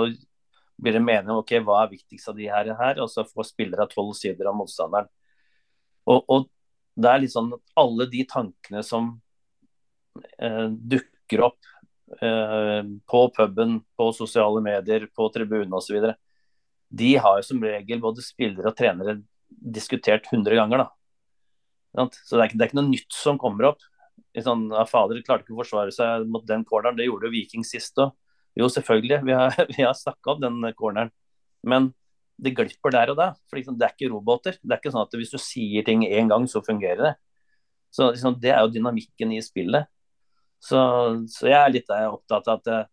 blir 0.79 0.95
det 0.95 1.03
mening 1.03 1.33
om 1.33 1.43
ok, 1.43 1.57
hva 1.65 1.83
er 1.83 1.93
viktigst 1.93 2.31
av 2.31 2.39
de 2.39 2.47
her, 2.49 2.71
her 2.79 3.01
og 3.03 3.11
så 3.11 3.25
får 3.27 3.51
spillere 3.51 3.87
12 3.91 4.13
sider 4.21 4.49
om 4.49 4.61
motstanderen. 4.63 5.11
Og, 6.09 6.23
og, 6.25 6.47
det 6.99 7.07
er 7.07 7.21
litt 7.23 7.31
sånn 7.31 7.53
at 7.55 7.77
alle 7.79 8.09
de 8.11 8.25
tankene 8.27 8.81
som 8.83 9.13
eh, 10.41 10.65
dukker 10.67 11.45
opp 11.45 11.69
Eh, 12.21 12.83
på 13.05 13.29
puben, 13.29 13.81
på 13.97 14.13
sosiale 14.13 14.61
medier, 14.61 15.07
på 15.15 15.29
tribunen 15.29 15.73
osv. 15.73 16.13
De 16.89 17.09
har 17.17 17.37
jo 17.37 17.45
som 17.45 17.61
regel 17.63 18.01
både 18.01 18.23
spillere 18.25 18.71
og 18.71 18.77
trenere 18.77 19.19
diskutert 19.49 20.25
100 20.31 20.57
ganger. 20.57 20.83
da. 20.83 22.07
Så 22.25 22.37
det 22.37 22.41
er, 22.41 22.47
ikke, 22.49 22.57
det 22.57 22.65
er 22.65 22.71
ikke 22.71 22.79
noe 22.81 22.89
nytt 22.89 23.13
som 23.13 23.37
kommer 23.41 23.71
opp. 23.71 23.85
Sånn, 24.39 24.67
ja, 24.73 24.85
fader 24.89 25.21
klarte 25.25 25.45
ikke 25.45 25.57
å 25.57 25.61
forsvare 25.61 25.93
seg 25.93 26.25
mot 26.29 26.45
den 26.47 26.65
corneren, 26.65 26.97
det 26.97 27.07
gjorde 27.07 27.27
jo 27.27 27.33
Viking 27.33 27.65
sist 27.67 27.97
òg. 28.01 28.13
Jo, 28.57 28.67
selvfølgelig, 28.71 29.21
vi 29.25 29.37
har, 29.37 29.53
vi 29.75 29.85
har 29.85 29.97
snakka 29.97 30.33
om 30.33 30.41
den 30.41 30.73
corneren. 30.77 31.13
Men 31.61 31.91
det 32.43 32.55
glipper 32.57 32.93
der 32.95 33.11
og 33.13 33.19
da. 33.19 33.31
For 33.49 33.59
liksom, 33.59 33.77
det 33.79 33.87
er 33.87 33.95
ikke 33.95 34.11
roboter. 34.13 34.57
Det 34.61 34.73
er 34.73 34.81
ikke 34.81 34.93
sånn 34.93 35.05
at 35.05 35.17
hvis 35.19 35.33
du 35.33 35.39
sier 35.41 35.85
ting 35.87 36.05
én 36.07 36.31
gang, 36.31 36.47
så 36.49 36.63
fungerer 36.65 37.03
det. 37.09 37.13
Så 37.95 38.11
liksom, 38.13 38.39
Det 38.41 38.53
er 38.53 38.63
jo 38.63 38.73
dynamikken 38.73 39.33
i 39.35 39.41
spillet. 39.43 39.89
Så, 40.59 40.79
så, 41.31 41.47
jeg 41.47 41.59
er 41.59 41.75
litt 41.75 41.91
opptatt 41.91 42.49
av 42.51 42.59
at 42.59 42.71
uh, 42.71 42.89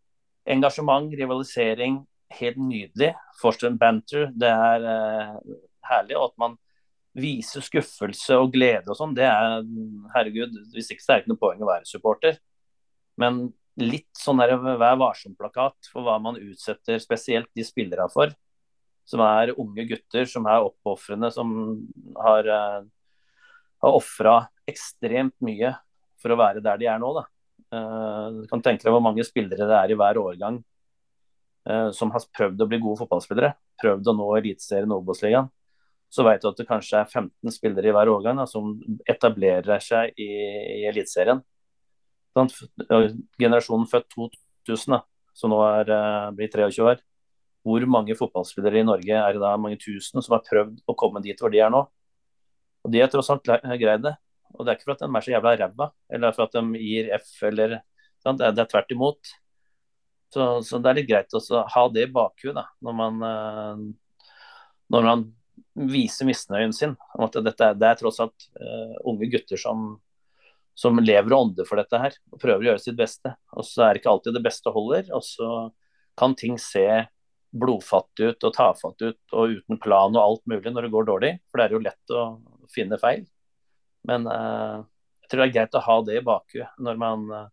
engasjement, 0.55 1.11
rivalisering, 1.19 1.99
helt 2.39 2.61
nydelig. 2.61 3.13
Forstern 3.41 3.79
banter, 3.79 4.31
det 4.35 4.51
er 4.51 4.87
uh, 4.87 5.59
herlig. 5.91 6.17
Og 6.19 6.31
at 6.31 6.39
man 6.43 6.57
viser 7.17 7.65
skuffelse 7.65 8.37
og 8.37 8.53
glede 8.53 8.93
og 8.93 8.99
sånn, 8.99 9.15
det 9.17 9.25
er 9.25 9.63
herregud, 10.13 10.53
hvis 10.75 10.91
ikke 10.93 11.01
så 11.01 11.15
er 11.15 11.17
det 11.17 11.25
ikke 11.25 11.33
noe 11.33 11.41
poeng 11.41 11.63
å 11.65 11.71
være 11.71 11.89
supporter. 11.89 12.37
Men 13.21 13.47
litt 13.81 14.11
sånn 14.17 14.41
der 14.41 14.57
Vær 14.61 14.99
varsom-plakat 15.01 15.91
for 15.93 16.05
hva 16.05 16.19
man 16.23 16.39
utsetter 16.41 17.01
spesielt 17.03 17.49
de 17.57 17.65
spillere 17.65 18.09
for. 18.13 18.33
Som 19.07 19.23
er 19.23 19.55
unge 19.55 19.87
gutter 19.87 20.27
som 20.29 20.47
er 20.51 20.67
oppofrende, 20.67 21.31
som 21.35 21.51
har, 22.19 22.49
uh, 22.51 22.87
har 23.85 23.99
ofra 23.99 24.39
ekstremt 24.67 25.37
mye 25.47 25.73
for 26.21 26.35
å 26.35 26.39
være 26.41 26.63
der 26.65 26.81
de 26.81 26.89
er 26.91 27.03
nå. 27.03 27.13
da. 27.15 27.27
Uh, 27.71 28.43
du 28.43 28.49
kan 28.51 28.63
tenke 28.63 28.87
deg 28.87 28.95
hvor 28.95 29.05
mange 29.05 29.25
spillere 29.27 29.69
det 29.69 29.79
er 29.79 29.93
i 29.93 29.99
hver 29.99 30.19
årgang 30.23 30.61
uh, 31.71 31.91
som 31.95 32.13
har 32.15 32.27
prøvd 32.37 32.63
å 32.63 32.69
bli 32.71 32.81
gode 32.83 33.01
fotballspillere. 33.03 33.53
Prøvd 33.83 34.11
å 34.11 34.17
nå 34.17 34.31
Eliteserien 34.39 34.93
og 34.95 35.05
Obos-ligaen. 35.05 35.51
så 36.09 36.23
vet 36.23 36.41
du 36.43 36.49
at 36.49 36.57
det 36.57 36.69
kanskje 36.69 37.01
er 37.01 37.09
15 37.11 37.53
spillere 37.53 37.91
i 37.91 37.93
hver 37.93 38.09
årgang 38.09 38.39
da, 38.39 38.47
som 38.47 38.77
etablerer 39.11 39.83
seg 39.83 40.15
i, 40.23 40.29
i 40.81 40.85
Eliteserien. 40.89 41.43
Sånn, 42.37 42.51
generasjonen 43.41 43.89
født 43.91 44.07
2000, 44.15 44.95
da, 44.95 45.01
som 45.37 45.53
nå 45.53 45.59
er, 45.67 45.91
uh, 45.91 46.31
blir 46.37 46.51
23 46.53 46.85
år. 46.87 47.03
Hvor 47.67 47.83
mange 47.91 48.15
fotballspillere 48.15 48.79
i 48.79 48.87
Norge 48.87 49.17
er 49.19 49.35
det 49.35 49.43
da 49.43 49.57
mange 49.59 49.79
tusen 49.83 50.23
som 50.23 50.37
har 50.37 50.45
prøvd 50.47 50.79
å 50.87 50.95
komme 50.99 51.23
dit 51.25 51.41
hvor 51.43 51.51
de 51.51 51.59
er 51.65 51.73
nå? 51.75 51.83
Og 52.87 52.93
De 52.95 53.03
har 53.03 53.11
tross 53.11 53.33
alt 53.35 53.43
greid 53.43 54.05
det. 54.05 54.15
Og 54.55 54.63
det 54.63 54.73
er 54.73 54.79
ikke 54.79 54.87
for 54.87 54.95
at 54.95 55.03
de 55.03 55.09
er 55.11 55.25
så 55.25 55.33
jævla 55.33 55.55
ræva, 55.59 55.89
eller 56.15 56.37
for 56.37 56.47
at 56.47 56.55
de 56.55 56.81
gir 56.81 57.11
F, 57.19 57.33
eller 57.49 57.81
sant? 58.23 58.39
Det, 58.39 58.47
er, 58.47 58.61
er 58.63 58.71
tvert 58.71 58.95
imot. 58.95 59.33
Så, 60.33 60.47
så, 60.67 60.79
det 60.83 60.91
er 60.91 60.99
litt 61.01 61.09
greit 61.11 61.35
å 61.35 61.65
ha 61.73 61.83
det 61.93 62.07
i 62.07 62.13
bakhuet 62.13 62.57
når 62.85 62.97
man, 62.99 63.21
uh, 63.23 63.83
når 64.93 65.07
man 65.07 65.27
viser 65.91 66.29
misnøyen 66.29 66.75
sin. 66.75 66.95
om 67.17 67.27
at 67.27 67.39
dette, 67.45 67.73
Det 67.79 67.91
er 67.91 68.01
tross 68.01 68.23
alt 68.23 68.49
uh, 68.61 68.97
unge 69.11 69.29
gutter 69.33 69.61
som, 69.61 69.89
som 70.79 71.03
lever 71.03 71.35
og 71.35 71.49
ånder 71.49 71.69
for 71.69 71.83
dette 71.83 72.01
her, 72.01 72.17
og 72.33 72.41
prøver 72.43 72.63
å 72.63 72.71
gjøre 72.71 72.85
sitt 72.87 72.99
beste. 72.99 73.35
Og 73.59 73.67
så 73.67 73.87
er 73.87 73.93
det 73.95 74.05
ikke 74.05 74.15
alltid 74.15 74.39
det 74.39 74.47
beste 74.47 74.73
holder, 74.73 75.11
og 75.17 75.27
så 75.27 75.51
kan 76.17 76.39
ting 76.39 76.57
se 76.63 76.87
blodfattig 77.55 78.33
ut 78.33 78.47
og 78.47 78.55
tafatt 78.57 79.03
ut 79.03 79.37
og 79.37 79.57
uten 79.59 79.81
plan 79.83 80.17
og 80.17 80.23
alt 80.23 80.45
mulig 80.51 80.73
når 80.73 80.87
det 80.87 80.93
går 80.95 81.09
dårlig. 81.09 81.33
For 81.51 81.61
det 81.61 81.67
er 81.67 81.77
jo 81.77 81.85
lett 81.85 82.15
å 82.15 82.25
finne 82.73 82.99
feil. 83.01 83.25
Men 84.07 84.27
uh, 84.31 84.83
jeg 85.25 85.31
tror 85.31 85.43
det 85.43 85.49
er 85.49 85.55
greit 85.59 85.79
å 85.79 85.85
ha 85.87 85.97
det 86.07 86.19
i 86.19 86.25
bakhuet 86.27 86.83
når 86.83 87.01
man 87.01 87.25
uh, 87.33 87.47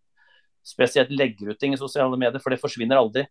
spesielt 0.65 1.11
legger 1.13 1.53
ut 1.53 1.59
ting 1.59 1.75
i 1.75 1.79
sosiale 1.79 2.17
medier, 2.17 2.41
for 2.43 2.53
det 2.53 2.61
forsvinner 2.61 2.99
aldri. 2.99 3.25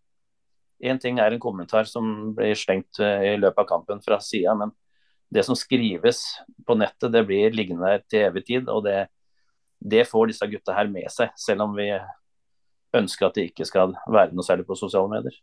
Én 0.83 0.99
ting 0.99 1.19
er 1.21 1.33
en 1.33 1.41
kommentar 1.41 1.87
som 1.89 2.33
blir 2.37 2.55
slengt 2.59 2.99
uh, 3.01 3.21
i 3.23 3.35
løpet 3.39 3.63
av 3.63 3.69
kampen 3.69 4.03
fra 4.03 4.19
sida, 4.23 4.55
men 4.59 4.73
det 5.33 5.45
som 5.47 5.57
skrives 5.57 6.21
på 6.67 6.75
nettet, 6.77 7.09
det 7.13 7.23
blir 7.25 7.55
liggende 7.55 7.89
der 7.89 8.03
til 8.05 8.27
evig 8.27 8.45
tid. 8.45 8.67
og 8.69 8.83
det, 8.85 9.07
det 9.79 10.05
får 10.05 10.29
disse 10.29 10.47
gutta 10.47 10.75
her 10.77 10.91
med 10.91 11.09
seg, 11.11 11.31
selv 11.39 11.65
om 11.65 11.73
vi 11.77 11.89
ønsker 12.93 13.27
at 13.27 13.39
det 13.39 13.47
ikke 13.49 13.65
skal 13.65 13.95
være 14.05 14.35
noe 14.35 14.45
særlig 14.45 14.67
på 14.67 14.77
sosiale 14.77 15.09
medier. 15.09 15.33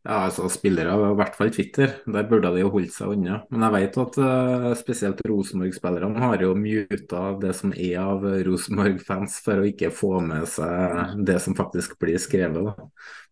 Ja, 0.00 0.22
altså 0.30 0.46
Spillere, 0.48 0.94
i 0.96 1.16
hvert 1.18 1.34
fall 1.36 1.50
Twitter, 1.52 1.90
der 2.08 2.24
burde 2.28 2.48
de 2.54 2.62
jo 2.62 2.70
holdt 2.72 2.94
seg 2.94 3.10
unna. 3.12 3.42
Men 3.52 3.66
jeg 3.66 3.74
vet 3.74 3.96
at 4.00 4.14
uh, 4.16 4.68
spesielt 4.78 5.18
Rosenborg-spillerne 5.28 6.22
har 6.22 6.40
jo 6.40 6.54
muta 6.56 7.24
det 7.42 7.50
som 7.58 7.74
er 7.74 7.98
av 8.00 8.22
Rosenborg-fans, 8.46 9.34
for 9.44 9.60
å 9.60 9.66
ikke 9.68 9.90
få 9.92 10.14
med 10.24 10.46
seg 10.48 11.18
det 11.28 11.36
som 11.44 11.56
faktisk 11.58 11.98
blir 12.00 12.16
skrevet. 12.22 12.80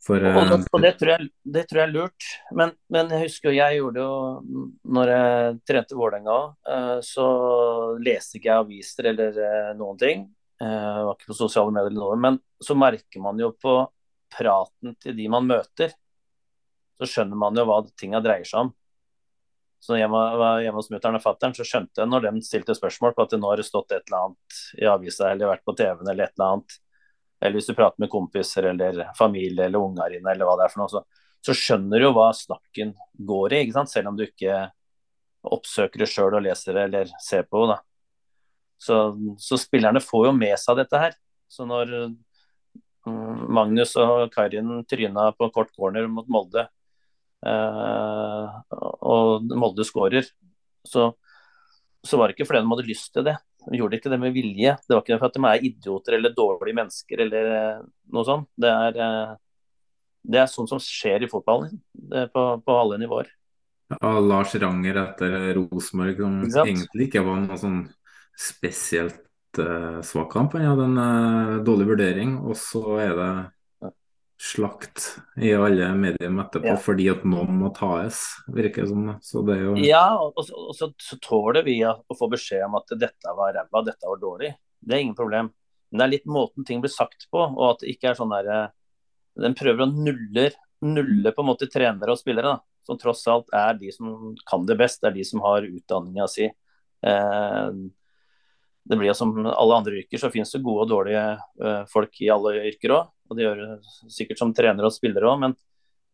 For, 0.05 0.21
uh, 0.21 0.37
og, 0.43 0.67
og 0.77 0.85
det, 0.85 0.91
tror 1.01 1.15
jeg, 1.15 1.31
det, 1.41 1.63
tror 1.71 1.81
jeg, 1.81 1.89
er 1.89 1.95
lurt. 1.95 2.27
Men, 2.61 2.75
men, 2.93 3.15
jeg 3.17 3.31
husker 3.31 3.57
jeg 3.57 3.79
gjorde 3.79 4.05
jo 4.05 4.67
når 4.99 5.13
jeg 5.15 5.55
trente 5.71 5.97
Vålerenga, 5.97 6.41
uh, 6.69 6.99
så 7.01 7.29
leste 7.97 8.37
ikke 8.37 8.51
jeg 8.51 8.67
aviser 8.67 9.09
eller 9.15 9.39
noen 9.79 10.03
ting. 10.03 10.27
Uh, 10.61 11.07
var 11.09 11.15
ikke 11.17 11.31
på 11.33 11.39
sosiale 11.39 11.73
medier 11.73 11.95
eller 11.95 12.05
noe. 12.05 12.21
Men 12.29 12.39
så 12.61 12.77
merker 12.77 13.25
man 13.25 13.41
jo 13.41 13.55
på 13.57 13.79
praten 14.37 14.93
til 15.01 15.17
de 15.17 15.31
man 15.33 15.49
møter 15.49 15.97
så 16.99 17.09
skjønner 17.09 17.39
man 17.39 17.57
jo 17.57 17.65
hva 17.69 17.81
tinga 17.99 18.21
dreier 18.25 18.47
seg 18.49 18.67
om. 18.67 18.75
Så 19.79 19.95
når 19.95 20.01
jeg 20.01 20.11
var 20.11 20.61
hjemme 20.65 20.81
hos 20.81 20.91
mutter'n 20.91 21.17
og 21.21 21.23
fatter'n, 21.23 21.55
så 21.55 21.67
skjønte 21.67 22.03
jeg 22.03 22.11
når 22.11 22.27
de 22.27 22.43
stilte 22.43 22.75
spørsmål 22.75 23.15
på 23.15 23.25
at 23.25 23.35
det 23.35 23.39
nå 23.39 23.51
har 23.53 23.63
stått 23.67 23.95
et 23.95 24.09
eller 24.09 24.25
annet 24.25 24.63
i 24.83 24.89
avisa 24.91 25.31
eller 25.31 25.53
vært 25.53 25.65
på 25.69 25.75
TV-en 25.79 26.11
eller 26.11 26.27
et 26.27 26.35
eller 26.35 26.55
annet, 26.57 26.79
eller 27.39 27.59
hvis 27.61 27.71
du 27.71 27.77
prater 27.79 28.03
med 28.03 28.11
kompiser 28.11 28.67
eller 28.73 29.05
familie 29.19 29.69
eller 29.69 29.87
unger 29.87 30.17
dine 30.17 30.33
eller 30.35 30.49
hva 30.49 30.57
det 30.59 30.67
er 30.67 30.73
for 30.73 30.83
noe, 30.83 30.91
så, 30.91 31.05
så 31.47 31.55
skjønner 31.55 32.03
du 32.03 32.09
jo 32.09 32.15
hva 32.17 32.33
snakken 32.35 32.97
går 33.31 33.55
i, 33.55 33.61
selv 33.87 34.11
om 34.11 34.19
du 34.19 34.25
ikke 34.27 34.65
oppsøker 35.47 36.03
det 36.03 36.11
sjøl 36.11 36.35
og 36.41 36.43
leser 36.49 36.75
det 36.75 36.89
eller 36.89 37.13
ser 37.23 37.47
på 37.47 37.63
det. 37.71 37.79
Så, 38.83 38.97
så 39.43 39.59
spillerne 39.59 40.03
får 40.03 40.29
jo 40.29 40.35
med 40.35 40.59
seg 40.59 40.79
dette 40.79 40.99
her. 41.03 41.15
Så 41.51 41.67
når 41.67 41.95
mm, 43.07 43.47
Magnus 43.55 43.95
og 43.99 44.27
Karin 44.35 44.83
tryna 44.91 45.31
på 45.39 45.49
kort 45.55 45.71
corner 45.75 46.11
mot 46.11 46.27
Molde, 46.31 46.67
og 47.47 49.53
Molde 49.55 49.87
skårer, 49.87 50.27
så, 50.87 51.13
så, 52.03 52.19
var 52.19 52.29
det 52.29 52.37
ikke 52.37 52.49
fordi 52.49 52.65
de 52.65 52.73
hadde 52.73 52.89
lyst 52.89 53.13
til 53.15 53.27
det. 53.29 53.37
De 53.69 53.79
gjorde 53.79 53.99
ikke 53.99 54.11
det 54.11 54.21
med 54.23 54.35
vilje. 54.35 54.75
Det 54.87 54.95
var 54.95 55.05
ikke 55.05 55.19
for 55.21 55.29
at 55.29 55.37
de 55.37 55.45
er 55.47 55.67
idioter 55.69 56.17
eller 56.17 56.37
dårlige 56.37 56.79
mennesker 56.79 57.25
eller 57.27 57.51
eh, 57.59 57.83
noe 58.15 58.27
sånt. 58.27 58.49
Det 58.57 58.71
er, 58.71 59.01
eh, 59.05 59.35
det 60.33 60.43
er 60.43 60.51
sånt 60.51 60.73
som 60.73 60.81
skjer 60.83 61.27
i 61.27 61.31
fotballen 61.31 61.77
på, 62.33 62.47
på 62.65 62.79
alle 62.79 62.99
nivåer. 63.03 63.29
Ja, 63.89 64.19
Lars 64.21 64.53
Ranger 64.61 65.01
etter 65.01 65.35
Rosenborg, 65.57 66.19
som 66.53 66.67
egentlig 66.67 67.09
ikke 67.09 67.25
var 67.25 67.41
noe 67.41 67.57
sånn 67.61 67.79
spesielt 68.39 69.59
uh, 69.59 70.01
svak 70.05 70.29
kamp. 70.35 70.55
Han 70.55 70.69
hadde 70.69 70.89
en 70.91 71.01
uh, 71.01 71.55
dårlig 71.65 71.89
vurdering, 71.95 72.37
og 72.45 72.59
så 72.61 72.83
er 73.01 73.15
det 73.17 73.31
slakt 74.39 75.17
i 75.37 75.51
alle 75.55 75.89
medier 75.99 76.31
etterpå 76.31 76.71
ja. 76.71 76.77
fordi 76.79 77.09
at 77.11 77.25
noen 77.27 77.57
må 77.59 77.73
tas, 77.75 78.21
virker 78.55 78.85
det 78.85 78.93
som. 78.93 79.09
Så 79.25 79.43
det 79.47 79.57
er 79.57 79.65
jo 79.67 79.75
Ja, 79.83 80.05
og, 80.15 80.39
så, 80.47 80.55
og 80.71 80.77
så, 80.79 80.91
så, 81.03 81.19
tåler 81.23 81.67
vi 81.67 81.81
å 81.83 81.97
få 82.15 82.31
beskjed 82.31 82.63
om 82.69 82.79
at 82.79 82.95
dette 83.01 83.35
var 83.35 83.57
ræva, 83.57 83.83
dette 83.87 84.07
var 84.07 84.23
dårlig. 84.23 84.53
Det 84.79 84.95
er 84.95 85.03
ingen 85.03 85.19
problem. 85.19 85.51
Men 85.91 86.01
det 86.01 86.07
er 86.07 86.15
litt 86.15 86.31
måten 86.31 86.67
ting 86.69 86.85
blir 86.85 86.93
sagt 86.93 87.27
på, 87.33 87.43
og 87.43 87.65
at 87.73 87.83
det 87.83 87.97
ikke 87.97 88.13
er 88.13 88.19
sånn 88.19 88.31
derre 88.31 88.63
eh, 88.69 88.73
Den 89.43 89.55
prøver 89.59 89.87
å 89.87 89.91
nulle, 89.91 90.49
nulle 90.87 91.35
på 91.35 91.43
en 91.43 91.51
måte 91.51 91.71
trenere 91.71 92.15
og 92.15 92.23
spillere, 92.23 92.55
da. 92.55 92.65
Som 92.87 92.99
tross 93.01 93.27
alt 93.29 93.51
er 93.53 93.75
de 93.77 93.91
som 93.93 94.37
kan 94.49 94.65
det 94.69 94.79
best, 94.79 95.03
det 95.03 95.11
er 95.11 95.19
de 95.19 95.27
som 95.27 95.43
har 95.45 95.67
utdanninga 95.67 96.31
si. 96.31 96.47
Eh, 96.47 97.71
det 98.89 98.97
blir 98.97 99.11
jo 99.11 99.19
som 99.19 99.35
alle 99.51 99.83
andre 99.83 99.99
yrker, 100.01 100.21
så 100.21 100.31
finnes 100.33 100.55
det 100.55 100.63
gode 100.65 100.87
og 100.87 100.93
dårlige 100.95 101.23
uh, 101.61 101.83
folk 101.93 102.15
i 102.25 102.31
alle 102.33 102.55
yrker 102.71 102.95
òg. 102.97 103.11
Og 103.29 103.37
det 103.37 103.45
gjør 103.45 103.61
det 103.63 104.13
sikkert 104.13 104.41
som 104.41 104.55
trenere 104.57 104.89
og 104.89 104.95
spillere 104.95 105.29
òg, 105.29 105.43
men 105.43 105.57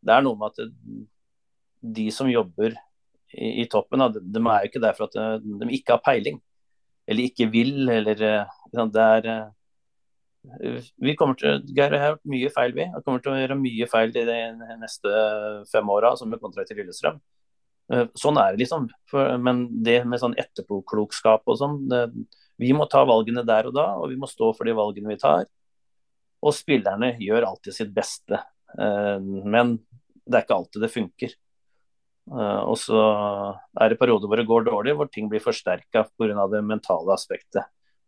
det 0.05 0.15
er 0.15 0.25
noe 0.25 0.39
med 0.39 0.53
at 0.53 0.73
de 1.95 2.07
som 2.15 2.31
jobber 2.31 2.75
i, 3.35 3.63
i 3.63 3.67
toppen, 3.71 4.05
de, 4.15 4.23
de, 4.23 4.41
er 4.41 4.65
jo 4.65 4.71
ikke 4.71 4.83
der 4.85 4.97
for 4.97 5.09
at 5.09 5.19
eh, 5.21 5.37
de, 5.45 5.69
ikke 5.77 5.97
har 5.97 6.05
peiling. 6.05 6.41
Eller 7.09 7.29
ikke 7.29 7.51
vil, 7.53 7.85
eller 7.93 8.23
uh, 8.25 8.87
det 8.95 9.03
er 9.03 9.27
uh, 9.29 10.79
vi 11.05 11.15
kommer 11.17 11.37
til, 11.41 11.61
Geir 11.77 11.93
og 11.93 11.97
jeg 11.97 12.03
har 12.03 12.15
gjort 12.15 12.33
mye 12.33 12.53
feil, 12.53 12.75
vi. 12.77 12.87
Vi 12.95 13.03
kommer 13.05 13.25
til 13.25 13.33
å 13.33 13.37
gjøre 13.39 13.59
mye 13.61 13.89
feil 13.89 14.13
i 14.13 14.25
de 14.29 14.39
neste 14.81 15.13
fem 15.71 15.93
åra 15.93 16.15
som 16.21 16.29
med 16.33 16.41
kontrakt 16.43 16.69
til 16.69 16.81
Lillestrøm. 16.83 17.21
Sånn 18.21 18.41
er 18.41 18.53
det 18.53 18.61
liksom. 18.63 18.91
For, 19.09 19.39
men 19.41 19.63
det 19.85 20.03
med 20.09 20.21
sånn 20.21 20.37
etterpåklokskap 20.41 21.49
og 21.49 21.57
sånn, 21.61 21.79
vi 22.61 22.75
må 22.77 22.85
ta 22.93 23.07
valgene 23.09 23.45
der 23.49 23.71
og 23.71 23.77
da, 23.77 23.87
og 23.97 24.13
vi 24.13 24.21
må 24.21 24.29
stå 24.29 24.51
for 24.53 24.69
de 24.69 24.77
valgene 24.77 25.15
vi 25.15 25.21
tar. 25.21 25.49
Og 26.45 26.55
spillerne 26.55 27.15
gjør 27.23 27.49
alltid 27.49 27.77
sitt 27.77 27.95
beste. 27.95 28.41
Eh, 28.79 29.21
men 29.21 29.79
det 30.25 30.39
er 30.39 30.47
ikke 30.47 30.59
alltid 30.59 30.85
det 30.85 30.93
funker. 30.93 31.37
Eh, 32.33 32.61
og 32.65 32.77
så 32.81 33.01
er 33.81 33.93
det 33.93 34.01
perioder 34.01 34.31
hvor 34.31 34.41
det 34.41 34.49
går 34.49 34.69
dårlig, 34.69 34.97
hvor 34.99 35.11
ting 35.13 35.31
blir 35.33 35.45
forsterka 35.45 36.07
pga. 36.17 36.47
det 36.53 36.63
mentale 36.65 37.17
aspektet. 37.17 37.65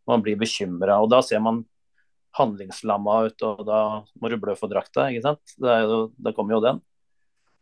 Man 0.07 0.23
blir 0.23 0.39
bekymra, 0.39 1.01
og 1.03 1.11
da 1.11 1.23
ser 1.23 1.43
man 1.43 1.65
handlingslamma 2.37 3.21
ut, 3.27 3.43
og 3.43 3.65
da 3.67 3.81
må 4.21 4.29
du 4.31 4.37
blø 4.39 4.55
for 4.59 4.71
drakta, 4.71 5.09
ikke 5.11 5.25
sant. 5.25 5.55
Da 5.59 6.33
kommer 6.37 6.57
jo 6.57 6.65
den. 6.65 6.81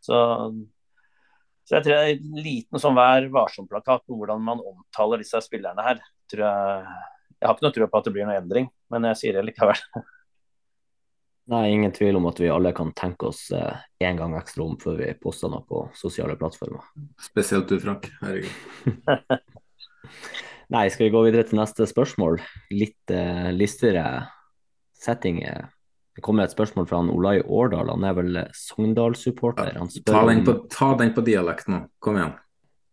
Så, 0.02 0.16
så 1.64 1.78
jeg 1.78 1.86
tror 1.86 1.94
det 1.94 2.00
er 2.02 2.16
en 2.18 2.42
liten 2.44 2.82
sånn 2.82 2.98
vær 2.98 3.30
varsom-plakat 3.32 4.04
på 4.04 4.18
hvordan 4.18 4.42
man 4.44 4.60
omtaler 4.60 5.22
disse 5.22 5.40
spillerne 5.46 5.86
her 5.86 6.02
tror 6.28 6.44
jeg 6.44 6.82
Jeg 7.40 7.48
har 7.48 7.54
ikke 7.54 7.66
noe 7.66 7.76
tro 7.76 7.86
på 7.88 7.98
at 8.00 8.06
det 8.06 8.12
blir 8.14 8.26
noen 8.28 8.40
endring, 8.40 8.68
men 8.92 9.04
jeg 9.10 9.20
sier 9.20 9.38
det 9.38 9.46
likevel. 9.48 9.80
Nei, 11.52 11.64
ingen 11.74 11.92
tvil 11.92 12.16
om 12.16 12.24
at 12.30 12.38
vi 12.40 12.48
alle 12.48 12.72
kan 12.76 12.94
tenke 12.96 13.28
oss 13.28 13.50
én 13.52 13.74
eh, 14.00 14.16
gang 14.16 14.36
ekstra 14.38 14.64
om 14.64 14.78
før 14.80 14.96
vi 15.02 15.10
poster 15.20 15.52
noe 15.52 15.64
på 15.68 15.82
sosiale 15.98 16.38
plattformer. 16.40 16.86
Spesielt 17.20 17.68
du, 17.68 17.76
Frank. 17.82 18.08
Herregud. 18.22 19.04
Nei, 20.74 20.86
skal 20.88 21.06
vi 21.06 21.12
gå 21.12 21.24
videre 21.26 21.44
til 21.44 21.60
neste 21.60 21.84
spørsmål? 21.90 22.40
Litt 22.72 23.12
eh, 23.12 23.50
lystigere 23.52 24.24
setting. 24.96 25.42
Det 25.44 26.24
kommer 26.24 26.46
et 26.46 26.54
spørsmål 26.54 26.88
fra 26.88 27.02
han 27.02 27.12
Olai 27.12 27.36
Årdal, 27.42 27.92
han 27.92 28.08
er 28.08 28.16
vel 28.16 28.40
Sogndal-supporter. 28.56 29.76
Ta, 30.06 30.24
ta, 30.72 30.90
den 30.96 31.12
på 31.12 31.26
dialekt 31.26 31.68
nå, 31.68 31.84
kom 32.00 32.16
igjen 32.20 32.38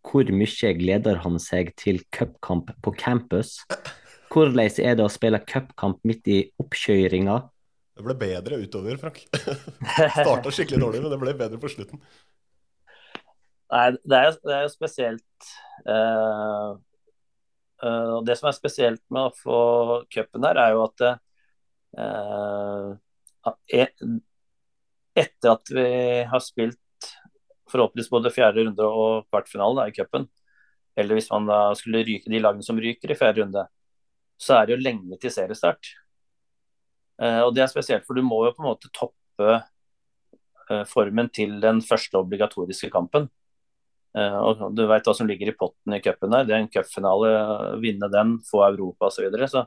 hvor 0.02 0.28
mye 0.34 0.74
gleder 0.76 1.20
han 1.24 1.38
seg 1.40 1.72
til 1.78 2.02
cupkamp 2.14 2.72
på 2.82 2.94
campus? 2.98 3.60
Hvordan 4.32 4.60
er 4.82 4.96
det 4.98 5.04
å 5.04 5.12
spille 5.12 5.40
cupkamp 5.46 6.02
midt 6.08 6.28
i 6.28 6.38
oppkjøringa? 6.60 7.38
Det 7.92 8.04
ble 8.06 8.14
bedre 8.16 8.58
utover, 8.62 8.96
Frank. 9.00 9.18
Starta 10.16 10.52
skikkelig 10.52 10.80
dårlig, 10.80 11.02
men 11.04 11.12
det 11.12 11.20
ble 11.20 11.34
bedre 11.36 11.60
på 11.60 11.70
slutten. 11.72 12.00
Nei, 13.72 13.86
det 14.04 14.18
er, 14.18 14.34
det 14.44 14.56
er 14.56 14.66
spesielt 14.68 15.52
uh, 15.88 16.76
uh, 17.84 18.16
Det 18.26 18.36
som 18.36 18.50
er 18.50 18.56
spesielt 18.56 19.02
med 19.12 19.30
å 19.30 19.36
få 19.36 19.60
cupen 20.12 20.44
her, 20.44 20.60
er 20.60 20.74
jo 20.74 20.82
at 20.84 21.04
uh, 21.96 22.88
etter 23.72 25.52
at 25.52 25.72
vi 25.72 25.88
har 26.28 26.44
spilt 26.44 27.08
forhåpentligvis 27.72 28.12
både 28.12 28.32
fjerde 28.32 28.66
runde 28.66 28.86
og 28.86 29.26
kvartfinale 29.32 29.88
i 29.88 29.96
cupen, 29.96 30.28
eller 30.96 31.16
hvis 31.16 31.30
man 31.32 31.48
da 31.48 31.60
skulle 31.78 32.04
ryke 32.04 32.30
de 32.30 32.40
lagene 32.40 32.64
som 32.64 32.80
ryker 32.80 33.12
i 33.12 33.16
fjerde 33.18 33.40
runde, 33.42 33.64
så 34.40 34.58
er 34.58 34.68
det 34.68 34.76
jo 34.76 34.84
lenge 34.84 35.18
til 35.20 35.32
seriestart. 35.32 35.94
Eh, 37.22 37.40
og 37.44 37.52
det 37.54 37.64
er 37.64 37.70
spesielt, 37.70 38.06
for 38.06 38.18
du 38.18 38.24
må 38.26 38.40
jo 38.46 38.54
på 38.56 38.64
en 38.64 38.70
måte 38.72 38.90
toppe 38.94 39.52
eh, 39.58 40.82
formen 40.90 41.30
til 41.34 41.60
den 41.62 41.82
første 41.86 42.18
obligatoriske 42.18 42.90
kampen. 42.92 43.28
Eh, 44.16 44.38
og 44.40 44.64
du 44.76 44.82
veit 44.90 45.06
hva 45.06 45.14
som 45.16 45.28
ligger 45.30 45.52
i 45.52 45.56
potten 45.56 45.94
i 45.94 46.02
cupen 46.02 46.34
der. 46.34 46.48
Det 46.48 46.56
er 46.56 46.64
en 46.64 46.72
cupfinale, 46.72 47.30
vinne 47.82 48.10
den, 48.12 48.36
få 48.48 48.64
Europa 48.66 49.08
osv. 49.08 49.20
Så, 49.20 49.28
videre. 49.28 49.48
så 49.48 49.66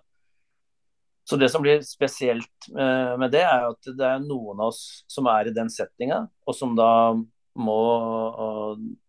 så 1.26 1.40
det 1.42 1.48
som 1.50 1.64
blir 1.64 1.80
spesielt 1.82 2.68
med 2.70 3.32
det, 3.34 3.40
er 3.42 3.64
at 3.66 3.88
det 3.98 4.06
er 4.06 4.20
noen 4.22 4.60
av 4.60 4.68
oss 4.70 5.00
som 5.10 5.26
er 5.32 5.48
i 5.50 5.54
den 5.56 5.72
settinga, 5.74 6.20
og 6.46 6.54
som 6.54 6.76
da 6.78 7.16
må 7.58 7.78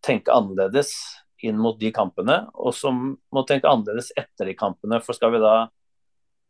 tenke 0.00 0.32
annerledes 0.32 0.94
inn 1.44 1.58
mot 1.60 1.76
de 1.76 1.90
kampene, 1.92 2.38
og 2.56 2.72
som 2.72 3.02
må 3.36 3.42
tenke 3.44 3.68
annerledes 3.68 4.14
etter 4.16 4.48
de 4.48 4.56
kampene. 4.56 5.02
For 5.04 5.18
skal 5.18 5.34
vi 5.34 5.42
da 5.44 5.66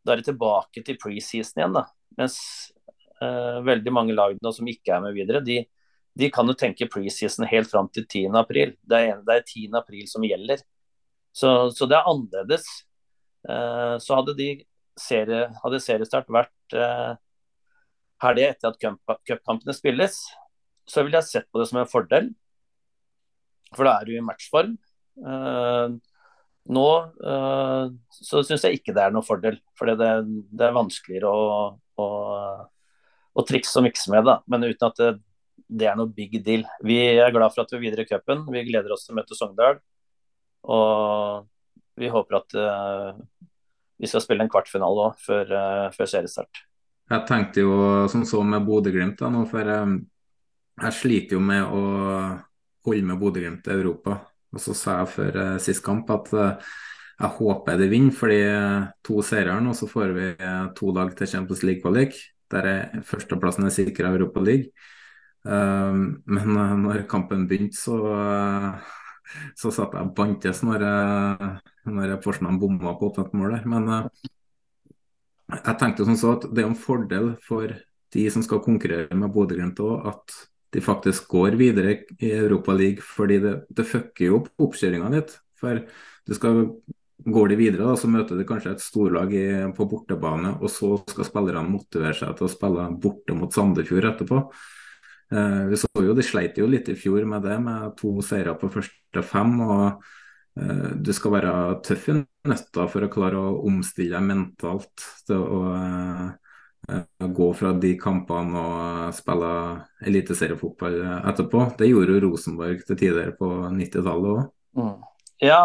Da 0.07 0.15
er 0.15 0.23
det 0.23 0.29
tilbake 0.29 0.83
til 0.87 0.99
preseason 1.03 1.61
igjen, 1.61 1.75
da. 1.75 1.83
Mens 2.21 2.39
uh, 3.23 3.59
veldig 3.67 3.93
mange 3.95 4.15
lag 4.15 4.37
nå 4.43 4.53
som 4.55 4.69
ikke 4.71 4.95
er 4.95 5.03
med 5.03 5.17
videre, 5.17 5.43
de, 5.45 5.65
de 6.17 6.31
kan 6.33 6.47
jo 6.47 6.57
tenke 6.59 6.89
preseason 6.93 7.49
helt 7.51 7.71
fram 7.73 7.91
til 7.93 8.07
10. 8.07 8.31
april. 8.39 8.77
Det 8.87 9.03
er, 9.11 9.21
det 9.27 9.41
er 9.41 9.45
10. 9.45 9.69
april 9.83 10.07
som 10.11 10.27
gjelder. 10.27 10.63
Så, 11.37 11.53
så 11.77 11.89
det 11.91 11.99
er 11.99 12.09
annerledes. 12.09 12.71
Uh, 13.47 13.99
så 14.03 14.21
hadde, 14.21 14.37
de 14.39 14.51
serie, 14.99 15.47
hadde 15.63 15.83
seriestart 15.83 16.31
vært 16.33 16.79
uh, 16.79 17.19
helga 18.25 18.51
etter 18.55 18.73
at 18.73 18.81
cupkampene 19.29 19.75
spilles, 19.77 20.17
så 20.87 21.03
ville 21.05 21.19
jeg 21.21 21.29
sett 21.29 21.49
på 21.51 21.61
det 21.61 21.69
som 21.69 21.83
en 21.83 21.91
fordel. 21.91 22.31
For 23.75 23.87
da 23.87 23.99
er 23.99 24.09
du 24.09 24.15
i 24.17 24.25
matchform. 24.25 24.77
Uh, 25.21 25.99
nå 26.67 26.87
uh, 27.23 27.87
så 28.11 28.43
syns 28.47 28.65
jeg 28.67 28.81
ikke 28.81 28.95
det 28.97 29.05
er 29.05 29.15
noen 29.15 29.27
fordel, 29.27 29.59
for 29.79 29.91
det, 29.91 30.09
det, 30.51 30.65
er 30.67 30.75
vanskeligere 30.75 31.31
å, 31.31 31.67
å, 32.03 32.07
å, 33.33 33.45
trikse 33.47 33.79
og 33.79 33.87
mikse 33.87 34.11
med. 34.13 34.27
Da. 34.27 34.41
Men 34.51 34.67
uten 34.67 34.89
at 34.89 34.99
det, 35.03 35.11
det, 35.67 35.89
er 35.91 35.99
noe 35.99 36.11
big 36.11 36.39
deal. 36.47 36.67
Vi 36.87 36.99
er 37.13 37.35
glad 37.35 37.55
for 37.55 37.65
at 37.65 37.75
vi 37.75 37.79
er 37.79 37.85
videre 37.87 38.07
i 38.07 38.11
cupen. 38.11 38.47
Vi 38.51 38.65
gleder 38.67 38.95
oss 38.95 39.07
til 39.07 39.15
å 39.15 39.21
møte 39.21 39.39
Sogndal. 39.39 39.79
Og 40.67 41.47
vi 41.97 42.11
håper 42.13 42.41
at 42.41 42.59
uh, 42.59 43.13
vi 43.97 44.11
skal 44.11 44.25
spille 44.25 44.45
en 44.45 44.53
kvartfinale 44.53 45.07
òg 45.09 45.21
før, 45.23 45.53
før, 45.95 46.09
seriestart. 46.11 46.67
Jeg 47.07 47.23
tenkte 47.29 47.63
jo 47.63 47.77
som 48.13 48.27
så 48.29 48.43
med 48.45 48.67
Bodø-Glimt 48.67 49.23
nå, 49.31 49.45
for 49.49 49.71
um, 49.71 49.95
jeg 50.83 50.97
sliter 50.99 51.39
jo 51.39 51.41
med 51.41 51.63
å 51.65 51.83
holde 52.85 53.07
med 53.07 53.21
Bodø-Glimt 53.23 53.63
til 53.65 53.79
Europa. 53.79 54.19
Og 54.57 54.63
så 54.63 54.75
sa 54.77 55.01
jeg 55.03 55.13
før 55.13 55.39
uh, 55.43 55.55
sist 55.63 55.85
kamp 55.85 56.11
at 56.15 56.33
uh, 56.33 56.75
jeg 57.17 57.33
håper 57.39 57.79
det 57.81 57.91
vinner, 57.93 58.15
fordi 58.17 58.41
uh, 58.49 58.89
to 59.05 59.21
seire 59.25 59.57
nå, 59.61 59.75
så 59.77 59.89
får 59.89 60.13
vi 60.17 60.29
to 60.77 60.93
lag 60.97 61.13
til 61.17 61.31
Champions 61.31 61.65
League-kvalik. 61.65 62.17
Der 62.53 62.69
er 62.71 63.03
førsteplassen 63.05 63.67
er 63.67 63.75
sikra 63.75 64.13
Europa 64.15 64.41
League. 64.41 64.73
Um, 65.47 66.23
men 66.27 66.57
når 66.83 67.05
kampen 67.11 67.45
begynte, 67.47 67.79
så, 67.79 67.97
så 69.59 69.71
satt 69.75 69.95
jeg 69.95 70.13
bantes 70.17 70.63
når, 70.67 70.85
når 71.87 72.17
Porsgrunn 72.23 72.59
bomma 72.63 72.97
på 72.99 73.11
åpent 73.13 73.35
mål. 73.39 73.61
Men 73.71 73.89
jeg 75.53 75.79
tenkte 75.79 76.07
sånn 76.07 76.19
så 76.19 76.37
at 76.37 76.49
det 76.51 76.65
er 76.65 76.71
en 76.71 76.79
fordel 76.79 77.35
for 77.47 77.71
de 78.15 78.27
som 78.33 78.45
skal 78.45 78.63
konkurrere 78.65 79.19
med 79.19 79.33
Bodø-Glimt 79.35 79.83
òg, 79.83 80.07
at 80.11 80.39
de 80.77 80.85
faktisk 80.85 81.31
går 81.33 81.57
videre 81.57 81.97
i 82.21 82.31
Europa 82.37 82.77
League, 82.77 83.01
fordi 83.05 83.41
det, 83.41 83.57
det 83.73 83.89
fucker 83.89 84.29
jo 84.29 84.43
opp 84.43 84.53
oppkjøringa 84.69 85.11
litt. 85.17 85.35
For 85.61 85.83
du 86.27 86.37
skal 86.37 86.63
Går 87.27 87.49
de 87.49 87.57
videre, 87.57 87.81
da, 87.89 87.95
så 87.97 88.11
møter 88.13 88.37
de 88.37 88.45
kanskje 88.47 88.75
et 88.75 88.83
storlag 88.85 89.31
i, 89.35 89.47
på 89.75 89.87
bortebane, 89.89 90.51
og 90.61 90.69
så 90.71 90.99
skal 91.09 91.25
spillerne 91.25 91.73
motivere 91.73 92.13
seg 92.15 92.35
til 92.37 92.45
å 92.45 92.51
spille 92.53 92.85
borte 93.03 93.35
mot 93.35 93.57
Sandefjord 93.57 94.05
etterpå. 94.11 94.43
Eh, 95.33 95.63
vi 95.73 95.79
så 95.81 95.89
jo, 96.05 96.13
De 96.15 96.23
sleit 96.23 96.61
jo 96.61 96.69
litt 96.71 96.91
i 96.93 96.95
fjor 96.95 97.25
med 97.27 97.43
det, 97.49 97.57
med 97.65 97.97
to 97.99 98.13
seire 98.23 98.55
på 98.61 98.69
første 98.71 99.25
fem. 99.27 99.57
og 99.65 100.05
eh, 100.61 100.93
Du 101.01 101.11
skal 101.17 101.39
være 101.39 101.55
tøff 101.89 102.11
i 102.13 102.19
nøtta 102.53 102.87
for 102.93 103.09
å 103.09 103.11
klare 103.11 103.41
å 103.41 103.57
omstille 103.67 104.21
deg 104.21 104.29
mentalt 104.29 105.09
til 105.27 105.41
å 105.41 105.63
eh, 105.73 106.29
Eh, 106.89 107.27
gå 107.27 107.51
fra 107.59 107.73
de 107.83 107.93
kampene 107.99 108.63
og 108.63 109.15
spille 109.17 109.51
eliteseriefotball 110.07 111.01
etterpå. 111.19 111.65
Det 111.79 111.91
gjorde 111.91 112.17
jo 112.17 112.25
Rosenborg 112.29 112.85
til 112.87 113.01
tider 113.01 113.33
på 113.39 113.51
90-tallet 113.75 114.33
òg. 114.33 114.43
Mm. 114.77 114.97
Ja, 115.43 115.61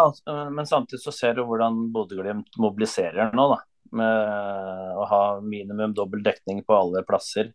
men 0.51 0.67
samtidig 0.67 0.99
så 0.99 1.13
ser 1.15 1.37
du 1.37 1.45
hvordan 1.47 1.85
Bodø-Glimt 1.93 2.57
mobiliserer 2.59 3.31
nå. 3.37 3.45
da, 3.53 3.59
Med 3.95 4.97
å 4.99 5.05
ha 5.07 5.23
minimum 5.39 5.93
dobbel 5.95 6.23
dekning 6.25 6.63
på 6.67 6.75
alle 6.75 7.05
plasser. 7.07 7.53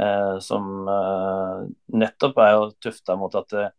Eh, 0.00 0.38
som 0.40 0.88
eh, 0.88 1.64
nettopp 1.98 2.38
er 2.40 2.54
jo 2.54 2.68
tufta 2.80 3.16
mot 3.20 3.34
at 3.36 3.52
eh, 3.58 3.72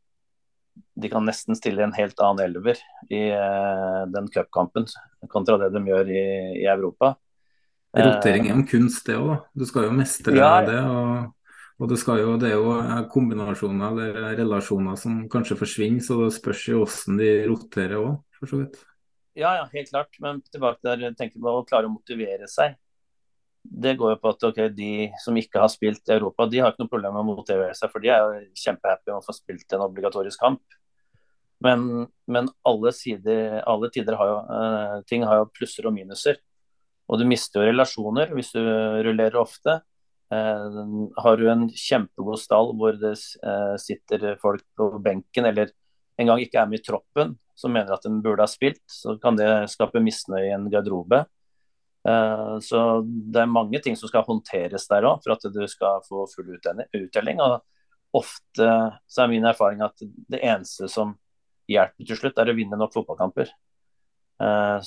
de 1.01 1.09
kan 1.09 1.25
nesten 1.25 1.57
stille 1.57 1.81
en 1.85 1.95
helt 1.97 2.19
annen 2.21 2.43
elver 2.45 2.77
i 3.09 3.23
eh, 3.33 4.01
den 4.13 4.29
cupkampen 4.33 4.85
kontra 5.31 5.57
det 5.61 5.71
de 5.73 5.81
gjør 5.89 6.11
i, 6.13 6.25
i 6.61 6.67
Europa. 6.69 7.15
Rotering 7.93 8.47
er 8.49 8.55
en 8.57 8.65
kunst, 8.65 9.05
det 9.05 9.19
òg. 9.19 9.43
Du 9.53 9.65
skal 9.69 9.87
jo 9.87 9.93
mestre 9.93 10.33
ja, 10.37 10.53
det. 10.65 10.79
Og, 10.81 11.33
og 11.77 11.91
det, 11.91 11.99
jo, 12.01 12.37
det, 12.41 12.49
er 12.49 12.55
jo 12.57 12.77
eh, 12.79 13.01
kombinasjoner 13.11 13.91
eller 13.91 14.39
relasjoner 14.39 14.97
som 14.99 15.23
kanskje 15.29 15.59
forsvinner, 15.59 16.01
så 16.05 16.17
det 16.23 16.31
spørs 16.39 16.63
jo 16.71 16.81
hvordan 16.81 17.19
de 17.21 17.29
roterer 17.51 17.99
òg, 17.99 18.15
for 18.39 18.49
så 18.49 18.63
vidt. 18.63 18.79
Ja, 19.37 19.55
ja, 19.59 19.67
helt 19.73 19.89
klart. 19.89 20.17
Men 20.21 20.41
tilbake 20.49 20.81
der, 20.85 21.13
tenker 21.17 21.41
på 21.41 21.53
å 21.53 21.65
klare 21.69 21.89
å 21.89 21.93
motivere 21.93 22.49
seg. 22.49 22.79
Det 23.63 23.93
går 23.99 24.15
jo 24.15 24.19
på 24.19 24.31
at 24.33 24.45
okay, 24.49 24.71
de 24.75 25.09
som 25.23 25.37
ikke 25.39 25.61
har 25.61 25.69
spilt 25.71 26.09
i 26.09 26.15
Europa, 26.17 26.49
de 26.49 26.59
har 26.59 26.73
ikke 26.73 26.83
noe 26.83 26.91
problem 26.91 27.13
med 27.15 27.23
å 27.23 27.35
motivere 27.37 27.75
seg, 27.77 27.93
for 27.93 28.03
de 28.03 28.09
er 28.11 28.23
jo 28.25 28.41
kjempehappy 28.59 29.07
med 29.11 29.19
å 29.21 29.23
få 29.23 29.35
spilt 29.37 29.75
en 29.77 29.85
obligatorisk 29.85 30.41
kamp. 30.41 30.79
Men, 31.63 32.09
men 32.27 32.49
alle, 32.67 32.91
sider, 32.91 33.61
alle 33.69 33.87
tider 33.93 34.17
har 34.19 34.31
jo, 34.33 34.39
uh, 34.49 34.97
ting 35.07 35.23
har 35.23 35.39
jo 35.39 35.51
plusser 35.55 35.87
og 35.87 35.95
minuser. 35.95 36.41
Og 37.13 37.21
du 37.21 37.27
mister 37.29 37.61
jo 37.61 37.69
relasjoner 37.69 38.33
hvis 38.33 38.49
du 38.55 38.61
rullerer 39.05 39.37
ofte. 39.37 39.77
Eh, 40.33 40.79
har 41.21 41.37
du 41.37 41.45
en 41.51 41.67
kjempegod 41.69 42.41
stall 42.41 42.73
hvor 42.79 42.97
det 42.97 43.13
eh, 43.13 43.75
sitter 43.81 44.33
folk 44.41 44.65
på 44.77 44.89
benken 45.03 45.45
eller 45.45 45.69
en 46.17 46.29
gang 46.29 46.41
ikke 46.41 46.61
er 46.61 46.69
med 46.69 46.81
i 46.81 46.85
troppen, 46.85 47.35
som 47.57 47.73
mener 47.73 47.93
at 47.93 48.05
de 48.05 48.11
burde 48.21 48.45
ha 48.45 48.49
spilt, 48.49 48.83
så 48.89 49.15
kan 49.21 49.37
det 49.37 49.47
skape 49.71 50.01
misnøye 50.01 50.49
i 50.49 50.53
en 50.55 50.67
garderobe. 50.73 51.23
Eh, 52.07 52.55
så 52.65 52.79
det 53.05 53.43
er 53.43 53.49
mange 53.49 53.81
ting 53.83 53.97
som 53.99 54.09
skal 54.11 54.25
håndteres 54.27 54.87
der 54.89 55.07
òg, 55.09 55.21
for 55.23 55.35
at 55.35 55.45
du 55.53 55.61
skal 55.69 56.03
få 56.07 56.25
full 56.33 56.53
uttelling. 56.53 57.41
Og 57.41 57.59
ofte 58.21 58.69
så 59.09 59.25
er 59.25 59.31
min 59.31 59.49
erfaring 59.49 59.81
at 59.85 60.01
det 60.01 60.41
eneste 60.41 60.89
som 60.91 61.15
hjelper 61.69 62.09
til 62.09 62.19
slutt, 62.19 62.41
er 62.41 62.51
å 62.51 62.57
vinne 62.57 62.79
nok 62.79 62.93
fotballkamper. 62.93 63.49
Eh, 64.41 64.79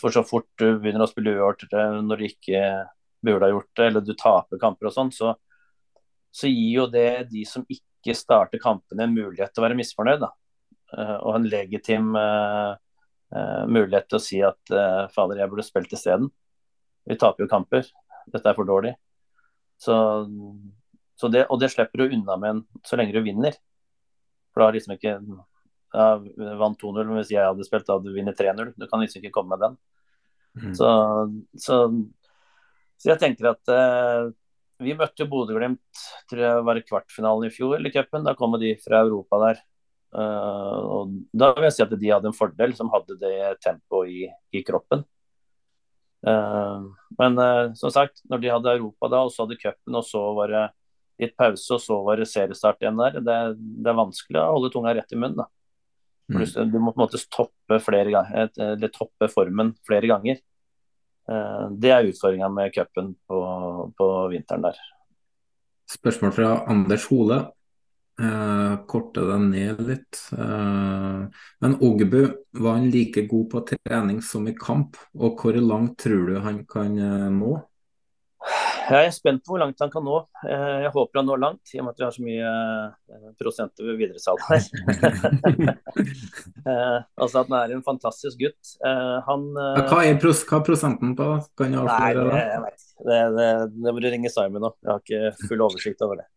for 0.00 0.14
så 0.14 0.24
fort 0.26 0.48
du 0.60 0.78
begynner 0.80 1.04
å 1.04 1.10
spille 1.10 1.36
uavgjort 1.36 1.76
når 2.06 2.20
du 2.20 2.26
ikke 2.28 2.62
burde 3.24 3.44
ha 3.44 3.52
gjort 3.52 3.70
det, 3.76 3.86
eller 3.86 4.04
du 4.04 4.14
taper 4.18 4.60
kamper 4.62 4.88
og 4.88 4.94
sånn, 4.94 5.12
så, 5.14 5.34
så, 6.30 6.48
gir 6.48 6.80
jo 6.80 6.86
det 6.90 7.28
de 7.32 7.44
som 7.48 7.66
ikke 7.68 8.14
starter 8.16 8.62
kampene, 8.62 9.04
en 9.04 9.16
mulighet 9.16 9.52
til 9.52 9.62
å 9.62 9.66
være 9.66 9.78
misfornøyd. 9.78 10.22
Da. 10.22 10.32
Eh, 10.96 11.16
og 11.18 11.36
en 11.36 11.48
legitim 11.50 12.14
uh, 12.16 12.76
mulighet 13.68 14.08
til 14.08 14.18
å 14.18 14.22
si 14.22 14.38
at 14.44 14.72
uh, 14.72 15.10
fader, 15.12 15.42
jeg 15.42 15.52
burde 15.52 15.66
spilt 15.66 15.92
isteden. 15.92 16.30
Vi 17.08 17.18
taper 17.18 17.44
jo 17.44 17.50
kamper. 17.50 17.90
Dette 18.28 18.50
er 18.50 18.56
for 18.56 18.68
dårlig. 18.68 18.94
Så, 19.80 19.94
så 21.18 21.30
det, 21.32 21.44
og 21.52 21.60
det 21.62 21.70
slipper 21.72 22.02
du 22.02 22.14
unna 22.16 22.36
med 22.40 22.54
en, 22.54 22.62
så 22.86 22.98
lenge 22.98 23.14
du 23.14 23.22
vinner. 23.24 23.56
For 24.52 24.60
da 24.62 24.68
har 24.68 24.76
liksom 24.76 24.96
ikke 24.96 25.18
ja, 25.94 26.08
vant 26.60 26.80
2-0, 26.80 27.06
men 27.06 27.20
hvis 27.20 27.32
jeg 27.32 27.46
hadde 27.46 27.64
spilt, 27.66 27.86
da 27.88 27.96
hadde 27.96 28.10
du 28.10 28.18
vunnet 28.18 28.38
3-0. 28.38 28.74
Du 28.76 28.86
kan 28.90 29.00
liksom 29.02 29.22
ikke 29.22 29.34
komme 29.34 29.56
med 29.56 29.64
den. 29.64 29.78
Mm. 30.58 30.74
Så, 30.76 30.90
så, 31.56 31.78
så, 32.98 33.10
jeg 33.12 33.20
tenker 33.22 33.52
at 33.52 33.72
eh, 33.72 34.28
vi 34.82 34.94
møtte 34.98 35.26
Bodø-Glimt 35.30 36.04
tror 36.30 36.44
jeg 36.44 36.64
var 36.66 36.78
i 36.78 36.84
kvartfinalen 36.86 37.48
i 37.48 37.54
fjor 37.54 37.82
i 37.82 37.92
cupen. 37.94 38.26
Da 38.26 38.36
kom 38.38 38.56
de 38.60 38.74
fra 38.82 39.02
Europa 39.06 39.40
der. 39.46 39.62
Uh, 40.08 40.78
og 40.88 41.16
Da 41.36 41.50
vil 41.52 41.66
jeg 41.66 41.74
si 41.76 41.84
at 41.84 41.92
de 41.92 42.08
hadde 42.08 42.30
en 42.30 42.36
fordel 42.36 42.72
som 42.76 42.88
hadde 42.94 43.18
det 43.20 43.58
tempoet 43.64 44.08
i, 44.08 44.28
i, 44.56 44.62
kroppen. 44.64 45.02
Uh, 46.24 46.88
men 47.18 47.36
uh, 47.36 47.74
som 47.78 47.92
sagt, 47.92 48.22
når 48.30 48.40
de 48.42 48.52
hadde 48.54 48.76
Europa 48.78 49.10
da, 49.12 49.20
og 49.26 49.34
så 49.34 49.44
hadde 49.44 49.60
cupen, 49.60 49.98
og 49.98 50.06
så 50.06 50.22
var 50.38 50.54
det 50.54 50.64
litt 51.20 51.36
pause, 51.36 51.66
og 51.74 51.82
så 51.82 51.98
var 52.06 52.22
det 52.22 52.30
seriestart 52.30 52.80
igjen 52.80 52.98
der, 52.98 53.20
det, 53.20 53.38
det 53.58 53.90
er 53.90 54.00
vanskelig 54.00 54.40
å 54.40 54.50
holde 54.56 54.72
tunga 54.72 54.94
rett 54.96 55.12
i 55.12 55.18
munnen. 55.18 55.42
da. 55.42 55.48
Pluss, 56.28 56.56
mm. 56.56 56.70
du 56.72 56.78
må 56.78 56.92
på 56.92 57.00
en 57.00 57.06
måte 57.06 57.20
toppe, 57.32 57.78
eller 57.80 58.92
toppe 58.92 59.30
formen 59.32 59.72
flere 59.88 60.10
ganger. 60.10 60.40
Eh, 61.28 61.68
det 61.80 61.92
er 61.92 62.08
utfordringa 62.08 62.48
med 62.52 62.72
cupen 62.74 63.14
på, 63.28 63.38
på, 63.96 64.08
vinteren 64.32 64.66
der. 64.68 64.80
Spørsmål 65.88 66.34
fra 66.36 66.50
Anders 66.68 67.06
Hole. 67.08 67.40
Eh, 68.18 68.74
korte 68.90 69.24
den 69.28 69.48
ned 69.52 69.82
litt. 69.86 70.20
Eh, 70.34 71.40
men 71.64 71.78
Ogbu, 71.84 72.20
var 72.60 72.78
han 72.78 72.90
like 72.92 73.24
god 73.30 73.50
på 73.52 73.64
trening 73.72 74.22
som 74.24 74.48
i 74.48 74.56
kamp? 74.58 74.98
Og 75.16 75.40
hvor 75.40 75.56
langt 75.60 75.98
tror 76.02 76.28
du 76.28 76.38
han 76.44 76.64
kan 76.68 76.96
uh, 76.98 77.28
nå? 77.32 77.56
Jeg 78.88 79.08
er 79.08 79.12
spent 79.12 79.42
på 79.44 79.52
hvor 79.52 79.60
langt 79.62 79.80
han 79.82 79.90
kan 79.92 80.04
nå. 80.06 80.20
Jeg 80.48 80.92
håper 80.94 81.20
han 81.20 81.28
når 81.28 81.42
langt, 81.42 81.74
i 81.74 81.80
og 81.80 81.86
med 81.86 81.94
at 81.94 82.00
vi 82.00 82.06
har 82.06 82.14
så 82.14 82.24
mye 82.24 83.34
prosenter 83.40 83.88
ved 83.88 83.98
videresalg 84.00 84.40
her. 84.48 84.64
altså 87.20 87.42
at 87.42 87.50
han 87.50 87.58
er 87.58 87.76
en 87.76 87.84
fantastisk 87.84 88.40
gutt. 88.40 88.72
Han, 89.28 89.50
hva, 89.58 90.00
er 90.00 90.18
pros 90.22 90.40
hva 90.48 90.62
er 90.62 90.66
prosenten 90.70 91.14
på? 91.18 91.28
Kan 91.58 91.76
jeg 91.76 91.84
avsløre 91.84 92.32
det? 92.32 92.42
Jeg 92.54 92.64
vet. 92.64 92.88
Det, 92.98 93.20
det, 93.36 93.52
det 93.84 93.94
du 93.98 94.10
ringe 94.16 94.32
Simon 94.32 94.64
nå. 94.64 94.74
Jeg 94.82 94.92
har 94.94 95.04
ikke 95.04 95.48
full 95.48 95.68
oversikt 95.68 96.04
over 96.06 96.22
det. 96.22 96.28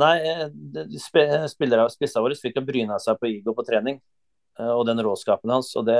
Nei, 0.00 0.18
spillere, 0.98 1.86
Spissa 1.92 2.22
våre 2.22 2.34
fikk 2.38 2.58
å 2.58 2.66
bryne 2.66 2.96
seg 3.02 3.18
på 3.20 3.30
Igo 3.30 3.54
på 3.54 3.64
trening 3.66 4.00
eh, 4.58 4.72
og 4.72 4.82
den 4.88 5.02
råskapen 5.06 5.52
hans. 5.54 5.70
og 5.78 5.86
Det, 5.86 5.98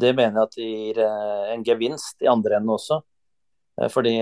det 0.00 0.14
mener 0.16 0.40
jeg 0.40 0.48
at 0.48 0.56
gir 0.60 1.02
eh, 1.04 1.50
en 1.52 1.66
gevinst 1.66 2.24
i 2.24 2.30
andre 2.32 2.58
enden 2.58 2.72
også. 2.78 3.02
Eh, 3.80 3.90
fordi 3.92 4.16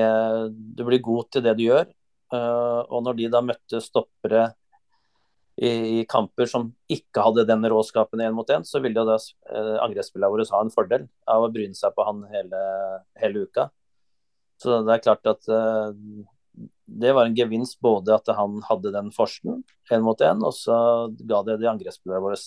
du 0.77 0.83
blir 0.89 1.03
god 1.05 1.31
til 1.31 1.45
det 1.45 1.57
du 1.59 1.67
gjør. 1.69 1.91
Og 2.33 3.03
når 3.05 3.17
de 3.19 3.27
da 3.29 3.43
møtte 3.45 3.77
stoppere 3.85 4.47
i, 5.61 6.01
kamper 6.09 6.49
som 6.49 6.71
ikke 6.89 7.21
hadde 7.27 7.45
den 7.45 7.67
råskapen 7.69 8.23
én 8.25 8.33
mot 8.33 8.49
én, 8.49 8.65
så 8.65 8.81
ville 8.81 8.97
jo 8.97 9.05
da 9.05 9.19
angrepsspillerne 9.85 10.33
våre 10.33 10.47
ha 10.49 10.63
en 10.65 10.73
fordel 10.73 11.05
av 11.29 11.45
å 11.45 11.51
bryne 11.53 11.77
seg 11.77 11.93
på 11.93 12.07
han 12.09 12.23
hele, 12.33 12.63
hele 13.21 13.45
uka. 13.45 13.67
Så 14.57 14.81
det 14.87 14.95
er 14.97 15.05
klart 15.05 15.29
at 15.29 15.45
det 16.87 17.13
var 17.13 17.29
en 17.29 17.37
gevinst 17.37 17.77
både 17.85 18.17
at 18.17 18.33
han 18.37 18.63
hadde 18.69 18.93
den 18.97 19.13
forsten 19.13 19.61
én 19.93 20.05
mot 20.05 20.25
én, 20.25 20.41
og 20.41 20.57
så 20.57 20.77
ga 21.21 21.45
det 21.45 21.61
de 21.61 21.69
angrepsspillerne 21.69 22.25
våre 22.25 22.41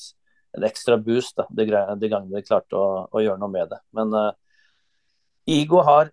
en 0.56 0.64
ekstra 0.64 0.98
boost 1.02 1.36
da, 1.38 1.48
de, 1.50 1.66
de 1.68 2.10
gangene 2.10 2.38
de 2.38 2.46
klarte 2.46 2.78
å, 2.80 3.06
å, 3.12 3.22
gjøre 3.24 3.42
noe 3.42 3.52
med 3.52 3.72
det. 3.74 3.80
Men 3.96 4.14
uh, 4.16 4.32
Igo 5.52 5.82
har 5.86 6.12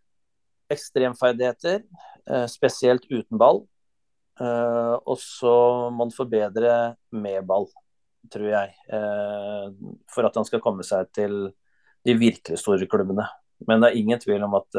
ekstremferdigheter, 0.73 1.85
uh, 2.31 2.47
spesielt 2.51 3.07
uten 3.11 3.41
ball. 3.41 3.63
Uh, 4.41 4.97
og 5.05 5.19
så 5.21 5.55
må 5.93 6.07
han 6.07 6.15
forbedre 6.17 6.73
med 7.15 7.45
ball, 7.49 7.69
tror 8.33 8.49
jeg, 8.49 8.71
for 10.15 10.25
at 10.25 10.37
han 10.39 10.47
skal 10.47 10.61
komme 10.63 10.85
seg 10.87 11.09
til 11.13 11.33
de 12.07 12.15
virkelig 12.17 12.61
store 12.63 12.87
klubbene. 12.89 13.25
Men 13.67 13.83
det 13.83 13.91
er 13.91 13.99
ingen 13.99 14.21
tvil 14.23 14.45
om 14.47 14.55
at 14.57 14.79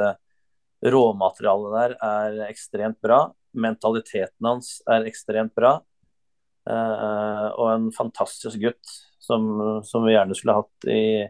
råmaterialet 0.95 1.75
der 1.75 1.95
er 2.07 2.39
ekstremt 2.47 3.01
bra 3.03 3.25
mentaliteten 3.53 4.47
hans 4.47 4.77
er 4.89 5.07
ekstremt 5.09 5.53
bra. 5.55 5.77
Og 6.63 7.67
en 7.69 7.89
fantastisk 7.95 8.59
gutt 8.61 8.93
som, 9.23 9.81
som, 9.87 10.05
vi 10.05 10.15
gjerne 10.15 10.35
skulle 10.37 10.57
hatt 10.61 10.87
i, 10.91 11.25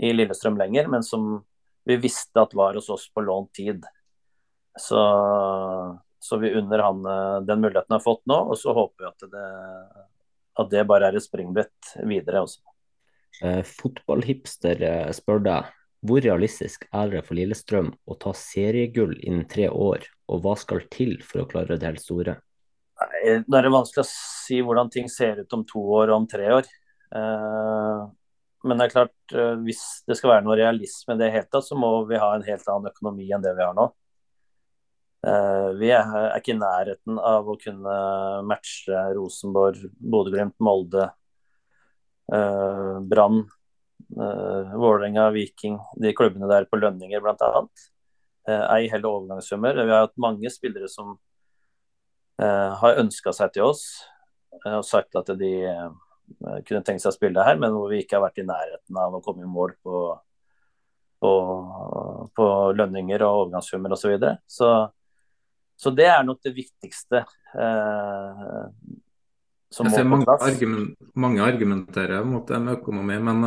i, 0.00 0.12
Lillestrøm 0.12 0.58
lenger, 0.60 0.88
men 0.92 1.04
som 1.06 1.44
vi 1.84 1.98
visste 2.00 2.42
at 2.42 2.54
var 2.56 2.78
hos 2.78 2.90
oss 2.92 3.06
på 3.12 3.24
lånt 3.24 3.52
tid. 3.54 3.84
Så, 4.80 5.00
så 6.18 6.38
vi 6.42 6.54
unner 6.58 6.82
han 6.82 7.04
uh, 7.06 7.40
den 7.46 7.60
muligheten 7.62 7.92
han 7.92 8.00
har 8.00 8.04
fått 8.04 8.24
nå, 8.30 8.38
og 8.50 8.58
så 8.58 8.74
håper 8.74 9.04
vi 9.04 9.10
at 9.10 9.26
det, 9.34 9.48
at 10.62 10.72
det 10.72 10.86
bare 10.90 11.10
er 11.10 11.18
et 11.18 11.26
springbrett 11.26 11.94
videre 12.02 12.42
også. 12.46 12.62
Eh, 13.42 13.62
fotballhipster 13.66 14.82
spør 15.14 15.40
deg 15.42 15.72
hvor 16.04 16.20
realistisk 16.20 16.84
er 16.92 17.08
det 17.14 17.22
for 17.24 17.38
Lillestrøm 17.38 17.88
å 18.04 18.16
ta 18.20 18.34
seriegull 18.36 19.14
innen 19.24 19.46
tre 19.48 19.70
år, 19.70 20.04
og 20.28 20.42
hva 20.44 20.52
skal 20.60 20.84
til 20.92 21.16
for 21.24 21.42
å 21.42 21.48
klare 21.48 21.78
det 21.80 21.88
helt 21.88 22.02
store? 22.02 22.36
Det 23.24 23.58
er 23.58 23.70
vanskelig 23.72 24.04
å 24.04 24.10
si 24.10 24.60
hvordan 24.62 24.90
ting 24.92 25.08
ser 25.10 25.40
ut 25.40 25.56
om 25.56 25.64
to 25.66 25.80
år 25.96 26.12
og 26.12 26.18
om 26.20 26.26
tre 26.30 26.50
år. 26.58 26.68
Eh, 27.14 28.04
men 28.64 28.80
det 28.80 28.86
er 28.86 28.94
klart, 28.94 29.14
eh, 29.36 29.54
hvis 29.66 29.82
det 30.08 30.16
skal 30.16 30.34
være 30.34 30.44
noe 30.46 30.56
realisme 30.56 31.16
i 31.16 31.20
det 31.20 31.30
hele 31.34 31.48
tatt, 31.52 31.66
så 31.66 31.76
må 31.76 31.90
vi 32.08 32.20
ha 32.20 32.30
en 32.34 32.44
helt 32.46 32.70
annen 32.72 32.92
økonomi 32.92 33.26
enn 33.28 33.44
det 33.44 33.52
vi 33.58 33.64
har 33.64 33.74
nå. 33.76 33.90
Eh, 35.28 35.68
vi 35.80 35.90
er 35.92 36.14
ikke 36.38 36.54
i 36.54 36.60
nærheten 36.60 37.20
av 37.20 37.48
å 37.48 37.58
kunne 37.60 37.96
matche 38.48 39.02
Rosenborg, 39.16 39.84
Bodø-Glimt, 40.00 40.56
Molde, 40.64 41.10
Brann 42.24 43.42
uh, 44.16 44.70
Vålerenga, 44.80 45.26
Viking, 45.34 45.74
de 46.00 46.14
klubbene 46.16 46.48
der 46.48 46.64
på 46.64 46.78
lønninger 46.80 47.20
bl.a. 47.20 47.60
Ei 48.48 48.86
heller 48.88 49.10
overgangssummer. 49.10 49.76
Vi 49.76 49.92
har 49.92 50.06
hatt 50.06 50.16
mange 50.16 50.48
spillere 50.48 50.88
som 50.88 51.18
har 52.40 53.02
ønska 53.02 53.34
seg 53.36 53.52
til 53.52 53.68
oss 53.68 53.84
og 54.64 54.86
sagt 54.88 55.20
at 55.20 55.28
de 55.36 55.52
kunne 56.66 56.82
tenkt 56.84 57.04
seg 57.04 57.12
å 57.12 57.16
spille 57.16 57.44
her, 57.46 57.58
men 57.60 57.74
hvor 57.74 57.90
vi 57.92 58.02
ikke 58.04 58.18
har 58.18 58.26
vært 58.26 58.42
i 58.42 58.46
nærheten 58.48 59.00
av 59.00 59.16
å 59.16 59.22
komme 59.24 59.44
i 59.44 59.50
mål 59.50 59.74
på, 59.84 60.02
på, 61.22 61.32
på 62.36 62.50
lønninger 62.78 63.24
og 63.24 63.44
overgangssummer 63.44 63.96
osv. 63.96 64.04
Så, 64.04 64.12
videre. 64.14 64.36
så 64.46 64.70
Så 65.76 65.90
det 65.90 66.06
er 66.10 66.22
nok 66.26 66.40
det 66.44 66.54
viktigste. 66.56 67.24
som 69.74 69.90
må 69.90 70.20
på 70.20 70.24
plass. 70.24 70.46
Argument, 70.48 70.94
mange 71.14 71.42
argumenterer 71.42 72.24
mot 72.24 72.46
det 72.48 72.60
med 72.62 72.78
økonomi, 72.78 73.18
men 73.18 73.46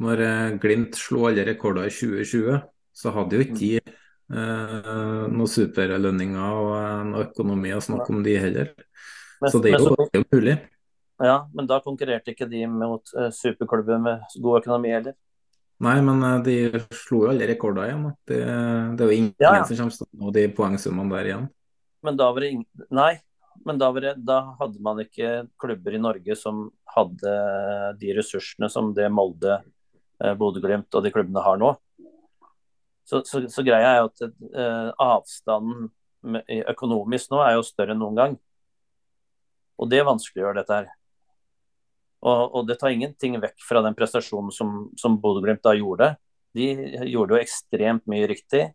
når 0.00 0.22
eh, 0.24 0.58
Glimt 0.60 0.96
slo 0.96 1.26
alle 1.28 1.44
rekorder 1.44 1.88
i 1.88 1.92
2020, 1.92 2.60
så 2.96 3.12
hadde 3.14 3.36
jo 3.36 3.44
ikke 3.44 3.58
de 3.60 3.72
eh, 3.76 5.24
noen 5.28 5.50
superlønninger 5.50 6.60
og 6.64 6.74
en 6.80 7.14
økonomi 7.26 7.74
å 7.76 7.82
snakke 7.84 8.14
om 8.14 8.22
de 8.24 8.36
heller. 8.40 8.72
Men, 9.40 9.52
så 9.52 9.60
det 9.62 9.74
er 9.74 9.78
jo, 9.78 9.92
så, 9.92 10.06
det 10.12 10.22
er 10.22 10.26
mulig. 10.32 10.56
Ja, 11.20 11.42
men 11.52 11.68
da 11.68 11.80
konkurrerte 11.84 12.32
ikke 12.32 12.48
de 12.48 12.64
mot 12.70 13.12
uh, 13.16 13.28
superklubber 13.34 14.00
med 14.00 14.38
god 14.40 14.62
økonomi 14.62 14.94
heller. 14.94 15.16
Nei, 15.80 15.96
men 16.04 16.24
uh, 16.24 16.36
de 16.44 16.82
slo 16.96 17.26
jo 17.26 17.32
alle 17.32 17.48
rekorder 17.50 17.90
igjen. 17.90 18.06
Det, 18.28 18.38
det, 18.40 19.04
er 19.04 19.10
jo 19.10 19.18
ingen 19.18 19.34
ja, 19.40 19.58
ja. 19.58 19.64
som 19.68 19.82
kommer 19.82 19.98
til 19.98 20.06
å 20.08 20.22
nå 20.22 20.36
de 20.36 20.46
poengsummene 20.56 21.16
der 21.16 21.32
igjen. 21.32 21.50
Men 22.06 22.16
da 22.16 22.30
var 22.32 22.44
det 22.44 22.54
ingen 22.54 22.86
Nei, 22.96 23.12
men 23.64 23.78
da, 23.78 23.90
det, 23.92 24.14
da, 24.24 24.38
hadde 24.60 24.80
man 24.82 25.00
ikke 25.02 25.30
klubber 25.60 25.94
i 25.94 26.00
Norge 26.00 26.36
som 26.38 26.68
hadde 26.94 27.32
de 28.00 28.14
ressursene 28.16 28.70
som 28.72 28.92
det 28.96 29.10
Molde 29.12 29.58
eh, 29.58 30.32
Bodø-Glimt 30.38 30.96
og 30.96 31.04
de 31.04 31.12
klubbene 31.12 31.44
har 31.44 31.60
nå. 31.60 31.74
Så, 33.04 33.20
så, 33.26 33.42
så 33.50 33.64
greia 33.66 33.90
er 33.90 33.98
jo 34.00 34.08
at 34.08 34.22
eh, 34.24 34.88
avstanden 35.02 35.90
med, 36.22 36.46
økonomisk 36.72 37.34
nå 37.34 37.42
er 37.44 37.58
jo 37.58 37.66
større 37.66 37.96
enn 37.96 38.00
noen 38.00 38.16
gang. 38.16 38.38
Og 39.80 39.90
det 39.92 40.04
vanskeliggjør 40.08 40.60
dette 40.60 40.78
her. 40.78 40.88
Og, 42.20 42.40
og, 42.52 42.66
det 42.68 42.76
tar 42.80 42.92
ingenting 42.92 43.38
vekk 43.40 43.62
fra 43.64 43.80
den 43.84 43.96
prestasjonen 43.96 44.52
som, 44.52 44.74
som 45.00 45.16
Bodø-Glimt 45.22 45.62
da 45.64 45.72
gjorde. 45.76 46.12
De 46.56 46.68
gjorde 47.08 47.36
jo 47.36 47.40
ekstremt 47.40 48.04
mye 48.10 48.28
riktig. 48.28 48.66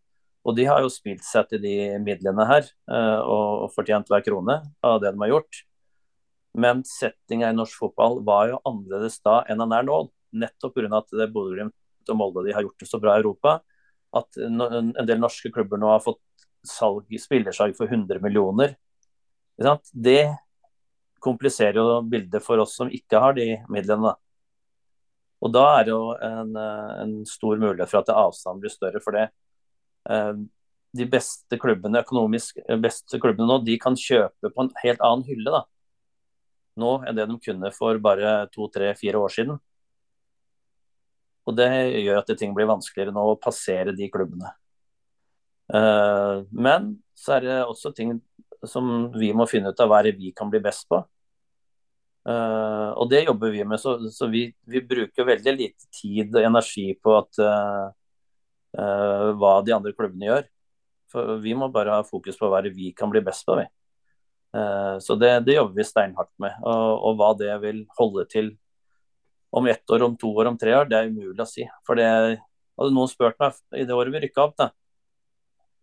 Og 0.45 0.57
de 0.57 0.67
har 0.69 0.81
jo 0.83 0.91
spilt 0.93 1.25
seg 1.25 1.47
til 1.49 1.61
de 1.63 1.75
midlene 2.01 2.45
her 2.45 2.67
og, 2.85 3.63
og, 3.65 3.71
fortjent 3.73 4.09
hver 4.11 4.21
krone 4.25 4.59
av 4.85 4.99
det 5.01 5.13
de 5.13 5.21
har 5.23 5.31
gjort. 5.33 5.61
Men 6.55 6.83
settinga 6.87 7.49
i 7.49 7.57
norsk 7.57 7.79
fotball 7.81 8.19
var 8.25 8.51
jo 8.51 8.61
annerledes 8.69 9.17
da 9.25 9.39
enn 9.49 9.63
den 9.63 9.73
er 9.75 9.87
nå 9.87 10.03
nettopp 10.37 10.77
pga. 10.77 11.01
at 11.01 11.33
Bodø-Glimt 11.33 12.13
og 12.13 12.19
Molde 12.19 12.45
de 12.45 12.53
har 12.53 12.65
gjort 12.65 12.81
det 12.81 12.89
så 12.89 13.01
bra 13.01 13.15
i 13.15 13.23
Europa. 13.23 13.57
At 14.15 14.37
en 14.39 14.93
del 15.01 15.19
norske 15.19 15.51
klubber 15.53 15.81
nå 15.81 15.89
har 15.91 16.05
fått 16.05 16.21
salg, 16.65 17.09
spillersalg 17.19 17.75
for 17.77 17.89
100 17.89 18.21
millioner. 18.23 18.77
Det 19.57 20.21
kompliserer 21.23 21.79
jo 21.79 22.01
bildet 22.09 22.43
for 22.43 22.61
oss 22.63 22.75
som 22.77 22.91
ikke 22.91 23.21
har 23.21 23.35
de 23.37 23.47
midlene. 23.71 24.13
Og 25.43 25.51
da 25.53 25.63
er 25.77 25.87
det 25.87 25.93
jo 25.93 26.03
en, 26.25 26.55
en 26.57 27.15
stor 27.29 27.59
mulighet 27.61 27.91
for 27.91 28.01
at 28.01 28.11
avstanden 28.13 28.63
blir 28.63 28.73
større. 28.73 29.01
For 29.03 29.15
det. 29.15 29.27
Eh, 30.09 30.33
de 30.95 31.07
beste 31.11 31.59
klubbene 31.59 32.01
økonomisk 32.05 32.61
beste 32.81 33.19
klubbene 33.19 33.49
nå, 33.49 33.59
de 33.67 33.75
kan 33.81 33.97
kjøpe 33.99 34.51
på 34.51 34.63
en 34.63 34.71
helt 34.79 35.01
annen 35.03 35.25
hylle 35.27 35.51
da. 35.57 35.63
nå 36.79 36.91
enn 37.03 37.17
det 37.17 37.25
de 37.27 37.39
kunne 37.43 37.71
for 37.75 37.99
bare 38.03 38.35
to, 38.53 38.69
tre, 38.71 38.93
fire 38.99 39.19
år 39.19 39.33
siden. 39.35 39.57
Og 41.45 41.57
det 41.57 41.69
gjør 42.01 42.21
at 42.21 42.31
ting 42.39 42.55
blir 42.55 42.69
vanskeligere 42.69 43.13
nå 43.13 43.25
å 43.31 43.39
passere 43.39 43.93
de 43.95 44.07
klubbene. 44.11 44.49
Men 45.69 46.95
så 47.17 47.37
er 47.37 47.45
det 47.45 47.57
også 47.65 47.91
ting 47.95 48.15
som 48.63 49.11
vi 49.15 49.31
må 49.35 49.47
finne 49.49 49.71
ut 49.73 49.83
av 49.83 49.91
hva 49.91 50.01
vi 50.05 50.31
kan 50.35 50.49
bli 50.51 50.61
best 50.63 50.87
på. 50.89 51.01
Uh, 52.25 52.89
og 52.97 53.09
det 53.11 53.25
jobber 53.27 53.53
vi 53.53 53.63
med. 53.67 53.79
Så, 53.81 53.97
så 54.09 54.29
vi, 54.31 54.47
vi, 54.65 54.81
bruker 54.81 55.27
veldig 55.27 55.53
lite 55.53 55.89
tid 55.93 56.33
og 56.33 56.47
energi 56.47 56.87
på 56.97 57.13
at, 57.19 57.41
uh, 57.41 59.31
hva 59.37 59.55
de 59.65 59.75
andre 59.75 59.93
klubbene 59.93 60.29
gjør. 60.29 60.47
For 61.13 61.37
vi 61.43 61.53
må 61.57 61.69
bare 61.71 61.99
ha 61.99 62.05
fokus 62.07 62.39
på 62.39 62.49
hva 62.49 62.63
vi 62.65 62.91
kan 62.97 63.11
bli 63.13 63.21
best 63.23 63.45
på. 63.45 63.59
Vi. 63.59 63.65
så 65.05 65.15
det, 65.19 65.29
det, 65.45 65.53
jobber 65.55 65.77
vi 65.77 65.85
steinhardt 65.85 66.31
med. 66.41 66.55
Og, 66.65 67.03
og 67.07 67.19
hva 67.19 67.29
det 67.39 67.53
vil 67.61 67.85
holde 67.99 68.25
til 68.31 68.49
om 69.55 69.67
ett 69.71 69.89
år, 69.89 70.03
om 70.03 70.17
to 70.19 70.33
år, 70.35 70.49
om 70.49 70.57
tre 70.59 70.73
år, 70.75 70.89
det 70.89 70.97
er 70.97 71.07
umulig 71.07 71.39
å 71.39 71.47
si. 71.47 71.63
For 71.87 71.95
det 71.95 72.07
hadde 72.09 72.91
noen 72.91 73.11
spurt 73.11 73.37
meg 73.39 73.55
i 73.77 73.85
det 73.87 73.95
året 73.95 74.11
vi 74.11 74.25
rykka 74.25 74.49
opp, 74.49 74.57
da, 74.59 74.67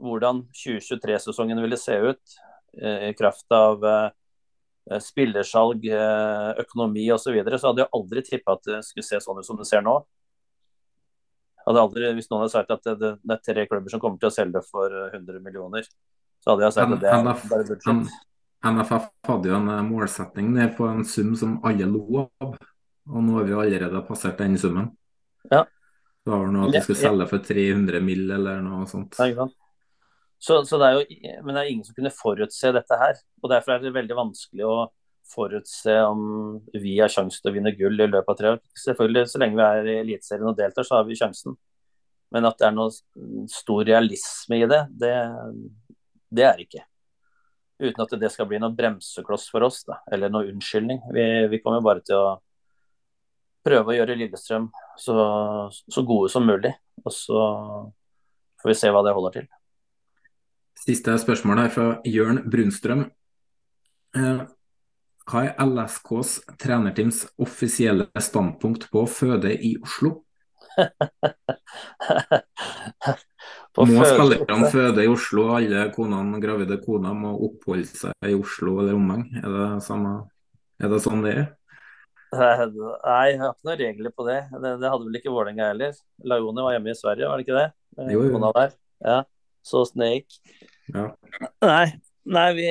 hvordan 0.02 0.42
2023-sesongen 0.58 1.62
ville 1.62 1.78
se 1.80 1.96
ut 1.96 2.36
i 2.80 3.12
kraft 3.18 3.52
av 3.52 3.84
eh, 3.84 4.08
eh, 4.90 4.98
spillersalg, 4.98 5.84
eh, 5.92 6.50
økonomi 6.64 7.04
osv., 7.12 7.28
så, 7.28 7.36
videre, 7.36 7.58
så 7.58 7.70
hadde 7.70 7.84
jeg 7.84 7.92
aldri 7.98 8.24
tippa 8.26 8.56
at 8.56 8.66
det 8.68 8.80
skulle 8.86 9.06
se 9.06 9.20
sånn 9.20 9.42
ut 9.42 9.48
som 9.48 9.60
det 9.60 9.68
ser 9.68 9.84
nå. 9.84 9.98
Hadde 11.66 11.84
aldri, 11.84 12.08
hvis 12.16 12.30
noen 12.30 12.44
hadde 12.44 12.56
sagt 12.56 12.72
at 12.74 12.82
det, 12.88 12.96
det, 12.98 13.12
det, 13.22 13.36
er 13.36 13.46
tre 13.46 13.66
klubber 13.70 13.92
som 13.92 14.02
kommer 14.02 14.18
til 14.18 14.32
å 14.32 14.34
selge 14.34 14.64
for 14.66 14.94
100 15.12 15.44
millioner, 15.44 15.86
så 16.42 16.54
hadde 16.54 16.66
jeg 16.66 16.76
sagt 16.78 16.96
at 16.96 17.04
det 17.04 17.12
er 17.12 17.26
bare 17.28 17.68
budsjett. 17.68 18.18
NFF 18.62 19.06
hadde 19.26 19.50
jo 19.50 19.58
en 19.58 19.70
målsetning 19.88 20.52
ned 20.54 20.76
på 20.76 20.86
en 20.86 21.02
sum 21.06 21.32
som 21.38 21.56
alle 21.66 21.86
lo 21.90 22.28
av, 22.42 22.52
og 23.10 23.24
nå 23.26 23.38
har 23.40 23.46
vi 23.48 23.56
allerede 23.58 24.02
passert 24.06 24.38
den 24.38 24.54
summen. 24.58 24.92
Ja. 25.50 25.64
Det 26.22 26.30
var 26.30 26.52
noe 26.54 26.68
at 26.68 26.76
de 26.76 26.82
skulle 26.84 27.00
selge 27.00 27.26
for 27.32 27.42
300 27.42 28.02
mill. 28.06 28.30
eller 28.30 28.60
noe 28.62 28.86
sånt. 28.86 29.18
Ja, 29.18 29.48
så, 30.42 30.64
så, 30.66 30.78
det 30.80 30.90
jo, 30.96 31.02
men 31.44 31.54
det 31.54 31.60
er 31.60 31.70
ingen 31.70 31.86
som 31.86 31.94
kunne 31.94 32.10
forutse 32.14 32.72
dette 32.74 32.96
her. 32.98 33.18
og 33.42 33.50
Derfor 33.52 33.76
er 33.76 33.84
det 33.84 33.94
veldig 33.94 34.18
vanskelig 34.18 34.66
å 34.66 34.76
forutse 35.32 35.94
om 36.02 36.24
vi 36.74 36.96
har 36.98 37.12
sjanse 37.12 37.38
til 37.38 37.52
å 37.52 37.54
vinne 37.54 37.74
gull 37.78 37.94
i 37.94 38.08
løpet 38.08 38.32
av 38.32 38.38
tre 38.40 38.50
år. 38.56 38.62
Selvfølgelig, 38.84 39.28
Så 39.30 39.38
lenge 39.38 39.60
vi 39.60 39.66
er 39.66 39.90
i 39.92 39.98
Eliteserien 40.00 40.50
og 40.50 40.58
deltar, 40.58 40.88
så 40.88 40.98
har 40.98 41.06
vi 41.06 41.18
sjansen. 41.18 41.54
Men 42.34 42.48
at 42.48 42.58
det 42.58 42.66
er 42.66 42.74
noe 42.74 42.90
stor 43.52 43.84
realisme 43.86 44.58
i 44.58 44.66
det, 44.66 44.82
det, 44.98 45.14
det 46.32 46.48
er 46.48 46.66
ikke. 46.66 46.82
Uten 47.82 48.04
at 48.04 48.18
det 48.18 48.30
skal 48.34 48.50
bli 48.50 48.58
noe 48.62 48.74
bremsekloss 48.74 49.46
for 49.52 49.68
oss, 49.68 49.82
da, 49.86 50.00
eller 50.10 50.32
noe 50.32 50.50
unnskyldning. 50.50 51.04
Vi, 51.14 51.24
vi 51.54 51.62
kommer 51.62 51.86
bare 51.86 52.02
til 52.06 52.18
å 52.18 52.36
prøve 53.62 53.92
å 53.92 53.96
gjøre 54.00 54.18
Lillestrøm 54.18 54.72
så, 54.98 55.16
så 55.70 56.06
gode 56.06 56.34
som 56.34 56.46
mulig. 56.50 56.74
Og 57.06 57.14
så 57.14 57.42
får 58.62 58.74
vi 58.74 58.80
se 58.82 58.90
hva 58.90 59.06
det 59.06 59.14
holder 59.14 59.38
til. 59.38 59.52
Siste 60.82 61.14
spørsmål 61.14 61.60
her 61.62 61.68
fra 61.70 61.84
Jørn 62.10 62.40
Brunstrøm. 62.50 63.04
Eh, 64.18 64.40
hva 65.30 65.42
er 65.46 65.54
LSKs 65.62 66.32
trenerteams 66.58 67.20
offisielle 67.38 68.08
standpunkt 68.18 68.88
på 68.90 69.04
føde 69.06 69.52
i 69.54 69.76
Oslo? 69.78 70.10
må 73.78 74.06
spillerne 74.08 74.70
føde 74.72 75.04
i 75.04 75.10
Oslo, 75.12 75.52
alle 75.54 75.84
konene, 75.94 76.40
gravide 76.42 76.80
koner 76.82 77.14
må 77.14 77.30
oppholde 77.46 77.86
seg 77.86 78.12
i 78.26 78.34
Oslo 78.34 78.80
eller 78.82 78.98
omheng? 78.98 79.28
Er 79.38 79.46
det, 79.54 79.68
samme, 79.86 80.16
er 80.82 80.90
det 80.90 80.98
sånn 81.04 81.22
det 81.22 81.36
er? 81.44 81.46
Nei, 82.32 82.56
jeg 83.28 83.38
har 83.38 83.52
ikke 83.52 83.68
noen 83.68 83.78
regler 83.84 84.10
på 84.16 84.26
det. 84.26 84.40
Det, 84.56 84.74
det 84.82 84.90
hadde 84.90 85.06
vel 85.06 85.20
ikke 85.20 85.30
Vålerenga 85.36 85.70
heller. 85.70 85.94
Laioni 86.26 86.66
var 86.66 86.74
hjemme 86.74 86.90
i 86.90 86.98
Sverige, 86.98 87.28
var 87.30 87.38
det 87.38 87.46
ikke 87.46 87.60
det? 87.60 87.68
Jo, 88.16 88.24
jo. 88.26 88.66
Ja, 89.02 89.22
så 89.62 89.84
Snake. 89.88 90.40
Ja. 90.92 91.08
Nei, 91.62 91.86
nei, 92.24 92.48
vi, 92.56 92.68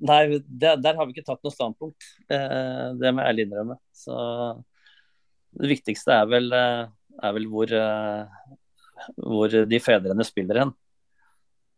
nei 0.00 0.20
der, 0.46 0.78
der, 0.80 0.96
har 0.96 1.06
vi 1.06 1.14
ikke 1.14 1.26
tatt 1.26 1.44
noe 1.44 1.54
standpunkt. 1.54 2.08
Eh, 2.32 2.94
det 3.00 3.12
må 3.12 3.22
jeg 3.22 3.32
ærlig 3.32 3.46
innrømme. 3.48 3.78
Så 3.94 4.16
det 5.60 5.70
viktigste 5.76 6.16
er 6.16 6.30
vel, 6.30 6.48
eh, 6.56 6.86
er 7.22 7.36
vel 7.36 7.46
hvor, 7.50 7.70
eh, 7.70 8.56
hvor, 9.20 9.60
de 9.70 9.80
fedrene 9.82 10.26
spiller 10.26 10.64
hen. 10.64 10.74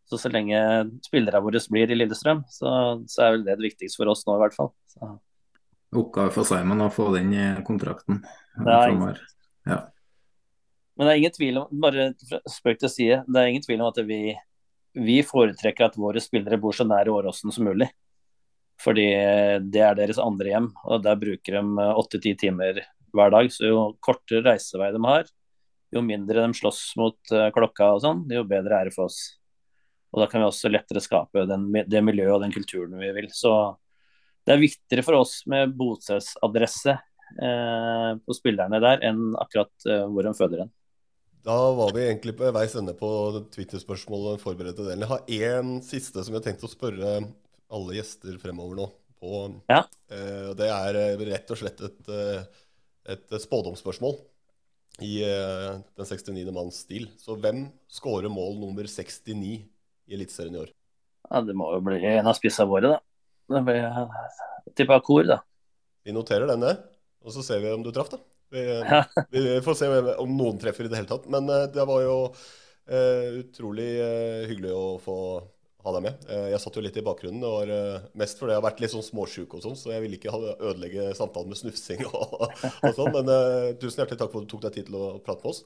Så 0.07 0.19
så 0.21 0.31
lenge 0.31 0.57
spillerne 1.03 1.43
våre 1.43 1.59
blir 1.69 1.91
i 1.91 1.97
Lillestrøm, 1.97 2.45
så, 2.47 2.69
så, 3.11 3.25
er 3.25 3.33
vel 3.35 3.41
det 3.43 3.57
det 3.59 3.67
viktigste 3.73 3.99
for 3.99 4.13
oss 4.13 4.23
nå, 4.23 4.37
i 4.37 4.43
hvert 4.45 4.55
fall. 4.55 4.71
Så. 4.87 5.09
Oppgave 5.99 6.31
for 6.35 6.47
Simon 6.47 6.85
å 6.85 6.91
få 6.91 7.09
den 7.15 7.33
i 7.35 7.43
Ja, 8.63 8.79
Ja. 9.67 9.81
Men 10.97 11.07
det 11.07 11.13
er 11.13 11.21
ingen 11.21 11.35
tvil 11.35 11.61
om 11.61 11.81
bare 11.83 12.09
spøk 12.49 12.81
til 12.81 12.91
side, 12.91 13.17
det 13.29 13.41
er 13.41 13.51
ingen 13.51 13.65
tvil 13.65 13.83
om 13.83 13.91
at 13.91 13.99
vi 14.07 14.21
vi 14.97 15.21
foretrekker 15.25 15.87
at 15.87 15.97
våre 15.99 16.21
spillere 16.23 16.59
bor 16.61 16.75
så 16.75 16.85
nær 16.87 17.09
Åråsen 17.11 17.53
som 17.53 17.67
mulig. 17.67 17.89
Fordi 18.81 19.07
det 19.73 19.81
er 19.81 19.97
deres 19.97 20.19
andre 20.21 20.51
hjem, 20.51 20.69
og 20.85 21.01
der 21.05 21.17
bruker 21.19 21.57
de 21.57 21.87
åtte-ti 21.97 22.35
timer 22.37 22.83
hver 23.15 23.33
dag. 23.33 23.49
Så 23.53 23.71
jo 23.71 23.81
kortere 24.03 24.43
reisevei 24.45 24.91
de 24.93 25.01
har, 25.05 25.25
jo 25.93 26.03
mindre 26.05 26.43
de 26.43 26.57
slåss 26.57 26.81
mot 26.99 27.33
eh, 27.33 27.49
klokka 27.55 27.93
og 27.95 28.03
sånn, 28.03 28.25
jo 28.33 28.45
bedre 28.47 28.81
er 28.81 28.89
det 28.89 28.95
for 28.95 29.07
oss. 29.07 29.21
Og 30.13 30.21
da 30.21 30.29
kan 30.29 30.43
vi 30.43 30.49
også 30.49 30.71
lettere 30.71 31.03
skape 31.03 31.45
den, 31.49 31.67
det 31.87 32.03
miljøet 32.05 32.37
og 32.37 32.43
den 32.45 32.55
kulturen 32.55 32.97
vi 32.99 33.11
vil. 33.15 33.29
Så 33.33 33.53
det 34.45 34.55
er 34.55 34.61
viktigere 34.61 35.05
for 35.05 35.19
oss 35.21 35.39
med 35.49 35.73
bostedsadresse 35.77 36.93
eh, 36.93 38.11
på 38.19 38.37
spillerne 38.37 38.81
der 38.83 39.03
enn 39.09 39.31
akkurat 39.39 39.89
eh, 39.89 40.05
hvor 40.05 40.27
de 40.27 40.35
føder 40.37 40.65
den. 40.65 40.73
Da 41.47 41.71
var 41.71 41.93
vi 41.95 42.01
egentlig 42.03 42.33
på 42.35 42.49
veis 42.51 42.73
ende 42.75 42.91
på 42.97 43.09
Twitter-spørsmål 43.53 44.23
og 44.25 44.33
den 44.33 44.41
forberedte 44.41 44.83
delen. 44.83 45.05
Jeg 45.05 45.11
har 45.13 45.29
én 45.31 45.69
siste 45.85 46.19
som 46.19 46.33
jeg 46.33 46.41
har 46.41 46.45
tenkt 46.49 46.65
å 46.67 46.69
spørre 46.71 47.11
alle 47.71 47.95
gjester 47.95 48.35
fremover 48.41 48.75
nå 48.75 48.87
på. 49.21 49.45
Ja. 49.71 49.85
Eh, 50.11 50.49
det 50.59 50.67
er 50.67 50.99
eh, 50.99 51.23
rett 51.29 51.55
og 51.55 51.61
slett 51.61 51.79
et, 51.87 52.11
eh, 52.11 52.43
et 53.15 53.37
spådomsspørsmål 53.45 54.19
i 55.07 55.21
den 55.23 56.09
69. 56.09 56.51
manns 56.51 56.81
stil. 56.83 57.07
Så 57.21 57.39
hvem 57.39 57.69
skårer 57.95 58.33
mål 58.33 58.57
nummer 58.65 58.89
69 58.89 59.39
i 59.47 60.19
Eliteserien 60.19 60.57
i 60.57 60.63
år? 60.65 60.75
Ja, 61.29 61.45
Det 61.47 61.55
må 61.55 61.71
jo 61.77 61.83
bli 61.85 62.01
en 62.11 62.27
av 62.27 62.35
spissa 62.35 62.67
våre, 62.67 62.97
da. 62.97 63.03
Det 63.55 63.63
blir 63.63 64.73
tippa 64.75 64.99
Kor, 64.99 65.23
da. 65.23 65.39
Vi 66.03 66.11
noterer 66.11 66.49
denne, 66.49 66.75
og 67.23 67.31
så 67.31 67.45
ser 67.45 67.63
vi 67.63 67.71
om 67.71 67.87
du 67.87 67.93
traff, 67.95 68.11
da. 68.11 68.19
Vi, 68.53 68.63
vi, 69.33 69.43
får 69.61 69.77
se 69.79 69.91
om 70.17 70.33
noen 70.37 70.57
treffer 70.61 70.87
i 70.87 70.91
det 70.91 70.99
hele 70.99 71.09
tatt. 71.09 71.27
Men 71.31 71.49
uh, 71.51 71.65
det 71.73 71.85
var 71.89 72.01
jo 72.05 72.17
uh, 72.31 73.27
utrolig 73.41 73.91
uh, 73.99 74.43
hyggelig 74.49 74.73
å 74.75 74.87
få 75.03 75.17
ha 75.87 75.91
deg 75.95 76.03
med. 76.03 76.23
jeg 76.51 76.57
satt 76.59 76.75
jo 76.75 76.81
litt 76.83 76.97
i 76.99 77.01
bakgrunnen. 77.05 77.39
Det 77.39 77.47
var 77.47 78.09
mest 78.19 78.41
fordi 78.41 78.51
jeg 78.51 78.59
har 78.59 78.65
vært 78.65 78.81
litt 78.83 78.91
sånn 78.91 79.05
småsjuk 79.05 79.53
og 79.55 79.61
sånn, 79.63 79.77
så 79.79 79.93
jeg 79.93 80.03
ville 80.03 80.17
ikke 80.17 80.33
ødelegge 80.35 81.13
samtalen 81.15 81.53
med 81.53 81.59
snufsing 81.61 82.01
og, 82.09 82.33
og 82.49 82.89
sånn. 82.97 83.13
Men 83.15 83.29
tusen 83.79 84.01
hjertelig 84.01 84.19
takk 84.19 84.33
for 84.33 84.41
at 84.41 84.49
du 84.49 84.51
tok 84.51 84.65
deg 84.65 84.75
tid 84.75 84.89
til 84.89 84.97
å 84.99 85.05
prate 85.23 85.45
med 85.45 85.53
oss. 85.53 85.61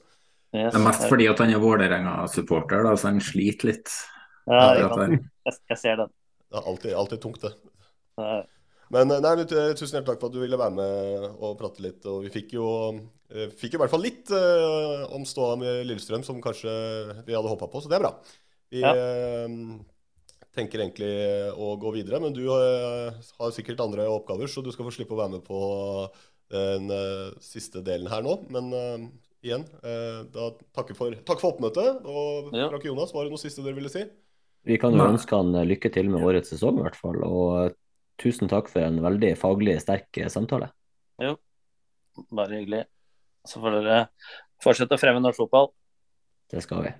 Yes. 0.52 0.68
Det 0.76 0.78
er 0.78 0.84
mest 0.84 1.08
fordi 1.08 1.26
at 1.32 1.42
han 1.42 1.50
er 1.50 1.64
Vålerenga-supporter, 1.64 2.86
så 2.92 3.10
han 3.10 3.18
sliter 3.24 3.72
litt. 3.72 3.96
Ja, 4.46 4.62
jeg, 4.78 5.18
jeg, 5.48 5.80
ser 5.80 5.98
den. 6.04 6.14
Det 6.52 6.60
er 6.60 6.70
alltid, 6.70 6.94
alltid 7.02 7.22
tungt, 7.24 7.42
det. 7.42 7.52
Ja. 8.92 8.98
Men 8.98 9.10
eh, 9.10 9.22
nei, 9.24 9.44
tusen 9.48 9.96
hjertelig 9.96 10.06
takk 10.10 10.20
for 10.20 10.28
at 10.28 10.36
du 10.36 10.42
ville 10.42 10.60
være 10.60 10.76
med 10.76 11.28
og 11.32 11.56
prate 11.60 11.84
litt. 11.84 12.04
Og 12.10 12.26
vi 12.26 12.32
fikk 12.34 12.56
jo, 12.58 12.66
eh, 13.32 13.48
fikk 13.58 13.76
i 13.76 13.80
hvert 13.80 13.92
fall 13.92 14.04
litt 14.04 14.32
uh, 14.34 15.08
om 15.16 15.24
ståa 15.28 15.56
med 15.60 15.86
Lillestrøm 15.88 16.24
som 16.26 16.42
kanskje 16.44 16.72
vi 17.26 17.36
hadde 17.36 17.48
håpa 17.48 17.70
på, 17.72 17.82
så 17.82 17.90
det 17.90 17.98
er 17.98 18.04
bra. 18.04 18.12
Vi 18.72 18.80
ja. 18.80 18.92
tenker 20.56 20.80
egentlig 20.80 21.10
å 21.60 21.74
gå 21.76 21.90
videre, 21.92 22.20
men 22.22 22.32
du 22.32 22.46
uh, 22.48 23.12
har 23.12 23.52
sikkert 23.52 23.82
andre 23.84 24.06
oppgaver, 24.08 24.48
så 24.48 24.64
du 24.64 24.70
skal 24.72 24.88
få 24.88 24.94
slippe 24.96 25.16
å 25.16 25.20
være 25.20 25.36
med 25.36 25.44
på 25.48 25.60
den 26.52 26.90
siste 27.40 27.80
delen 27.80 28.10
her 28.12 28.20
nå. 28.20 28.34
Men 28.52 28.66
igjen, 29.40 29.62
da 30.34 30.50
takker 30.76 30.96
for, 30.96 31.14
takk 31.24 31.40
for 31.40 31.54
oppmøtet. 31.54 32.04
Og 32.04 32.50
Frank 32.52 32.84
Jonas, 32.84 33.14
var 33.16 33.24
det 33.24 33.32
noe 33.32 33.40
siste 33.40 33.64
dere 33.64 33.78
ville 33.78 33.92
si? 33.92 34.02
Vi 34.68 34.76
kan 34.80 34.92
jo 34.92 35.06
ønske 35.06 35.38
han 35.38 35.56
lykke 35.64 35.88
til 35.94 36.12
med 36.12 36.20
årets 36.28 36.52
sesong, 36.52 36.76
i 36.76 36.84
hvert 36.84 36.98
fall. 36.98 37.24
Og 37.24 37.72
tusen 38.22 38.50
takk 38.50 38.70
for 38.70 38.84
en 38.86 39.00
veldig 39.02 39.34
faglig 39.40 39.76
sterk 39.82 40.22
samtale. 40.30 40.70
Jo, 41.22 41.36
bare 42.30 42.60
hyggelig. 42.60 42.84
Så 43.48 43.62
får 43.62 43.80
dere 43.80 44.02
fortsette 44.62 44.94
å 44.94 45.00
fremme 45.02 45.22
norsk 45.22 45.42
fotball. 45.42 45.72
Det 46.52 46.62
skal 46.62 46.84
vi. 46.86 46.92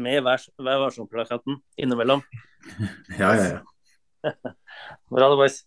Med 0.00 0.22
Vær, 0.24 0.40
vær 0.56 0.84
varsom-plakaten 0.86 1.58
innimellom. 1.76 2.22
ja, 3.20 3.34
ja, 3.36 3.48
ja. 3.50 4.30
Bra 5.12 5.28
det, 5.28 5.36
boys. 5.36 5.64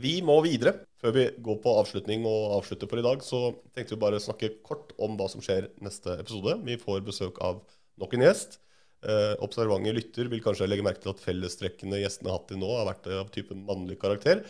Vi 0.00 0.20
må 0.24 0.38
videre. 0.46 0.89
Før 1.00 1.14
vi 1.16 1.26
går 1.40 1.60
på 1.64 1.76
avslutning 1.80 2.26
og 2.28 2.56
avslutter 2.58 2.88
for 2.90 3.00
i 3.00 3.04
dag, 3.04 3.22
så 3.24 3.54
tenkte 3.72 3.96
vi 3.96 4.02
bare 4.02 4.20
snakke 4.20 4.56
kort 4.66 4.92
om 5.00 5.16
hva 5.16 5.30
som 5.32 5.40
skjer 5.44 5.70
neste 5.80 6.18
episode. 6.20 6.58
Vi 6.66 6.76
får 6.80 7.06
besøk 7.06 7.40
av 7.44 7.62
nok 8.00 8.16
en 8.16 8.26
gjest. 8.26 8.58
Eh, 9.00 9.32
observante 9.40 9.94
lytter 9.96 10.28
vil 10.28 10.42
kanskje 10.44 10.66
legge 10.68 10.84
merke 10.84 11.00
til 11.00 11.14
at 11.14 11.22
fellestrekkene 11.24 12.02
gjestene 12.02 12.28
har 12.28 12.36
hatt 12.36 12.50
til 12.50 12.60
nå, 12.60 12.68
har 12.76 12.84
vært 12.90 13.08
av 13.16 13.30
typen 13.32 13.62
mannlig 13.64 13.96
karakter. 14.02 14.42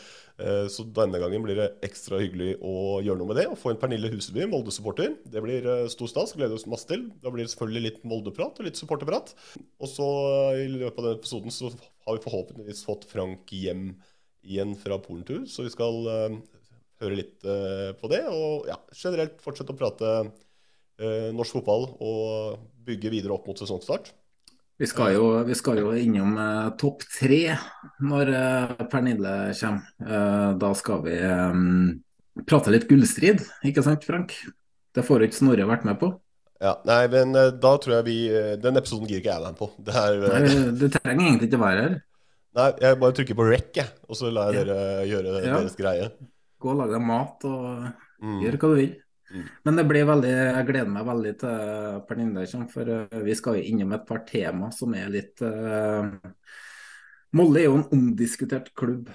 Eh, 0.43 0.67
så 0.75 0.83
denne 0.91 1.21
gangen 1.23 1.47
blir 1.47 1.55
det 1.55 1.69
ekstra 1.87 2.19
hyggelig 2.19 2.57
å 2.59 2.99
gjøre 2.99 3.23
noe 3.23 3.31
med 3.31 3.39
det. 3.39 3.47
Og 3.53 3.59
få 3.61 3.71
en 3.71 3.79
Pernille 3.79 4.11
Huseby, 4.11 4.49
Molde-supporter. 4.51 5.21
Det 5.31 5.47
blir 5.47 5.71
eh, 5.71 5.87
stor 5.95 6.11
stas. 6.11 6.35
Gleder 6.35 6.59
oss 6.59 6.67
masse 6.71 6.91
til. 6.91 7.13
Da 7.23 7.31
blir 7.31 7.47
det 7.47 7.55
selvfølgelig 7.55 7.87
litt 7.87 8.03
Molde-prat 8.11 8.59
og 8.59 8.67
litt 8.67 8.81
supporterprat. 8.81 9.37
Og 9.79 9.93
så 9.93 10.09
eh, 10.57 10.65
i 10.65 10.71
løpet 10.75 10.99
av 10.99 11.13
denne 11.13 11.23
episoden 11.23 11.55
så 11.55 11.71
har 11.71 12.19
vi 12.19 12.27
forhåpentligvis 12.27 12.83
fått 12.91 13.07
Frank 13.13 13.55
hjem 13.55 13.93
igjen 14.47 14.75
fra 14.79 14.99
Polentur, 15.03 15.45
så 15.51 15.65
vi 15.67 15.73
skal 15.73 16.07
uh, 16.07 16.39
høre 17.03 17.19
litt 17.19 17.45
uh, 17.45 17.91
på 17.99 18.11
det. 18.13 18.23
Og 18.31 18.69
ja, 18.71 18.79
generelt 18.97 19.41
fortsette 19.45 19.75
å 19.75 19.79
prate 19.79 20.15
uh, 20.25 21.29
norsk 21.37 21.59
fotball 21.59 21.91
og 21.99 22.65
bygge 22.87 23.13
videre 23.13 23.37
opp 23.37 23.51
mot 23.51 23.61
sesongstart. 23.61 24.13
Vi 24.81 24.89
skal 24.89 25.13
jo, 25.13 25.25
vi 25.45 25.57
skal 25.59 25.83
jo 25.83 25.91
innom 25.93 26.39
topp 26.81 27.03
tre 27.13 27.59
når 28.01 28.31
Pernille 28.89 29.35
kommer. 29.59 30.55
da 30.57 30.71
skal 30.73 31.03
vi 31.05 31.19
prate 32.49 32.73
litt 32.73 32.87
gullstrid, 32.89 33.45
ikke 33.69 33.85
sant 33.85 34.07
Frank? 34.09 34.33
Det 34.97 35.05
får 35.05 35.27
ikke 35.27 35.37
Snorre 35.37 35.69
vært 35.69 35.85
med 35.85 36.01
på. 36.01 36.15
Ja, 36.61 36.75
nei, 36.85 37.07
men 37.09 37.33
eh, 37.41 37.55
da 37.57 37.73
tror 37.81 37.97
jeg 37.99 38.07
vi 38.11 38.19
eh, 38.29 38.53
Den 38.61 38.77
episoden 38.77 39.09
gir 39.09 39.23
ikke 39.23 39.33
jeg 39.33 39.45
deg 39.47 39.57
på. 39.57 39.71
Det 39.81 39.97
er, 39.97 40.19
eh, 40.29 40.35
Nei, 40.45 40.65
du 40.77 40.87
trenger 40.93 41.27
egentlig 41.27 41.49
ikke 41.49 41.61
å 41.61 41.65
være 41.65 41.85
her. 41.87 41.95
Nei, 42.57 42.71
jeg 42.83 42.99
bare 43.01 43.17
trykker 43.17 43.39
på 43.39 43.47
rec, 43.51 43.71
jeg, 43.77 43.93
og 44.09 44.19
så 44.19 44.31
lar 44.33 44.53
jeg 44.53 44.67
dere 44.67 45.07
gjøre 45.09 45.35
Ja. 45.45 45.59
deres 45.59 45.77
greie. 45.79 46.11
Gå 46.61 46.71
og 46.73 46.77
lag 46.83 46.91
deg 46.91 47.03
mat 47.03 47.45
og 47.49 47.93
Mm. 48.21 48.41
gjør 48.43 48.57
hva 48.61 48.69
du 48.69 48.75
vil. 48.77 48.97
Mm. 49.33 49.45
Men 49.65 49.77
det 49.77 49.85
blir 49.89 50.05
veldig, 50.05 50.31
jeg 50.31 50.67
gleder 50.67 50.91
meg 50.93 51.07
veldig 51.07 51.39
til 51.39 52.01
Pernille 52.09 52.47
kommer, 52.51 52.69
for 52.69 52.89
eh, 52.91 53.23
vi 53.25 53.35
skal 53.39 53.55
jo 53.57 53.63
innom 53.63 53.95
et 53.95 54.07
par 54.07 54.25
tema 54.27 54.71
som 54.75 54.93
er 54.95 55.09
litt 55.09 55.41
uh, 55.41 56.11
Molde 57.33 57.61
er 57.63 57.69
jo 57.69 57.77
en 57.79 57.87
omdiskutert 57.95 58.75
klubb, 58.75 59.09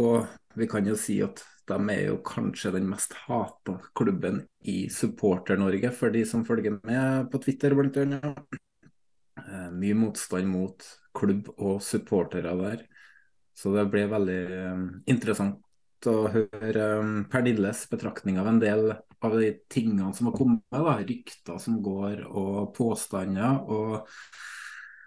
og 0.00 0.26
vi 0.56 0.66
kan 0.66 0.86
jo 0.88 0.96
si 0.96 1.18
at 1.22 1.44
de 1.68 1.76
er 1.92 2.06
jo 2.08 2.16
kanskje 2.24 2.72
den 2.72 2.88
mest 2.88 3.12
hata 3.12 3.78
klubben 3.94 4.46
i 4.64 4.88
Supporter-Norge, 4.88 5.92
for 5.92 6.10
de 6.10 6.24
som 6.24 6.44
følger 6.44 6.80
med 6.82 7.30
på 7.30 7.40
Twitter 7.44 7.76
annet. 7.76 8.58
Eh, 9.38 9.70
mye 9.70 9.94
motstand 9.94 10.48
mot 10.48 10.82
klubb 11.14 11.50
og 11.56 11.82
supportere 11.84 12.54
der. 12.58 12.84
Så 13.54 13.70
det 13.74 13.86
blir 13.92 14.10
veldig 14.10 14.40
eh, 14.58 14.86
interessant 15.10 15.60
å 16.10 16.28
høre 16.28 16.86
um, 17.00 17.12
Pernilles 17.30 17.84
betraktning 17.88 18.38
av 18.40 18.48
en 18.50 18.58
del 18.60 18.90
av 19.24 19.36
de 19.40 19.52
tingene 19.72 20.10
som 20.16 20.28
har 20.28 20.36
kommet, 20.36 20.64
da, 20.68 20.98
rykter 21.00 21.60
som 21.62 21.78
går 21.84 22.26
og 22.28 22.74
påstander. 22.76 23.62
Og 23.64 24.02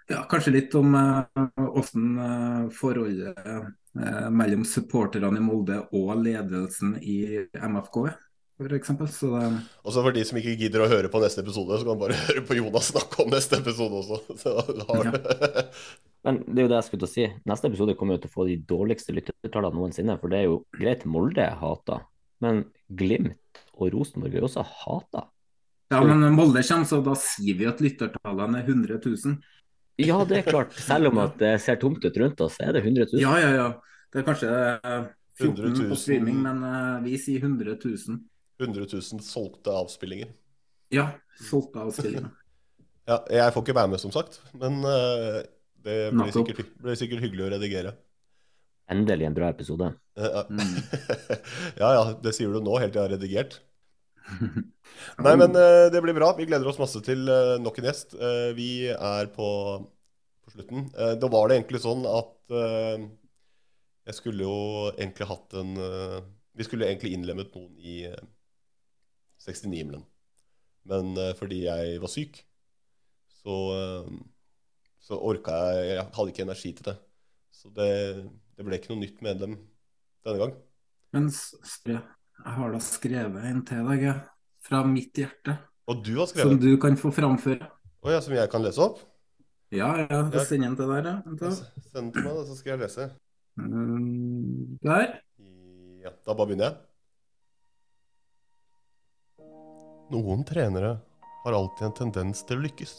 ja, 0.09 0.23
kanskje 0.31 0.55
litt 0.55 0.77
om 0.79 0.95
hvordan 0.95 2.07
uh, 2.17 2.69
forholdet 2.73 3.37
uh, 3.45 4.29
mellom 4.33 4.63
supporterne 4.65 5.37
i 5.37 5.43
Molde 5.43 5.83
og 5.91 6.15
ledelsen 6.23 6.95
i 7.03 7.19
MFK 7.53 8.01
er, 8.07 8.17
f.eks. 8.57 8.89
Så 9.13 9.29
det, 9.31 9.47
Og 9.83 9.93
så 9.93 10.03
for 10.03 10.15
de 10.15 10.23
som 10.25 10.39
ikke 10.39 10.55
gidder 10.57 10.83
å 10.83 10.89
høre 10.89 11.11
på 11.13 11.21
neste 11.21 11.43
episode, 11.43 11.77
så 11.77 11.85
kan 11.85 11.93
man 11.93 12.03
bare 12.07 12.19
høre 12.27 12.43
på 12.47 12.57
Jonas 12.57 12.91
snakke 12.93 13.23
om 13.23 13.31
neste 13.33 13.61
episode 13.61 14.01
også. 14.01 14.19
Så 14.41 14.53
har 14.57 15.09
du 15.11 15.17
Men 16.27 16.41
det 16.43 16.59
er 16.59 16.65
jo 16.65 16.71
det 16.71 16.79
jeg 16.79 16.87
skulle 16.89 17.03
til 17.05 17.07
å 17.07 17.13
si. 17.13 17.25
Neste 17.47 17.69
episode 17.69 17.95
kommer 17.99 18.17
jo 18.17 18.23
til 18.25 18.31
å 18.31 18.35
få 18.35 18.47
de 18.49 18.57
dårligste 18.67 19.13
lyttertallene 19.15 19.77
noensinne. 19.79 20.17
For 20.19 20.33
det 20.33 20.41
er 20.41 20.49
jo 20.49 20.57
greit 20.75 21.05
Molde 21.07 21.45
er 21.45 21.59
hata, 21.61 22.01
men 22.43 22.65
Glimt 22.87 23.61
og 23.77 23.93
Rosenborg 23.93 24.33
er 24.35 24.41
jo 24.41 24.49
også 24.49 24.65
hata. 24.65 25.27
ja, 25.93 26.01
men 26.03 26.25
Molde 26.35 26.63
kommer, 26.67 26.89
så 26.89 26.99
da 27.05 27.13
sier 27.21 27.55
vi 27.59 27.69
at 27.69 27.79
lyttertallene 27.83 28.59
er 28.59 28.67
100 28.73 28.99
000. 29.05 29.37
Ja, 30.03 30.17
det 30.29 30.41
er 30.41 30.49
klart. 30.49 30.75
Selv 30.77 31.09
om 31.09 31.21
at 31.23 31.37
det 31.41 31.55
ser 31.63 31.79
tomt 31.81 32.03
ut 32.05 32.17
rundt 32.21 32.41
oss, 32.45 32.59
er 32.61 32.75
det 32.75 32.83
100 32.83 33.07
000. 33.13 33.21
Ja, 33.23 33.37
ja, 33.41 33.53
ja. 33.55 33.69
Det 34.13 34.21
er 34.21 34.25
kanskje 34.27 34.49
uh, 34.51 35.07
14 35.39 35.63
000. 35.63 35.87
på 35.89 35.97
streaming, 35.99 36.41
men 36.43 36.59
uh, 36.65 36.97
vi 37.05 37.15
sier 37.21 37.45
100 37.45 37.77
000. 37.81 38.19
100 38.59 38.87
000 38.89 39.23
solgte 39.25 39.73
avspillinger. 39.73 40.33
Ja, 40.93 41.11
solgte 41.49 41.87
avspillinger. 41.87 42.33
Ja, 43.07 43.21
jeg 43.31 43.53
får 43.55 43.63
ikke 43.63 43.75
være 43.77 43.87
med, 43.87 44.01
som 44.03 44.11
sagt, 44.11 44.33
men 44.59 44.81
uh, 44.83 45.37
det 45.85 45.93
blir 46.11 46.31
sikkert, 46.35 46.73
blir 46.83 46.97
sikkert 46.99 47.21
hyggelig 47.23 47.45
å 47.45 47.51
redigere. 47.53 47.93
Endelig 48.91 49.27
en 49.29 49.35
bra 49.37 49.47
episode. 49.53 49.87
Eh, 50.19 50.27
ja. 50.27 50.43
Mm. 50.51 50.73
ja 51.81 51.91
ja, 51.95 52.03
det 52.23 52.33
sier 52.35 52.51
du 52.51 52.59
nå, 52.63 52.75
helt 52.81 52.91
til 52.91 52.99
jeg 52.99 53.05
har 53.05 53.13
redigert. 53.15 53.57
Nei, 55.23 55.35
men 55.39 55.55
uh, 55.55 55.87
det 55.91 56.01
blir 56.03 56.15
bra. 56.17 56.33
Vi 56.35 56.47
gleder 56.49 56.67
oss 56.67 56.79
masse 56.81 56.99
til 57.05 57.27
uh, 57.31 57.55
nok 57.63 57.79
en 57.79 57.87
gjest. 57.87 58.17
Uh, 58.19 58.51
vi 58.57 58.89
er 58.91 59.31
på, 59.31 59.49
på 60.43 60.55
slutten. 60.55 60.89
Da 60.91 61.31
var 61.31 61.47
det 61.47 61.61
egentlig 61.61 61.83
sånn 61.83 62.03
at 62.11 62.35
jeg 64.07 64.15
skulle 64.15 64.45
jo 64.47 64.59
egentlig 64.93 65.25
hatt 65.27 65.55
en 65.59 65.73
Vi 66.55 66.63
skulle 66.63 66.87
egentlig 66.87 67.11
innlemmet 67.17 67.51
noen 67.51 67.73
i 67.75 68.05
69-himmelen. 69.47 70.03
Men 70.87 71.13
eh, 71.19 71.33
fordi 71.37 71.63
jeg 71.65 71.97
var 72.03 72.11
syk, 72.11 72.39
så, 73.41 73.55
eh, 73.75 74.11
så 75.03 75.19
orka 75.19 75.55
jeg 75.77 75.95
Jeg 75.95 76.05
hadde 76.15 76.33
ikke 76.33 76.45
energi 76.47 76.73
til 76.77 76.89
det. 76.91 76.97
Så 77.51 77.71
det, 77.73 77.89
det 78.57 78.65
ble 78.67 78.77
ikke 78.77 78.93
noe 78.93 79.01
nytt 79.01 79.21
medlem 79.25 79.57
denne 80.27 80.39
gang. 80.43 80.55
Men 81.15 81.29
jeg 81.31 82.01
har 82.43 82.73
da 82.73 82.79
skrevet 82.83 83.45
en 83.49 83.63
til 83.65 83.87
deg, 83.87 84.09
fra 84.67 84.81
mitt 84.83 85.15
hjerte, 85.15 85.55
Og 85.87 86.01
du 86.03 86.17
har 86.19 86.27
som 86.27 86.57
du 86.59 86.73
kan 86.81 86.97
få 86.99 87.09
framføre. 87.15 87.69
Å 88.03 88.11
ja, 88.11 88.19
som 88.21 88.35
jeg 88.35 88.49
kan 88.51 88.61
lese 88.65 88.83
opp? 88.83 88.99
Ja, 89.71 89.93
ja, 89.99 90.19
Ja. 90.31 90.43
sender 90.43 90.67
den 90.67 90.75
til 90.75 90.91
deg. 90.91 91.07
Da. 91.39 91.51
Send 91.51 91.93
den 91.93 92.11
til 92.11 92.23
meg, 92.27 92.35
da, 92.35 92.43
så 92.45 92.55
skal 92.59 92.73
jeg 92.75 92.79
lese. 92.83 93.07
Mm, 93.57 94.77
Der. 94.83 95.21
Ja, 96.03 96.11
da 96.11 96.33
bare 96.35 96.47
begynner 96.47 96.69
jeg. 96.69 96.77
Noen 100.07 100.45
trenere 100.47 100.99
har 101.43 101.53
alltid 101.53 101.85
en 101.85 101.93
tendens 101.97 102.39
til 102.47 102.61
å 102.61 102.63
lykkes. 102.63 102.93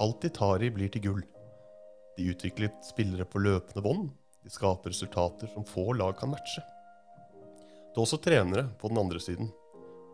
Alt 0.00 0.22
de 0.24 0.30
tar 0.32 0.62
i, 0.64 0.70
blir 0.72 0.88
til 0.88 1.02
gull. 1.04 1.24
De 2.16 2.24
utvikler 2.32 2.70
spillere 2.80 3.26
på 3.28 3.42
løpende 3.44 3.82
bånd. 3.84 4.06
De 4.40 4.48
skaper 4.48 4.94
resultater 4.94 5.50
som 5.52 5.66
få 5.68 5.92
lag 5.92 6.14
kan 6.16 6.32
matche. 6.32 6.62
Det 7.90 7.98
er 7.98 8.04
også 8.06 8.20
trenere 8.24 8.64
på 8.80 8.88
den 8.88 9.02
andre 9.02 9.20
siden. 9.20 9.50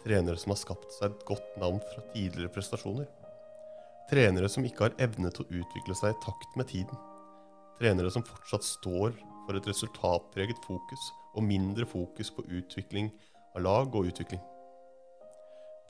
Trenere 0.03 0.43
som 0.43 0.57
har 0.57 0.59
skapt 0.59 0.91
seg 0.97 1.13
et 1.13 1.23
godt 1.29 1.55
navn 1.63 1.79
fra 1.93 2.03
tidligere 2.11 2.51
prestasjoner. 2.57 3.07
Trenere 4.11 4.51
som 4.51 4.67
ikke 4.67 4.89
har 4.89 4.99
evne 5.07 5.31
til 5.31 5.47
å 5.47 5.63
utvikle 5.63 5.99
seg 5.99 6.17
i 6.17 6.21
takt 6.27 6.59
med 6.59 6.67
tiden. 6.73 6.99
Trenere 7.79 8.11
som 8.11 8.27
fortsatt 8.27 8.67
står 8.67 9.15
for 9.47 9.55
et 9.55 9.71
resultatpreget 9.71 10.67
fokus 10.67 11.09
og 11.37 11.47
mindre 11.47 11.87
fokus 11.87 12.35
på 12.35 12.49
utvikling 12.59 13.15
av 13.55 13.63
lag 13.63 13.95
og 13.95 14.11
utvikling. 14.11 14.43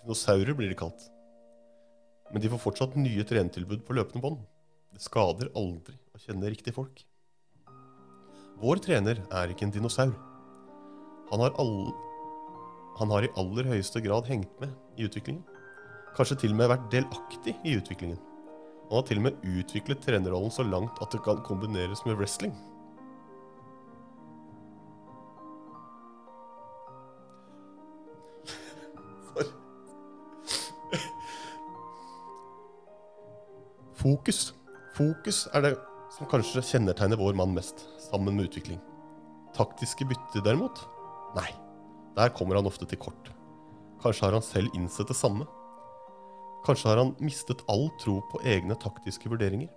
Dinosaurer 0.07 0.55
blir 0.55 0.71
de 0.71 0.77
kalt. 0.79 1.09
Men 2.31 2.43
de 2.43 2.51
får 2.53 2.61
fortsatt 2.63 2.93
nye 2.95 3.25
trenetilbud 3.27 3.81
på 3.83 3.95
løpende 3.99 4.23
bånd. 4.23 4.45
Det 4.95 5.03
skader 5.03 5.49
aldri 5.59 5.97
å 6.15 6.21
kjenne 6.23 6.47
riktige 6.53 6.75
folk. 6.77 7.01
Vår 8.63 8.79
trener 8.85 9.19
er 9.35 9.51
ikke 9.51 9.67
en 9.67 9.75
dinosaur. 9.75 10.15
Han 11.33 11.43
har, 11.43 11.59
all... 11.59 11.91
Han 13.01 13.11
har 13.11 13.27
i 13.27 13.33
aller 13.35 13.67
høyeste 13.73 14.01
grad 14.05 14.31
hengt 14.31 14.55
med 14.63 14.71
i 14.95 15.09
utviklingen. 15.11 15.43
Kanskje 16.15 16.39
til 16.45 16.55
og 16.55 16.61
med 16.63 16.71
vært 16.71 16.87
delaktig 16.95 17.57
i 17.67 17.75
utviklingen. 17.75 18.23
Han 18.87 19.01
har 19.01 19.09
til 19.11 19.19
og 19.19 19.27
med 19.27 19.43
utviklet 19.59 20.07
trenerrollen 20.07 20.55
så 20.55 20.63
langt 20.71 21.03
at 21.03 21.11
det 21.11 21.25
kan 21.27 21.43
kombineres 21.51 22.07
med 22.07 22.15
wrestling. 22.15 22.55
Fokus. 34.07 34.53
Fokus 34.95 35.39
er 35.51 35.65
det 35.65 35.71
som 36.15 36.29
kanskje 36.31 36.63
kjennetegner 36.63 37.19
vår 37.19 37.35
mann 37.35 37.57
mest, 37.57 37.81
sammen 37.99 38.37
med 38.37 38.47
utvikling. 38.47 38.79
Taktiske 39.57 40.07
bytter 40.07 40.45
derimot? 40.47 40.79
Nei. 41.35 41.49
Der 42.15 42.31
kommer 42.31 42.55
han 42.55 42.71
ofte 42.71 42.87
til 42.87 43.01
kort. 43.03 43.33
Kanskje 44.05 44.29
har 44.29 44.37
han 44.39 44.47
selv 44.47 44.71
innsett 44.79 45.11
det 45.11 45.19
samme. 45.19 45.49
Kanskje 46.69 46.93
har 46.93 47.03
han 47.03 47.17
mistet 47.19 47.67
all 47.73 47.89
tro 47.99 48.21
på 48.31 48.45
egne 48.47 48.79
taktiske 48.79 49.33
vurderinger. 49.33 49.75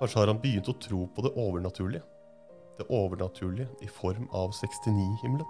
Kanskje 0.00 0.22
har 0.22 0.32
han 0.32 0.40
begynt 0.40 0.72
å 0.72 0.78
tro 0.80 1.04
på 1.12 1.28
det 1.28 1.36
overnaturlige. 1.36 2.06
Det 2.80 2.88
overnaturlige 2.88 3.68
i 3.84 3.92
form 3.92 4.24
av 4.32 4.56
69-himmelen. 4.56 5.44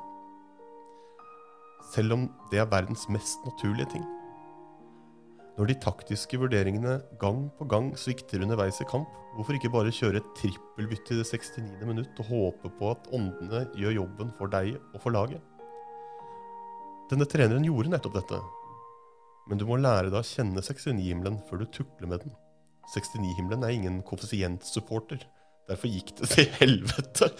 Selv 1.94 2.18
om 2.18 2.30
det 2.50 2.58
er 2.58 2.72
verdens 2.74 3.06
mest 3.06 3.46
naturlige 3.46 3.92
ting. 3.94 4.08
Når 5.58 5.72
de 5.72 5.74
taktiske 5.82 6.38
vurderingene 6.38 7.00
gang 7.18 7.48
på 7.58 7.66
gang 7.66 7.88
svikter 7.98 8.44
underveis 8.44 8.76
i 8.78 8.84
kamp, 8.86 9.10
hvorfor 9.34 9.56
ikke 9.56 9.72
bare 9.74 9.90
kjøre 9.90 10.20
et 10.20 10.28
trippelbytte 10.38 11.16
i 11.16 11.18
det 11.18 11.24
69. 11.26 11.80
minutt 11.82 12.20
og 12.22 12.28
håpe 12.30 12.70
på 12.78 12.90
at 12.92 13.08
åndene 13.10 13.64
gjør 13.74 13.96
jobben 13.96 14.30
for 14.38 14.52
deg 14.52 14.76
og 14.78 15.00
for 15.02 15.16
laget? 15.16 15.42
Denne 17.10 17.26
treneren 17.26 17.66
gjorde 17.66 17.90
nettopp 17.90 18.20
dette, 18.20 18.38
men 19.50 19.58
du 19.58 19.64
må 19.66 19.80
lære 19.80 20.12
deg 20.12 20.20
å 20.20 20.28
kjenne 20.28 20.62
69-himmelen 20.62 21.40
før 21.48 21.64
du 21.64 21.66
tukler 21.74 22.12
med 22.12 22.22
den. 22.22 22.36
69-himmelen 22.94 23.66
er 23.66 23.74
ingen 23.74 23.98
koeffisientsupporter. 24.06 25.26
Derfor 25.66 25.90
gikk 25.90 26.14
det 26.20 26.30
til 26.36 26.46
helvete. 26.60 27.32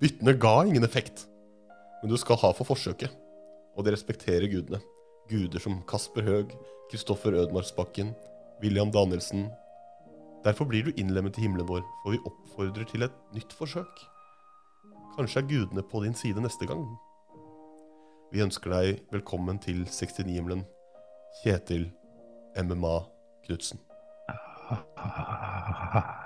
Byttene 0.00 0.38
ga 0.38 0.54
ingen 0.62 0.86
effekt, 0.86 1.26
men 2.04 2.14
du 2.14 2.16
skal 2.20 2.38
ha 2.44 2.54
for 2.54 2.70
forsøket. 2.70 3.10
Og 3.74 3.82
det 3.82 3.96
respekterer 3.96 4.46
gudene. 4.52 4.78
Guder 5.30 5.62
som 5.62 5.78
Kasper 5.86 6.26
Høeg, 6.26 6.54
Kristoffer 6.90 7.36
Ødmarksbakken, 7.38 8.14
William 8.62 8.90
Danielsen. 8.90 9.46
Derfor 10.44 10.64
blir 10.64 10.84
du 10.84 10.92
innlemmet 10.96 11.38
i 11.38 11.44
himmelen 11.44 11.68
vår, 11.68 11.84
for 12.02 12.10
vi 12.16 12.24
oppfordrer 12.26 12.88
til 12.90 13.06
et 13.06 13.16
nytt 13.36 13.52
forsøk. 13.54 14.02
Kanskje 15.16 15.42
er 15.42 15.48
gudene 15.50 15.82
på 15.86 16.02
din 16.04 16.14
side 16.18 16.42
neste 16.42 16.66
gang. 16.66 16.82
Vi 18.32 18.42
ønsker 18.42 18.74
deg 18.74 19.02
velkommen 19.14 19.58
til 19.62 19.84
69-himmelen, 19.86 20.64
Kjetil 21.42 21.90
MMA 22.58 22.96
Knutsen. 23.46 23.78